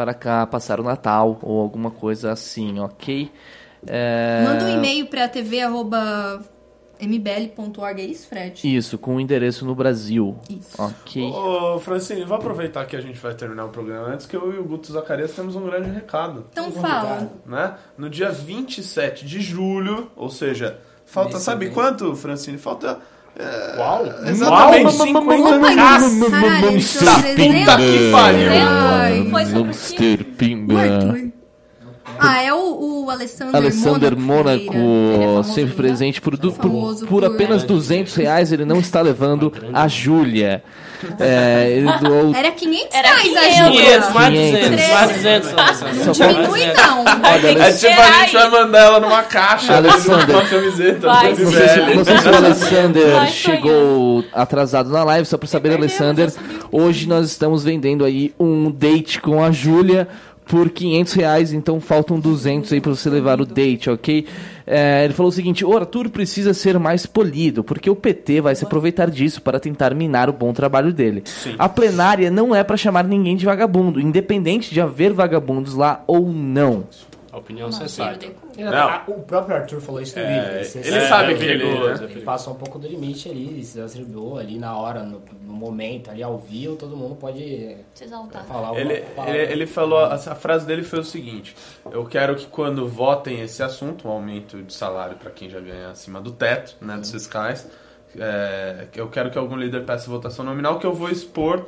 para 0.00 0.14
cá 0.14 0.46
passar 0.46 0.80
o 0.80 0.82
Natal 0.82 1.38
ou 1.42 1.60
alguma 1.60 1.90
coisa 1.90 2.32
assim, 2.32 2.80
ok? 2.80 3.30
É, 3.86 4.42
Manda 4.46 4.64
um 4.64 4.68
e-mail 4.78 5.06
pra 5.08 5.28
tv 5.28 5.60
arroba 5.60 6.42
mbl.org, 6.98 8.00
é 8.00 8.04
isso, 8.06 8.26
Fred? 8.26 8.76
Isso, 8.76 8.96
com 8.96 9.16
o 9.16 9.20
endereço 9.20 9.66
no 9.66 9.74
Brasil. 9.74 10.38
Isso. 10.48 10.80
Ok. 10.80 11.22
Ô, 11.30 11.78
Francine, 11.80 12.24
vou 12.24 12.38
aproveitar 12.38 12.86
que 12.86 12.96
a 12.96 13.00
gente 13.02 13.18
vai 13.18 13.34
terminar 13.34 13.66
o 13.66 13.68
programa 13.68 14.06
antes 14.08 14.24
que 14.24 14.34
eu 14.34 14.54
e 14.54 14.58
o 14.58 14.64
Guto 14.64 14.90
Zacarias 14.90 15.32
temos 15.32 15.54
um 15.54 15.64
grande 15.66 15.90
recado. 15.90 16.46
Então 16.50 16.72
fala. 16.72 17.30
né? 17.44 17.74
No 17.98 18.08
dia 18.08 18.30
27 18.30 19.26
de 19.26 19.38
julho, 19.42 20.10
ou 20.16 20.30
seja, 20.30 20.78
falta, 21.04 21.32
Nesse 21.34 21.44
sabe 21.44 21.66
mês. 21.66 21.74
quanto, 21.74 22.16
Francine? 22.16 22.56
Falta. 22.56 22.98
Qual? 23.76 24.06
Exatamente 24.26 24.84
Uau. 24.84 25.06
50 25.06 25.20
Opa, 25.20 25.36
Nossa, 25.36 25.60
caralho, 25.76 26.70
são 26.80 27.14
puta 27.14 27.34
300. 27.34 27.76
que 27.76 28.12
pariu! 28.12 29.30
Foi 29.30 29.46
sobre. 29.46 30.24
Pimba. 30.24 30.74
Ah, 32.22 32.42
é 32.42 32.52
o, 32.52 33.04
o 33.04 33.10
Alessandro 33.10 33.56
Alessander 33.56 34.16
Mônaco. 34.16 34.74
É 34.74 35.18
famoso, 35.26 35.52
sempre 35.54 35.70
né? 35.70 35.76
presente 35.76 36.20
por, 36.20 36.36
por 36.36 37.06
por- 37.06 37.24
apenas 37.24 37.64
200 37.64 38.14
reais. 38.14 38.52
Ele 38.52 38.64
não 38.66 38.78
está 38.80 39.00
levando 39.00 39.50
a 39.72 39.88
Júlia. 39.88 40.62
É, 41.18 41.70
ele 41.70 41.92
doou 41.98 42.34
Era 42.34 42.50
500 42.50 42.86
Era 42.92 43.08
reais 43.08 43.22
500. 43.22 43.36
a 43.36 43.40
500, 43.50 43.66
Júlia. 43.74 44.10
mais 44.10 44.34
500. 44.34 44.70
200, 44.70 45.52
mais 45.52 45.80
200. 45.80 46.06
Não 46.06 46.12
diminui, 46.12 46.66
não. 46.66 47.04
É 47.60 47.72
tipo, 47.72 48.00
a 48.00 48.12
gente 48.22 48.32
vai 48.34 48.50
mandar 48.50 48.78
ela 48.80 49.00
numa 49.00 49.22
caixa, 49.22 49.76
Alessandra. 49.76 50.26
com 50.26 50.32
uma 50.32 50.42
camiseta 50.48 51.06
Vai. 51.06 51.28
Não 51.34 51.50
sei, 51.52 51.68
se, 51.68 51.80
não 51.94 52.04
sei 52.04 52.18
se 52.18 52.28
o 52.28 52.34
Alessander 52.36 53.10
Vai, 53.14 53.26
chegou 53.28 54.24
atrasado 54.32 54.90
na 54.90 55.04
live, 55.04 55.26
só 55.26 55.36
pra 55.38 55.48
saber, 55.48 55.74
Alessander, 55.74 56.32
hoje 56.70 57.08
nós 57.08 57.26
estamos 57.26 57.64
vendendo 57.64 58.04
aí 58.04 58.34
um 58.38 58.70
date 58.70 59.20
com 59.20 59.42
a 59.42 59.50
Júlia 59.50 60.08
por 60.50 60.68
500 60.68 61.12
reais, 61.12 61.52
então 61.52 61.80
faltam 61.80 62.18
200 62.18 62.72
aí 62.72 62.80
pra 62.80 62.90
você 62.90 63.08
levar 63.08 63.40
o 63.40 63.46
date, 63.46 63.88
ok? 63.88 64.26
É, 64.66 65.04
ele 65.04 65.14
falou 65.14 65.30
o 65.30 65.32
seguinte, 65.32 65.64
o 65.64 65.76
Arthur 65.76 66.08
precisa 66.08 66.52
ser 66.52 66.76
mais 66.76 67.06
polido, 67.06 67.62
porque 67.62 67.88
o 67.88 67.94
PT 67.94 68.40
vai 68.40 68.56
se 68.56 68.64
aproveitar 68.64 69.08
disso 69.08 69.40
para 69.40 69.60
tentar 69.60 69.94
minar 69.94 70.28
o 70.28 70.32
bom 70.32 70.52
trabalho 70.52 70.92
dele. 70.92 71.22
A 71.56 71.68
plenária 71.68 72.32
não 72.32 72.52
é 72.52 72.64
pra 72.64 72.76
chamar 72.76 73.04
ninguém 73.04 73.36
de 73.36 73.46
vagabundo, 73.46 74.00
independente 74.00 74.74
de 74.74 74.80
haver 74.80 75.12
vagabundos 75.12 75.74
lá 75.74 76.02
ou 76.04 76.28
não. 76.28 76.84
A 77.32 77.38
opinião 77.38 77.68
Nossa, 77.68 77.86
sensata. 77.88 78.18
dei- 78.18 78.34
Não. 78.64 79.02
O 79.14 79.22
próprio 79.22 79.54
Arthur 79.56 79.80
falou 79.80 80.00
isso 80.00 80.18
no 80.18 80.26
vídeo. 80.26 80.40
É, 80.40 80.64
Você 80.64 80.78
ele 80.80 80.90
sabe 80.90 81.06
sabe 81.08 81.32
é 81.32 81.36
que 81.36 81.44
ele, 81.44 81.58
perigoso, 81.64 82.02
né? 82.04 82.10
Ele 82.10 82.20
passou 82.22 82.54
um 82.54 82.56
pouco 82.56 82.78
do 82.78 82.88
limite 82.88 83.28
ali, 83.28 83.62
se 83.62 83.78
exacerbou 83.78 84.36
ali 84.38 84.58
na 84.58 84.76
hora, 84.76 85.04
no, 85.04 85.22
no 85.42 85.52
momento, 85.52 86.10
ali 86.10 86.22
ao 86.24 86.36
vivo, 86.38 86.74
todo 86.74 86.96
mundo 86.96 87.14
pode 87.14 87.76
Se 87.94 88.02
exaltar. 88.04 88.44
falar 88.44 88.68
alguma 88.68 88.80
Ele, 88.92 89.00
palavra. 89.14 89.36
ele, 89.38 89.52
ele 89.52 89.66
falou, 89.68 89.98
a, 90.00 90.14
a 90.14 90.34
frase 90.34 90.66
dele 90.66 90.82
foi 90.82 90.98
o 90.98 91.04
seguinte: 91.04 91.54
Eu 91.92 92.04
quero 92.04 92.34
que 92.34 92.46
quando 92.48 92.88
votem 92.88 93.40
esse 93.40 93.62
assunto, 93.62 94.08
um 94.08 94.10
aumento 94.10 94.60
de 94.60 94.74
salário 94.74 95.16
para 95.16 95.30
quem 95.30 95.48
já 95.48 95.60
ganha 95.60 95.90
acima 95.90 96.20
do 96.20 96.32
teto, 96.32 96.76
né, 96.80 96.96
dos 96.96 97.12
fiscais, 97.12 97.68
é, 98.18 98.86
eu 98.96 99.08
quero 99.08 99.30
que 99.30 99.38
algum 99.38 99.54
líder 99.56 99.84
peça 99.84 100.10
votação 100.10 100.44
nominal, 100.44 100.80
que 100.80 100.86
eu 100.86 100.92
vou 100.92 101.08
expor 101.08 101.64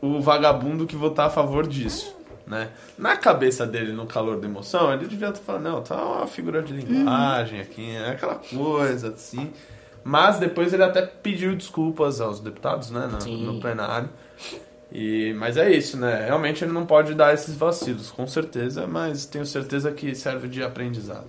o 0.00 0.20
vagabundo 0.22 0.86
que 0.86 0.96
votar 0.96 1.26
a 1.26 1.30
favor 1.30 1.66
disso. 1.66 2.15
Né? 2.46 2.68
Na 2.96 3.16
cabeça 3.16 3.66
dele, 3.66 3.92
no 3.92 4.06
calor 4.06 4.38
da 4.38 4.46
emoção, 4.46 4.92
ele 4.92 5.06
devia 5.06 5.28
estar 5.28 5.40
falando, 5.40 5.64
não, 5.64 5.82
tá 5.82 5.96
uma 5.96 6.26
figura 6.26 6.62
de 6.62 6.72
linguagem 6.72 7.60
aqui, 7.60 7.90
é 7.90 8.10
aquela 8.10 8.36
coisa 8.36 9.08
assim. 9.08 9.50
Mas 10.04 10.38
depois 10.38 10.72
ele 10.72 10.84
até 10.84 11.02
pediu 11.02 11.56
desculpas 11.56 12.20
aos 12.20 12.38
deputados, 12.38 12.90
né, 12.90 13.08
no, 13.08 13.36
no 13.36 13.60
plenário. 13.60 14.08
E, 14.92 15.34
mas 15.36 15.56
é 15.56 15.68
isso, 15.70 15.96
né? 15.96 16.26
Realmente 16.26 16.62
ele 16.62 16.72
não 16.72 16.86
pode 16.86 17.12
dar 17.14 17.34
esses 17.34 17.56
vacilos, 17.56 18.12
com 18.12 18.26
certeza, 18.26 18.86
mas 18.86 19.26
tenho 19.26 19.44
certeza 19.44 19.90
que 19.90 20.14
serve 20.14 20.46
de 20.46 20.62
aprendizado. 20.62 21.26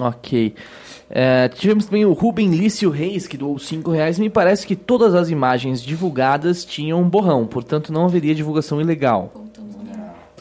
Ok. 0.00 0.54
É, 1.10 1.48
tivemos 1.48 1.86
também 1.86 2.04
o 2.04 2.12
Ruben 2.12 2.50
Lício 2.50 2.90
Reis, 2.90 3.26
que 3.26 3.36
doou 3.36 3.58
5 3.58 3.90
reais. 3.90 4.18
Me 4.18 4.30
parece 4.30 4.66
que 4.66 4.76
todas 4.76 5.14
as 5.14 5.30
imagens 5.30 5.82
divulgadas 5.82 6.64
tinham 6.64 7.00
um 7.00 7.08
borrão, 7.08 7.46
portanto 7.46 7.92
não 7.92 8.04
haveria 8.04 8.34
divulgação 8.34 8.80
ilegal. 8.80 9.32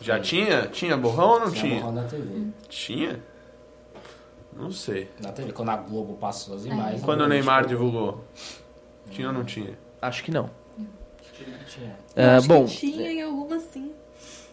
Já 0.08 0.20
tinha? 0.22 0.68
Tinha 0.68 0.96
borrão 0.96 1.30
ou 1.32 1.40
não 1.42 1.52
Tinha 1.52 1.62
tinha? 1.64 1.80
borrão 1.82 1.92
na 1.92 2.04
TV. 2.06 2.48
Tinha? 2.70 3.20
Não 4.56 4.72
sei. 4.72 5.12
Na 5.22 5.32
TV, 5.34 5.52
quando 5.52 5.70
a 5.70 5.76
Globo 5.78 6.14
passou 6.16 6.56
as 6.56 6.66
imagens. 6.66 7.02
Quando 7.04 7.22
o 7.22 7.28
Neymar 7.28 7.64
ficou- 7.64 7.70
divulgou? 7.78 8.24
Tinha 9.10 9.28
ou 9.28 9.34
não 9.34 9.44
tinha? 9.44 9.78
Acho 10.02 10.24
que 10.24 10.32
não. 10.32 10.50
Tinha. 11.68 11.96
É, 12.16 12.26
acho 12.38 12.48
bom, 12.48 12.66
que 12.66 12.78
tinha 12.78 13.12
em 13.12 13.22
algumas 13.22 13.64
sim. 13.64 13.92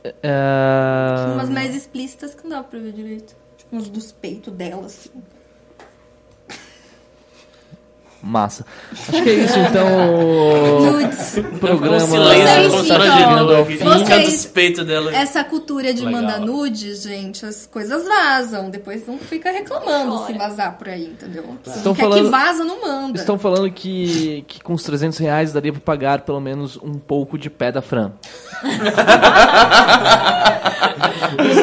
é, 0.02 0.10
Tinha 0.20 1.34
umas 1.34 1.48
mais 1.48 1.74
explícitas 1.74 2.34
que 2.34 2.42
não 2.42 2.50
dava 2.50 2.64
pra 2.68 2.78
ver 2.78 2.92
direito. 2.92 3.34
Tipo, 3.56 3.76
uns 3.76 3.88
dos 3.88 4.12
peitos 4.12 4.52
dela, 4.52 4.86
assim. 4.86 5.10
Massa. 8.24 8.64
Acho 8.92 9.22
que 9.22 9.28
é 9.30 9.34
isso 9.34 9.58
então. 9.58 10.92
Nudes. 10.92 11.36
O 11.36 11.58
programa. 11.58 12.00
Silêncio 12.00 12.84
dos 14.24 14.46
peitos 14.46 14.86
dela. 14.86 15.14
Essa 15.14 15.44
cultura 15.44 15.92
de 15.92 16.04
Legal. 16.04 16.22
mandar 16.22 16.40
nudes, 16.40 17.02
gente, 17.02 17.44
as 17.44 17.66
coisas 17.66 18.04
vazam. 18.06 18.70
Depois 18.70 19.06
não 19.06 19.18
fica 19.18 19.50
reclamando 19.50 20.18
Fora. 20.18 20.32
se 20.32 20.38
vazar 20.38 20.78
por 20.78 20.88
aí, 20.88 21.06
entendeu? 21.06 21.44
Se 21.64 21.70
Estão 21.78 21.92
não 21.92 21.94
quer 21.94 22.02
falando- 22.02 22.24
que 22.24 22.30
vaza, 22.30 22.64
não 22.64 22.80
manda. 22.80 23.18
Estão 23.18 23.38
falando 23.38 23.70
que, 23.70 24.44
que 24.48 24.62
com 24.62 24.72
os 24.72 24.82
300 24.82 25.18
reais 25.18 25.52
daria 25.52 25.72
pra 25.72 25.80
pagar 25.80 26.22
pelo 26.22 26.40
menos 26.40 26.76
um 26.82 26.94
pouco 26.94 27.36
de 27.38 27.50
pé 27.50 27.70
da 27.70 27.82
Fran. 27.82 28.12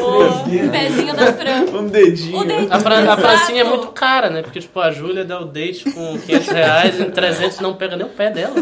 O 0.03 0.49
pezinho 0.71 1.15
da 1.15 1.33
Fran. 1.33 1.61
Um 1.77 1.87
dedinho. 1.87 2.39
O 2.39 2.43
dedinho. 2.45 2.73
A, 2.73 2.79
Fran, 2.79 3.11
a. 3.11 3.17
Francinha 3.17 3.61
é 3.61 3.63
muito 3.63 3.87
cara, 3.87 4.29
né? 4.29 4.41
Porque, 4.41 4.59
tipo, 4.59 4.79
a 4.79 4.91
Júlia 4.91 5.23
dá 5.25 5.39
o 5.39 5.45
date 5.45 5.89
com 5.91 6.17
500 6.19 6.47
reais 6.51 6.99
e 6.99 7.05
300 7.05 7.59
não 7.59 7.73
pega 7.73 7.95
nem 7.95 8.05
o 8.05 8.09
pé 8.09 8.29
dela. 8.29 8.55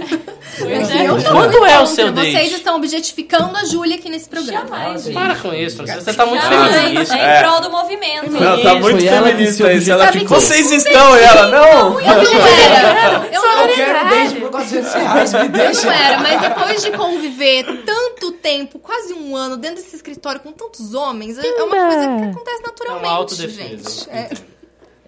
Eu 0.59 1.17
é. 1.17 1.21
tô 1.21 1.31
Quanto 1.31 1.65
é 1.65 1.79
o 1.79 1.85
seu 1.85 2.11
date? 2.11 2.31
Vocês 2.31 2.53
estão 2.53 2.75
objetificando 2.75 3.55
a 3.57 3.65
Júlia 3.65 3.95
aqui 3.97 4.09
nesse 4.09 4.27
programa. 4.29 4.67
Jamais, 4.67 5.03
gente. 5.03 5.13
Para 5.13 5.35
com 5.35 5.53
isso. 5.53 5.85
Você 5.85 6.13
tá 6.13 6.25
muito 6.25 6.41
Jamais. 6.41 6.75
feminista. 6.75 7.15
É 7.17 7.39
em 7.39 7.43
prol 7.43 7.61
do 7.61 7.69
movimento. 7.69 8.31
Não, 8.31 8.61
tá 8.61 8.75
muito 8.75 8.81
foi 8.81 8.93
que 8.97 9.09
feminista 9.09 9.73
isso. 9.73 9.91
Ela, 9.91 10.11
tipo, 10.11 10.27
vocês 10.27 10.71
estão, 10.71 11.17
e 11.17 11.21
ela, 11.21 11.47
não! 11.47 11.99
Eu 11.99 12.23
não 12.23 12.47
era. 12.47 13.27
Eu 13.31 13.41
não 13.41 13.65
Eu 13.67 13.75
quero 13.75 14.09
desde 14.09 14.39
por 14.39 14.51
400 14.51 14.93
reais, 14.93 15.33
me 15.33 15.39
Eu 15.39 15.49
deixa. 15.49 15.85
não 15.85 15.93
era, 15.93 16.19
mas 16.19 16.41
depois 16.41 16.81
de 16.81 16.91
conviver 16.91 17.83
tanto 17.85 18.31
tempo, 18.33 18.79
quase 18.79 19.13
um 19.13 19.35
ano, 19.35 19.57
dentro 19.57 19.83
desse 19.83 19.95
escritório 19.95 20.39
com 20.41 20.51
tantos 20.51 20.93
homens, 20.93 21.37
é 21.37 21.47
é 21.47 21.63
uma 21.63 21.75
coisa 21.75 22.07
que 22.07 22.23
acontece 22.29 22.57
É 22.57 22.59
uma 22.59 22.67
naturalmente, 22.67 23.07
autodefesa. 23.07 23.89
gente. 23.89 24.09
É, 24.09 24.29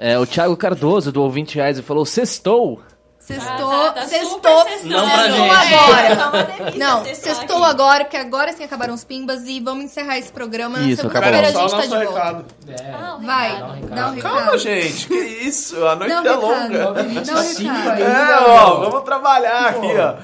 É, 0.03 0.17
o 0.17 0.25
Thiago 0.25 0.57
Cardoso 0.57 1.11
doou 1.11 1.29
20 1.29 1.53
reais 1.55 1.77
e 1.77 1.83
falou: 1.83 2.03
Sextou. 2.05 2.81
sextou, 3.19 3.71
Ah, 3.71 3.91
tá, 3.91 4.01
tá 4.01 4.07
sextou. 4.07 4.65
Não 4.85 5.09
pra 5.09 5.23
sextou 5.23 5.45
gente. 5.45 5.73
agora. 5.73 6.15
Tá 6.71 6.71
Não, 6.75 7.05
sextou 7.05 7.57
aqui. 7.57 7.71
agora, 7.71 8.03
porque 8.05 8.17
agora 8.17 8.51
sim 8.53 8.63
acabaram 8.63 8.95
os 8.95 9.03
pimbas 9.03 9.43
e 9.45 9.59
vamos 9.59 9.85
encerrar 9.85 10.17
esse 10.17 10.31
programa. 10.31 10.79
Na 10.79 10.87
Isso, 10.87 11.03
segunda-feira 11.03 11.37
a 11.39 11.43
gente 11.43 11.53
tá 11.53 11.61
nosso 11.61 11.81
de 11.81 11.87
volta. 11.89 12.09
recado. 12.09 12.45
É. 12.67 12.91
Ah, 12.91 13.19
Vai. 13.21 13.49
Dá 13.59 13.65
um 13.67 13.71
recado. 13.73 13.95
dá 13.95 14.07
um 14.07 14.13
recado. 14.15 14.35
Calma, 14.37 14.57
gente, 14.57 15.07
que 15.07 15.13
isso? 15.19 15.85
A 15.85 15.95
noite 15.95 16.13
um 16.13 16.17
é 16.17 16.21
recado. 16.21 16.41
longa. 16.41 16.91
Dá 16.93 17.01
um 17.01 17.07
25 17.09 17.73
recado. 17.73 18.01
É, 18.01 18.39
ó, 18.49 18.89
vamos 18.89 19.03
trabalhar 19.03 19.65
aqui, 19.67 19.97
ó. 19.97 20.15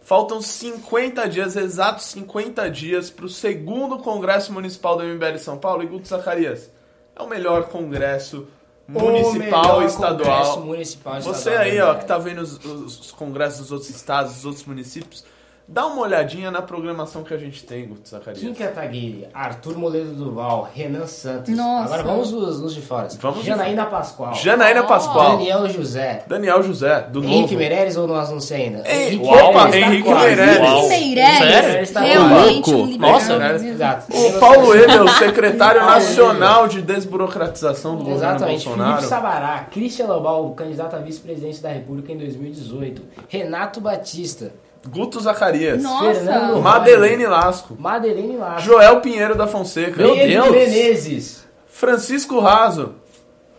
Faltam 0.00 0.40
50 0.40 1.28
dias, 1.28 1.56
exatos 1.56 2.04
50 2.06 2.70
dias, 2.70 3.10
pro 3.10 3.28
segundo 3.28 3.98
Congresso 3.98 4.52
Municipal 4.52 4.96
do 4.96 5.02
MBL 5.02 5.38
São 5.38 5.56
Paulo. 5.58 5.82
E 5.82 5.86
Guto 5.86 6.06
Zacarias, 6.06 6.70
é 7.16 7.22
o 7.22 7.26
melhor 7.26 7.64
congresso 7.64 8.46
municipal 8.88 9.82
e 9.82 9.86
estadual. 9.86 10.60
Municipal 10.60 11.20
Você 11.22 11.50
estadual 11.50 11.62
aí, 11.62 11.80
ó, 11.80 11.90
MBL. 11.92 11.98
que 12.00 12.06
tá 12.06 12.18
vendo 12.18 12.40
os, 12.42 12.64
os- 12.64 13.00
os 13.00 13.12
congressos 13.12 13.60
dos 13.60 13.72
outros 13.72 13.90
estados, 13.90 14.34
dos 14.34 14.44
outros 14.44 14.64
municípios, 14.66 15.24
dá 15.66 15.86
uma 15.86 16.02
olhadinha 16.02 16.50
na 16.50 16.60
programação 16.62 17.22
que 17.22 17.32
a 17.32 17.38
gente 17.38 17.64
tem, 17.64 17.86
Guto 17.86 18.08
Zacarias. 18.08 18.42
Kim 18.42 18.52
Kataguiri, 18.54 19.26
Arthur 19.32 19.78
Moledo 19.78 20.12
Duval, 20.12 20.68
Renan 20.74 21.06
Santos. 21.06 21.54
Nossa. 21.56 21.84
Agora 21.86 22.02
vamos 22.02 22.30
nos, 22.32 22.60
nos 22.60 22.74
de 22.74 22.82
fora. 22.82 23.08
Vamos 23.20 23.40
de 23.40 23.46
Janaína 23.46 23.86
Pascoal. 23.86 24.34
Janaína 24.34 24.82
Pascoal, 24.84 25.38
Daniel 25.38 25.68
José. 25.68 26.24
Daniel 26.26 26.62
José, 26.62 27.08
do 27.10 27.24
Henrique 27.24 27.40
Novo. 27.42 27.56
Meirelles 27.56 27.96
ou 27.96 28.06
nós 28.06 28.30
não 28.30 28.40
sei 28.40 28.64
ainda? 28.66 28.82
Ei, 28.86 29.08
Henrique 29.14 29.26
opa, 29.26 29.64
Meirelles 29.68 29.70
tá 29.70 29.78
Henrique 29.90 30.08
quase. 30.08 30.26
Meirelles. 30.26 30.58
Uau. 30.60 30.84
Henrique 30.92 31.14
Sério? 31.20 31.44
Meirelles, 31.44 31.90
Tá 31.92 32.00
realmente 32.00 32.70
louco. 32.70 32.82
um 32.82 32.86
liberal. 32.86 33.12
Nossa. 33.12 33.54
Exato. 33.66 34.16
O 34.16 34.40
Paulo 34.40 34.74
Ebel, 34.74 35.08
secretário 35.08 35.80
nacional 35.86 36.68
de 36.68 36.82
desburocratização 36.82 37.96
do 37.96 38.10
Exatamente. 38.10 38.64
governo 38.64 38.84
Bolsonaro. 38.84 38.96
Felipe 38.96 39.08
Sabará, 39.08 39.66
Christian 39.70 40.06
Lobal, 40.06 40.50
candidato 40.50 40.94
a 40.96 40.98
vice-presidente 40.98 41.60
da 41.62 41.70
República 41.70 42.12
em 42.12 42.18
2018. 42.18 43.02
Renato 43.28 43.80
Batista. 43.80 44.52
Guto 44.88 45.20
Zacarias. 45.20 45.82
Nossa. 45.82 46.14
Fernando 46.14 46.60
Madeleine 46.60 47.26
Lasco. 47.26 47.76
Madeleine 47.78 48.36
Lasco. 48.36 48.60
Joel 48.62 49.00
Pinheiro 49.00 49.34
da 49.34 49.46
Fonseca. 49.46 50.02
Meu 50.02 50.14
Deus. 50.14 50.50
Menezes. 50.50 51.44
Francisco 51.66 52.38
Raso. 52.40 52.94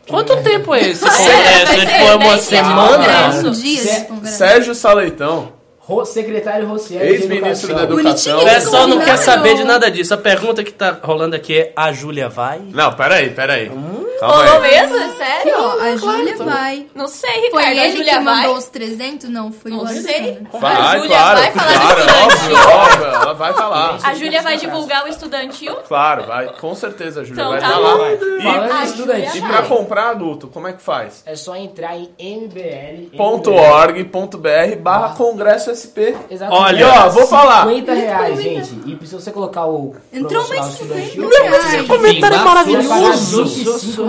Quanto 0.07 0.35
tempo 0.43 0.73
é 0.73 0.89
esse 0.89 1.03
É, 1.03 2.05
foi 2.05 2.15
uma 2.15 2.37
semana? 2.37 3.31
Sérgio 4.25 4.75
Saleitão. 4.75 5.53
Secretário 6.05 6.67
Rocieli 6.67 7.05
Ex-ministro 7.13 7.75
da 7.75 7.83
Educação. 7.83 8.39
O 8.41 8.43
pessoal 8.43 8.87
não 8.87 8.99
quer 8.99 9.17
saber 9.17 9.55
de 9.55 9.63
nada 9.63 9.89
disso. 9.91 10.13
A 10.13 10.17
pergunta 10.17 10.63
que 10.63 10.71
tá 10.71 10.97
rolando 11.03 11.35
aqui 11.35 11.57
é: 11.57 11.73
a 11.75 11.91
Júlia 11.91 12.27
vai? 12.27 12.59
Não, 12.71 12.91
peraí, 12.93 13.29
peraí. 13.29 13.69
Hum? 13.69 14.04
Calma 14.25 14.43
Rolou 14.45 14.61
aí. 14.63 14.71
mesmo? 14.71 14.95
É 14.97 15.09
Sério? 15.15 15.53
Ó, 15.57 15.79
a 15.81 15.95
Júlia 15.95 16.37
vai. 16.37 16.87
Não 16.95 17.07
sei, 17.07 17.29
Foi 17.29 17.61
Ricardo. 17.61 17.67
a 17.67 17.85
ele 17.85 17.97
Júlia 17.97 18.13
que 18.13 18.19
mandou 18.19 18.49
vai? 18.51 18.57
os 18.59 18.65
300? 18.65 19.29
Não, 19.29 19.51
foi 19.51 19.71
o 19.71 19.75
Não 19.75 19.87
sei. 19.87 19.97
Alexandre. 19.97 20.47
A 20.53 20.57
Vai, 20.57 20.97
Júlia 20.99 21.17
claro, 21.17 21.39
vai 21.39 21.51
falar 21.51 21.77
claro, 21.77 21.95
do 21.95 22.01
estudantil. 22.01 22.55
óbvio, 22.57 22.75
óbvio, 22.75 23.05
ela 23.05 23.33
vai 23.33 23.53
lá. 23.53 23.97
A 24.03 24.13
Júlia 24.15 24.41
vai 24.41 24.57
divulgar 24.57 25.05
o 25.05 25.07
estudantil? 25.07 25.75
Claro, 25.87 26.23
vai, 26.25 26.47
com 26.59 26.75
certeza 26.75 27.21
a 27.21 27.23
Júlia 27.23 27.41
Então 27.41 27.51
vai 27.51 27.61
tá 27.61 27.77
lá. 27.77 27.89
Falando 27.91 28.71
A 28.71 28.81
em 28.81 28.85
estudante, 28.85 29.37
E 29.37 29.41
pra 29.41 29.61
comprar 29.63 30.09
adulto, 30.11 30.47
como 30.47 30.67
é 30.67 30.73
que 30.73 30.81
faz? 30.81 31.23
é 31.25 31.35
só 31.35 31.55
entrar 31.55 31.95
em 31.97 32.09
mbl. 32.19 33.15
Ponto 33.17 33.51
.org.br 33.51 34.75
barra 34.79 35.15
congresso 35.15 35.71
SP. 35.75 36.15
Exatamente. 36.29 36.63
Olha, 36.63 37.05
ó, 37.05 37.09
vou 37.09 37.27
falar. 37.27 37.65
50 37.67 37.93
reais, 37.93 38.41
gente. 38.41 38.71
E 38.85 39.05
se 39.07 39.13
você 39.15 39.31
colocar 39.31 39.65
o. 39.65 39.95
Entrou 40.11 40.47
mais 40.49 40.67
estudantil, 40.67 41.29
50 41.31 41.41
reais. 41.43 41.87
comentário 41.87 42.37
é 42.37 42.43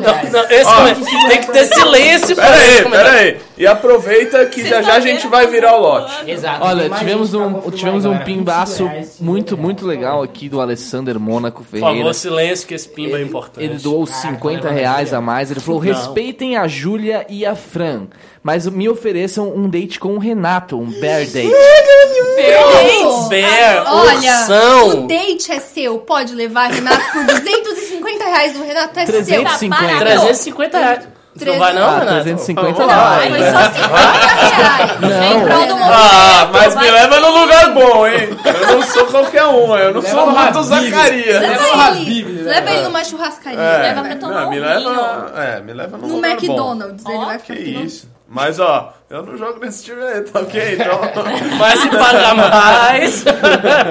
maravilhoso. 0.07 0.37
Não, 0.37 0.51
esse 0.51 0.70
Ó. 0.70 1.28
tem 1.28 1.41
que 1.41 1.53
ter 1.53 1.65
silêncio 1.66 2.37
pra 2.37 2.45
Pera 2.47 2.57
esse 2.66 2.78
aí, 2.85 2.91
pera 2.91 3.11
aí. 3.12 3.37
E 3.59 3.66
aproveita 3.66 4.45
que 4.47 4.66
já 4.66 4.83
já 4.83 4.95
a 4.95 5.01
gente 5.01 5.27
vai 5.28 5.47
virar 5.47 5.77
o 5.77 5.81
lote. 5.81 6.31
Exato. 6.31 6.65
Olha, 6.65 6.91
tivemos 6.91 7.33
um, 7.35 7.61
tivemos 7.70 8.05
um 8.05 8.11
galera. 8.11 8.24
pimbaço 8.24 8.85
25 8.85 8.89
reais, 8.91 9.07
50 9.09 9.24
muito, 9.24 9.57
muito 9.57 9.87
legal 9.87 10.23
aqui 10.23 10.49
do 10.49 10.61
Alessandro 10.61 11.19
Mônaco 11.19 11.62
Por 11.65 11.70
Ferreira. 11.70 11.97
favor, 11.99 12.15
silêncio, 12.15 12.66
que 12.69 12.74
esse 12.74 12.89
pimba 12.89 13.19
é 13.19 13.23
importante. 13.23 13.65
Ele 13.65 13.78
doou 13.78 14.07
Caraca, 14.07 14.28
50 14.28 14.66
olha, 14.69 14.74
reais 14.74 15.15
a 15.15 15.20
mais. 15.20 15.51
Ele 15.51 15.61
falou: 15.61 15.83
Não. 15.83 15.93
respeitem 15.93 16.57
a 16.57 16.69
Júlia 16.69 17.24
e 17.28 17.47
a 17.47 17.55
Fran, 17.55 18.07
mas 18.43 18.66
me 18.66 18.89
ofereçam 18.89 19.49
um 19.57 19.69
date 19.69 19.99
com 19.99 20.15
o 20.15 20.19
Renato, 20.19 20.78
um 20.78 20.91
bear 21.01 21.24
date. 21.27 21.51
Perfeito. 22.37 23.28
Bear, 23.28 23.85
Olha, 23.87 24.15
ursão. 24.41 24.89
o 25.05 25.07
date 25.09 25.51
é 25.53 25.61
seu. 25.61 25.99
Pode 25.99 26.35
levar, 26.35 26.70
Renato, 26.70 27.01
por 27.12 27.24
250 27.24 27.76
reais. 28.37 28.57
O 28.57 28.63
Renato 28.65 28.99
é 29.01 29.05
350. 29.05 29.89
seu. 29.89 29.99
350 29.99 30.79
reais. 30.79 31.09
Não 31.39 31.59
vai 31.59 31.75
não, 31.75 31.83
Ah, 31.87 31.99
Renato? 31.99 32.13
350 32.23 32.73
Vamos 32.73 32.79
Não, 32.79 32.89
reais. 32.89 33.29
foi 33.29 33.41
só 33.51 33.63
50 33.73 33.97
reais. 34.57 35.01
Não. 35.01 35.23
Em. 35.23 35.83
Ah, 35.93 36.49
mas 36.51 36.69
me 36.69 36.75
vai 36.75 36.91
leva 36.91 37.21
num 37.21 37.41
lugar 37.43 37.75
bom, 37.75 38.07
hein? 38.07 38.29
Eu 38.45 38.67
não 38.77 38.83
sou 38.83 39.07
qualquer 39.07 39.45
um, 39.45 39.77
eu 39.77 39.93
não 39.93 40.01
Leva 40.01 40.15
sou 40.17 40.27
no 40.27 40.33
Mato 40.33 40.59
Habib. 40.59 40.91
Zacarias. 40.91 41.41
Leva 41.43 41.55
no 41.55 41.61
Leva 41.63 41.85
Habib, 41.85 42.09
ele, 42.29 42.43
né? 42.43 42.53
leva 42.55 42.71
ele 42.71 42.83
numa 42.85 43.05
churrascaria. 43.05 43.61
É, 43.61 43.83
Leva 43.83 44.01
pra 44.03 44.17
tomar 44.17 44.41
não, 44.43 44.51
me 44.51 44.59
um 44.61 44.65
leva, 44.65 45.33
é, 45.37 45.61
me 45.61 45.73
leva 45.75 45.99
num 45.99 46.07
No 46.09 46.15
lugar 46.17 46.31
bom. 46.31 46.37
McDonald's. 46.47 47.05
Ele 47.07 47.19
vai 47.27 47.39
Que 47.39 47.55
ficar 47.55 47.61
isso. 47.85 48.15
Mas, 48.28 48.59
ó, 48.59 48.93
eu 49.09 49.23
não 49.23 49.36
jogo 49.36 49.61
nesse 49.61 49.85
time 49.85 50.03
aí, 50.03 50.20
tá 50.23 50.40
ok? 50.40 50.74
Então... 50.74 51.01
Mas 51.59 51.78
se 51.78 51.89
pagar 51.89 52.35
mais, 52.35 53.24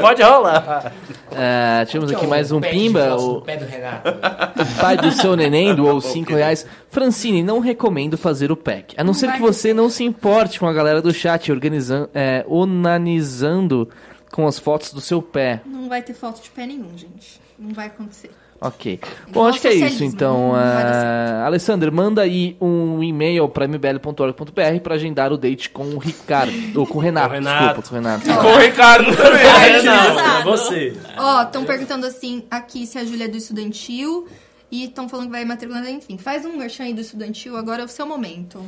pode 0.02 0.22
rolar. 0.22 0.92
É, 1.32 1.86
tivemos 1.86 2.12
aqui 2.12 2.28
mais 2.28 2.52
um 2.52 2.60
pimba. 2.60 3.16
O 3.16 3.42
pé 3.42 3.56
do 3.56 3.66
Renato. 3.66 4.10
o 4.10 4.76
pai 4.82 4.98
do 4.98 5.12
seu 5.12 5.38
neném 5.38 5.74
doou 5.74 6.02
5 6.02 6.34
reais. 6.34 6.66
Francine, 6.90 7.44
não 7.44 7.60
recomendo 7.60 8.18
fazer 8.18 8.52
o 8.52 8.58
pack. 8.58 8.94
A 8.98 9.04
não 9.04 9.14
ser 9.14 9.32
que 9.32 9.42
você 9.42 9.74
não 9.74 9.90
se 9.90 10.04
importe 10.04 10.60
com 10.60 10.68
a 10.68 10.74
galera 10.74 11.02
do 11.02 11.14
chat 11.14 11.50
organizando, 11.52 12.10
é, 12.14 12.44
onanizando 12.48 13.90
com 14.32 14.46
as 14.46 14.60
fotos 14.60 14.92
do 14.92 15.00
seu 15.00 15.22
pé. 15.22 15.62
Não 15.66 15.88
vai 15.88 16.02
ter 16.02 16.14
foto 16.14 16.42
de 16.42 16.50
pé 16.50 16.66
nenhum, 16.66 16.98
gente. 16.98 17.40
Não 17.58 17.74
vai 17.74 17.88
acontecer. 17.88 18.32
Ok. 18.68 19.00
Bom, 19.30 19.46
acho 19.46 19.62
que 19.62 19.68
é 19.68 19.74
isso, 19.76 20.04
então. 20.04 20.52
Uh, 20.52 21.46
Alessandro, 21.46 21.92
manda 21.94 22.22
aí 22.24 22.58
um 22.60 23.04
e-mail 23.04 23.48
para 23.48 23.66
mbl.org.br 23.66 24.80
para 24.82 24.96
agendar 24.96 25.32
o 25.32 25.38
date 25.38 25.70
com 25.70 25.84
o 25.84 25.98
Ricardo. 26.00 26.52
ou 26.80 26.88
com 26.88 26.98
o 26.98 27.02
Renato, 27.02 27.28
Com 27.30 27.34
Renato. 27.36 27.82
desculpa, 27.82 27.90
com 27.90 27.94
o 27.94 27.98
Renato. 27.98 28.26
Com 28.42 28.54
o 28.54 28.58
Ricardo 28.58 29.16
também. 29.16 29.46
É, 29.46 29.82
não, 29.84 30.20
é 30.20 30.44
você. 30.44 30.98
Ó, 31.18 31.44
estão 31.44 31.64
perguntando 31.64 32.06
assim 32.06 32.44
aqui 32.50 32.88
se 32.88 32.98
a 32.98 33.06
Júlia 33.06 33.26
é 33.26 33.28
do 33.28 33.38
estudantil. 33.38 34.28
E 34.72 34.86
estão 34.86 35.08
falando 35.08 35.28
que 35.28 35.32
vai 35.32 35.46
matricular, 35.46 35.88
enfim. 35.90 36.18
Faz 36.18 36.44
um 36.44 36.58
merchan 36.58 36.86
aí 36.86 36.94
do 36.94 37.00
estudantil, 37.00 37.56
agora 37.56 37.84
é 37.84 37.86
o 37.86 37.88
seu 37.88 38.06
momento. 38.08 38.66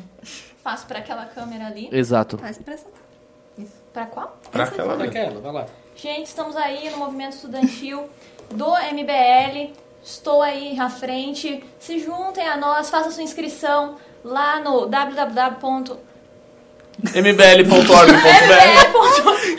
Faço 0.63 0.85
pra 0.85 0.99
aquela 0.99 1.25
câmera 1.25 1.65
ali. 1.67 1.89
Exato. 1.91 2.37
Faz 2.37 2.57
pra 2.59 2.75
essa. 2.75 2.85
Pra 3.91 4.05
qual? 4.05 4.39
Pra 4.51 4.65
aquela 4.65 4.95
vez. 4.95 5.09
Aquela, 5.09 5.41
vai 5.41 5.51
lá. 5.51 5.65
Gente, 5.95 6.27
estamos 6.27 6.55
aí 6.55 6.89
no 6.91 6.97
movimento 6.97 7.33
estudantil 7.33 8.07
do 8.53 8.65
MBL. 8.93 9.73
Estou 10.07 10.41
aí 10.41 10.79
à 10.79 10.89
frente. 10.89 11.61
Se 11.77 11.99
juntem 11.99 12.47
a 12.47 12.55
nós, 12.55 12.89
façam 12.89 13.11
sua 13.11 13.23
inscrição 13.23 13.95
lá 14.23 14.57
no 14.61 14.85
www. 14.87 15.97
mbl.org.br 17.13 18.07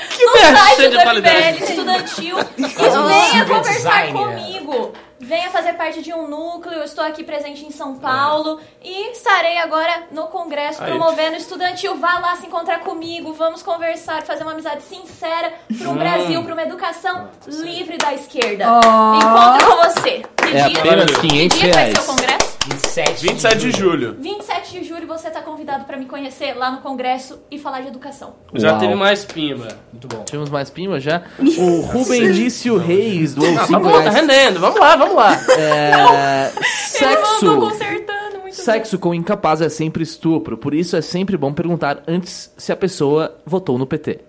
que 0.08 0.38
site 0.38 0.80
de 0.80 0.88
do 0.88 1.02
qualidade. 1.02 1.52
MBL 1.52 1.64
Estudantil 1.64 2.38
e 2.56 2.62
venha 2.64 3.44
conversar 3.44 4.12
comigo. 4.12 4.92
Venha 5.20 5.50
fazer 5.50 5.74
parte 5.74 6.00
de 6.00 6.14
um 6.14 6.26
núcleo. 6.28 6.78
Eu 6.78 6.84
estou 6.84 7.04
aqui 7.04 7.22
presente 7.22 7.66
em 7.66 7.70
São 7.70 7.98
Paulo 7.98 8.58
e 8.82 9.10
estarei 9.10 9.58
agora 9.58 10.04
no 10.10 10.28
congresso 10.28 10.82
Aí. 10.82 10.88
promovendo 10.90 11.34
o 11.34 11.36
estudantil. 11.36 11.96
Vá 11.98 12.20
lá 12.20 12.36
se 12.36 12.46
encontrar 12.46 12.80
comigo. 12.80 13.34
Vamos 13.34 13.62
conversar, 13.62 14.22
fazer 14.22 14.44
uma 14.44 14.52
amizade 14.52 14.82
sincera 14.82 15.52
para 15.76 15.88
um 15.90 15.96
Brasil, 15.96 16.42
para 16.42 16.52
uma 16.54 16.62
educação 16.62 17.28
livre 17.46 17.98
da 17.98 18.14
esquerda. 18.14 18.64
Encontro 18.64 19.66
com 19.66 19.76
você. 19.76 20.22
É 20.52 20.68
dia- 20.68 20.78
apenas 20.80 21.10
que 21.16 21.28
500 21.28 21.58
dia 21.58 21.68
que 21.68 21.74
vai 21.74 21.84
ser 21.86 21.92
reais. 21.92 21.98
o 21.98 22.06
congresso? 22.06 22.48
27, 22.68 23.22
27 23.26 23.58
de 23.58 23.70
julho. 23.70 24.16
27 24.20 24.72
de 24.72 24.84
julho 24.86 25.06
você 25.06 25.28
está 25.28 25.40
convidado 25.40 25.84
para 25.86 25.96
me 25.96 26.04
conhecer 26.04 26.52
lá 26.54 26.70
no 26.70 26.78
congresso 26.82 27.38
e 27.50 27.58
falar 27.58 27.80
de 27.80 27.88
educação. 27.88 28.34
Já 28.54 28.72
Uau. 28.72 28.78
teve 28.80 28.94
mais 28.94 29.24
pimba. 29.24 29.68
Muito 29.90 30.06
bom. 30.06 30.22
Tivemos 30.24 30.50
mais 30.50 30.68
pima 30.68 31.00
já. 31.00 31.22
O 31.56 31.80
Rubem 31.80 32.30
Dício 32.32 32.76
Reis 32.76 33.34
Tá 33.34 33.66
5 33.66 33.80
bom, 33.80 33.90
tá 33.92 34.00
reais. 34.00 34.14
rendendo. 34.14 34.60
Vamos 34.60 34.78
lá, 34.80 34.96
vamos 34.96 35.14
lá. 35.14 35.40
É, 35.56 36.50
Ele 37.00 37.14
mandou 37.16 37.24
sexo. 37.26 37.56
consertando, 37.60 38.38
muito 38.42 38.54
Sexo 38.56 38.98
com 38.98 39.14
incapaz 39.14 39.62
é 39.62 39.68
sempre 39.70 40.02
estupro, 40.02 40.58
por 40.58 40.74
isso 40.74 40.94
é 40.96 41.00
sempre 41.00 41.36
bom 41.38 41.52
perguntar 41.54 42.02
antes 42.06 42.52
se 42.56 42.70
a 42.72 42.76
pessoa 42.76 43.34
votou 43.46 43.78
no 43.78 43.86
PT. 43.86 44.20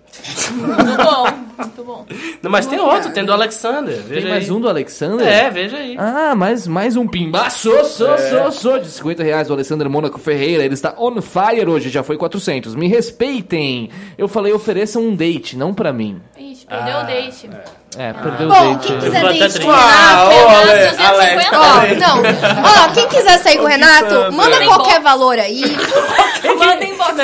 Muito 0.52 0.96
bom, 1.02 1.39
muito 1.60 1.84
bom. 1.84 2.06
Não, 2.42 2.50
mas 2.50 2.66
tem 2.66 2.78
outro, 2.78 3.12
tem 3.12 3.24
do 3.24 3.32
Alexander. 3.32 3.96
Veja 4.02 4.20
Tem 4.22 4.30
mais 4.30 4.44
aí. 4.44 4.50
um 4.50 4.60
do 4.60 4.68
Alexander? 4.68 5.26
É, 5.26 5.50
veja 5.50 5.76
aí. 5.76 5.96
Ah, 5.98 6.34
mais, 6.34 6.66
mais 6.66 6.96
um 6.96 7.06
pimbaço, 7.06 7.70
sou, 7.84 7.84
sou, 7.84 8.52
sou, 8.52 8.78
de 8.78 8.88
50 8.88 9.22
reais, 9.22 9.50
o 9.50 9.52
Alessandro 9.52 9.88
Mônaco 9.90 10.18
Ferreira, 10.18 10.64
ele 10.64 10.74
está 10.74 10.94
on 10.98 11.20
fire 11.20 11.66
hoje, 11.68 11.88
já 11.88 12.02
foi 12.02 12.16
400, 12.16 12.74
me 12.74 12.88
respeitem, 12.88 13.90
eu 14.18 14.28
falei 14.28 14.52
ofereçam 14.52 15.02
um 15.02 15.14
date, 15.14 15.56
não 15.56 15.72
pra 15.74 15.92
mim, 15.92 16.20
Ixi, 16.38 16.66
perdeu 16.66 16.98
o 16.98 17.02
date. 17.04 17.46
é, 17.52 17.79
perdeu 17.96 18.48
Bom, 18.48 18.72
o 18.72 18.74
date, 18.74 18.86
quem 18.86 18.96
é. 18.96 19.00
quiser 19.00 19.16
Eu 19.16 19.20
vou 19.20 19.30
até 19.30 19.38
date 19.38 19.60
com 19.60 19.68
o. 19.68 19.70
Ah, 19.72 20.28
Renato. 20.28 20.70
250. 20.70 21.06
Alex, 21.06 21.46
Ó, 21.52 21.98
não. 21.98 22.22
Ó, 22.64 22.94
quem 22.94 23.08
quiser 23.08 23.38
sair 23.38 23.58
com 23.58 23.64
o 23.64 23.66
Renato, 23.66 24.32
manda 24.32 24.56
é. 24.56 24.64
qualquer 24.64 25.00
valor 25.00 25.38
aí. 25.38 25.62
Manda 26.56 26.84
inbox. 26.84 27.14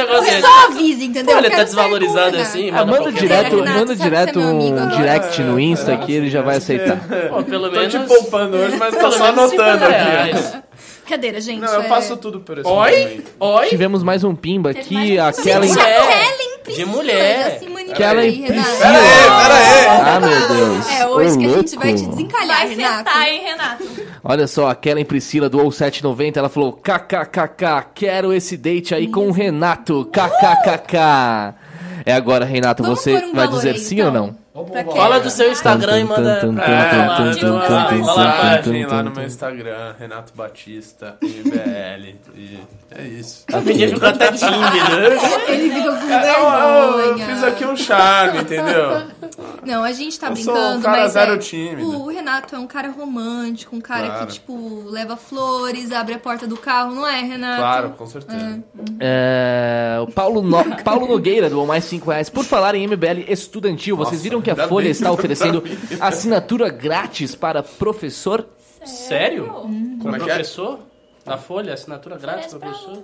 Só 0.40 0.66
avisa, 0.66 1.04
entendeu? 1.04 1.36
Quero 1.36 1.50
tá 1.50 1.64
desvalorizado 1.64 2.36
assim, 2.38 2.70
Ah, 2.70 2.84
manda 2.84 2.98
manda 3.00 3.12
direto, 3.12 3.56
Renato, 3.56 3.78
manda 3.78 3.96
sabe 3.96 4.10
direto 4.10 4.40
um 4.40 4.76
agora. 4.76 4.96
direct 4.96 5.42
no 5.42 5.60
Insta 5.60 5.96
que 5.98 6.12
ele 6.12 6.28
já 6.30 6.42
vai 6.42 6.56
aceitar. 6.56 6.98
Pô, 7.30 7.42
pelo 7.42 7.70
Tô 7.70 7.76
menos... 7.76 7.92
te 7.92 7.98
poupando 8.00 8.56
hoje, 8.56 8.76
mas 8.76 8.94
tô 8.94 9.12
só 9.12 9.32
menos 9.32 9.50
50 9.50 9.72
anotando 9.72 9.84
aqui. 9.84 10.66
Brincadeira, 11.06 11.40
gente. 11.40 11.60
Não, 11.60 11.72
eu 11.72 11.82
é- 11.82 11.88
faço 11.88 12.16
tudo 12.16 12.40
por 12.40 12.58
esse 12.58 12.68
Oi? 12.68 12.90
momento. 13.00 13.30
Oi? 13.38 13.66
Tivemos 13.68 14.02
mais 14.02 14.24
um 14.24 14.34
pimba 14.34 14.70
aqui, 14.70 15.16
mais 15.16 15.38
a 15.38 15.42
Kellen... 15.42 15.68
Gente, 15.68 15.80
a 15.80 15.84
Kellen 15.84 16.45
Priscila 16.66 16.76
De 16.76 16.84
mulher. 16.96 17.60
manipula 17.62 17.94
Kellen 17.96 18.18
aí, 18.24 18.30
Renato. 18.42 18.68
Priscila. 18.68 18.86
Pera 18.86 18.98
aí, 18.98 19.42
pera 19.42 19.54
aí. 19.54 19.86
Ah, 20.00 20.20
meu 20.20 20.48
Deus. 20.48 20.90
É 20.90 21.06
hoje 21.06 21.34
Ô, 21.34 21.38
que 21.38 21.44
a 21.46 21.48
gente 21.48 21.76
vai 21.76 21.94
te 21.94 22.00
louco. 22.02 22.16
desencalhar, 22.16 22.56
Vai 22.58 22.68
Renato. 22.74 22.94
festar, 23.04 23.28
hein, 23.28 23.40
Renato? 23.44 23.84
Olha 24.24 24.46
só, 24.46 24.68
a 24.68 24.74
Kellen 24.74 25.04
Priscila 25.04 25.48
doou 25.48 25.68
7,90. 25.70 26.36
Ela 26.36 26.48
falou: 26.48 26.72
kkkk, 26.72 27.86
quero 27.94 28.32
esse 28.32 28.56
date 28.56 28.94
aí 28.94 29.08
com 29.08 29.28
o 29.28 29.32
Renato. 29.32 30.04
kkkk. 30.12 31.54
É 32.04 32.12
agora, 32.12 32.44
Renato, 32.44 32.82
Vamos 32.82 33.00
você 33.00 33.14
um 33.16 33.32
vai 33.34 33.48
dizer 33.48 33.70
aí, 33.70 33.78
sim 33.78 33.96
então. 34.00 34.06
ou 34.06 34.12
não? 34.12 34.45
Fala 34.94 35.20
do 35.20 35.28
seu 35.30 35.50
Instagram 35.52 36.00
e 36.00 36.04
manda 36.04 36.36
pra 36.36 36.40
tum, 36.40 36.56
Fala 36.56 38.14
lá, 38.14 38.58
tum, 38.62 38.70
Imagem 38.70 38.86
lá 38.86 39.02
no 39.02 39.10
meu 39.10 39.24
Instagram, 39.24 39.94
Renato 39.98 40.32
Batista, 40.34 41.16
MBL. 41.22 42.14
E 42.34 42.58
é 42.90 43.02
isso. 43.02 43.44
O 43.52 43.60
menino 43.60 43.92
ficou 43.94 44.08
até 44.08 44.32
tímido. 44.32 44.56
Ele 45.48 45.70
ficou 45.70 45.92
com 45.96 46.10
É, 46.10 46.30
eu, 46.30 46.44
eu 46.44 46.96
vergonha. 46.96 47.26
fiz 47.26 47.44
aqui 47.44 47.64
um 47.66 47.76
charme, 47.76 48.38
entendeu? 48.40 49.02
Não, 49.64 49.82
a 49.84 49.92
gente 49.92 50.18
tá 50.18 50.28
Eu 50.28 50.36
sou 50.36 50.54
brincando, 50.54 50.78
um 50.78 50.82
cara 50.82 51.02
mas 51.02 51.12
zero 51.12 51.34
é, 51.34 51.38
tímido. 51.38 51.88
o 52.02 52.08
Renato 52.08 52.54
é 52.54 52.58
um 52.58 52.66
cara 52.66 52.88
romântico, 52.90 53.76
um 53.76 53.80
cara 53.80 54.06
Claro. 54.06 54.26
que, 54.26 54.32
tipo, 54.34 54.84
leva 54.88 55.16
flores, 55.16 55.92
abre 55.92 56.14
a 56.14 56.18
porta 56.18 56.46
do 56.46 56.56
carro, 56.56 56.94
não 56.94 57.06
é, 57.06 57.20
Renato? 57.20 57.58
Claro, 57.60 57.90
com 57.90 58.06
certeza. 58.06 58.62
É, 59.00 59.98
o 60.00 60.06
Paulo, 60.10 60.40
No- 60.42 60.82
Paulo 60.82 61.06
Nogueira 61.08 61.50
doou 61.50 61.66
mais 61.66 61.84
5 61.84 62.10
reais. 62.10 62.30
Por 62.30 62.44
falar 62.44 62.74
em 62.74 62.86
MBL 62.86 63.24
estudantil, 63.28 63.96
vocês 63.96 64.12
Nossa, 64.12 64.22
viram 64.22 64.40
que 64.46 64.50
a 64.50 64.54
ainda 64.54 64.68
Folha 64.68 64.88
está 64.88 65.10
oferecendo 65.10 65.62
mim. 65.62 65.76
assinatura 66.00 66.68
grátis 66.68 67.34
para 67.34 67.62
professor? 67.62 68.46
Sério? 68.84 69.46
Como 70.00 70.14
é 70.14 70.18
que 70.18 70.30
é? 70.30 70.34
professor? 70.34 70.80
Na 71.24 71.36
Folha, 71.36 71.74
assinatura 71.74 72.16
grátis 72.16 72.46
pro 72.54 72.60
professor? 72.60 73.02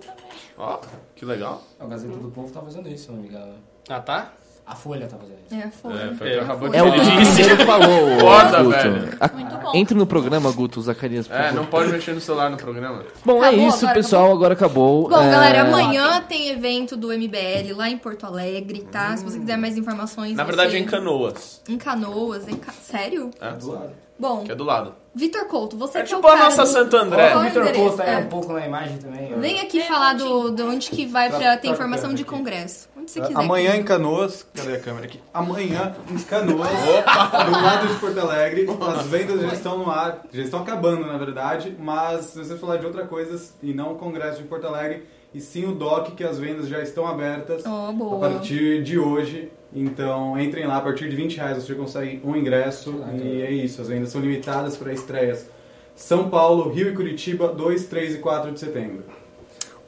Ó, 0.57 0.79
que 1.17 1.25
legal. 1.25 1.63
A 1.81 1.87
Gazeta 1.87 2.17
do 2.17 2.31
Povo 2.31 2.53
tá 2.53 2.61
fazendo 2.61 2.89
isso, 2.89 3.07
se 3.07 3.11
não 3.11 3.19
me 3.19 3.29
engano. 3.29 3.55
Ah, 3.89 4.01
tá? 4.01 4.33
A 4.73 4.75
Folha 4.75 5.07
tá 5.07 5.17
fazendo 5.19 5.37
isso. 5.47 5.55
É, 5.55 5.71
foi. 5.71 5.93
É, 5.93 6.15
foi 6.15 6.29
o 6.29 6.33
que 6.33 6.39
acabou 6.41 6.69
de 6.71 6.77
É 6.77 6.83
o 6.83 6.93
que 6.93 6.99
o 7.01 7.03
primeiro 7.35 7.67
falou, 7.67 8.19
Foda, 8.21 8.63
Guto. 8.63 8.71
velho. 8.71 9.09
A- 9.21 9.29
Muito 9.29 9.57
bom. 9.59 9.73
Entre 9.75 9.95
no 9.95 10.07
programa, 10.07 10.51
Guto, 10.51 10.81
Zacarias, 10.81 11.29
por 11.29 11.37
É, 11.37 11.43
favor. 11.49 11.55
não 11.57 11.67
pode 11.67 11.93
mexer 11.93 12.15
no 12.15 12.21
celular 12.23 12.49
no 12.51 12.57
programa. 12.57 13.05
Bom, 13.25 13.45
é 13.45 13.49
Acabou, 13.49 13.69
isso, 13.69 13.77
agora 13.85 13.95
pessoal. 13.95 14.33
Agora 14.33 14.55
acabou. 14.55 15.09
Bom, 15.11 15.21
É, 15.23 15.31
galera, 15.31 15.63
amanhã 15.63 16.23
tem 16.27 16.49
evento 16.49 16.97
do 16.97 17.09
MBL 17.13 17.75
lá 17.77 17.89
em 17.91 17.99
Porto 17.99 18.25
Alegre, 18.25 18.81
tá? 18.91 19.15
Se 19.17 19.25
você 19.25 19.39
quiser 19.39 19.59
mais 19.59 19.77
informações. 19.77 20.35
Na 20.37 20.45
verdade 20.45 20.75
é 20.75 20.79
em 20.79 20.85
Canoas. 20.87 21.61
Em 21.69 21.77
Canoas, 21.77 22.49
em 22.49 22.57
Ca- 22.57 22.73
Sério? 22.73 23.31
É, 23.41 23.51
Do 23.53 23.73
lado. 23.73 23.91
Bom, 24.19 24.45
que 24.45 24.53
é 24.53 24.55
do 24.55 24.65
lado. 24.65 24.95
Vitor 25.15 25.47
Couto, 25.47 25.77
você 25.77 25.99
É 25.99 26.03
que 26.03 26.13
é 26.13 26.17
o 26.17 26.21
tipo 26.21 26.29
a 26.33 26.37
nossa 26.37 26.63
do... 26.63 26.69
Santo 26.69 26.97
André. 26.97 27.35
O 27.37 27.41
é 27.41 27.43
o 27.43 27.43
Vitor? 27.43 27.73
Costa 27.73 28.03
é 28.05 28.15
É. 28.15 28.19
um 28.19 28.29
pouco 28.29 28.53
na 28.53 28.65
imagem 28.67 28.97
também. 28.99 29.35
Vem 29.39 29.61
aqui 29.61 29.81
É, 29.81 29.85
falar 29.85 30.15
do, 30.15 30.51
de 30.51 30.63
onde 30.63 30.91
que 30.91 31.05
vai 31.07 31.29
pra 31.29 31.39
Troca- 31.39 31.57
ter 31.59 31.69
informação 31.69 32.15
de 32.15 32.23
aqui. 32.23 32.31
congresso. 32.31 32.89
Onde 32.97 33.11
você 33.11 33.21
quiser. 33.21 33.37
Amanhã 33.37 33.75
em 33.77 33.83
Canoas, 33.83 34.47
cadê 34.55 34.75
a 34.77 34.81
câmera 34.81 35.07
aqui? 35.07 35.21
Amanhã 35.35 35.93
em 36.11 36.19
Canoas, 36.21 36.69
do 36.71 37.51
lado 37.51 37.89
de 37.89 37.95
Porto 38.01 38.21
Alegre, 38.21 38.67
as 38.97 39.07
vendas 39.07 39.41
já 39.41 39.49
estão 39.49 39.79
no 39.79 39.91
ar, 39.91 40.23
já 40.33 40.43
estão 40.43 40.61
acabando 40.61 41.07
na 41.07 41.19
verdade, 41.19 41.77
mas 41.79 42.27
se 42.27 42.39
você 42.39 42.57
falar 42.57 42.77
de 42.77 42.87
outra 42.87 43.07
coisa 43.07 43.39
e 43.63 43.75
não 43.75 43.93
o 43.93 43.97
congresso 43.97 44.39
de 44.41 44.45
Porto 44.49 44.67
Alegre, 44.67 45.07
e 45.35 45.41
sim 45.41 45.65
o 45.65 45.73
DOC, 45.73 46.13
que 46.13 46.25
as 46.25 46.39
vendas 46.39 46.69
já 46.69 46.81
estão 46.83 47.07
abertas 47.07 47.63
Ó, 47.67 47.91
a 47.91 48.19
partir 48.19 48.83
de 48.83 48.99
hoje. 48.99 49.51
Então 49.75 50.39
entrem 50.39 50.67
lá, 50.67 50.77
a 50.77 50.81
partir 50.81 51.09
de 51.09 51.17
20 51.17 51.37
reais 51.37 51.63
você 51.63 51.75
consegue 51.75 52.21
um 52.23 52.37
ingresso 52.37 53.03
e 53.15 53.41
é 53.41 53.51
isso, 53.51 53.81
as 53.81 53.89
vendas 53.89 54.11
são 54.11 54.21
limitadas 54.21 54.77
para 54.77 54.93
estreias. 54.93 55.47
São 55.95 56.29
Paulo, 56.29 56.71
Rio 56.71 56.89
e 56.89 56.95
Curitiba, 56.95 57.49
2, 57.49 57.87
3 57.87 58.17
e 58.17 58.19
4 58.19 58.53
de 58.53 58.61
setembro. 58.61 59.05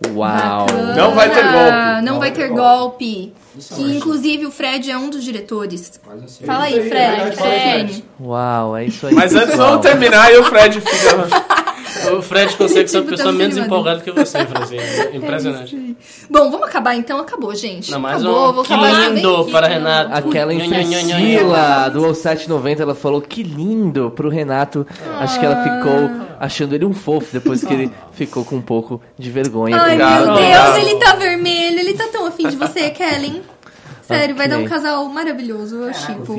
Uau. 0.09 0.66
Bacana. 0.66 0.95
Não 0.95 1.15
vai 1.15 1.31
ter 1.31 1.43
golpe. 1.43 2.05
Não 2.05 2.19
vai 2.19 2.33
ter 2.33 2.49
golpe. 2.49 3.33
Isso 3.57 3.75
Que 3.75 3.83
é 3.83 3.97
inclusive 3.97 4.47
o 4.47 4.51
Fred 4.51 4.91
é 4.91 4.99
um 4.99 5.09
dos 5.09 5.23
diretores. 5.23 5.81
Assim. 5.81 6.45
Fala 6.45 6.69
isso 6.69 6.83
aí, 6.83 6.83
aí, 6.83 6.89
Fred. 6.89 7.23
é 7.23 7.33
Fred. 7.33 8.05
Uau, 8.21 8.77
é 8.77 8.85
isso 8.85 9.07
aí. 9.07 9.15
Mas 9.15 9.35
antes 9.35 9.57
vamos 9.57 9.81
terminar 9.81 10.33
e 10.33 10.39
o 10.39 10.45
Fred 10.45 10.81
fica. 10.81 11.29
O 12.12 12.22
Fred 12.22 12.55
consegue 12.59 12.89
ser 12.89 12.98
uma 12.98 13.05
Tipo, 13.05 13.16
pessoa 13.16 13.32
tá 13.32 13.39
menos 13.39 13.55
desanimador. 13.55 13.64
empolgada 13.93 14.01
que 14.01 14.10
você, 14.10 14.47
Franzinho. 14.47 14.82
Impressionante. 15.14 15.97
Bom, 16.31 16.51
vamos 16.51 16.66
acabar 16.68 16.94
então. 16.94 17.18
Acabou, 17.18 17.55
gente. 17.55 17.90
Não, 17.90 18.01
mais 18.01 18.22
Acabou. 18.22 18.51
um. 18.51 18.52
Vou 18.52 18.64
Que 18.64 18.72
acabar 18.72 19.10
lindo 19.10 19.36
aqui. 19.36 19.51
para 19.51 19.66
Renato. 19.66 20.14
Aquela. 20.14 20.52
Priscila 20.55 21.89
do 21.90 22.14
790, 22.14 22.82
ela 22.82 22.94
falou 22.94 23.20
que 23.20 23.43
lindo 23.43 24.10
pro 24.10 24.28
Renato. 24.28 24.86
Acho 25.20 25.39
que 25.39 25.47
ela 25.47 25.62
ficou 25.62 26.10
achando 26.40 26.74
ele 26.74 26.85
um 26.85 26.93
fofo 26.93 27.28
depois 27.32 27.64
que 27.64 27.72
ele 27.72 27.90
ficou 28.12 28.44
com 28.44 28.56
um 28.56 28.62
pouco 28.62 29.01
de 29.18 29.31
vergonha. 29.31 29.76
Ai, 29.81 29.97
meu 29.97 30.35
Deus, 30.35 30.76
ele 30.78 30.97
tá 30.97 31.14
vermelho. 31.14 31.78
Ele 31.81 31.94
tá 31.94 32.09
tão 32.12 32.26
afim 32.26 32.48
de 32.48 32.56
você, 32.56 32.90
Kellen. 32.90 33.43
Sério, 34.06 34.36
vai 34.36 34.47
dar 34.47 34.59
um 34.59 34.66
casal 34.66 35.05
maravilhoso. 35.09 35.76
Eu 35.76 35.94
chipo. 35.94 36.36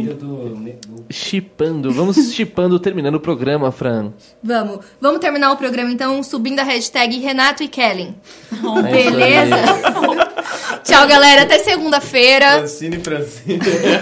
Chipando. 1.09 1.91
Vamos 1.91 2.15
chipando, 2.33 2.79
terminando 2.79 3.15
o 3.15 3.19
programa, 3.19 3.71
Fran. 3.71 4.13
Vamos. 4.43 4.85
Vamos 5.01 5.19
terminar 5.19 5.51
o 5.51 5.57
programa 5.57 5.91
então 5.91 6.21
subindo 6.21 6.59
a 6.59 6.63
hashtag 6.63 7.17
Renato 7.19 7.63
e 7.63 7.67
Kellen. 7.67 8.15
Isso 8.51 8.81
Beleza? 8.83 9.55
Tchau, 10.83 11.07
galera. 11.07 11.41
Até 11.41 11.57
segunda-feira. 11.59 12.59
Francine, 12.59 12.99
Francine. 12.99 13.59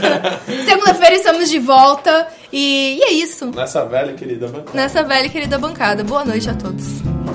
Segunda-feira 0.65 1.15
estamos 1.15 1.49
de 1.49 1.59
volta. 1.59 2.27
E, 2.51 2.97
e 2.99 3.03
é 3.03 3.11
isso. 3.13 3.45
Nessa 3.55 3.85
velha 3.85 4.13
querida 4.13 4.47
bancada. 4.47 4.71
Nessa 4.73 5.03
velha 5.03 5.25
e 5.25 5.29
querida 5.29 5.57
bancada. 5.57 6.03
Boa 6.03 6.25
noite 6.25 6.49
a 6.49 6.53
todos. 6.53 6.85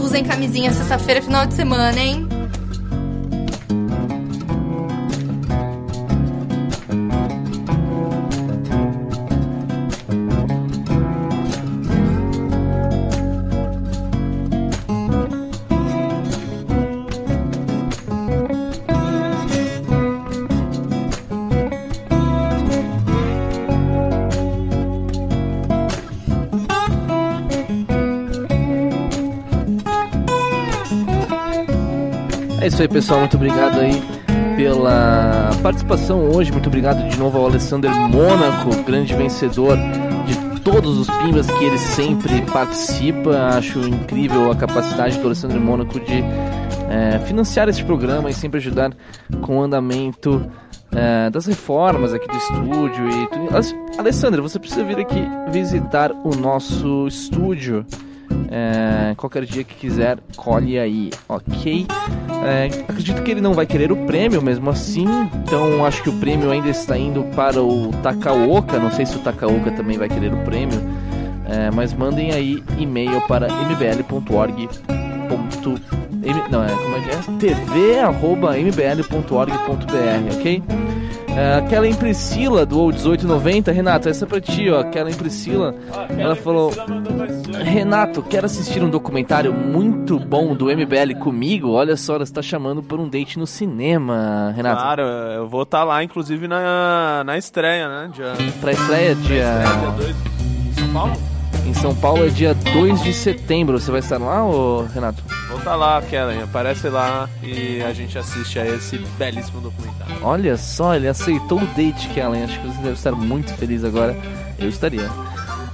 Usem 0.00 0.24
camisinha 0.24 0.72
sexta-feira, 0.72 1.22
final 1.22 1.46
de 1.46 1.54
semana, 1.54 1.98
hein? 1.98 2.37
Isso 32.78 32.82
aí, 32.82 32.88
pessoal. 32.88 33.20
Muito 33.20 33.36
obrigado 33.36 33.80
aí 33.80 34.00
pela 34.56 35.50
participação 35.64 36.30
hoje. 36.30 36.52
Muito 36.52 36.68
obrigado 36.68 37.08
de 37.08 37.18
novo 37.18 37.36
ao 37.36 37.46
Alessander 37.46 37.90
Mônaco, 37.92 38.84
grande 38.84 39.16
vencedor 39.16 39.76
de 40.24 40.60
todos 40.60 40.96
os 40.96 41.10
pimbas 41.18 41.50
que 41.50 41.64
ele 41.64 41.76
sempre 41.76 42.40
participa. 42.42 43.56
Acho 43.56 43.80
incrível 43.80 44.52
a 44.52 44.54
capacidade 44.54 45.18
do 45.18 45.26
Alessander 45.26 45.60
Mônaco 45.60 45.98
de 45.98 46.22
é, 46.88 47.18
financiar 47.26 47.68
esse 47.68 47.82
programa 47.82 48.30
e 48.30 48.32
sempre 48.32 48.58
ajudar 48.58 48.92
com 49.42 49.58
o 49.58 49.62
andamento 49.62 50.48
é, 50.94 51.30
das 51.30 51.46
reformas 51.46 52.14
aqui 52.14 52.28
do 52.28 52.36
estúdio 52.36 53.10
e 53.10 53.26
tudo. 53.26 54.42
Você 54.42 54.58
precisa 54.60 54.84
vir 54.84 55.00
aqui 55.00 55.26
visitar 55.50 56.12
o 56.12 56.32
nosso 56.36 57.08
estúdio. 57.08 57.84
É, 58.50 59.14
qualquer 59.16 59.44
dia 59.44 59.62
que 59.62 59.74
quiser, 59.74 60.18
colhe 60.36 60.78
aí, 60.78 61.10
ok? 61.28 61.86
É, 62.44 62.66
acredito 62.88 63.22
que 63.22 63.30
ele 63.30 63.40
não 63.40 63.52
vai 63.52 63.66
querer 63.66 63.92
o 63.92 63.96
prêmio 64.06 64.40
mesmo 64.40 64.70
assim, 64.70 65.06
então 65.44 65.84
acho 65.84 66.02
que 66.02 66.08
o 66.08 66.18
prêmio 66.18 66.50
ainda 66.50 66.68
está 66.68 66.96
indo 66.96 67.24
para 67.34 67.62
o 67.62 67.90
Takaoka. 68.02 68.78
Não 68.78 68.90
sei 68.90 69.04
se 69.06 69.16
o 69.16 69.18
Takaoka 69.18 69.70
também 69.72 69.98
vai 69.98 70.08
querer 70.08 70.32
o 70.32 70.38
prêmio, 70.38 70.80
é, 71.46 71.70
mas 71.70 71.92
mandem 71.92 72.32
aí 72.32 72.62
e-mail 72.78 73.20
para 73.22 73.48
mbl.org. 73.48 74.68
Não, 76.50 76.64
é 76.64 76.68
como 76.68 76.96
é 76.96 77.00
que 77.00 77.10
é? 77.10 77.54
tv.mbl.org.br, 77.54 78.74
ok? 80.38 80.62
É, 81.38 81.54
aquela 81.54 81.86
em 81.86 81.94
Priscila 81.94 82.66
do 82.66 82.88
1890, 82.88 83.70
Renato, 83.70 84.08
essa 84.08 84.24
é 84.24 84.28
pra 84.28 84.40
ti, 84.40 84.68
ó. 84.70 84.80
Aquela 84.80 85.08
em 85.08 85.14
Priscila, 85.14 85.72
ela 86.18 86.34
falou: 86.34 86.72
Renato, 87.64 88.22
quero 88.22 88.46
assistir 88.46 88.82
um 88.82 88.90
documentário 88.90 89.52
muito 89.54 90.18
bom 90.18 90.52
do 90.52 90.64
MBL 90.66 91.14
comigo. 91.20 91.70
Olha 91.70 91.96
só, 91.96 92.16
ela 92.16 92.24
está 92.24 92.42
chamando 92.42 92.82
por 92.82 92.98
um 92.98 93.08
date 93.08 93.38
no 93.38 93.46
cinema, 93.46 94.52
Renato. 94.56 94.82
Claro, 94.82 95.02
eu 95.02 95.46
vou 95.46 95.62
estar 95.62 95.84
lá, 95.84 96.02
inclusive, 96.02 96.48
na, 96.48 97.22
na 97.24 97.38
estreia, 97.38 97.88
né? 97.88 98.10
Dia, 98.12 98.32
Pra 98.60 98.72
estreia 98.72 99.14
dia. 99.14 99.44
dia 99.60 99.90
2 99.96 100.16
em 100.66 100.72
São 100.74 100.92
Paulo. 100.92 101.12
Em 101.66 101.74
São 101.74 101.94
Paulo 101.94 102.26
é 102.26 102.28
dia 102.30 102.54
2 102.54 103.02
de 103.04 103.12
setembro. 103.12 103.78
Você 103.78 103.92
vai 103.92 104.00
estar 104.00 104.18
lá, 104.18 104.44
ô 104.44 104.86
Renato? 104.92 105.22
Vou 105.58 105.64
estar 105.64 105.74
lá, 105.74 106.00
Kellen. 106.00 106.42
Aparece 106.42 106.88
lá 106.88 107.28
e 107.42 107.82
a 107.82 107.92
gente 107.92 108.16
assiste 108.16 108.60
a 108.60 108.66
esse 108.66 108.96
belíssimo 109.18 109.60
documentário. 109.60 110.16
Olha 110.22 110.56
só, 110.56 110.94
ele 110.94 111.08
aceitou 111.08 111.60
o 111.60 111.66
date, 111.74 112.08
Kellen. 112.10 112.44
Acho 112.44 112.60
que 112.60 112.68
você 112.68 112.76
deve 112.78 112.92
estar 112.92 113.10
muito 113.10 113.52
feliz 113.54 113.82
agora. 113.82 114.16
Eu 114.56 114.68
estaria. 114.68 115.10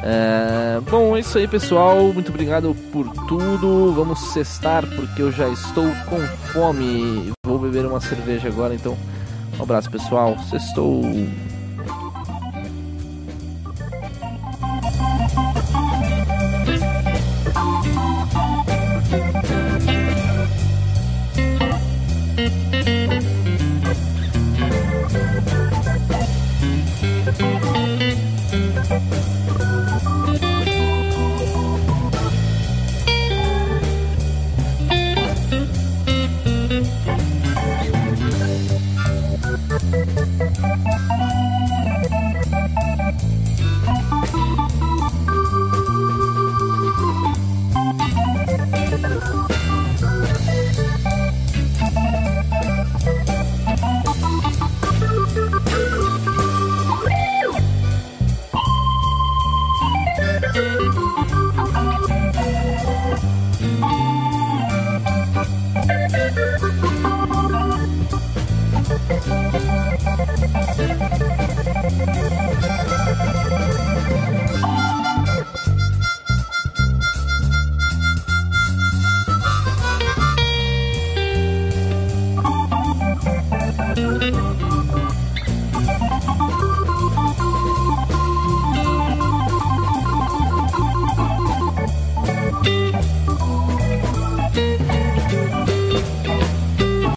É, 0.03 0.81
Bom, 0.91 1.15
é 1.15 1.21
isso 1.21 1.37
aí, 1.37 1.47
pessoal. 1.47 2.15
Muito 2.15 2.31
obrigado 2.31 2.75
por 2.91 3.07
tudo. 3.29 3.93
Vamos 3.93 4.33
cestar 4.33 4.87
porque 4.87 5.21
eu 5.21 5.31
já 5.31 5.49
estou 5.51 5.87
com 6.09 6.19
fome. 6.51 7.31
Vou 7.47 7.59
beber 7.59 7.85
uma 7.85 8.01
cerveja 8.01 8.49
agora, 8.49 8.75
então. 8.75 8.97
Um 9.59 9.63
abraço, 9.63 9.91
pessoal. 9.91 10.35
Sextou. 10.49 11.03